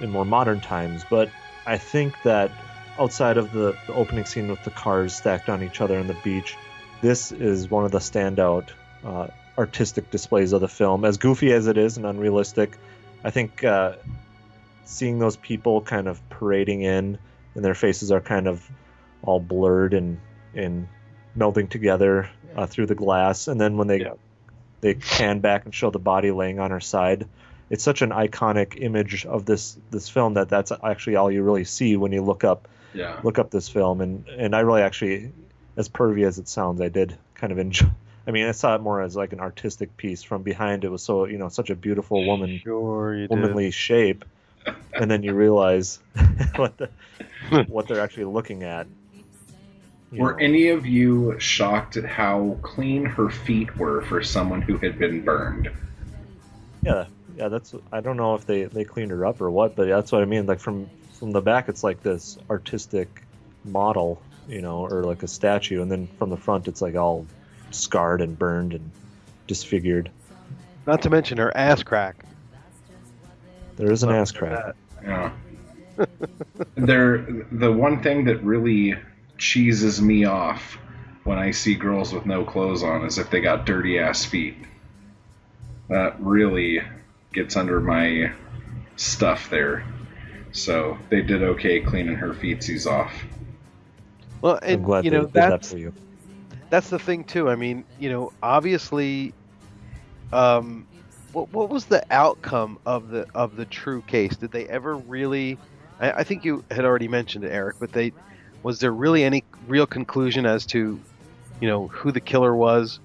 in 0.00 0.10
more 0.10 0.24
modern 0.24 0.60
times. 0.60 1.04
But 1.08 1.30
I 1.64 1.78
think 1.78 2.14
that 2.24 2.50
outside 2.98 3.36
of 3.36 3.52
the, 3.52 3.76
the 3.86 3.94
opening 3.94 4.24
scene 4.24 4.48
with 4.48 4.64
the 4.64 4.70
cars 4.70 5.14
stacked 5.14 5.48
on 5.48 5.62
each 5.62 5.80
other 5.80 5.96
on 5.96 6.08
the 6.08 6.16
beach, 6.24 6.56
this 7.02 7.30
is 7.30 7.70
one 7.70 7.84
of 7.84 7.92
the 7.92 8.00
standout 8.00 8.70
uh, 9.04 9.28
artistic 9.56 10.10
displays 10.10 10.52
of 10.52 10.60
the 10.60 10.68
film. 10.68 11.04
As 11.04 11.18
goofy 11.18 11.52
as 11.52 11.68
it 11.68 11.78
is 11.78 11.98
and 11.98 12.04
unrealistic, 12.04 12.76
I 13.22 13.30
think 13.30 13.62
uh, 13.62 13.94
seeing 14.90 15.18
those 15.20 15.36
people 15.36 15.80
kind 15.80 16.08
of 16.08 16.20
parading 16.30 16.82
in 16.82 17.16
and 17.54 17.64
their 17.64 17.74
faces 17.74 18.10
are 18.10 18.20
kind 18.20 18.48
of 18.48 18.68
all 19.22 19.38
blurred 19.40 19.94
and 19.94 20.18
and 20.54 20.88
melding 21.38 21.68
together 21.68 22.28
uh, 22.56 22.66
through 22.66 22.86
the 22.86 22.94
glass, 22.96 23.46
and 23.48 23.60
then 23.60 23.76
when 23.76 23.86
they 23.86 24.00
Yeah. 24.00 24.14
they 24.80 24.94
pan 24.94 25.40
back 25.40 25.64
and 25.64 25.74
show 25.74 25.90
the 25.90 25.98
body 26.00 26.32
laying 26.32 26.58
on 26.58 26.70
her 26.72 26.80
side, 26.80 27.28
it's 27.70 27.84
such 27.84 28.02
an 28.02 28.10
iconic 28.10 28.80
image 28.82 29.24
of 29.26 29.44
this 29.44 29.78
this 29.90 30.08
film 30.08 30.34
that 30.34 30.48
that's 30.48 30.72
actually 30.82 31.16
all 31.16 31.30
you 31.30 31.42
really 31.44 31.64
see 31.64 31.96
when 31.96 32.10
you 32.12 32.22
look 32.22 32.42
up 32.42 32.66
Yeah. 32.92 33.20
look 33.22 33.38
up 33.38 33.50
this 33.50 33.68
film 33.68 34.00
and 34.00 34.26
and 34.28 34.56
I 34.56 34.60
really 34.60 34.82
actually 34.82 35.32
as 35.76 35.88
pervy 35.88 36.26
as 36.26 36.38
it 36.38 36.48
sounds 36.48 36.80
I 36.80 36.88
did 36.88 37.16
kind 37.34 37.52
of 37.52 37.58
enjoy 37.60 37.86
I 38.26 38.32
mean 38.32 38.46
I 38.46 38.52
saw 38.52 38.74
it 38.74 38.80
more 38.82 39.00
as 39.00 39.14
like 39.14 39.32
an 39.32 39.40
artistic 39.40 39.96
piece 39.96 40.24
from 40.24 40.42
behind 40.42 40.84
it 40.84 40.90
was 40.90 41.02
so 41.04 41.26
you 41.26 41.38
know 41.38 41.48
such 41.48 41.70
a 41.70 41.76
beautiful 41.76 42.24
woman 42.26 42.60
Sure, 42.64 43.14
you 43.14 43.28
did. 43.28 43.30
womanly 43.30 43.70
shape 43.70 44.24
and 44.94 45.10
then 45.10 45.22
you 45.22 45.34
realize 45.34 45.98
what 46.56 46.76
the 46.78 46.88
what 47.68 47.86
they're 47.88 48.00
actually 48.00 48.24
looking 48.24 48.62
at 48.62 48.86
You 50.12 50.22
Were 50.22 50.32
know. 50.32 50.38
any 50.38 50.68
of 50.68 50.86
you 50.86 51.38
shocked 51.38 51.96
at 51.96 52.04
how 52.04 52.58
clean 52.62 53.04
her 53.04 53.30
feet 53.30 53.76
were 53.76 54.02
for 54.02 54.22
someone 54.22 54.60
who 54.62 54.76
had 54.78 54.98
been 54.98 55.22
burned? 55.24 55.70
yeah 56.82 57.06
yeah 57.36 57.48
that's 57.48 57.74
I 57.92 58.00
don't 58.00 58.16
know 58.16 58.34
if 58.34 58.46
they 58.46 58.64
they 58.64 58.84
cleaned 58.84 59.10
her 59.10 59.24
up 59.26 59.40
or 59.40 59.50
what 59.50 59.76
but 59.76 59.86
that's 59.88 60.10
what 60.12 60.22
I 60.22 60.24
mean 60.24 60.46
like 60.46 60.60
from 60.60 60.88
from 61.12 61.30
the 61.32 61.40
back 61.42 61.68
it's 61.68 61.84
like 61.84 62.02
this 62.02 62.38
artistic 62.48 63.22
model 63.64 64.20
you 64.48 64.62
know 64.62 64.86
or 64.86 65.04
like 65.04 65.22
a 65.22 65.28
statue 65.28 65.82
and 65.82 65.90
then 65.90 66.08
from 66.18 66.30
the 66.30 66.36
front 66.36 66.66
it's 66.68 66.80
like 66.82 66.94
all 66.96 67.26
scarred 67.70 68.20
and 68.20 68.38
burned 68.38 68.72
and 68.72 68.90
disfigured 69.46 70.10
Not 70.86 71.02
to 71.02 71.10
mention 71.10 71.38
her 71.38 71.54
ass 71.56 71.82
crack. 71.82 72.24
There 73.80 73.90
is 73.90 74.02
an 74.02 74.10
ass 74.10 74.32
crack 74.32 74.74
Yeah. 75.02 75.32
there, 76.76 77.18
the 77.50 77.70
one 77.70 78.02
thing 78.02 78.24
that 78.24 78.42
really 78.42 78.96
cheeses 79.38 80.00
me 80.00 80.24
off 80.24 80.78
when 81.24 81.38
I 81.38 81.50
see 81.50 81.74
girls 81.74 82.12
with 82.12 82.26
no 82.26 82.44
clothes 82.44 82.82
on 82.82 83.04
is 83.04 83.18
if 83.18 83.30
they 83.30 83.40
got 83.40 83.66
dirty 83.66 83.98
ass 83.98 84.24
feet. 84.24 84.56
That 85.88 86.20
really 86.20 86.80
gets 87.32 87.56
under 87.56 87.80
my 87.80 88.32
stuff 88.96 89.50
there. 89.50 89.84
So 90.52 90.98
they 91.10 91.22
did 91.22 91.42
okay 91.42 91.80
cleaning 91.80 92.16
her 92.16 92.32
feetsies 92.32 92.86
off. 92.86 93.12
Well, 94.40 94.58
I'm 94.62 94.68
and 94.70 94.84
glad 94.84 95.04
you 95.04 95.10
they 95.10 95.16
know 95.16 95.24
did 95.24 95.32
that 95.34 95.50
that's 95.50 95.70
for 95.72 95.78
you 95.78 95.92
that's 96.70 96.88
the 96.88 96.98
thing 96.98 97.24
too. 97.24 97.50
I 97.50 97.56
mean, 97.56 97.84
you 97.98 98.08
know, 98.10 98.32
obviously, 98.42 99.34
um, 100.32 100.86
what 101.32 101.52
what 101.52 101.68
was 101.68 101.86
the 101.86 102.04
outcome 102.10 102.78
of 102.86 103.08
the 103.08 103.26
of 103.34 103.56
the 103.56 103.64
true 103.64 104.02
case? 104.02 104.36
Did 104.36 104.50
they 104.52 104.66
ever 104.66 104.96
really? 104.96 105.58
I, 105.98 106.12
I 106.12 106.24
think 106.24 106.44
you 106.44 106.64
had 106.70 106.84
already 106.84 107.08
mentioned 107.08 107.44
it, 107.44 107.52
Eric. 107.52 107.76
But 107.78 107.92
they 107.92 108.12
was 108.62 108.80
there 108.80 108.92
really 108.92 109.24
any 109.24 109.44
real 109.68 109.86
conclusion 109.86 110.46
as 110.46 110.66
to, 110.66 111.00
you 111.60 111.68
know, 111.68 111.88
who 111.88 112.12
the 112.12 112.20
killer 112.20 112.54
was, 112.54 113.00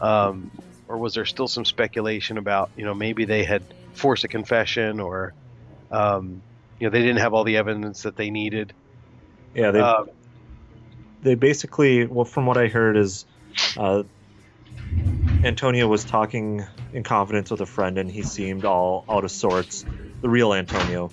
um, 0.00 0.50
or 0.88 0.96
was 0.96 1.14
there 1.14 1.26
still 1.26 1.48
some 1.48 1.64
speculation 1.64 2.38
about, 2.38 2.70
you 2.76 2.84
know, 2.84 2.94
maybe 2.94 3.24
they 3.26 3.44
had 3.44 3.62
forced 3.92 4.24
a 4.24 4.28
confession 4.28 5.00
or, 5.00 5.34
um, 5.90 6.40
you 6.78 6.86
know, 6.86 6.90
they 6.90 7.00
didn't 7.00 7.18
have 7.18 7.34
all 7.34 7.44
the 7.44 7.58
evidence 7.58 8.02
that 8.02 8.16
they 8.16 8.30
needed. 8.30 8.72
yeah 9.54 9.70
they 9.70 9.80
Um, 9.80 10.08
they 11.22 11.34
basically 11.34 12.06
well 12.06 12.26
from 12.26 12.46
what 12.46 12.56
i 12.58 12.68
heard 12.68 12.96
is 12.96 13.24
uh, 13.78 14.04
antonio 15.44 15.86
was 15.86 16.04
talking 16.04 16.64
in 16.94 17.02
confidence 17.02 17.50
with 17.50 17.60
a 17.60 17.66
friend 17.66 17.98
and 17.98 18.10
he 18.10 18.22
seemed 18.22 18.64
all 18.64 19.04
out 19.08 19.24
of 19.24 19.30
sorts. 19.30 19.84
The 20.22 20.28
real 20.28 20.54
antonio. 20.54 21.10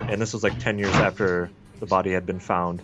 And 0.00 0.20
this 0.20 0.32
was 0.32 0.42
like 0.42 0.58
10 0.58 0.78
years 0.78 0.94
after 0.94 1.48
the 1.78 1.86
body 1.86 2.12
had 2.12 2.26
been 2.26 2.40
found. 2.40 2.82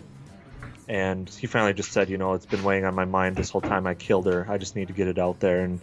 And 0.87 1.29
he 1.29 1.47
finally 1.47 1.73
just 1.73 1.91
said 1.91 2.09
you 2.09 2.17
know 2.17 2.33
it's 2.33 2.45
been 2.45 2.63
weighing 2.63 2.85
on 2.85 2.95
my 2.95 3.05
mind 3.05 3.35
this 3.35 3.49
whole 3.49 3.61
time 3.61 3.85
i 3.87 3.93
killed 3.93 4.25
her. 4.25 4.45
I 4.49 4.57
just 4.57 4.75
need 4.75 4.87
to 4.87 4.93
get 4.93 5.07
it 5.07 5.19
out 5.19 5.41
there. 5.41 5.61
And 5.61 5.81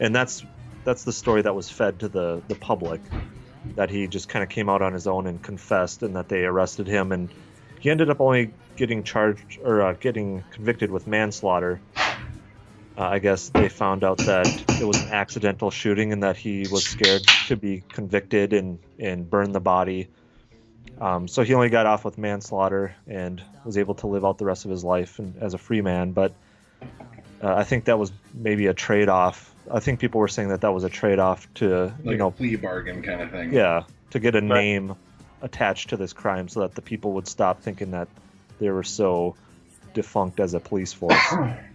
and 0.00 0.14
that's 0.14 0.44
that's 0.82 1.04
the 1.04 1.12
story 1.12 1.42
that 1.42 1.54
was 1.54 1.70
fed 1.70 2.00
to 2.00 2.08
the 2.08 2.42
the 2.48 2.56
public 2.56 3.00
that 3.76 3.90
he 3.90 4.08
just 4.08 4.28
kind 4.28 4.42
of 4.42 4.48
came 4.48 4.68
out 4.68 4.82
on 4.82 4.92
his 4.92 5.06
own 5.06 5.28
and 5.28 5.40
confessed 5.40 6.02
and 6.02 6.16
that 6.16 6.28
they 6.28 6.44
arrested 6.44 6.88
him. 6.88 7.12
And 7.12 7.28
he 7.78 7.90
ended 7.90 8.10
up 8.10 8.20
only 8.20 8.52
getting 8.76 9.04
charged 9.04 9.58
or 9.62 9.82
uh, 9.82 9.92
getting 9.92 10.42
convicted 10.52 10.90
with 10.90 11.06
manslaughter. 11.06 11.80
Uh, 13.00 13.08
I 13.08 13.18
guess 13.18 13.48
they 13.48 13.70
found 13.70 14.04
out 14.04 14.18
that 14.26 14.46
it 14.78 14.84
was 14.84 14.98
an 14.98 15.08
accidental 15.08 15.70
shooting 15.70 16.12
and 16.12 16.22
that 16.22 16.36
he 16.36 16.66
was 16.66 16.84
scared 16.84 17.22
to 17.46 17.56
be 17.56 17.82
convicted 17.92 18.52
and, 18.52 18.78
and 18.98 19.28
burn 19.30 19.52
the 19.52 19.60
body. 19.60 20.08
Um, 21.00 21.26
so 21.26 21.42
he 21.42 21.54
only 21.54 21.70
got 21.70 21.86
off 21.86 22.04
with 22.04 22.18
manslaughter 22.18 22.94
and 23.06 23.42
was 23.64 23.78
able 23.78 23.94
to 23.94 24.06
live 24.06 24.22
out 24.26 24.36
the 24.36 24.44
rest 24.44 24.66
of 24.66 24.70
his 24.70 24.84
life 24.84 25.18
and, 25.18 25.42
as 25.42 25.54
a 25.54 25.58
free 25.58 25.80
man. 25.80 26.12
But 26.12 26.34
uh, 27.42 27.54
I 27.54 27.64
think 27.64 27.86
that 27.86 27.98
was 27.98 28.12
maybe 28.34 28.66
a 28.66 28.74
trade 28.74 29.08
off. 29.08 29.54
I 29.70 29.80
think 29.80 29.98
people 29.98 30.20
were 30.20 30.28
saying 30.28 30.50
that 30.50 30.60
that 30.60 30.74
was 30.74 30.84
a 30.84 30.90
trade 30.90 31.18
off 31.18 31.52
to, 31.54 31.84
Like 31.84 32.04
you 32.04 32.16
know, 32.18 32.28
a 32.28 32.32
plea 32.32 32.56
bargain 32.56 33.00
kind 33.00 33.22
of 33.22 33.30
thing. 33.30 33.54
yeah, 33.54 33.84
to 34.10 34.18
get 34.18 34.34
a 34.34 34.42
Right. 34.42 34.48
name 34.48 34.94
attached 35.40 35.88
to 35.90 35.96
this 35.96 36.12
crime 36.12 36.48
so 36.48 36.60
that 36.60 36.74
the 36.74 36.82
people 36.82 37.12
would 37.12 37.28
stop 37.28 37.62
thinking 37.62 37.92
that 37.92 38.08
they 38.58 38.68
were 38.68 38.82
so 38.82 39.36
defunct 39.94 40.38
as 40.38 40.52
a 40.52 40.60
police 40.60 40.92
force. 40.92 41.34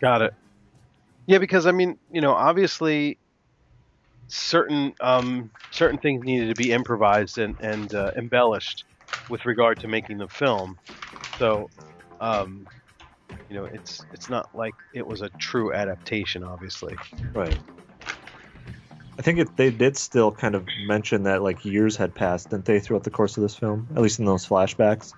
Got 0.00 0.22
it. 0.22 0.34
Yeah, 1.26 1.38
because 1.38 1.66
I 1.66 1.72
mean, 1.72 1.98
you 2.10 2.20
know, 2.20 2.32
obviously, 2.32 3.18
certain 4.28 4.94
um, 5.00 5.50
certain 5.70 5.98
things 5.98 6.24
needed 6.24 6.48
to 6.48 6.54
be 6.54 6.72
improvised 6.72 7.38
and 7.38 7.54
and 7.60 7.94
uh, 7.94 8.10
embellished 8.16 8.84
with 9.28 9.44
regard 9.46 9.78
to 9.80 9.88
making 9.88 10.18
the 10.18 10.28
film. 10.28 10.78
So, 11.38 11.70
um, 12.20 12.66
you 13.48 13.56
know, 13.56 13.66
it's 13.66 14.04
it's 14.12 14.28
not 14.28 14.48
like 14.54 14.74
it 14.92 15.06
was 15.06 15.22
a 15.22 15.30
true 15.38 15.72
adaptation, 15.72 16.42
obviously. 16.42 16.96
right. 17.34 17.56
I 19.18 19.22
think 19.22 19.38
it, 19.38 19.54
they 19.56 19.70
did 19.70 19.98
still 19.98 20.32
kind 20.32 20.54
of 20.54 20.64
mention 20.86 21.24
that 21.24 21.42
like 21.42 21.64
years 21.64 21.94
had 21.96 22.14
passed, 22.14 22.50
didn't 22.50 22.64
they, 22.64 22.80
throughout 22.80 23.04
the 23.04 23.10
course 23.10 23.36
of 23.36 23.42
this 23.42 23.54
film? 23.54 23.86
At 23.94 24.00
least 24.00 24.18
in 24.18 24.24
those 24.24 24.46
flashbacks 24.46 25.12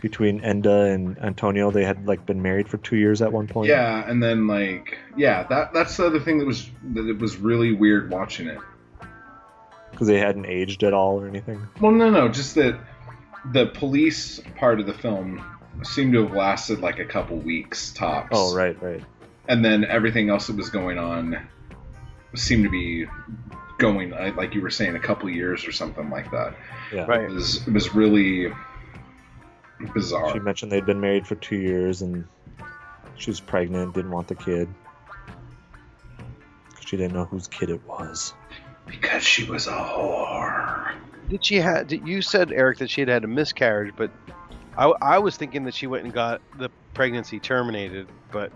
between 0.00 0.38
Linda 0.42 0.82
and 0.82 1.18
Antonio, 1.18 1.70
they 1.70 1.84
had 1.84 2.06
like 2.06 2.24
been 2.26 2.42
married 2.42 2.68
for 2.68 2.76
two 2.78 2.96
years 2.96 3.22
at 3.22 3.32
one 3.32 3.46
point. 3.46 3.68
Yeah, 3.68 4.08
and 4.08 4.22
then 4.22 4.46
like 4.46 4.98
yeah, 5.16 5.42
that 5.44 5.72
that's 5.72 5.96
the 5.96 6.06
other 6.06 6.20
thing 6.20 6.38
that 6.38 6.46
was 6.46 6.68
that 6.94 7.08
it 7.08 7.18
was 7.18 7.36
really 7.36 7.72
weird 7.72 8.10
watching 8.10 8.46
it. 8.48 8.58
because 9.90 10.06
they 10.06 10.18
hadn't 10.18 10.46
aged 10.46 10.82
at 10.84 10.92
all 10.92 11.20
or 11.20 11.26
anything. 11.28 11.66
Well, 11.80 11.92
no, 11.92 12.10
no, 12.10 12.28
just 12.28 12.54
that 12.56 12.78
the 13.52 13.66
police 13.66 14.40
part 14.56 14.80
of 14.80 14.86
the 14.86 14.94
film 14.94 15.42
seemed 15.82 16.12
to 16.14 16.22
have 16.26 16.34
lasted 16.34 16.80
like 16.80 16.98
a 16.98 17.04
couple 17.04 17.36
weeks 17.38 17.92
tops. 17.92 18.28
Oh, 18.32 18.54
right, 18.54 18.80
right. 18.82 19.02
And 19.48 19.64
then 19.64 19.84
everything 19.84 20.28
else 20.30 20.48
that 20.48 20.56
was 20.56 20.70
going 20.70 20.98
on 20.98 21.38
seemed 22.34 22.64
to 22.64 22.70
be 22.70 23.06
going 23.78 24.12
uh, 24.12 24.32
like 24.36 24.54
you 24.54 24.60
were 24.60 24.70
saying 24.70 24.96
a 24.96 25.00
couple 25.00 25.28
years 25.30 25.66
or 25.66 25.72
something 25.72 26.10
like 26.10 26.30
that. 26.30 26.54
Yeah. 26.92 27.02
It 27.02 27.08
Right. 27.08 27.28
was 27.30 27.66
it 27.66 27.72
was 27.72 27.94
really 27.94 28.52
bizarre. 29.94 30.32
She 30.32 30.38
mentioned 30.40 30.72
they'd 30.72 30.86
been 30.86 31.00
married 31.00 31.26
for 31.26 31.34
two 31.36 31.56
years 31.56 32.02
and 32.02 32.24
she 33.16 33.30
was 33.30 33.40
pregnant, 33.40 33.94
didn't 33.94 34.10
want 34.10 34.28
the 34.28 34.34
kid. 34.34 34.68
'Cause 36.74 36.84
She 36.86 36.96
didn't 36.96 37.14
know 37.14 37.24
whose 37.24 37.46
kid 37.48 37.70
it 37.70 37.82
was. 37.86 38.34
because 38.86 39.22
she 39.22 39.44
was 39.44 39.66
a 39.66 39.72
whore. 39.72 40.92
Did 41.28 41.44
she 41.44 41.56
had? 41.56 41.90
You 41.90 42.22
said 42.22 42.52
Eric 42.52 42.78
that 42.78 42.88
she 42.88 43.00
had 43.00 43.08
had 43.08 43.24
a 43.24 43.26
miscarriage, 43.26 43.92
but 43.96 44.10
I, 44.78 44.92
I 45.02 45.18
was 45.18 45.36
thinking 45.36 45.64
that 45.64 45.74
she 45.74 45.86
went 45.88 46.04
and 46.04 46.12
got 46.12 46.40
the 46.58 46.70
pregnancy 46.94 47.40
terminated, 47.40 48.06
but 48.30 48.52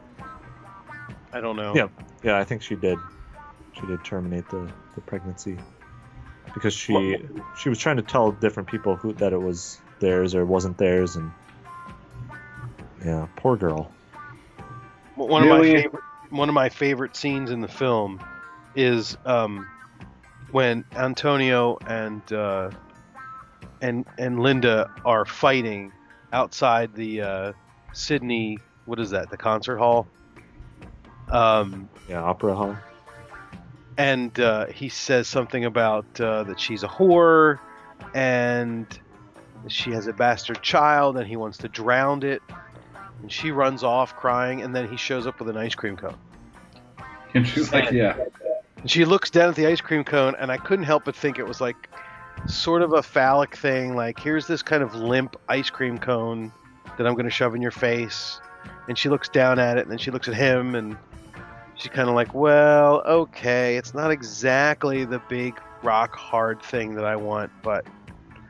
I 1.32 1.40
don't 1.40 1.56
know. 1.56 1.74
Yeah. 1.74 1.88
Yeah, 2.22 2.38
I 2.38 2.44
think 2.44 2.62
she 2.62 2.76
did. 2.76 2.98
She 3.72 3.86
did 3.86 4.04
terminate 4.04 4.48
the, 4.50 4.70
the 4.94 5.00
pregnancy 5.00 5.58
because 6.54 6.74
she 6.74 7.16
she 7.58 7.68
was 7.68 7.78
trying 7.78 7.96
to 7.96 8.02
tell 8.02 8.30
different 8.30 8.68
people 8.68 8.94
who 8.94 9.14
that 9.14 9.32
it 9.32 9.40
was 9.40 9.78
theirs 10.00 10.34
or 10.34 10.44
wasn't 10.44 10.76
theirs, 10.78 11.16
and 11.16 11.30
yeah, 13.04 13.26
poor 13.36 13.56
girl. 13.56 13.90
One 15.16 15.42
Really? 15.44 15.68
of 15.70 15.74
my 15.74 15.82
favorite 15.82 16.02
one 16.30 16.48
of 16.48 16.54
my 16.54 16.68
favorite 16.68 17.16
scenes 17.16 17.50
in 17.50 17.60
the 17.60 17.68
film 17.68 18.20
is 18.76 19.16
um, 19.26 19.66
when 20.52 20.84
Antonio 20.94 21.78
and 21.86 22.32
uh, 22.32 22.70
and 23.80 24.04
and 24.18 24.40
Linda 24.40 24.90
are 25.04 25.24
fighting 25.24 25.92
outside 26.32 26.94
the 26.94 27.20
uh, 27.22 27.52
Sydney. 27.92 28.58
What 28.86 28.98
is 29.00 29.10
that? 29.10 29.30
The 29.30 29.36
concert 29.36 29.78
hall. 29.78 30.06
Um, 31.30 31.88
Yeah, 32.08 32.22
opera 32.22 32.54
hall. 32.56 32.76
and 33.98 34.38
uh, 34.40 34.66
he 34.66 34.88
says 34.88 35.28
something 35.28 35.64
about 35.64 36.20
uh, 36.20 36.44
that 36.44 36.58
she's 36.58 36.82
a 36.82 36.88
whore 36.88 37.58
and 38.14 38.86
she 39.68 39.90
has 39.90 40.06
a 40.06 40.12
bastard 40.12 40.62
child 40.62 41.16
and 41.16 41.26
he 41.26 41.36
wants 41.36 41.58
to 41.58 41.68
drown 41.68 42.22
it. 42.22 42.42
And 43.20 43.30
she 43.30 43.50
runs 43.50 43.84
off 43.84 44.16
crying 44.16 44.62
and 44.62 44.74
then 44.74 44.88
he 44.88 44.96
shows 44.96 45.26
up 45.26 45.38
with 45.38 45.48
an 45.48 45.56
ice 45.56 45.74
cream 45.74 45.96
cone. 45.96 46.16
And 47.34 47.46
she's 47.46 47.72
like, 47.72 47.90
yeah. 47.90 48.16
and 48.76 48.90
she 48.90 49.04
looks 49.04 49.30
down 49.30 49.50
at 49.50 49.54
the 49.54 49.66
ice 49.66 49.80
cream 49.80 50.04
cone 50.04 50.34
and 50.38 50.50
i 50.50 50.56
couldn't 50.56 50.84
help 50.84 51.04
but 51.04 51.14
think 51.14 51.38
it 51.38 51.46
was 51.46 51.60
like 51.60 51.88
sort 52.46 52.82
of 52.82 52.94
a 52.94 53.02
phallic 53.02 53.54
thing 53.56 53.94
like 53.94 54.18
here's 54.18 54.46
this 54.46 54.62
kind 54.62 54.82
of 54.82 54.94
limp 54.94 55.36
ice 55.48 55.68
cream 55.70 55.98
cone 55.98 56.50
that 56.96 57.06
i'm 57.06 57.12
going 57.12 57.24
to 57.24 57.30
shove 57.30 57.54
in 57.54 57.62
your 57.62 57.70
face. 57.70 58.40
And 58.88 58.98
she 58.98 59.08
looks 59.08 59.28
down 59.28 59.58
at 59.58 59.78
it 59.78 59.82
and 59.82 59.90
then 59.90 59.98
she 59.98 60.10
looks 60.10 60.26
at 60.26 60.34
him 60.34 60.74
and 60.74 60.96
she's 61.76 61.90
kind 61.90 62.08
of 62.08 62.14
like 62.14 62.34
well 62.34 63.02
okay 63.06 63.76
it's 63.76 63.94
not 63.94 64.10
exactly 64.10 65.04
the 65.04 65.20
big 65.28 65.58
rock 65.82 66.14
hard 66.14 66.60
thing 66.60 66.94
that 66.94 67.04
i 67.04 67.16
want 67.16 67.50
but 67.62 67.86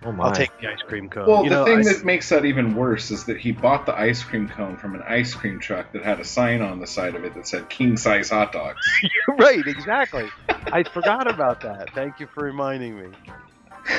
Oh 0.03 0.13
my. 0.13 0.25
i'll 0.25 0.33
take 0.33 0.51
the 0.61 0.69
ice 0.69 0.81
cream 0.87 1.09
cone 1.11 1.27
Well, 1.27 1.45
you 1.45 1.51
the 1.51 1.57
know, 1.57 1.65
thing 1.65 1.79
I- 1.81 1.83
that 1.83 2.05
makes 2.05 2.29
that 2.31 2.45
even 2.45 2.75
worse 2.75 3.11
is 3.11 3.25
that 3.27 3.37
he 3.39 3.53
bought 3.53 3.85
the 3.87 3.95
ice 3.99 4.23
cream 4.23 4.49
cone 4.49 4.77
from 4.77 4.95
an 4.95 5.03
ice 5.07 5.35
cream 5.35 5.61
truck 5.61 5.93
that 5.93 6.03
had 6.05 6.21
a 6.21 6.25
sign 6.25 6.63
on 6.63 6.81
the 6.81 6.87
side 6.87 7.15
of 7.15 7.25
it 7.25 7.35
that 7.35 7.47
said 7.47 7.69
king 7.69 7.97
size 7.97 8.31
hot 8.31 8.53
dogs. 8.53 8.87
right 9.39 9.67
exactly 9.67 10.31
i 10.73 10.83
forgot 10.83 11.31
about 11.31 11.61
that 11.61 11.93
thank 11.95 12.19
you 12.19 12.27
for 12.35 12.45
reminding 12.45 12.99
me 12.99 13.09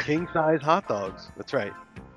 king 0.04 0.28
size 0.34 0.62
hot 0.62 0.88
dogs 0.88 1.30
that's 1.38 1.54
right 1.54 1.74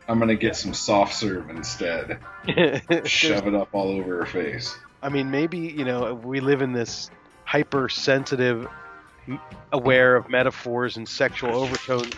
I'm 0.06 0.18
gonna 0.18 0.34
get 0.34 0.54
some 0.54 0.74
soft 0.74 1.14
serve 1.14 1.48
instead. 1.48 2.18
Shove 3.06 3.46
it 3.46 3.54
up 3.54 3.70
all 3.72 3.88
over 3.88 4.18
her 4.18 4.26
face. 4.26 4.76
I 5.02 5.08
mean, 5.08 5.30
maybe 5.30 5.56
you 5.58 5.86
know 5.86 6.12
we 6.14 6.40
live 6.40 6.60
in 6.60 6.74
this 6.74 7.10
hypersensitive, 7.46 8.66
m- 9.26 9.40
aware 9.72 10.14
of 10.14 10.28
metaphors 10.28 10.98
and 10.98 11.08
sexual 11.08 11.54
overtones, 11.54 12.14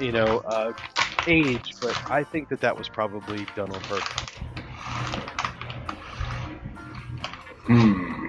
you 0.00 0.12
know, 0.12 0.38
uh, 0.38 0.72
age. 1.26 1.74
But 1.80 1.96
I 2.10 2.24
think 2.24 2.48
that 2.50 2.60
that 2.60 2.76
was 2.76 2.88
probably 2.88 3.46
done 3.54 3.70
on 3.70 3.80
purpose. 3.80 4.24
Hmm. 7.66 8.26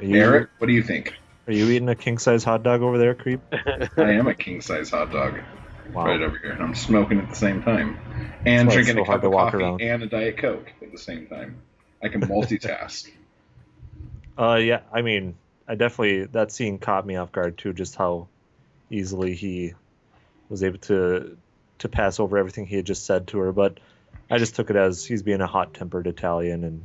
You, 0.00 0.16
Eric, 0.20 0.50
what 0.58 0.66
do 0.66 0.72
you 0.72 0.82
think? 0.82 1.14
Are 1.46 1.52
you 1.52 1.66
eating 1.70 1.88
a 1.88 1.94
king 1.94 2.18
size 2.18 2.44
hot 2.44 2.62
dog 2.62 2.82
over 2.82 2.98
there, 2.98 3.14
creep? 3.14 3.40
I 3.96 4.12
am 4.12 4.26
a 4.26 4.34
king 4.34 4.60
size 4.60 4.90
hot 4.90 5.12
dog 5.12 5.38
Wow. 5.92 6.06
right 6.06 6.22
over 6.22 6.38
here. 6.38 6.52
and 6.52 6.62
I'm 6.62 6.74
smoking 6.74 7.18
at 7.18 7.28
the 7.28 7.36
same 7.36 7.62
time. 7.62 7.98
And 8.46 8.68
That's 8.68 8.74
drinking 8.74 8.94
so 8.94 9.02
a 9.02 9.06
cup 9.06 9.24
of 9.24 9.32
coffee 9.32 9.58
around. 9.58 9.82
and 9.82 10.02
a 10.02 10.06
Diet 10.06 10.38
Coke 10.38 10.72
at 10.80 10.90
the 10.90 10.98
same 10.98 11.26
time. 11.26 11.60
I 12.02 12.08
can 12.08 12.20
multitask. 12.22 13.10
Uh, 14.38 14.54
yeah. 14.54 14.80
I 14.92 15.02
mean, 15.02 15.34
I 15.68 15.74
definitely 15.74 16.24
that 16.26 16.50
scene 16.50 16.78
caught 16.78 17.06
me 17.06 17.16
off 17.16 17.30
guard 17.32 17.58
too. 17.58 17.72
Just 17.74 17.96
how 17.96 18.28
easily 18.92 19.34
he 19.34 19.74
was 20.48 20.62
able 20.62 20.78
to 20.78 21.36
to 21.78 21.88
pass 21.88 22.20
over 22.20 22.38
everything 22.38 22.66
he 22.66 22.76
had 22.76 22.86
just 22.86 23.04
said 23.06 23.26
to 23.28 23.38
her. 23.38 23.52
But 23.52 23.78
I 24.30 24.38
just 24.38 24.54
took 24.54 24.70
it 24.70 24.76
as 24.76 25.04
he's 25.04 25.22
being 25.22 25.40
a 25.40 25.46
hot 25.46 25.74
tempered 25.74 26.06
Italian, 26.06 26.64
and 26.64 26.84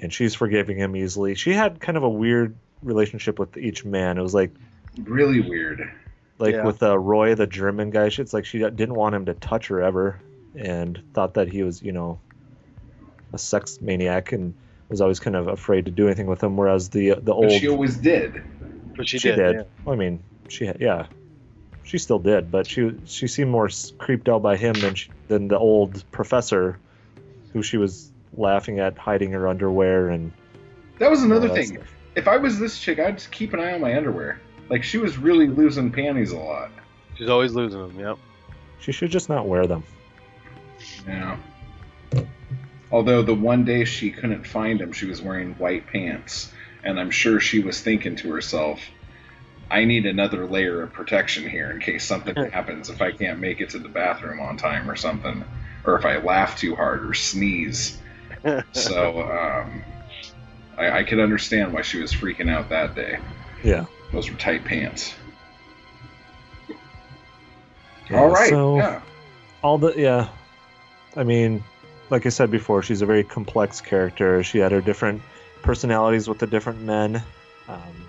and 0.00 0.12
she's 0.12 0.34
forgiving 0.34 0.76
him 0.76 0.94
easily. 0.94 1.34
She 1.34 1.52
had 1.52 1.80
kind 1.80 1.96
of 1.96 2.04
a 2.04 2.08
weird 2.08 2.54
relationship 2.82 3.38
with 3.38 3.56
each 3.56 3.84
man. 3.84 4.18
It 4.18 4.22
was 4.22 4.34
like 4.34 4.52
really 5.02 5.40
weird. 5.40 5.90
like 6.38 6.54
Yeah. 6.54 6.64
with 6.64 6.82
uh, 6.82 6.96
Roy, 6.98 7.34
the 7.34 7.46
German 7.46 7.90
guy. 7.90 8.04
It's 8.06 8.32
like 8.32 8.44
she 8.44 8.58
didn't 8.58 8.94
want 8.94 9.14
him 9.14 9.26
to 9.26 9.34
touch 9.34 9.68
her 9.68 9.82
ever, 9.82 10.20
and 10.54 11.00
thought 11.14 11.34
that 11.34 11.48
he 11.48 11.62
was, 11.64 11.82
you 11.82 11.92
know, 11.92 12.20
a 13.32 13.38
sex 13.38 13.80
maniac, 13.80 14.32
and 14.32 14.54
was 14.88 15.00
always 15.00 15.20
kind 15.20 15.36
of 15.36 15.48
afraid 15.48 15.86
to 15.86 15.90
do 15.90 16.06
anything 16.06 16.26
with 16.26 16.42
him. 16.42 16.56
Whereas 16.56 16.90
the 16.90 17.10
the 17.10 17.20
But 17.20 17.32
old 17.34 17.52
she 17.52 17.68
always 17.68 17.96
did. 17.96 18.42
But 18.96 19.08
she, 19.08 19.18
she 19.18 19.28
did. 19.30 19.36
did. 19.36 19.54
yeah. 19.56 19.62
Well, 19.84 19.94
I 19.94 19.98
mean, 19.98 20.22
she 20.48 20.66
had, 20.66 20.80
yeah, 20.80 21.06
she 21.84 21.98
still 21.98 22.18
did, 22.18 22.50
but 22.50 22.66
she 22.66 22.92
she 23.04 23.26
seemed 23.26 23.50
more 23.50 23.68
creeped 23.98 24.28
out 24.28 24.42
by 24.42 24.56
him 24.56 24.74
than 24.74 24.94
she, 24.94 25.10
than 25.28 25.48
the 25.48 25.58
old 25.58 26.04
professor, 26.10 26.78
who 27.52 27.62
she 27.62 27.76
was 27.76 28.12
laughing 28.36 28.78
at 28.78 28.98
hiding 28.98 29.32
her 29.32 29.48
underwear 29.48 30.08
and 30.10 30.32
That 30.98 31.10
was 31.10 31.22
another 31.22 31.48
all 31.48 31.54
that 31.54 31.60
thing. 31.66 31.76
stuff. 31.76 31.94
If 32.14 32.28
I 32.28 32.36
was 32.36 32.58
this 32.58 32.78
chick, 32.78 32.98
I'd 32.98 33.16
just 33.18 33.30
keep 33.30 33.52
an 33.54 33.60
eye 33.60 33.72
on 33.72 33.80
my 33.80 33.96
underwear. 33.96 34.40
Like 34.68 34.82
she 34.82 34.98
was 34.98 35.16
really 35.16 35.46
losing 35.46 35.90
panties 35.90 36.32
a 36.32 36.38
lot. 36.38 36.70
She's 37.16 37.28
always 37.30 37.54
losing 37.54 37.80
them. 37.80 37.98
Yep. 37.98 38.18
She 38.80 38.92
should 38.92 39.10
just 39.10 39.28
not 39.28 39.46
wear 39.46 39.66
them. 39.66 39.82
Yeah. 41.06 41.36
Although 42.90 43.22
the 43.22 43.34
one 43.34 43.64
day 43.64 43.84
she 43.84 44.10
couldn't 44.10 44.46
find 44.46 44.80
him, 44.80 44.92
she 44.92 45.06
was 45.06 45.20
wearing 45.20 45.54
white 45.54 45.86
pants, 45.86 46.52
and 46.84 46.98
I'm 46.98 47.10
sure 47.10 47.38
she 47.40 47.60
was 47.60 47.80
thinking 47.80 48.16
to 48.16 48.32
herself, 48.32 48.80
"I 49.70 49.84
need 49.84 50.06
another 50.06 50.46
layer 50.46 50.82
of 50.82 50.92
protection 50.92 51.48
here 51.48 51.70
in 51.70 51.80
case 51.80 52.04
something 52.04 52.34
happens 52.34 52.90
if 52.90 53.00
I 53.02 53.12
can't 53.12 53.38
make 53.38 53.60
it 53.60 53.70
to 53.70 53.78
the 53.78 53.88
bathroom 53.88 54.40
on 54.40 54.56
time 54.56 54.90
or 54.90 54.96
something, 54.96 55.44
or 55.84 55.96
if 55.98 56.04
I 56.04 56.18
laugh 56.18 56.58
too 56.58 56.74
hard 56.74 57.04
or 57.08 57.14
sneeze." 57.14 57.98
so 58.72 59.22
um, 59.22 59.82
I, 60.76 60.98
I 61.00 61.02
could 61.04 61.18
understand 61.20 61.72
why 61.72 61.82
she 61.82 62.00
was 62.00 62.12
freaking 62.12 62.48
out 62.50 62.68
that 62.70 62.94
day. 62.94 63.18
Yeah. 63.64 63.86
Those 64.12 64.30
were 64.30 64.36
tight 64.36 64.64
pants. 64.64 65.14
Yeah, 68.10 68.20
All 68.20 68.30
right. 68.30 68.48
so- 68.48 68.76
yeah. 68.78 69.00
all 69.62 69.76
the 69.76 69.92
yeah 69.96 70.28
i 71.16 71.24
mean 71.24 71.62
like 72.10 72.24
i 72.26 72.28
said 72.28 72.50
before 72.50 72.82
she's 72.82 73.02
a 73.02 73.06
very 73.06 73.24
complex 73.24 73.80
character 73.80 74.42
she 74.42 74.58
had 74.58 74.72
her 74.72 74.80
different 74.80 75.20
personalities 75.62 76.28
with 76.28 76.38
the 76.38 76.46
different 76.46 76.80
men 76.80 77.22
um, 77.68 78.06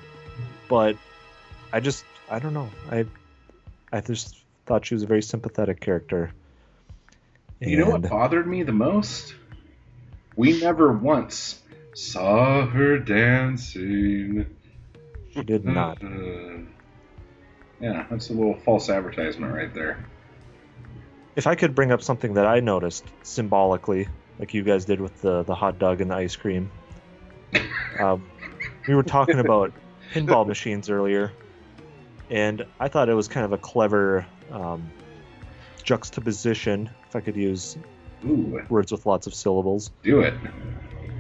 but 0.70 0.96
i 1.74 1.80
just 1.80 2.06
i 2.30 2.40
don't 2.40 2.54
know 2.54 2.70
i 2.92 3.06
i 3.92 4.02
just 4.02 4.44
thought 4.66 4.86
she 4.86 4.94
was 4.94 5.04
a 5.04 5.08
very 5.08 5.22
sympathetic 5.22 5.80
character 5.80 6.32
You 7.60 7.78
know 7.78 7.90
what 7.90 8.10
bothered 8.10 8.48
me 8.48 8.64
the 8.64 8.72
most? 8.72 9.34
We 10.36 10.60
never 10.62 10.94
once 10.94 11.62
saw 11.94 12.66
her 12.66 12.98
dancing. 13.00 14.46
she 15.34 15.44
did 15.44 15.66
not 15.66 16.02
Uh, 16.02 16.60
yeah, 17.82 18.06
that's 18.10 18.30
a 18.30 18.34
little 18.34 18.56
false 18.66 18.90
advertisement 18.90 19.54
right 19.54 19.74
there. 19.74 20.06
if 21.36 21.48
i 21.48 21.56
could 21.56 21.74
bring 21.76 21.92
up 21.92 22.02
something 22.02 22.34
that 22.36 22.46
i 22.46 22.60
noticed 22.60 23.06
symbolically 23.24 24.08
like 24.40 24.54
you 24.54 24.64
guys 24.64 24.86
did 24.86 25.02
with 25.02 25.20
the 25.22 25.44
the 25.44 25.56
hot 25.56 25.80
dog 25.80 26.00
and 26.02 26.12
the 26.12 26.16
ice 26.16 26.36
cream 26.36 26.70
um, 28.00 28.24
we 28.88 28.96
were 28.96 29.04
talking 29.04 29.40
about 29.40 29.74
pinball 30.14 30.48
machines 30.48 30.90
earlier 30.90 31.32
and 32.30 32.66
i 32.80 32.88
thought 32.88 33.10
it 33.10 33.14
was 33.14 33.28
kind 33.28 33.46
of 33.46 33.54
a 33.54 33.58
clever 33.58 34.26
um, 34.52 34.90
juxtaposition 35.84 36.90
if 37.08 37.16
i 37.16 37.20
could 37.20 37.36
use 37.36 37.78
Ooh, 38.26 38.62
words 38.70 38.92
with 38.92 39.06
lots 39.06 39.28
of 39.28 39.34
syllables 39.34 39.92
do 40.04 40.22
it. 40.22 40.34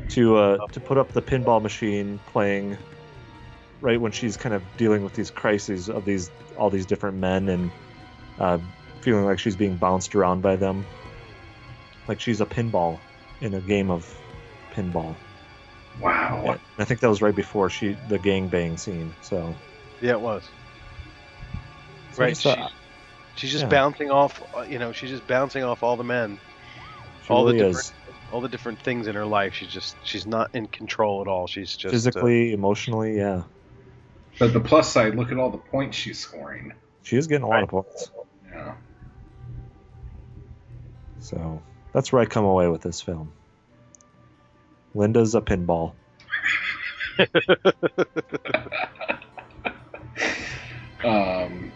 to 0.09 0.35
uh, 0.37 0.67
to 0.71 0.79
put 0.79 0.97
up 0.97 1.11
the 1.13 1.21
pinball 1.21 1.61
machine 1.61 2.19
playing 2.27 2.77
right 3.81 3.99
when 3.99 4.11
she's 4.11 4.35
kind 4.35 4.53
of 4.53 4.61
dealing 4.77 5.03
with 5.03 5.13
these 5.13 5.31
crises 5.31 5.89
of 5.89 6.03
these 6.05 6.29
all 6.57 6.69
these 6.69 6.85
different 6.85 7.17
men 7.17 7.47
and 7.49 7.71
uh, 8.39 8.57
feeling 9.01 9.23
like 9.25 9.39
she's 9.39 9.55
being 9.55 9.75
bounced 9.77 10.13
around 10.15 10.41
by 10.41 10.55
them 10.55 10.85
like 12.07 12.19
she's 12.19 12.41
a 12.41 12.45
pinball 12.45 12.99
in 13.41 13.53
a 13.53 13.61
game 13.61 13.89
of 13.89 14.05
pinball 14.71 15.15
Wow. 16.01 16.43
and 16.45 16.59
i 16.77 16.83
think 16.85 16.99
that 16.99 17.09
was 17.09 17.21
right 17.21 17.35
before 17.35 17.69
she 17.69 17.95
the 18.09 18.19
gangbang 18.19 18.77
scene 18.77 19.13
so, 19.21 19.55
Yeah, 20.01 20.11
it 20.11 20.21
was. 20.21 20.49
So 22.19 22.23
I 22.23 22.25
Right. 22.25 22.35
just 22.35 22.43
She's, 22.43 23.41
she's 23.41 23.51
just 23.51 23.63
yeah. 23.63 23.69
bouncing 23.69 24.11
off. 24.11 24.41
uh, 24.55 24.61
You 24.61 24.79
know, 24.79 24.91
she's 24.91 25.09
just 25.09 25.25
bouncing 25.27 25.63
off 25.63 25.83
all 25.83 25.95
the 25.97 26.03
men, 26.03 26.39
she 27.23 27.29
all 27.33 27.45
the 27.45 27.53
different, 27.53 27.75
is 27.77 27.93
all 28.31 28.41
the 28.41 28.49
different 28.49 28.79
things 28.79 29.07
in 29.07 29.15
her 29.15 29.25
life. 29.25 29.53
She's 29.53 29.69
just, 29.69 29.95
she's 30.03 30.25
not 30.27 30.53
in 30.53 30.67
control 30.67 31.21
at 31.21 31.27
all. 31.27 31.47
She's 31.47 31.71
just 31.71 31.85
uh, 31.85 31.89
physically 31.91 32.53
emotionally 32.53 33.17
yeah 33.17 33.43
But 34.39 34.53
the 34.53 34.59
plus 34.59 34.91
side, 34.91 35.15
look 35.15 35.31
at 35.31 35.37
all 35.37 35.49
the 35.49 35.57
points 35.57 35.97
she's 35.97 36.19
scoring. 36.19 36.73
she 37.03 37.15
is 37.17 37.27
getting 37.27 37.43
a 37.45 37.47
lot 37.47 37.63
of 37.63 37.69
points 37.69 38.11
Yeah. 38.51 38.73
so 41.19 41.61
that's 41.93 42.11
where 42.13 42.21
i 42.21 42.25
come 42.25 42.45
away 42.45 42.67
with 42.67 42.81
this 42.81 43.01
film 43.01 43.31
linda's 44.93 45.33
a 45.35 45.41
pinball 45.41 45.93
Um, 51.03 51.71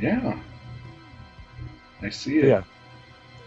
yeah. 0.00 0.38
I 2.02 2.10
see 2.10 2.38
it. 2.38 2.44
Yeah. 2.46 2.62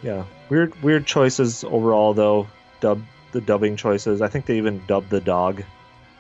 Yeah, 0.04 0.24
weird, 0.50 0.82
weird 0.82 1.06
choices 1.06 1.64
overall, 1.64 2.14
though. 2.14 2.48
Dub 2.80 3.04
the 3.32 3.42
dubbing 3.42 3.76
choices. 3.76 4.22
I 4.22 4.28
think 4.30 4.46
they 4.48 4.58
even 4.58 4.82
dubbed 4.88 5.12
the 5.12 5.22
dog. 5.22 5.64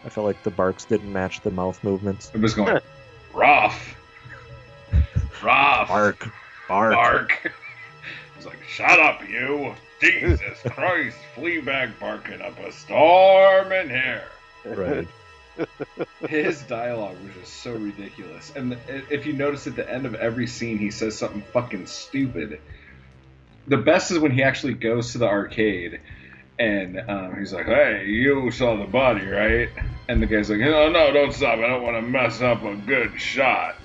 I 0.06 0.10
felt 0.10 0.28
like 0.28 0.44
the 0.44 0.52
barks 0.52 0.86
didn't 0.86 1.12
match 1.12 1.41
the 1.41 1.52
mouth 1.52 1.84
movements. 1.84 2.32
It 2.34 2.41
was 2.41 2.53
going 2.53 2.80
rough. 3.34 3.95
Rough. 5.44 5.88
Bark, 5.88 6.32
Bark. 6.68 6.94
bark. 6.94 7.53
He's 8.38 8.45
like, 8.45 8.62
shut 8.64 8.99
up, 8.99 9.28
you. 9.28 9.74
Jesus 9.99 10.60
Christ, 10.66 11.18
Fleabag 11.36 11.99
barking 11.99 12.41
up 12.41 12.58
a 12.60 12.72
storm 12.72 13.72
in 13.72 13.90
here. 13.90 14.24
Right. 14.66 15.08
His 16.28 16.61
dialogue 16.64 17.18
was 17.23 17.34
just 17.36 17.61
so 17.61 17.73
ridiculous. 17.73 18.52
And 18.56 18.78
if 18.88 19.26
you 19.26 19.34
notice 19.34 19.68
at 19.68 19.76
the 19.76 19.90
end 19.90 20.06
of 20.06 20.15
every 20.15 20.48
scene, 20.48 20.78
he 20.78 20.91
says 20.91 21.18
something 21.18 21.44
fucking 21.53 21.88
stupid. 21.88 22.61
The 23.68 23.78
best 23.78 24.11
is 24.11 24.19
when 24.19 24.32
he 24.32 24.44
actually 24.44 24.73
goes 24.73 25.11
to 25.11 25.18
the 25.19 25.28
arcade 25.28 25.99
and 26.61 26.99
um, 27.10 27.36
he's 27.40 27.53
like, 27.53 27.65
hey, 27.65 28.06
you 28.06 28.52
saw 28.52 28.76
the 28.78 28.86
body, 28.86 29.26
right? 29.26 29.69
And 30.07 30.22
the 30.22 30.28
guy's 30.28 30.49
like, 30.49 30.60
no, 30.60 30.90
no, 30.90 31.11
don't 31.11 31.34
stop. 31.34 31.57
I 31.57 31.68
don't 31.68 31.82
want 31.82 31.98
to 31.98 32.02
mess 32.03 32.40
up 32.41 32.64
a 32.64 32.76
good 32.76 33.19
shot 33.19 33.76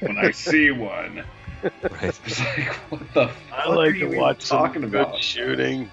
when 0.00 0.18
I 0.18 0.30
see 0.30 0.70
one. 0.70 1.24
Right. 1.62 2.18
It's 2.26 2.40
like, 2.40 2.74
what 2.90 3.14
the 3.14 3.28
fuck 3.28 3.36
I 3.52 3.68
like 3.68 3.92
are 3.92 3.94
you 3.94 4.00
to 4.00 4.06
even 4.06 4.18
watch 4.18 4.48
talking 4.48 4.82
about? 4.82 5.22
shooting. 5.22 5.88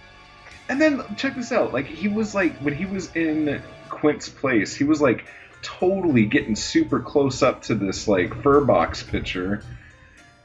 And 0.67 0.81
then 0.81 1.03
check 1.15 1.35
this 1.35 1.51
out. 1.51 1.73
Like 1.73 1.85
he 1.85 2.07
was 2.07 2.33
like 2.33 2.57
when 2.57 2.73
he 2.73 2.87
was 2.87 3.15
in 3.15 3.61
Quint's 3.89 4.29
place, 4.29 4.75
he 4.75 4.83
was 4.83 5.01
like 5.01 5.25
totally 5.61 6.25
getting 6.25 6.55
super 6.55 6.99
close 6.99 7.41
up 7.43 7.63
to 7.63 7.75
this 7.75 8.07
like 8.07 8.41
fur 8.41 8.61
box 8.61 9.03
picture. 9.03 9.63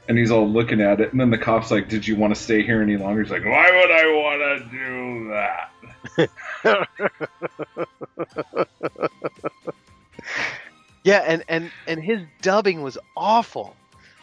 And 0.07 0.17
he's 0.19 0.29
all 0.29 0.47
looking 0.47 0.81
at 0.81 1.01
it, 1.01 1.11
and 1.11 1.19
then 1.19 1.31
the 1.31 1.37
cop's 1.39 1.71
like, 1.71 1.89
"Did 1.89 2.07
you 2.07 2.15
want 2.15 2.35
to 2.35 2.39
stay 2.39 2.61
here 2.61 2.79
any 2.83 2.95
longer?" 2.95 3.23
He's 3.23 3.31
like, 3.31 3.43
"Why 3.43 3.71
would 3.71 3.89
I 3.89 4.05
want 4.13 4.39
to 4.61 4.69
do 4.69 5.29
that?" 6.17 6.29
Yeah, 11.03 11.19
and 11.19 11.43
and 11.47 11.71
and 11.87 12.03
his 12.03 12.21
dubbing 12.41 12.81
was 12.81 12.97
awful. 13.15 13.75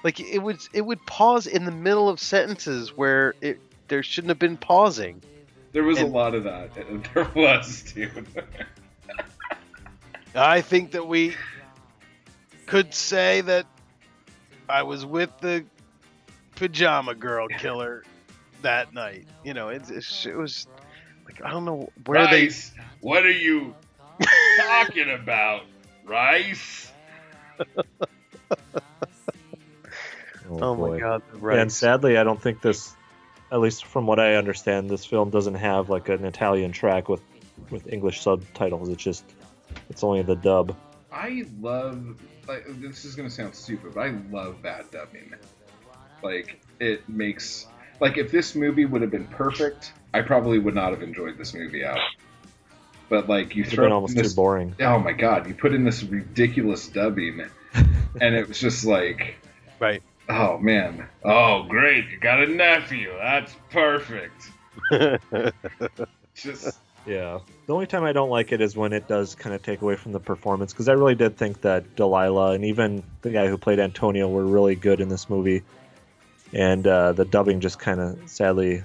Like 0.02 0.18
it 0.18 0.38
would 0.40 0.58
it 0.72 0.80
would 0.80 1.04
pause 1.06 1.46
in 1.46 1.64
the 1.64 1.70
middle 1.70 2.08
of 2.08 2.18
sentences 2.18 2.96
where 2.96 3.34
it 3.40 3.60
there 3.86 4.02
shouldn't 4.02 4.30
have 4.30 4.38
been 4.40 4.56
pausing. 4.56 5.22
There 5.72 5.84
was 5.84 5.98
And- 5.98 6.08
a 6.08 6.10
lot 6.10 6.34
of 6.34 6.44
that. 6.44 6.70
There 7.14 7.30
was, 7.34 7.82
dude. 7.92 8.26
I 10.34 10.60
think 10.60 10.92
that 10.92 11.06
we 11.06 11.34
could 12.66 12.94
say 12.94 13.42
that 13.42 13.66
I 14.68 14.82
was 14.82 15.04
with 15.04 15.30
the 15.40 15.64
pajama 16.56 17.14
girl 17.14 17.48
killer 17.48 18.04
that 18.62 18.94
night. 18.94 19.26
You 19.44 19.54
know, 19.54 19.68
it, 19.68 19.90
it, 19.90 20.04
it 20.26 20.36
was 20.36 20.66
like 21.26 21.42
I 21.44 21.50
don't 21.50 21.64
know 21.64 21.90
where 22.06 22.28
they 22.28 22.50
what 23.00 23.24
are 23.24 23.30
you 23.30 23.74
talking 24.58 25.10
about, 25.22 25.64
Rice? 26.04 26.90
Oh, 30.50 30.58
oh, 30.60 30.76
my 30.76 30.98
god, 30.98 31.22
the 31.32 31.38
Yeah, 31.46 31.62
and 31.62 31.72
sadly, 31.72 32.18
I 32.18 32.24
don't 32.24 32.40
think 32.40 32.60
this, 32.60 32.94
at 33.50 33.60
least 33.60 33.86
from 33.86 34.06
what 34.06 34.20
I 34.20 34.34
understand, 34.34 34.90
this 34.90 35.04
film 35.04 35.30
doesn't 35.30 35.54
have 35.54 35.88
like 35.88 36.08
an 36.08 36.24
Italian 36.24 36.72
track 36.72 37.08
with 37.08 37.22
with 37.70 37.90
English 37.90 38.20
subtitles. 38.20 38.88
It's 38.88 39.02
just, 39.02 39.24
it's 39.90 40.02
only 40.04 40.22
the 40.22 40.36
dub. 40.36 40.76
I 41.12 41.44
love. 41.60 42.20
Like, 42.48 42.64
this 42.80 43.04
is 43.04 43.14
gonna 43.14 43.30
sound 43.30 43.54
stupid, 43.54 43.94
but 43.94 44.00
I 44.00 44.10
love 44.30 44.62
bad 44.62 44.90
dubbing. 44.90 45.32
Like 46.22 46.60
it 46.80 47.08
makes 47.08 47.66
like 48.00 48.16
if 48.18 48.30
this 48.30 48.54
movie 48.54 48.84
would 48.84 49.02
have 49.02 49.10
been 49.10 49.26
perfect, 49.28 49.92
I 50.14 50.22
probably 50.22 50.58
would 50.58 50.74
not 50.74 50.90
have 50.90 51.02
enjoyed 51.02 51.38
this 51.38 51.54
movie 51.54 51.84
out. 51.84 51.98
But 53.08 53.28
like 53.28 53.54
you 53.54 53.62
It's 53.62 53.70
been 53.70 53.76
throw 53.76 53.92
almost 53.92 54.16
in 54.16 54.22
this, 54.22 54.32
too 54.32 54.36
boring. 54.36 54.74
oh 54.80 54.98
my 54.98 55.12
god, 55.12 55.46
you 55.46 55.54
put 55.54 55.72
in 55.74 55.84
this 55.84 56.02
ridiculous 56.02 56.88
dubbing, 56.88 57.42
and 57.74 58.34
it 58.34 58.48
was 58.48 58.58
just 58.58 58.84
like, 58.84 59.36
right. 59.78 60.02
oh 60.28 60.58
man, 60.58 61.08
oh 61.24 61.64
great, 61.68 62.08
you 62.10 62.18
got 62.18 62.42
a 62.42 62.46
nephew, 62.46 63.12
that's 63.18 63.54
perfect. 63.70 64.50
Just 66.34 66.78
Yeah. 67.06 67.40
The 67.66 67.74
only 67.74 67.86
time 67.86 68.04
I 68.04 68.12
don't 68.12 68.30
like 68.30 68.52
it 68.52 68.60
is 68.60 68.76
when 68.76 68.92
it 68.92 69.08
does 69.08 69.34
kind 69.34 69.54
of 69.54 69.62
take 69.62 69.82
away 69.82 69.96
from 69.96 70.12
the 70.12 70.20
performance 70.20 70.72
because 70.72 70.88
I 70.88 70.92
really 70.92 71.14
did 71.14 71.36
think 71.36 71.62
that 71.62 71.96
Dalila 71.96 72.54
and 72.54 72.64
even 72.64 73.02
the 73.22 73.30
guy 73.30 73.48
who 73.48 73.58
played 73.58 73.80
Antonio 73.80 74.28
were 74.28 74.44
really 74.44 74.74
good 74.74 75.00
in 75.00 75.08
this 75.08 75.28
movie, 75.28 75.62
and 76.52 76.86
uh, 76.86 77.12
the 77.12 77.24
dubbing 77.24 77.60
just 77.60 77.78
kind 77.78 78.00
of 78.00 78.28
sadly 78.28 78.84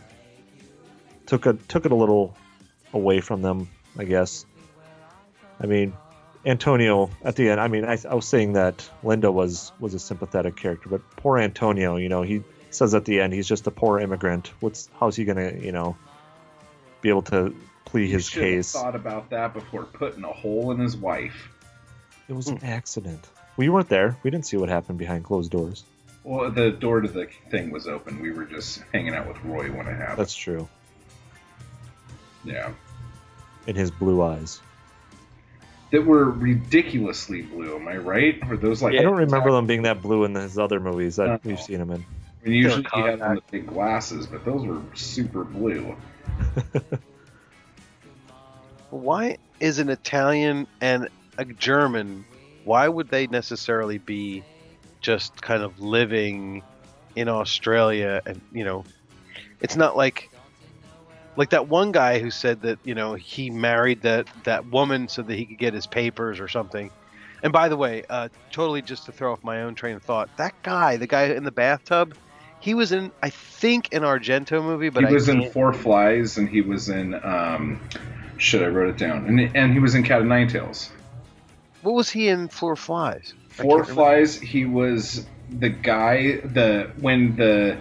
took 1.26 1.46
a 1.46 1.54
took 1.54 1.86
it 1.86 1.92
a 1.92 1.96
little 1.96 2.36
away 2.94 3.22
from 3.22 3.42
them. 3.42 3.70
I 3.98 4.04
guess. 4.04 4.46
I 5.60 5.66
mean, 5.66 5.94
Antonio 6.46 7.10
at 7.24 7.36
the 7.36 7.50
end. 7.50 7.60
I 7.60 7.68
mean, 7.68 7.86
I, 7.86 7.98
I 8.10 8.16
was 8.16 8.28
saying 8.28 8.54
that 8.54 8.90
Linda 9.04 9.32
was 9.32 9.72
was 9.80 9.94
a 9.94 10.00
sympathetic 10.00 10.56
character, 10.56 10.90
but 10.90 11.02
poor 11.18 11.38
Antonio. 11.38 11.98
You 11.98 12.10
know, 12.10 12.24
he 12.24 12.44
says 12.70 12.96
at 12.96 13.06
the 13.06 13.22
end 13.22 13.34
he's 13.34 13.48
just 13.48 13.68
a 13.68 13.72
poor 13.72 14.00
immigrant. 14.00 14.52
What's 14.60 14.90
how's 15.00 15.16
he 15.16 15.26
gonna 15.26 15.52
you 15.52 15.72
know 15.72 15.98
be 17.02 17.10
able 17.10 17.24
to 17.24 17.56
plead 17.88 18.08
you 18.10 18.14
his 18.16 18.28
should 18.30 18.44
have 18.44 18.52
case? 18.52 18.72
thought 18.74 18.96
about 18.96 19.30
that 19.32 19.54
before 19.54 19.84
putting 19.84 20.24
a 20.24 20.32
hole 20.32 20.72
in 20.72 20.80
his 20.80 20.96
wife. 20.96 21.50
It 22.28 22.34
was 22.34 22.48
Hmm. 22.50 22.56
an 22.58 22.64
accident. 22.66 23.26
We 23.56 23.70
weren't 23.70 23.90
there. 23.90 24.16
We 24.24 24.30
didn't 24.30 24.46
see 24.46 24.58
what 24.58 24.70
happened 24.70 25.00
behind 25.00 25.24
closed 25.24 25.52
doors. 25.52 25.84
Well, 26.24 26.52
the 26.52 26.72
door 26.72 27.00
to 27.02 27.08
the 27.08 27.28
thing 27.50 27.72
was 27.72 27.88
open. 27.88 28.20
We 28.22 28.32
were 28.32 28.44
just 28.46 28.84
hanging 28.94 29.16
out 29.16 29.28
with 29.28 29.42
Roy 29.44 29.72
when 29.72 29.88
it 29.88 29.96
happened. 29.96 30.18
That's 30.20 30.36
true. 30.36 30.68
yeah. 32.44 32.72
In 33.66 33.76
his 33.76 33.92
blue 33.92 34.22
eyes. 34.22 34.62
That 35.92 36.06
were 36.06 36.30
ridiculously 36.30 37.44
blue. 37.44 37.78
Am 37.78 37.88
I 37.88 37.96
right? 37.98 38.46
Were 38.48 38.58
those 38.58 38.82
like? 38.82 38.96
I 39.00 39.02
don't 39.02 39.18
remember 39.18 39.52
them 39.54 39.68
being 39.68 39.84
that 39.84 40.02
blue 40.02 40.26
in 40.26 40.36
his 40.36 40.58
other 40.60 40.80
movies 40.82 41.16
that 41.16 41.44
we've 41.46 41.60
seen 41.62 41.80
him 41.80 41.92
in. 41.92 42.06
I 42.44 42.50
mean, 42.50 42.54
usually 42.56 42.86
he 42.94 43.00
had 43.02 43.22
on 43.22 43.36
the 43.36 43.42
big 43.50 43.68
glasses, 43.68 44.28
but 44.28 44.44
those 44.44 44.66
were 44.66 44.82
super 44.96 45.44
blue. 45.46 45.96
Why 48.90 49.38
is 49.60 49.80
an 49.80 49.90
Italian 49.90 50.68
and 50.82 51.10
a 51.38 51.46
German? 51.46 52.26
Why 52.64 52.88
would 52.88 53.10
they 53.10 53.28
necessarily 53.28 53.98
be 53.98 54.44
just 55.02 55.42
kind 55.42 55.64
of 55.64 55.80
living 55.80 56.64
in 57.16 57.30
Australia? 57.30 58.22
And 58.26 58.42
you 58.52 58.64
know, 58.64 58.86
it's 59.62 59.76
not 59.76 59.98
like 59.98 60.30
like 61.36 61.52
that 61.52 61.68
one 61.68 61.92
guy 61.92 62.20
who 62.20 62.32
said 62.32 62.62
that 62.62 62.80
you 62.84 62.96
know 62.96 63.14
he 63.14 63.50
married 63.50 64.02
that 64.02 64.28
that 64.44 64.68
woman 64.68 65.08
so 65.08 65.22
that 65.22 65.36
he 65.36 65.46
could 65.46 65.60
get 65.60 65.74
his 65.74 65.88
papers 65.88 66.40
or 66.40 66.48
something. 66.48 66.92
And 67.44 67.54
by 67.54 67.70
the 67.70 67.78
way, 67.78 68.04
uh, 68.10 68.30
totally 68.52 68.82
just 68.82 69.06
to 69.06 69.12
throw 69.12 69.32
off 69.32 69.44
my 69.44 69.62
own 69.62 69.76
train 69.76 69.96
of 69.96 70.02
thought, 70.02 70.36
that 70.38 70.56
guy, 70.64 70.98
the 70.98 71.06
guy 71.06 71.26
in 71.26 71.44
the 71.44 71.52
bathtub, 71.52 72.16
he 72.60 72.74
was 72.74 72.92
in 72.92 73.12
I 73.22 73.30
think 73.30 73.94
an 73.94 74.02
Argento 74.02 74.64
movie, 74.64 74.90
but 74.90 75.08
he 75.08 75.14
was 75.14 75.30
in 75.30 75.52
Four 75.52 75.74
Flies, 75.74 76.38
and 76.38 76.50
he 76.50 76.62
was 76.62 76.90
in. 76.90 77.14
Um, 77.24 77.80
shit, 78.38 78.62
I 78.62 78.68
wrote 78.68 78.90
it 78.90 78.98
down, 78.98 79.26
and 79.26 79.56
and 79.56 79.74
he 79.74 79.80
was 79.80 79.96
in 79.96 80.04
Cat 80.04 80.22
of 80.22 80.28
Nine 80.28 80.48
Tails. 80.48 80.90
What 81.82 81.96
was 81.96 82.10
he 82.10 82.28
in 82.28 82.48
Four 82.48 82.76
Flies? 82.76 83.34
I 83.60 83.64
Four. 83.64 83.84
Flies. 83.84 84.40
He 84.40 84.66
was 84.66 85.26
the 85.50 85.70
guy. 85.70 86.38
The 86.38 86.92
when 87.00 87.36
the 87.36 87.78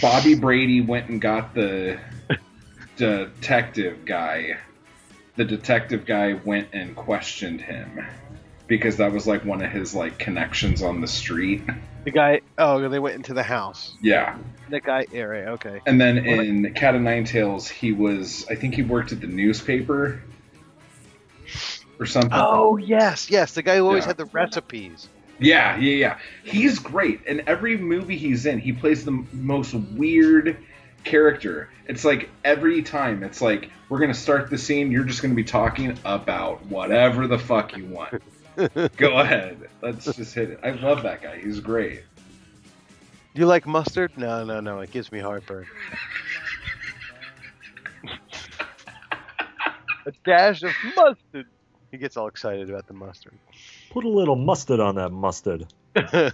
Bobby 0.00 0.34
Brady 0.34 0.80
went 0.80 1.08
and 1.08 1.20
got 1.20 1.54
the 1.54 1.98
detective 2.96 4.04
guy. 4.04 4.58
The 5.36 5.44
detective 5.44 6.04
guy 6.04 6.34
went 6.44 6.68
and 6.72 6.94
questioned 6.94 7.60
him 7.62 8.04
because 8.66 8.98
that 8.98 9.12
was 9.12 9.26
like 9.26 9.44
one 9.44 9.62
of 9.62 9.70
his 9.70 9.94
like 9.94 10.18
connections 10.18 10.82
on 10.82 11.00
the 11.00 11.08
street. 11.08 11.62
The 12.04 12.10
guy. 12.10 12.40
Oh, 12.58 12.88
they 12.88 12.98
went 12.98 13.16
into 13.16 13.34
the 13.34 13.42
house. 13.42 13.94
Yeah. 14.00 14.38
The 14.70 14.80
guy. 14.80 15.06
Yeah, 15.12 15.22
right. 15.22 15.48
Okay. 15.48 15.80
And 15.86 16.00
then 16.00 16.18
in 16.18 16.72
Cat 16.74 16.94
of 16.94 17.02
Nine 17.02 17.24
Tails, 17.24 17.68
he 17.68 17.92
was 17.92 18.46
I 18.48 18.54
think 18.54 18.74
he 18.74 18.82
worked 18.82 19.12
at 19.12 19.20
the 19.20 19.26
newspaper 19.26 20.22
or 21.98 22.06
something. 22.06 22.30
Oh 22.32 22.76
yes, 22.78 23.30
yes. 23.30 23.52
The 23.52 23.62
guy 23.62 23.76
who 23.76 23.86
always 23.86 24.04
Yeah. 24.04 24.08
had 24.08 24.16
the 24.16 24.24
recipes. 24.26 25.08
Yeah, 25.38 25.76
yeah, 25.78 25.94
yeah. 25.94 26.18
He's 26.44 26.78
great. 26.78 27.22
In 27.26 27.42
every 27.46 27.76
movie 27.76 28.16
he's 28.16 28.44
in, 28.46 28.58
he 28.58 28.72
plays 28.72 29.04
the 29.04 29.12
m- 29.12 29.28
most 29.32 29.72
weird 29.74 30.56
character. 31.04 31.70
It's 31.86 32.04
like 32.04 32.28
every 32.44 32.82
time, 32.82 33.22
it's 33.22 33.40
like 33.40 33.70
we're 33.88 34.00
gonna 34.00 34.14
start 34.14 34.50
the 34.50 34.58
scene. 34.58 34.90
You're 34.92 35.04
just 35.04 35.22
gonna 35.22 35.34
be 35.34 35.44
talking 35.44 35.98
about 36.04 36.64
whatever 36.66 37.26
the 37.26 37.38
fuck 37.38 37.76
you 37.76 37.86
want. 37.86 38.22
Go 38.96 39.18
ahead. 39.18 39.68
Let's 39.82 40.04
just 40.04 40.34
hit 40.34 40.50
it. 40.50 40.60
I 40.62 40.70
love 40.70 41.02
that 41.02 41.22
guy. 41.22 41.38
He's 41.38 41.60
great. 41.60 42.02
Do 43.34 43.40
you 43.40 43.46
like 43.46 43.66
mustard? 43.66 44.12
No, 44.16 44.44
no, 44.44 44.60
no. 44.60 44.80
It 44.80 44.90
gives 44.90 45.12
me 45.12 45.20
heartburn. 45.20 45.66
a 50.06 50.12
dash 50.24 50.62
of 50.62 50.72
mustard. 50.96 51.46
He 51.90 51.98
gets 51.98 52.16
all 52.16 52.28
excited 52.28 52.70
about 52.70 52.86
the 52.86 52.94
mustard. 52.94 53.34
Put 53.90 54.04
a 54.04 54.08
little 54.08 54.36
mustard 54.36 54.80
on 54.80 54.96
that 54.96 55.10
mustard. 55.10 55.66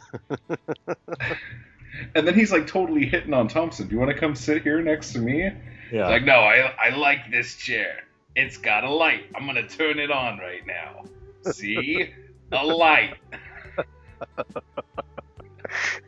And 2.14 2.26
then 2.26 2.34
he's 2.34 2.52
like 2.52 2.66
totally 2.66 3.06
hitting 3.06 3.32
on 3.32 3.48
Thompson. 3.48 3.88
Do 3.88 3.94
you 3.94 3.98
want 4.00 4.10
to 4.10 4.18
come 4.18 4.34
sit 4.34 4.62
here 4.62 4.80
next 4.82 5.12
to 5.12 5.18
me? 5.18 5.50
Yeah. 5.90 6.08
Like, 6.08 6.24
no, 6.24 6.34
I 6.34 6.74
I 6.78 6.90
like 6.90 7.30
this 7.30 7.56
chair. 7.56 8.04
It's 8.34 8.56
got 8.56 8.84
a 8.84 8.90
light. 8.90 9.24
I'm 9.34 9.46
gonna 9.46 9.66
turn 9.66 9.98
it 9.98 10.10
on 10.10 10.38
right 10.38 10.66
now. 10.66 11.04
See? 11.52 12.10
a 12.52 12.64
light. 12.64 13.14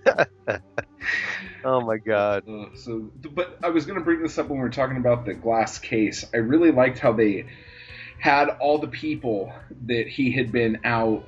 Oh 1.65 1.81
my 1.81 1.97
god. 1.97 2.49
Uh, 2.49 2.75
so, 2.77 3.11
but 3.35 3.59
I 3.63 3.71
was 3.71 3.85
going 3.85 3.99
to 3.99 4.05
bring 4.05 4.23
this 4.23 4.39
up 4.39 4.49
when 4.49 4.59
we 4.59 4.63
were 4.63 4.71
talking 4.71 4.97
about 4.97 5.27
the 5.27 5.35
glass 5.35 5.79
case. 5.79 6.25
I 6.33 6.39
really 6.39 6.71
liked 6.71 6.99
how 6.99 7.13
they 7.13 7.47
had 8.19 8.49
all 8.61 8.79
the 8.79 8.89
people 8.89 9.53
that 9.87 10.09
he 10.09 10.33
had 10.33 10.53
been 10.53 10.81
out 10.85 11.27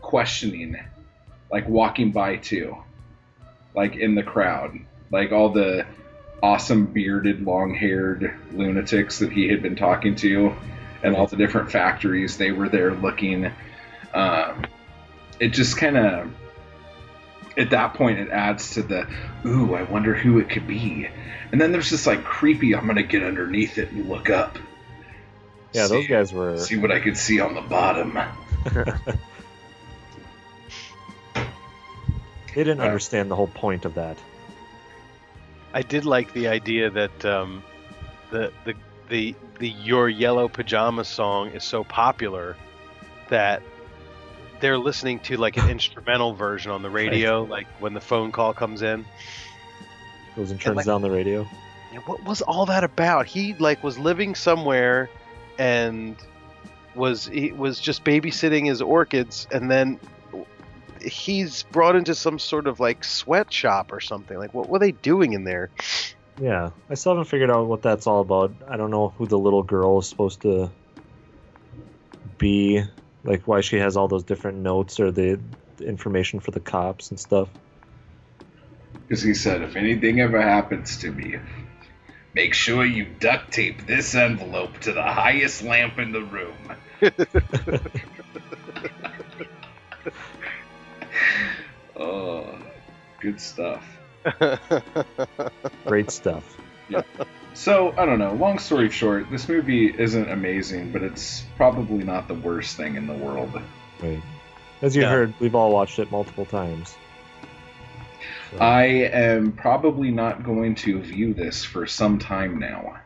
questioning, 0.00 0.76
like 1.50 1.68
walking 1.68 2.12
by 2.12 2.36
too, 2.36 2.76
like 3.74 3.96
in 3.96 4.14
the 4.14 4.22
crowd, 4.22 4.78
like 5.10 5.32
all 5.32 5.50
the 5.50 5.84
awesome 6.42 6.86
bearded, 6.86 7.44
long-haired 7.44 8.34
lunatics 8.52 9.18
that 9.20 9.32
he 9.32 9.48
had 9.48 9.62
been 9.62 9.76
talking 9.76 10.14
to, 10.16 10.54
and 11.02 11.16
all 11.16 11.26
the 11.26 11.36
different 11.36 11.70
factories 11.70 12.36
they 12.36 12.52
were 12.52 12.68
there 12.68 12.94
looking. 12.94 13.50
Um, 14.14 14.64
it 15.40 15.48
just 15.48 15.76
kind 15.76 15.96
of 15.96 16.32
at 17.56 17.70
that 17.70 17.94
point 17.94 18.18
it 18.18 18.28
adds 18.30 18.70
to 18.74 18.82
the 18.82 19.06
ooh 19.44 19.74
i 19.74 19.82
wonder 19.82 20.14
who 20.14 20.38
it 20.38 20.48
could 20.48 20.66
be 20.66 21.06
and 21.50 21.60
then 21.60 21.70
there's 21.70 21.90
this 21.90 22.06
like 22.06 22.24
creepy 22.24 22.74
i'm 22.74 22.86
gonna 22.86 23.02
get 23.02 23.22
underneath 23.22 23.76
it 23.76 23.90
and 23.90 24.08
look 24.08 24.30
up 24.30 24.56
Yeah, 25.74 25.86
those 25.86 26.06
guys 26.06 26.32
were. 26.32 26.56
see 26.56 26.78
what 26.78 26.90
i 26.90 26.98
could 26.98 27.16
see 27.18 27.40
on 27.40 27.54
the 27.54 27.60
bottom 27.60 28.16
They 32.54 32.64
didn't 32.64 32.80
Uh, 32.80 32.84
understand 32.84 33.30
the 33.30 33.36
whole 33.36 33.46
point 33.48 33.84
of 33.86 33.94
that. 33.94 34.18
I 35.72 35.80
did 35.82 36.04
like 36.04 36.32
the 36.34 36.48
idea 36.48 36.90
that 36.90 37.24
um, 37.24 37.62
the 38.30 38.52
the 38.64 38.74
the 39.08 39.34
the 39.58 39.68
Your 39.68 40.08
Yellow 40.08 40.48
Pajama 40.48 41.04
song 41.04 41.50
is 41.50 41.64
so 41.64 41.84
popular 41.84 42.56
that 43.28 43.62
they're 44.60 44.78
listening 44.78 45.20
to 45.20 45.36
like 45.36 45.56
an 45.56 45.64
instrumental 45.68 46.34
version 46.34 46.70
on 46.70 46.82
the 46.82 46.90
radio, 46.90 47.42
like 47.44 47.66
when 47.80 47.94
the 47.94 48.00
phone 48.00 48.32
call 48.32 48.52
comes 48.54 48.82
in. 48.82 49.04
Goes 50.36 50.50
and 50.50 50.60
turns 50.60 50.76
like- 50.76 50.86
down 50.86 51.02
the 51.02 51.10
radio. 51.10 51.46
What 52.06 52.24
was 52.24 52.40
all 52.40 52.64
that 52.66 52.84
about? 52.84 53.26
He 53.26 53.52
like 53.54 53.84
was 53.84 53.98
living 53.98 54.34
somewhere 54.34 55.10
and 55.58 56.16
was 56.94 57.26
he 57.26 57.52
was 57.52 57.80
just 57.80 58.02
babysitting 58.02 58.66
his 58.66 58.80
orchids 58.80 59.46
and 59.50 59.70
then 59.70 60.00
he's 61.02 61.64
brought 61.64 61.96
into 61.96 62.14
some 62.14 62.38
sort 62.38 62.66
of 62.66 62.80
like 62.80 63.04
sweatshop 63.04 63.92
or 63.92 64.00
something. 64.00 64.38
Like 64.38 64.54
what 64.54 64.70
were 64.70 64.78
they 64.78 64.92
doing 64.92 65.34
in 65.34 65.44
there? 65.44 65.70
Yeah, 66.38 66.70
I 66.90 66.94
still 66.94 67.12
haven't 67.12 67.26
figured 67.26 67.50
out 67.50 67.66
what 67.66 67.82
that's 67.82 68.06
all 68.06 68.20
about. 68.20 68.54
I 68.68 68.76
don't 68.76 68.90
know 68.90 69.10
who 69.10 69.26
the 69.26 69.38
little 69.38 69.62
girl 69.62 69.98
is 69.98 70.08
supposed 70.08 70.42
to 70.42 70.70
be, 72.38 72.82
like 73.24 73.46
why 73.46 73.60
she 73.60 73.76
has 73.76 73.96
all 73.96 74.08
those 74.08 74.24
different 74.24 74.58
notes 74.58 74.98
or 74.98 75.12
the, 75.12 75.38
the 75.76 75.86
information 75.86 76.40
for 76.40 76.50
the 76.50 76.60
cops 76.60 77.10
and 77.10 77.20
stuff. 77.20 77.48
because 79.12 79.22
he 79.22 79.34
said 79.34 79.60
if 79.62 79.76
anything 79.76 80.20
ever 80.20 80.40
happens 80.40 80.96
to 80.98 81.10
me 81.10 81.36
make 82.34 82.54
sure 82.54 82.84
you 82.84 83.06
duct 83.20 83.52
tape 83.52 83.86
this 83.86 84.14
envelope 84.14 84.78
to 84.80 84.92
the 84.92 85.02
highest 85.02 85.62
lamp 85.62 85.98
in 85.98 86.12
the 86.12 86.22
room 86.22 86.56
oh 91.96 92.58
good 93.20 93.40
stuff 93.40 93.84
Great 95.86 96.10
stuff. 96.10 96.58
Yeah. 96.88 97.02
So, 97.54 97.92
I 97.98 98.06
don't 98.06 98.18
know. 98.18 98.32
Long 98.34 98.58
story 98.58 98.90
short, 98.90 99.30
this 99.30 99.48
movie 99.48 99.86
isn't 99.88 100.30
amazing, 100.30 100.90
but 100.92 101.02
it's 101.02 101.44
probably 101.56 102.02
not 102.02 102.28
the 102.28 102.34
worst 102.34 102.76
thing 102.76 102.96
in 102.96 103.06
the 103.06 103.14
world. 103.14 103.52
Right. 104.00 104.22
As 104.80 104.96
you 104.96 105.02
Yeah. 105.02 105.10
heard, 105.10 105.34
we've 105.38 105.54
all 105.54 105.70
watched 105.72 105.98
it 105.98 106.10
multiple 106.10 106.46
times. 106.46 106.94
So, 108.50 108.58
I 108.58 108.84
am 108.84 109.52
probably 109.52 110.10
not 110.10 110.44
going 110.44 110.74
to 110.76 111.00
view 111.00 111.34
this 111.34 111.64
for 111.64 111.86
some 111.86 112.18
time 112.18 112.58
now. 112.58 112.96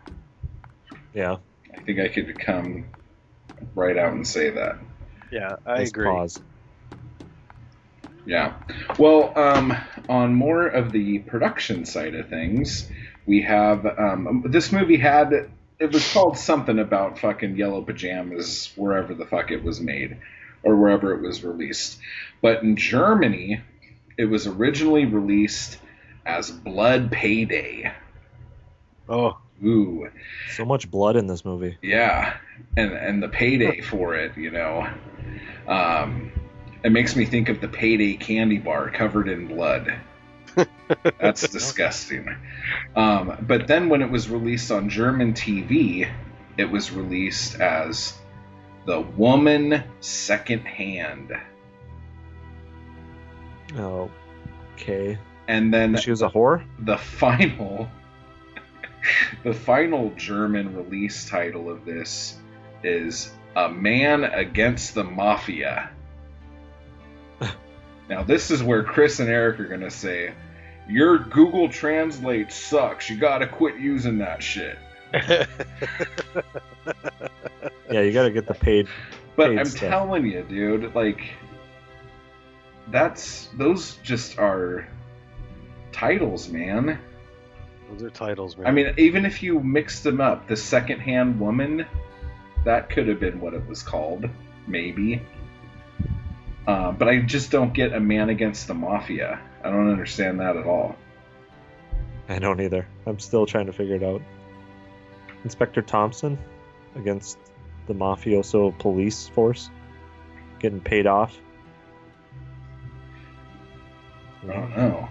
yeah, 1.12 1.36
I 1.74 1.78
think 1.80 1.98
I 2.00 2.08
could 2.08 2.38
come 2.38 2.86
right 3.74 3.96
out 3.96 4.12
and 4.12 4.26
say 4.26 4.50
that. 4.50 4.76
yeah, 5.30 5.56
I 5.64 5.78
nice 5.78 5.90
agree. 5.90 6.06
Pause. 6.06 6.40
Yeah. 8.26 8.54
Well, 8.98 9.32
um, 9.38 9.72
on 10.08 10.34
more 10.34 10.66
of 10.66 10.92
the 10.92 11.20
production 11.20 11.84
side 11.84 12.14
of 12.14 12.28
things, 12.28 12.90
we 13.26 13.42
have 13.42 13.86
um, 13.86 14.44
this 14.48 14.72
movie 14.72 14.96
had 14.96 15.48
it 15.78 15.92
was 15.92 16.10
called 16.12 16.38
something 16.38 16.78
about 16.78 17.18
fucking 17.18 17.56
yellow 17.56 17.82
pajamas 17.82 18.72
wherever 18.76 19.14
the 19.14 19.26
fuck 19.26 19.50
it 19.50 19.62
was 19.62 19.80
made 19.80 20.16
or 20.62 20.74
wherever 20.76 21.14
it 21.14 21.20
was 21.22 21.44
released. 21.44 21.98
But 22.40 22.62
in 22.62 22.76
Germany, 22.76 23.60
it 24.18 24.24
was 24.24 24.46
originally 24.46 25.04
released 25.04 25.78
as 26.24 26.50
Blood 26.50 27.12
Payday. 27.12 27.92
Oh, 29.08 29.38
Ooh, 29.64 30.10
So 30.54 30.64
much 30.64 30.90
blood 30.90 31.16
in 31.16 31.26
this 31.28 31.44
movie. 31.44 31.78
yeah, 31.80 32.36
and 32.76 32.92
and 32.92 33.22
the 33.22 33.28
payday 33.28 33.80
for 33.80 34.14
it, 34.14 34.36
you 34.36 34.50
know, 34.50 34.86
um, 35.66 36.30
it 36.86 36.92
makes 36.92 37.16
me 37.16 37.24
think 37.24 37.48
of 37.48 37.60
the 37.60 37.66
payday 37.66 38.14
candy 38.14 38.58
bar 38.58 38.90
covered 38.90 39.28
in 39.28 39.48
blood. 39.48 39.92
That's 41.18 41.48
disgusting. 41.48 42.28
Um, 42.94 43.44
but 43.46 43.66
then 43.66 43.88
when 43.88 44.02
it 44.02 44.08
was 44.10 44.28
released 44.30 44.70
on 44.70 44.88
German 44.88 45.32
TV, 45.34 46.08
it 46.56 46.64
was 46.70 46.92
released 46.92 47.60
as 47.60 48.14
the 48.86 49.00
Woman 49.00 49.82
Second 50.00 50.60
Hand, 50.60 51.32
Oh, 53.76 54.08
okay. 54.74 55.18
and 55.48 55.74
then 55.74 55.96
She 55.96 56.10
was 56.10 56.22
a 56.22 56.28
whore. 56.28 56.64
the 56.78 56.96
final 56.96 57.88
the 59.42 59.52
final 59.52 60.12
German 60.16 60.76
release 60.76 61.28
title 61.28 61.68
of 61.68 61.84
this 61.84 62.38
is 62.84 63.32
A 63.56 63.68
Man 63.68 64.22
Against 64.22 64.94
the 64.94 65.02
Mafia. 65.02 65.90
Now 68.08 68.22
this 68.22 68.50
is 68.50 68.62
where 68.62 68.82
Chris 68.82 69.20
and 69.20 69.28
Eric 69.28 69.60
are 69.60 69.66
gonna 69.68 69.90
say, 69.90 70.32
Your 70.88 71.18
Google 71.18 71.68
Translate 71.68 72.52
sucks. 72.52 73.08
You 73.10 73.16
gotta 73.18 73.46
quit 73.46 73.76
using 73.76 74.18
that 74.18 74.42
shit. 74.42 74.78
Yeah, 77.90 78.00
you 78.00 78.12
got 78.12 78.24
to 78.24 78.30
get 78.32 78.46
the 78.46 78.54
paid. 78.54 78.88
But 79.36 79.50
Paid 79.50 79.58
I'm 79.60 79.64
stuff. 79.66 79.90
telling 79.90 80.26
you, 80.26 80.42
dude, 80.42 80.94
like 80.94 81.20
that's 82.88 83.48
those 83.56 83.96
just 84.02 84.38
are 84.38 84.88
titles, 85.92 86.48
man. 86.48 86.98
those 87.90 88.02
are 88.02 88.10
titles, 88.10 88.56
man. 88.56 88.66
I 88.66 88.70
mean, 88.72 88.94
even 88.98 89.24
if 89.24 89.42
you 89.42 89.60
mixed 89.60 90.02
them 90.04 90.20
up, 90.20 90.48
the 90.48 90.56
second-hand 90.56 91.38
woman, 91.38 91.86
that 92.64 92.90
could 92.90 93.06
have 93.08 93.20
been 93.20 93.40
what 93.40 93.54
it 93.54 93.66
was 93.68 93.82
called, 93.82 94.28
maybe. 94.66 95.22
Uh, 96.66 96.90
but 96.92 97.08
I 97.08 97.20
just 97.20 97.50
don't 97.50 97.72
get 97.72 97.92
a 97.92 98.00
man 98.00 98.28
against 98.28 98.66
the 98.66 98.74
mafia. 98.74 99.40
I 99.62 99.70
don't 99.70 99.90
understand 99.90 100.40
that 100.40 100.56
at 100.56 100.66
all. 100.66 100.96
I 102.28 102.38
don't 102.38 102.60
either. 102.60 102.88
I'm 103.06 103.20
still 103.20 103.46
trying 103.46 103.66
to 103.66 103.72
figure 103.72 103.94
it 103.94 104.02
out. 104.02 104.20
Inspector 105.44 105.80
Thompson 105.82 106.38
against 106.96 107.38
the 107.86 107.94
mafioso 107.94 108.76
police 108.78 109.28
force 109.28 109.70
getting 110.58 110.80
paid 110.80 111.06
off. 111.06 111.38
I 114.42 114.52
don't 114.52 114.76
know. 114.76 115.08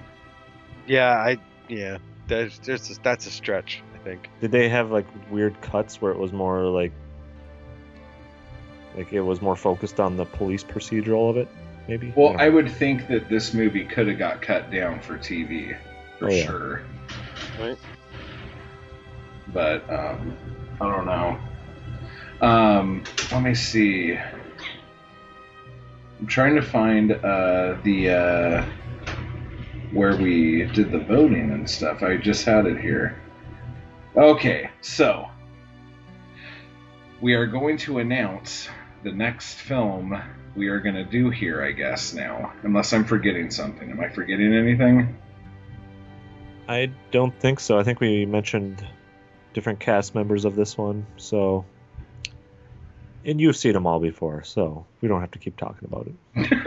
yeah, 0.88 1.12
I 1.12 1.38
yeah, 1.68 1.98
there's 2.28 2.60
there's 2.60 2.98
a, 2.98 3.02
that's 3.02 3.28
a 3.28 3.32
stretch. 3.32 3.82
I 3.94 3.98
think. 4.00 4.30
Did 4.42 4.52
they 4.52 4.70
have 4.70 4.92
like 4.92 5.08
weird 5.32 5.60
cuts 5.62 6.02
where 6.02 6.12
it 6.12 6.18
was 6.18 6.32
more 6.32 6.64
like 6.66 6.92
like 8.96 9.12
it 9.14 9.22
was 9.22 9.42
more 9.42 9.56
focused 9.56 10.00
on 10.00 10.18
the 10.18 10.26
police 10.26 10.64
procedural 10.64 11.30
of 11.30 11.38
it? 11.38 11.48
Maybe. 11.88 12.14
Well, 12.16 12.30
don't 12.30 12.42
I 12.42 12.50
would 12.50 12.70
think 12.72 13.08
that 13.08 13.30
this 13.30 13.54
movie 13.54 13.86
could 13.86 14.08
have 14.08 14.18
got 14.18 14.42
cut 14.42 14.72
down 14.72 15.00
for 15.02 15.18
TV, 15.18 15.78
for 16.20 16.30
Oh, 16.30 16.32
yeah. 16.34 16.46
sure. 16.46 16.82
Right. 17.60 17.78
But 19.54 19.88
um, 19.90 20.36
I 20.82 20.90
don't 20.90 21.06
know. 21.06 21.40
Um, 22.42 23.04
let 23.32 23.44
me 23.44 23.54
see. 23.56 24.18
I'm 26.20 26.28
trying 26.28 26.56
to 26.56 26.62
find 26.62 27.12
uh, 27.12 27.78
the 27.84 28.10
uh, 28.10 28.66
where 29.92 30.16
we 30.18 30.64
did 30.74 30.92
the 30.92 31.00
voting 31.00 31.52
and 31.52 31.70
stuff. 31.70 32.02
I 32.04 32.18
just 32.18 32.46
had 32.46 32.66
it 32.66 32.80
here. 32.80 33.22
Okay, 34.18 34.70
so 34.82 35.30
we 37.22 37.34
are 37.34 37.46
going 37.46 37.78
to 37.78 38.00
announce 38.00 38.68
the 39.06 39.12
next 39.12 39.54
film 39.54 40.20
we 40.56 40.68
are 40.68 40.80
going 40.80 40.96
to 40.96 41.06
do 41.06 41.30
here, 41.30 41.64
I 41.64 41.72
guess, 41.72 42.14
now. 42.14 42.52
Unless 42.64 42.92
I'm 42.92 43.06
forgetting 43.06 43.52
something. 43.52 43.92
Am 43.92 44.00
I 44.00 44.10
forgetting 44.10 44.52
anything? 44.52 45.16
I 46.68 46.90
don't 47.12 47.40
think 47.40 47.60
so. 47.60 47.78
I 47.78 47.84
think 47.84 48.00
we 48.00 48.26
mentioned 48.26 48.86
different 49.54 49.80
cast 49.80 50.16
members 50.16 50.44
of 50.44 50.56
this 50.56 50.76
one, 50.76 51.06
so 51.18 51.66
and 53.24 53.40
you've 53.40 53.56
seen 53.56 53.74
them 53.74 53.86
all 53.86 54.00
before, 54.00 54.44
so 54.44 54.86
we 55.02 55.08
don't 55.08 55.22
have 55.22 55.32
to 55.32 55.40
keep 55.40 55.56
talking 55.56 55.88
about 55.88 56.08
it. 56.08 56.62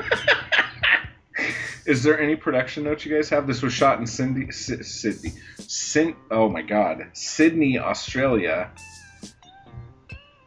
Is 1.87 2.05
there 2.05 2.21
any 2.21 2.37
production 2.37 2.85
notes 2.85 3.05
you 3.05 3.15
guys 3.15 3.29
have? 3.31 3.49
This 3.49 3.63
was 3.63 3.73
shot 3.73 3.99
in 3.99 4.07
Sydney, 4.07 4.53
Sydney, 4.53 5.33
Syn- 5.59 6.17
oh 6.31 6.49
my 6.49 6.63
god, 6.63 7.09
Sydney, 7.15 7.79
Australia, 7.79 8.71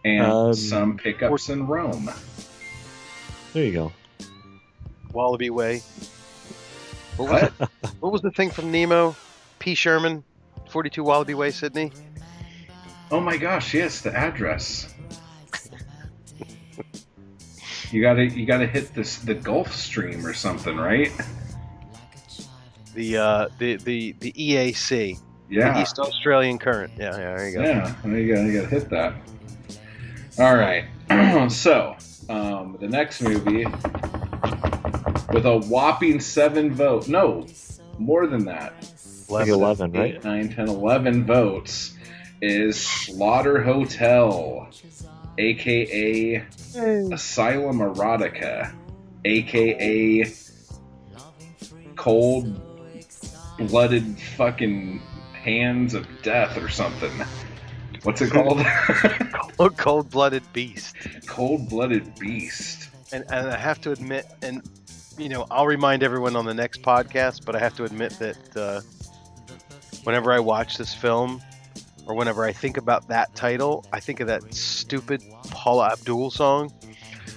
and 0.06 0.26
Um, 0.26 0.54
some 0.54 0.98
pickups 0.98 1.50
in 1.50 1.68
Rome. 1.68 2.10
There 3.54 3.64
you 3.66 3.72
go. 3.74 3.92
Wallaby 5.14 5.50
Way. 5.50 5.82
What 7.18 7.30
was, 7.30 7.70
what 8.00 8.12
was 8.12 8.22
the 8.22 8.32
thing 8.32 8.50
from 8.50 8.72
Nemo? 8.72 9.16
P. 9.60 9.76
Sherman, 9.76 10.24
42 10.70 11.04
Wallaby 11.04 11.34
Way, 11.34 11.52
Sydney. 11.52 11.92
Oh 13.12 13.20
my 13.20 13.36
gosh, 13.38 13.74
yes, 13.74 14.02
the 14.02 14.16
address. 14.16 14.94
You 17.92 18.02
gotta, 18.02 18.26
you 18.26 18.46
gotta 18.46 18.66
hit 18.68 18.94
this 18.94 19.18
the 19.18 19.36
Gulf 19.36 19.76
Stream 19.76 20.26
or 20.26 20.34
something, 20.34 20.78
right? 20.78 21.12
The 22.96 23.18
uh, 23.18 23.48
the 23.60 23.76
the 23.76 24.16
the 24.20 24.32
EAC, 24.32 24.88
the 25.50 25.56
Yeah, 25.56 25.82
East 25.82 26.00
Australian 26.00 26.58
Current. 26.58 26.94
Yeah, 26.98 27.12
yeah, 27.18 27.36
there 27.36 27.50
you 27.50 27.56
go. 27.58 27.64
yeah. 27.64 27.96
You 28.06 28.34
gotta, 28.34 28.44
you 28.48 28.62
gotta 28.62 28.68
hit 28.70 28.90
that. 28.92 29.14
All 30.40 30.56
right. 30.56 30.86
so, 31.52 31.96
um, 32.30 32.78
the 32.80 32.88
next 32.88 33.22
movie 33.22 33.66
with 35.34 35.46
a 35.46 35.58
whopping 35.68 36.20
seven 36.20 36.74
vote. 36.74 37.08
No, 37.08 37.46
more 37.98 38.28
than 38.28 38.46
that. 38.46 38.74
Like 39.30 39.48
11, 39.48 39.92
right? 39.94 40.16
8, 40.16 40.24
9, 40.24 40.50
10, 40.54 40.68
11 40.70 41.26
votes 41.26 41.94
is 42.42 42.80
Slaughter 42.80 43.62
Hotel, 43.62 44.70
aka 45.38 46.44
Asylum 46.76 47.80
Erotica, 47.80 48.74
aka 49.26 50.34
Cold 51.96 52.62
Blooded 53.58 54.18
Fucking 54.38 55.02
Hands 55.34 55.94
of 55.94 56.08
Death 56.24 56.58
or 56.58 56.70
something. 56.70 57.12
What's 58.04 58.22
it 58.22 58.32
called? 58.32 58.60
Cold, 59.58 59.78
cold-blooded 59.78 60.44
beast. 60.54 60.96
Cold 61.28 61.70
Blooded 61.70 62.18
Beast. 62.20 62.90
And 63.12 63.24
and 63.30 63.50
I 63.50 63.58
have 63.58 63.80
to 63.82 63.92
admit, 63.92 64.26
and 64.42 64.62
you 65.18 65.30
know, 65.30 65.46
I'll 65.52 65.68
remind 65.68 66.02
everyone 66.02 66.36
on 66.36 66.46
the 66.46 66.54
next 66.54 66.82
podcast, 66.82 67.46
but 67.46 67.56
I 67.56 67.60
have 67.60 67.76
to 67.76 67.84
admit 67.84 68.14
that 68.20 68.58
uh, 68.58 68.82
whenever 70.04 70.32
I 70.32 70.40
watch 70.40 70.78
this 70.78 70.96
film, 70.96 71.42
or 72.08 72.16
whenever 72.16 72.44
I 72.44 72.54
think 72.54 72.78
about 72.78 73.08
that 73.10 73.36
title, 73.36 73.86
I 73.94 74.00
think 74.00 74.20
of 74.20 74.28
that 74.28 74.54
stupid 74.54 75.22
Paula 75.52 75.92
Abdul 75.92 76.32
song. 76.32 76.74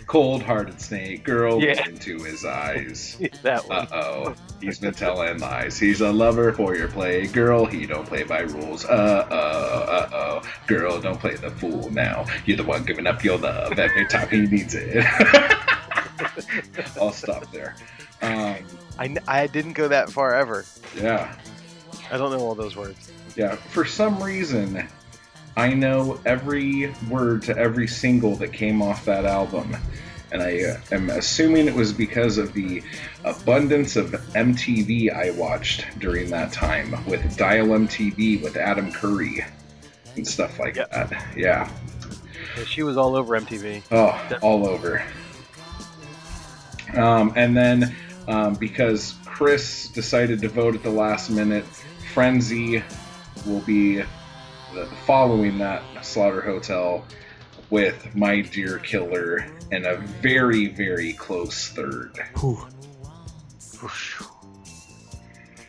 Cold 0.07 0.43
Hearted 0.43 0.81
Snake, 0.81 1.25
girl 1.25 1.61
Yeah. 1.63 1.75
look 1.75 1.87
into 1.89 2.23
his 2.23 2.45
eyes. 2.45 3.17
that 3.43 3.67
one. 3.69 3.87
Uh 3.91 3.97
oh, 3.97 4.35
he's 4.61 4.79
been 4.79 4.93
telling 4.95 5.39
lies. 5.39 5.79
He's 5.79 6.01
a 6.01 6.13
lover 6.13 6.53
for 6.53 6.77
your 6.77 6.89
play, 6.89 7.27
girl. 7.27 7.65
He 7.65 7.87
don't 7.87 8.07
play 8.07 8.23
by 8.23 8.41
rules. 8.41 8.85
Uh 8.85 9.27
oh, 9.31 9.35
uh 9.35 10.09
oh, 10.13 10.43
girl, 10.67 11.01
don't 11.01 11.19
play 11.19 11.37
the 11.37 11.51
fool 11.51 11.91
now. 11.91 12.27
You're 12.47 12.59
the 12.59 12.65
one 12.65 12.85
giving 12.85 13.07
up 13.07 13.25
your 13.25 13.39
love 13.39 13.79
every 13.79 14.07
time 14.07 14.29
he 14.29 14.43
needs 14.43 14.75
it. 14.75 15.05
I'll 17.01 17.13
stop 17.13 17.51
there. 17.53 17.75
Um, 18.23 18.57
I, 18.99 19.17
I 19.27 19.47
didn't 19.47 19.73
go 19.73 19.89
that 19.89 20.11
far 20.11 20.35
ever. 20.35 20.65
yeah, 20.97 21.35
I 22.11 22.17
don't 22.19 22.31
know 22.31 22.39
all 22.45 22.55
those 22.55 22.77
words. 22.77 23.11
yeah. 23.37 23.57
For 23.57 23.85
some 23.85 24.23
reason, 24.23 24.87
I 25.57 25.73
know 25.75 26.21
every 26.27 26.93
word 27.09 27.43
to 27.45 27.57
every 27.57 27.87
single 27.87 28.37
that 28.37 28.53
came 28.53 28.83
off 28.83 29.05
that 29.05 29.25
album. 29.25 29.77
And 30.33 30.43
I 30.43 30.63
uh, 30.65 30.81
am 30.91 31.11
assuming 31.11 31.69
it 31.69 31.75
was 31.75 31.93
because 31.93 32.39
of 32.39 32.53
the 32.55 32.83
abundance 33.25 33.95
of 33.95 34.11
MTV 34.35 35.15
I 35.15 35.31
watched 35.31 35.87
during 36.01 36.31
that 36.31 36.53
time 36.53 37.05
with 37.07 37.37
Dial 37.37 37.67
MTV 37.69 38.43
with 38.43 38.57
Adam 38.57 38.91
Curry 38.91 39.45
and 40.17 40.27
stuff 40.27 40.59
like 40.59 40.75
Yep. 40.77 40.91
that. 40.91 41.37
Yeah. 41.37 41.71
Yeah, 42.57 42.65
she 42.65 42.83
was 42.83 42.97
all 42.97 43.15
over 43.15 43.39
MTV. 43.39 43.83
Oh, 43.93 44.39
all 44.43 44.67
over. 44.67 45.05
Um, 46.97 47.33
and 47.37 47.57
then 47.57 47.95
um, 48.29 48.55
because 48.55 49.15
Chris 49.25 49.89
decided 49.89 50.41
to 50.41 50.49
vote 50.49 50.75
at 50.75 50.83
the 50.83 50.91
last 50.91 51.31
minute, 51.31 51.65
Frenzy 52.13 52.83
will 53.47 53.61
be 53.61 54.03
following 55.07 55.59
that 55.59 55.83
Slaughter 56.05 56.41
Hotel 56.41 57.05
with 57.71 58.15
My 58.15 58.41
Dear 58.43 58.79
Killer 58.79 59.47
in 59.73 59.85
a 59.87 59.97
very, 59.97 60.69
very 60.69 61.13
close 61.15 61.69
third. 61.69 62.19
Whew. 62.39 62.59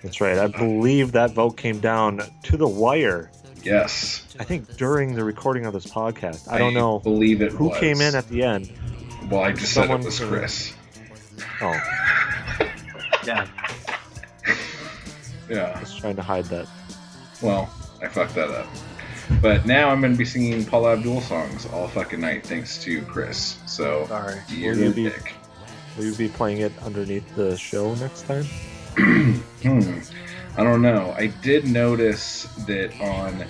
That's 0.04 0.22
right. 0.22 0.38
I 0.38 0.48
believe 0.48 1.14
that 1.14 1.32
vote 1.32 1.58
came 1.58 1.80
down 1.80 2.22
to 2.44 2.58
the 2.58 2.68
wire. 2.68 3.32
Yes. 3.64 4.24
I 4.40 4.44
think 4.44 4.78
during 4.78 5.16
the 5.16 5.24
recording 5.24 5.66
of 5.66 5.74
this 5.74 5.86
podcast. 5.88 6.48
I 6.52 6.60
don't 6.60 6.74
know 6.76 7.00
believe 7.00 7.42
it 7.42 7.52
who 7.52 7.70
was. 7.70 7.80
came 7.80 8.02
in 8.02 8.14
at 8.14 8.28
the 8.30 8.44
end. 8.44 8.72
Well, 9.32 9.42
I 9.42 9.54
just 9.54 9.74
Someone 9.74 10.04
said 10.04 10.04
it 10.04 10.06
was 10.06 10.20
from- 10.20 10.30
Chris. 10.30 10.74
Oh, 11.62 11.74
Yeah. 13.26 13.48
Yeah. 15.50 15.80
just 15.80 15.98
trying 16.00 16.16
to 16.18 16.22
hide 16.22 16.46
that. 16.46 16.68
Well, 17.42 17.68
I 18.04 18.08
fucked 18.08 18.36
that 18.36 18.50
up. 18.52 18.68
But 19.42 19.66
now 19.66 19.90
I'm 19.90 20.02
going 20.02 20.14
to 20.14 20.18
be 20.18 20.26
singing 20.26 20.66
Paula 20.66 20.94
Abdul 20.94 21.22
songs 21.22 21.66
all 21.68 21.88
fucking 21.88 22.20
night 22.20 22.46
thanks 22.46 22.78
to 22.84 23.02
Chris. 23.04 23.58
So, 23.66 24.06
Sorry. 24.08 24.36
you're 24.50 24.74
Will 24.76 24.82
you 24.84 24.90
the 24.90 24.96
be- 24.96 25.04
dick. 25.10 25.34
Will 25.98 26.06
you 26.06 26.16
be 26.16 26.28
playing 26.28 26.60
it 26.60 26.72
underneath 26.84 27.36
the 27.36 27.58
show 27.58 27.96
next 27.96 28.24
time? 28.24 28.46
Hmm. 29.64 30.00
I 30.58 30.64
don't 30.64 30.82
know. 30.82 31.14
I 31.18 31.28
did 31.28 31.66
notice 31.68 32.44
that 32.68 32.94
on 33.02 33.46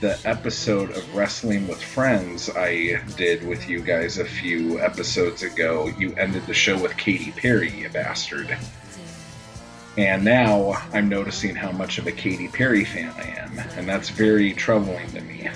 the 0.00 0.18
episode 0.24 0.90
of 0.90 1.14
Wrestling 1.14 1.66
with 1.66 1.82
Friends 1.82 2.48
I 2.54 3.02
did 3.16 3.44
with 3.46 3.68
you 3.68 3.80
guys 3.80 4.18
a 4.18 4.24
few 4.24 4.78
episodes 4.80 5.42
ago, 5.42 5.90
you 5.98 6.14
ended 6.16 6.46
the 6.46 6.54
show 6.54 6.80
with 6.80 6.96
Katy 6.96 7.32
Perry, 7.32 7.70
you 7.70 7.88
bastard. 7.88 8.56
And 9.98 10.24
now 10.24 10.74
I'm 10.92 11.08
noticing 11.08 11.54
how 11.54 11.72
much 11.72 11.98
of 11.98 12.06
a 12.06 12.12
Katy 12.12 12.48
Perry 12.48 12.84
fan 12.84 13.12
I 13.16 13.28
am, 13.40 13.58
and 13.78 13.88
that's 13.88 14.10
very 14.10 14.52
troubling 14.52 15.08
to 15.12 15.20
me. 15.22 15.48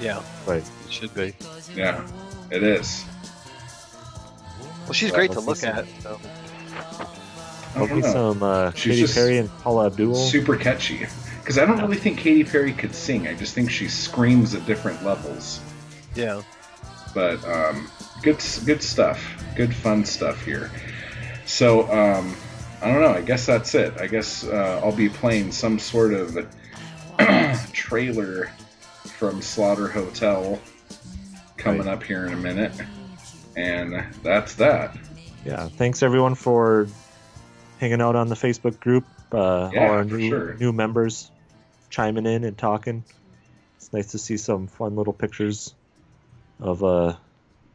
Yeah, 0.00 0.22
Right. 0.46 0.62
it 0.86 0.92
should 0.92 1.14
be. 1.14 1.34
Yeah, 1.76 2.06
it 2.50 2.62
is. 2.62 3.04
Well, 4.84 4.92
she's 4.94 5.10
Well, 5.10 5.18
great 5.20 5.32
to 5.32 5.40
look 5.40 5.62
at. 5.62 5.86
So. 6.02 6.18
I 6.20 7.78
don't 7.78 7.88
Hopefully 7.88 8.00
know. 8.02 8.12
some 8.12 8.42
uh, 8.42 8.72
She's 8.72 9.00
Katy 9.00 9.12
Perry 9.14 9.38
and 9.38 9.50
Paula 9.60 9.86
Abdul. 9.86 10.14
super 10.14 10.56
catchy. 10.56 11.06
Because 11.40 11.58
I 11.58 11.64
don't 11.66 11.80
really 11.80 11.96
think 11.96 12.18
Katy 12.18 12.44
Perry 12.44 12.72
could 12.72 12.94
sing. 12.94 13.26
I 13.28 13.34
just 13.34 13.54
think 13.54 13.70
she 13.70 13.88
screams 13.88 14.54
at 14.54 14.64
different 14.66 15.04
levels. 15.04 15.60
Yeah. 16.14 16.42
But 17.14 17.44
um, 17.46 17.90
good, 18.22 18.38
good 18.64 18.82
stuff. 18.82 19.20
Good 19.56 19.74
fun 19.74 20.04
stuff 20.04 20.42
here. 20.44 20.70
So 21.46 21.90
um, 21.92 22.34
I 22.82 22.90
don't 22.92 23.00
know. 23.00 23.12
I 23.12 23.20
guess 23.22 23.46
that's 23.46 23.74
it. 23.74 23.94
I 24.00 24.06
guess 24.08 24.44
uh, 24.44 24.80
I'll 24.82 24.94
be 24.94 25.08
playing 25.08 25.52
some 25.52 25.78
sort 25.78 26.12
of 26.14 26.36
trailer 27.72 28.46
from 29.18 29.40
Slaughter 29.40 29.86
Hotel 29.88 30.60
coming 31.56 31.86
up 31.86 32.02
here 32.02 32.26
in 32.26 32.32
a 32.32 32.36
minute, 32.36 32.72
and 33.56 34.04
that's 34.24 34.54
that. 34.56 34.96
yeah. 35.44 35.68
Thanks 35.68 36.02
everyone 36.02 36.34
for 36.34 36.88
hanging 37.78 38.00
out 38.00 38.16
on 38.16 38.28
the 38.28 38.34
Facebook 38.34 38.80
group. 38.80 39.04
Uh, 39.30 39.70
Yeah, 39.72 39.86
all 39.88 39.92
our 39.94 40.04
new 40.04 40.28
sure. 40.28 40.54
new 40.54 40.72
members 40.72 41.30
chiming 41.88 42.26
in 42.26 42.42
and 42.44 42.58
talking. 42.58 43.04
It's 43.76 43.92
nice 43.92 44.10
to 44.12 44.18
see 44.18 44.36
some 44.36 44.66
fun 44.66 44.96
little 44.96 45.12
pictures 45.12 45.72
of 46.60 46.82
uh, 46.82 47.14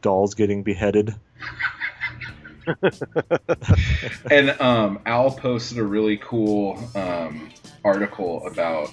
dolls 0.02 0.34
getting 0.34 0.62
beheaded. 0.64 1.14
and 4.30 4.50
um, 4.60 5.00
Al 5.06 5.30
posted 5.30 5.78
a 5.78 5.84
really 5.84 6.16
cool 6.18 6.78
um, 6.94 7.50
article 7.84 8.46
about 8.46 8.92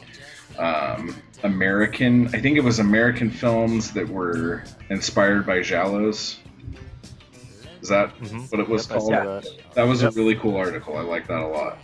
um, 0.57 1.15
American. 1.43 2.27
I 2.35 2.39
think 2.41 2.57
it 2.57 2.64
was 2.64 2.80
American 2.80 3.30
films 3.30 3.91
that 3.93 4.07
were 4.10 4.64
inspired 4.89 5.45
by 5.45 5.60
Giallos. 5.60 6.38
Is 7.81 7.89
that 7.89 8.18
Mhm. 8.19 8.49
what 8.52 8.60
it 8.60 8.68
was 8.68 8.88
Yep, 8.89 8.97
called? 8.97 9.11
that. 9.14 9.45
That 9.76 9.84
was 9.88 10.02
Yep. 10.02 10.14
a 10.14 10.15
really 10.15 10.35
cool 10.35 10.56
article. 10.57 10.97
I 10.97 11.02
like 11.02 11.27
that 11.27 11.39
a 11.41 11.47
lot. 11.47 11.77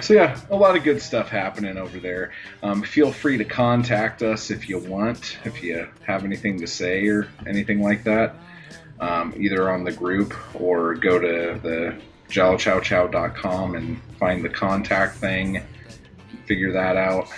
So 0.00 0.14
yeah, 0.14 0.40
a 0.50 0.56
lot 0.56 0.76
of 0.76 0.84
good 0.84 1.02
stuff 1.02 1.28
happening 1.28 1.76
over 1.76 1.98
there. 1.98 2.30
Um, 2.62 2.82
feel 2.82 3.10
free 3.12 3.36
to 3.38 3.44
contact 3.44 4.22
us 4.22 4.50
if 4.50 4.68
you 4.68 4.78
want, 4.78 5.36
if 5.44 5.62
you 5.62 5.86
have 6.06 6.24
anything 6.24 6.60
to 6.60 6.66
say 6.66 7.06
or 7.08 7.28
anything 7.46 7.82
like 7.82 8.04
that, 8.04 8.36
um, 9.00 9.34
either 9.36 9.70
on 9.70 9.84
the 9.84 9.92
group 9.92 10.34
or 10.54 10.94
go 10.94 11.18
to 11.18 11.58
the 11.60 12.00
jowchowchow.com 12.28 13.74
and 13.74 14.00
find 14.18 14.44
the 14.44 14.48
contact 14.48 15.16
thing, 15.16 15.62
figure 16.46 16.72
that 16.72 16.96
out. 16.96 17.28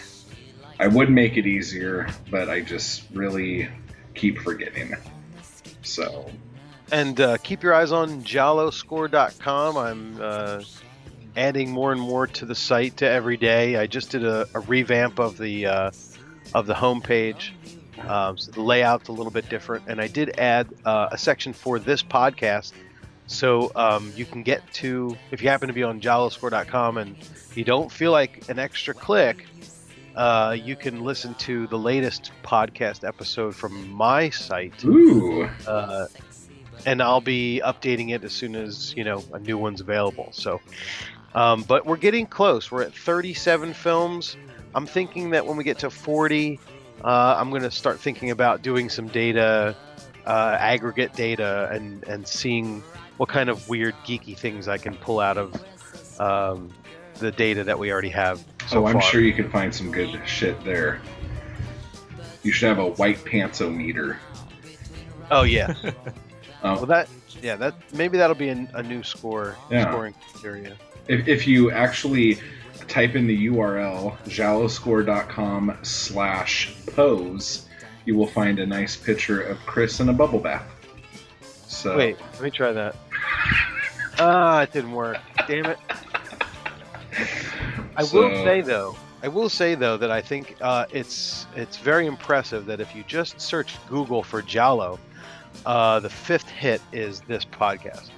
I 0.79 0.89
would 0.89 1.11
make 1.11 1.37
it 1.37 1.47
easier, 1.47 2.09
but 2.31 2.51
I 2.51 2.61
just 2.61 3.05
really 3.13 3.69
keep 4.15 4.39
forgetting. 4.39 4.95
So 5.83 6.31
And 6.91 7.21
uh, 7.21 7.39
keep 7.39 7.63
your 7.63 7.75
eyes 7.75 7.93
on 7.93 8.23
jaloscore.com. 8.23 9.77
I'm 9.77 10.21
uh, 10.21 10.63
adding 11.37 11.71
more 11.71 11.93
and 11.93 12.01
more 12.01 12.27
to 12.27 12.45
the 12.45 12.55
site 12.55 12.99
to 12.99 13.09
every 13.09 13.37
day. 13.37 13.77
I 13.77 13.87
just 13.87 14.11
did 14.11 14.25
a, 14.25 14.47
a 14.55 14.61
revamp 14.61 15.19
of 15.19 15.39
the 15.39 15.67
uh, 15.67 15.91
of 16.55 16.67
the 16.67 16.75
homepage. 16.75 17.53
Um, 18.09 18.37
so 18.39 18.51
the 18.51 18.63
layout's 18.63 19.09
a 19.09 19.13
little 19.13 19.33
bit 19.33 19.49
different, 19.49 19.85
and 19.87 20.01
I 20.01 20.09
did 20.09 20.39
add 20.39 20.69
uh, 20.85 21.09
a 21.13 21.19
section 21.19 21.53
for 21.53 21.79
this 21.79 22.03
podcast, 22.03 22.73
so 23.27 23.73
um, 23.75 24.13
you 24.17 24.25
can 24.25 24.43
get 24.43 24.63
to 24.75 25.17
if 25.31 25.43
you 25.43 25.49
happen 25.49 25.69
to 25.69 25.75
be 25.75 25.83
on 25.83 26.01
jaloscore.com 26.01 26.99
and 26.99 27.17
you 27.55 27.65
don't 27.65 27.91
feel 27.91 28.13
like 28.13 28.49
an 28.49 28.59
extra 28.59 28.95
click, 28.95 29.47
uh, 30.17 30.57
you 30.59 30.77
can 30.77 31.03
listen 31.03 31.35
to 31.35 31.67
the 31.69 31.79
latest 31.79 32.33
podcast 32.43 33.07
episode 33.07 33.55
from 33.55 33.91
my 33.91 34.29
site 34.31 34.85
Ooh. 34.85 35.45
uh, 35.67 36.07
and 36.85 37.03
I'll 37.03 37.21
be 37.21 37.63
updating 37.65 38.11
it 38.11 38.25
as 38.25 38.33
soon 38.33 38.55
as 38.55 38.95
you 38.97 39.05
know 39.05 39.25
a 39.33 39.39
new 39.39 39.57
one's 39.57 39.81
available. 39.81 40.29
So, 40.33 40.61
um, 41.35 41.63
but 41.63 41.87
we're 41.87 41.97
getting 41.97 42.27
close. 42.27 42.71
We're 42.71 42.83
at 42.83 42.95
37 42.95 43.73
films. 43.75 44.37
I'm 44.75 44.87
thinking 44.87 45.31
that 45.31 45.47
when 45.47 45.57
we 45.57 45.65
get 45.65 45.79
to 45.81 45.91
40, 45.91 46.59
uh, 47.05 47.37
I'm 47.39 47.51
going 47.51 47.63
to 47.63 47.71
start 47.71 47.99
thinking 48.01 48.31
about 48.31 48.63
doing 48.63 48.89
some 48.89 49.09
data, 49.09 49.75
uh, 50.27 50.57
aggregate 50.59 51.15
data, 51.15 51.69
and 51.73 52.03
and 52.05 52.27
seeing 52.27 52.83
what 53.17 53.29
kind 53.29 53.49
of 53.49 53.69
weird 53.69 53.95
geeky 54.07 54.37
things 54.37 54.69
I 54.69 54.79
can 54.79 54.95
pull 54.97 55.21
out 55.21 55.37
of 55.39 55.55
um, 56.21 56.71
the 57.19 57.31
data 57.33 57.65
that 57.65 57.79
we 57.79 57.93
already 57.93 58.09
have. 58.11 58.43
So 58.69 58.83
oh, 58.83 58.87
I'm 58.87 58.95
far. 58.95 59.03
sure 59.03 59.21
you 59.21 59.33
can 59.35 59.51
find 59.51 59.75
some 59.75 59.91
good 59.91 60.21
shit 60.27 60.63
there. 60.65 61.01
You 62.43 62.53
should 62.53 62.69
have 62.69 62.79
a 62.79 62.91
white 62.91 63.19
pantsometer. 63.19 64.17
Oh 65.31 65.43
yeah. 65.43 65.75
Um, 65.85 65.95
well, 66.77 66.87
that 66.87 67.09
yeah 67.41 67.57
that 67.57 67.75
maybe 67.93 68.19
that'll 68.19 68.37
be 68.37 68.49
a, 68.51 68.69
a 68.75 68.83
new 68.83 69.03
score 69.03 69.57
Yeah. 69.71 69.91
scoring 69.91 70.15
criteria. 70.33 70.77
if, 71.09 71.27
if 71.27 71.47
you 71.47 71.71
actually 71.71 72.39
type 72.89 73.15
in 73.15 73.27
the 73.27 73.47
URL 73.49 74.17
jaloscore.com 74.25 75.79
slash 75.83 76.75
pose, 76.95 77.67
you 78.05 78.17
will 78.17 78.27
find 78.27 78.59
a 78.59 78.67
nice 78.67 78.97
picture 78.97 79.41
of 79.41 79.59
Chris 79.67 80.01
in 80.01 80.09
a 80.09 80.13
bubble 80.13 80.39
bath. 80.41 80.67
So 81.67 81.97
Wait, 81.97 82.17
let 82.35 82.43
me 82.43 82.51
try 82.51 82.73
that. 82.73 82.95
Ah, 84.19 84.63
it 84.63 84.73
didn't 84.73 84.93
work. 84.93 85.19
Damn 85.49 85.67
it. 85.67 85.79
I 87.97 88.05
will 88.05 88.31
say 88.45 88.61
though, 88.61 88.97
I 89.23 89.29
will 89.29 89.49
say 89.49 89.75
though 89.75 89.97
that 89.97 90.11
I 90.11 90.21
think 90.21 90.57
uh, 90.61 90.87
it's 90.93 91.47
it's 91.57 91.77
very 91.77 92.07
impressive 92.07 92.67
that 92.67 92.81
if 92.81 92.95
you 92.95 93.05
just 93.07 93.41
search 93.41 93.77
Google 93.89 94.23
for 94.23 94.43
Giallo, 94.43 94.99
uh, 95.67 96.01
the 96.01 96.11
fifth 96.11 96.49
hit 96.49 96.81
is 96.93 97.21
this 97.23 97.45
podcast. 97.45 98.11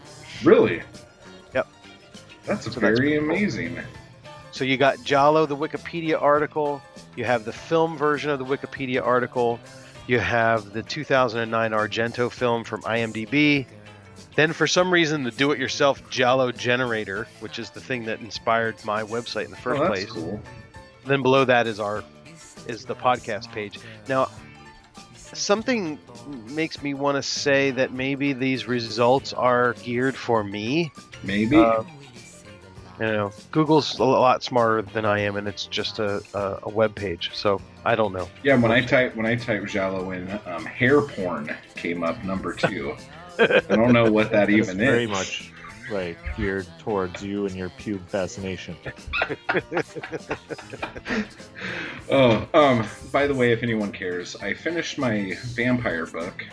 really, 0.43 0.83
Yep. 1.55 1.69
that's 2.45 2.65
So 2.65 2.71
that's 2.71 2.81
very 2.81 2.97
pretty 2.97 3.19
cool. 3.19 3.85
So 4.55 4.63
you 4.63 4.77
got 4.77 5.03
Giallo, 5.03 5.47
the 5.47 5.57
Wikipedia 5.57 6.23
article. 6.23 6.81
You 7.17 7.25
have 7.25 7.45
the 7.45 7.53
film 7.53 7.99
version 7.99 8.31
of 8.31 8.39
the 8.39 8.45
Wikipedia 8.45 9.05
article. 9.05 9.59
You 10.07 10.21
have 10.21 10.73
the 10.73 10.81
2009 10.81 11.73
Argento 11.73 12.31
film 12.31 12.63
from 12.63 12.83
IMDb. 12.83 13.67
Then, 14.37 14.53
for 14.53 14.69
some 14.69 14.93
reason, 14.93 15.25
the 15.25 15.33
do-it-yourself 15.33 16.09
Giallo 16.09 16.53
generator, 16.53 17.27
which 17.41 17.59
is 17.59 17.71
the 17.71 17.81
thing 17.81 18.05
that 18.05 18.21
inspired 18.21 18.77
my 18.85 19.03
website 19.03 19.47
in 19.47 19.51
the 19.51 19.57
first 19.57 19.81
oh, 19.81 19.89
that's 19.89 20.05
place. 20.05 20.13
cool. 20.13 20.41
Then 21.05 21.25
below 21.25 21.45
that 21.47 21.67
is 21.67 21.81
our 21.81 22.05
is 22.69 22.85
the 22.85 22.95
podcast 22.95 23.51
page. 23.51 23.81
Now, 24.09 24.29
something 25.33 25.99
makes 26.51 26.81
me 26.81 26.95
want 26.95 27.17
to 27.17 27.25
say 27.25 27.73
that 27.73 27.93
maybe 27.93 28.33
these 28.33 28.69
results 28.69 29.33
are 29.33 29.73
geared 29.83 30.15
for 30.15 30.45
me. 30.45 30.93
Maybe. 31.25 31.57
Uh, 31.57 31.83
you 33.01 33.07
know, 33.07 33.33
Google's 33.51 33.99
a 33.99 34.05
lot 34.05 34.43
smarter 34.43 34.83
than 34.83 35.05
I 35.05 35.21
am, 35.21 35.37
and 35.37 35.49
it's 35.49 35.67
just 35.67 35.99
a, 35.99 36.23
a, 36.35 36.59
a 36.65 36.69
web 36.69 36.95
page. 36.95 37.31
So 37.35 37.61
I 37.85 37.95
don't 37.97 38.13
know. 38.13 38.29
yeah, 38.43 38.57
when 38.57 38.71
I 38.73 38.81
type 38.83 39.15
when 39.17 39.27
I 39.27 39.35
type 39.37 39.65
Giallo 39.67 40.13
in, 40.13 40.31
um, 40.47 40.65
hair 40.65 41.01
porn 41.03 41.55
came 41.75 42.03
up 42.03 42.23
number 42.25 42.53
two. 42.55 42.97
I 43.39 43.61
don't 43.69 43.93
know 43.93 44.11
what 44.11 44.31
that 44.31 44.47
That's 44.49 44.53
even 44.59 44.79
very 44.79 45.05
is. 45.05 45.11
much 45.11 45.51
like 45.91 46.17
geared 46.37 46.67
towards 46.79 47.23
you 47.23 47.47
and 47.47 47.55
your 47.57 47.69
pube 47.71 48.01
fascination. 48.09 48.77
Oh, 52.11 52.47
um, 52.53 52.87
by 53.13 53.27
the 53.27 53.35
way, 53.35 53.53
if 53.53 53.63
anyone 53.63 53.91
cares, 53.91 54.37
I 54.37 54.53
finished 54.53 54.99
my 54.99 55.33
vampire 55.55 56.05
book, 56.05 56.45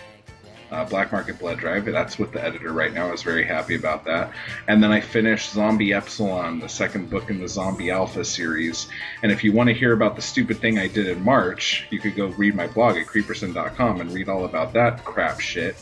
uh, 0.71 0.85
Black 0.85 1.11
Market 1.11 1.37
Blood 1.37 1.59
Drive. 1.59 1.85
That's 1.85 2.17
with 2.17 2.31
the 2.31 2.43
editor 2.43 2.71
right 2.71 2.93
now. 2.93 3.07
I 3.07 3.11
was 3.11 3.23
very 3.23 3.45
happy 3.45 3.75
about 3.75 4.05
that. 4.05 4.31
And 4.67 4.81
then 4.81 4.91
I 4.91 5.01
finished 5.01 5.51
Zombie 5.51 5.93
Epsilon, 5.93 6.59
the 6.59 6.69
second 6.69 7.09
book 7.09 7.29
in 7.29 7.39
the 7.39 7.47
Zombie 7.47 7.91
Alpha 7.91 8.23
series. 8.23 8.87
And 9.21 9.31
if 9.31 9.43
you 9.43 9.51
want 9.51 9.67
to 9.67 9.73
hear 9.73 9.93
about 9.93 10.15
the 10.15 10.21
stupid 10.21 10.59
thing 10.59 10.79
I 10.79 10.87
did 10.87 11.07
in 11.07 11.23
March, 11.23 11.85
you 11.89 11.99
could 11.99 12.15
go 12.15 12.27
read 12.27 12.55
my 12.55 12.67
blog 12.67 12.97
at 12.97 13.07
creeperson.com 13.07 14.01
and 14.01 14.11
read 14.11 14.29
all 14.29 14.45
about 14.45 14.73
that 14.73 15.03
crap 15.03 15.39
shit. 15.39 15.75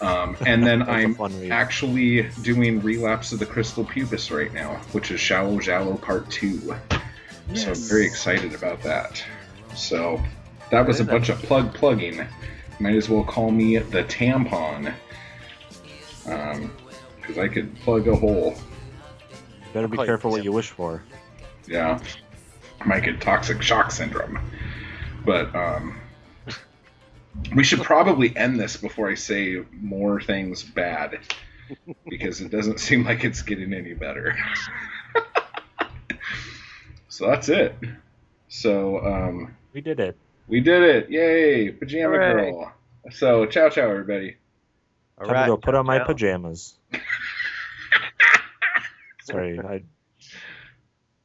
Um, 0.00 0.36
and 0.46 0.64
then 0.64 0.78
That's 0.86 0.90
a 0.90 0.92
I'm 0.92 1.52
actually 1.52 2.28
doing 2.42 2.80
Relapse 2.82 3.32
of 3.32 3.38
the 3.38 3.46
Crystal 3.46 3.84
Pubis 3.84 4.30
right 4.30 4.52
now, 4.52 4.76
which 4.92 5.10
is 5.10 5.20
Shallow 5.20 5.58
Jallow 5.58 5.96
Part 5.96 6.30
2. 6.30 6.74
So 7.54 7.70
I'm 7.70 7.74
very 7.74 8.04
excited 8.04 8.54
about 8.54 8.82
that. 8.82 9.24
So 9.74 10.22
that 10.70 10.86
was 10.86 11.00
a 11.00 11.04
Very 11.04 11.18
bunch 11.18 11.30
of 11.30 11.38
plug 11.38 11.72
plugging. 11.72 12.26
Might 12.80 12.94
as 12.94 13.08
well 13.08 13.24
call 13.24 13.50
me 13.50 13.78
the 13.78 14.04
tampon. 14.04 14.94
Because 16.24 17.38
I 17.38 17.48
could 17.48 17.74
plug 17.80 18.06
a 18.08 18.14
hole. 18.14 18.56
Better 19.72 19.88
be 19.88 19.96
Quite, 19.96 20.06
careful 20.06 20.30
what 20.30 20.44
you 20.44 20.52
wish 20.52 20.70
for. 20.70 21.02
Yeah. 21.66 22.00
I 22.80 22.84
Might 22.84 23.04
get 23.04 23.20
toxic 23.20 23.62
shock 23.62 23.90
syndrome. 23.90 24.38
But 25.24 25.54
um, 25.54 26.00
we 27.54 27.64
should 27.64 27.82
probably 27.82 28.34
end 28.36 28.58
this 28.58 28.76
before 28.76 29.10
I 29.10 29.14
say 29.14 29.62
more 29.72 30.20
things 30.20 30.62
bad. 30.62 31.18
Because 32.08 32.40
it 32.40 32.50
doesn't 32.50 32.80
seem 32.80 33.04
like 33.04 33.24
it's 33.24 33.42
getting 33.42 33.74
any 33.74 33.94
better. 33.94 34.36
so 37.08 37.26
that's 37.26 37.48
it. 37.48 37.74
So 38.48 39.04
um, 39.04 39.56
We 39.74 39.80
did 39.80 40.00
it. 40.00 40.16
We 40.48 40.60
did 40.60 40.82
it! 40.82 41.10
Yay! 41.10 41.70
Pajama 41.70 42.16
Hooray. 42.16 42.50
girl. 42.50 42.72
So 43.10 43.46
ciao 43.46 43.68
ciao 43.68 43.90
everybody. 43.90 44.36
All 45.18 45.26
Time 45.26 45.34
right. 45.34 45.42
to 45.46 45.52
go 45.52 45.56
put 45.56 45.74
on 45.74 45.86
my 45.86 45.98
now. 45.98 46.04
pajamas. 46.04 46.78
Sorry, 49.22 49.58
I 49.58 49.82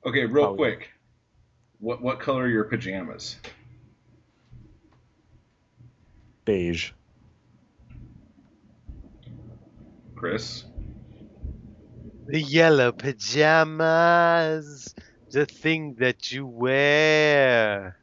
Okay, 0.05 0.25
real 0.25 0.45
Oh, 0.47 0.55
quick. 0.55 0.89
What 1.79 2.01
what 2.01 2.19
color 2.19 2.43
are 2.43 2.47
your 2.49 2.65
pajamas? 2.65 3.37
beige. 6.45 6.91
Chris? 10.15 10.65
The 12.27 12.41
yellow 12.41 12.91
pajamas, 12.91 14.93
the 15.31 15.45
thing 15.45 15.95
that 15.99 16.31
you 16.31 16.45
wear, 16.45 17.97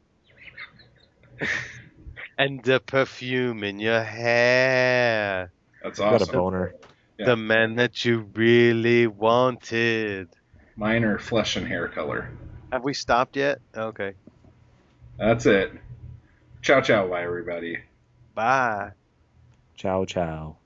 and 2.37 2.63
the 2.63 2.79
perfume 2.79 3.63
in 3.63 3.79
your 3.79 4.03
hair, 4.03 5.51
That's 5.83 5.99
Got 5.99 6.21
a 6.21 6.31
boner. 6.31 6.73
Yeah. 7.17 7.25
the 7.27 7.37
man 7.37 7.75
that 7.75 8.03
you 8.03 8.29
really 8.33 9.07
wanted. 9.07 10.29
Mine 10.75 11.03
are 11.03 11.19
flesh 11.19 11.55
and 11.55 11.67
hair 11.67 11.87
color. 11.87 12.31
Have 12.71 12.83
we 12.83 12.93
stopped 12.93 13.35
yet? 13.35 13.59
Okay. 13.75 14.13
That's 15.17 15.45
it. 15.45 15.73
Ciao 16.61 16.81
ciao, 16.81 17.07
bye 17.07 17.23
everybody. 17.23 17.77
Bye. 18.33 18.91
Ciao, 19.75 20.05
ciao. 20.05 20.60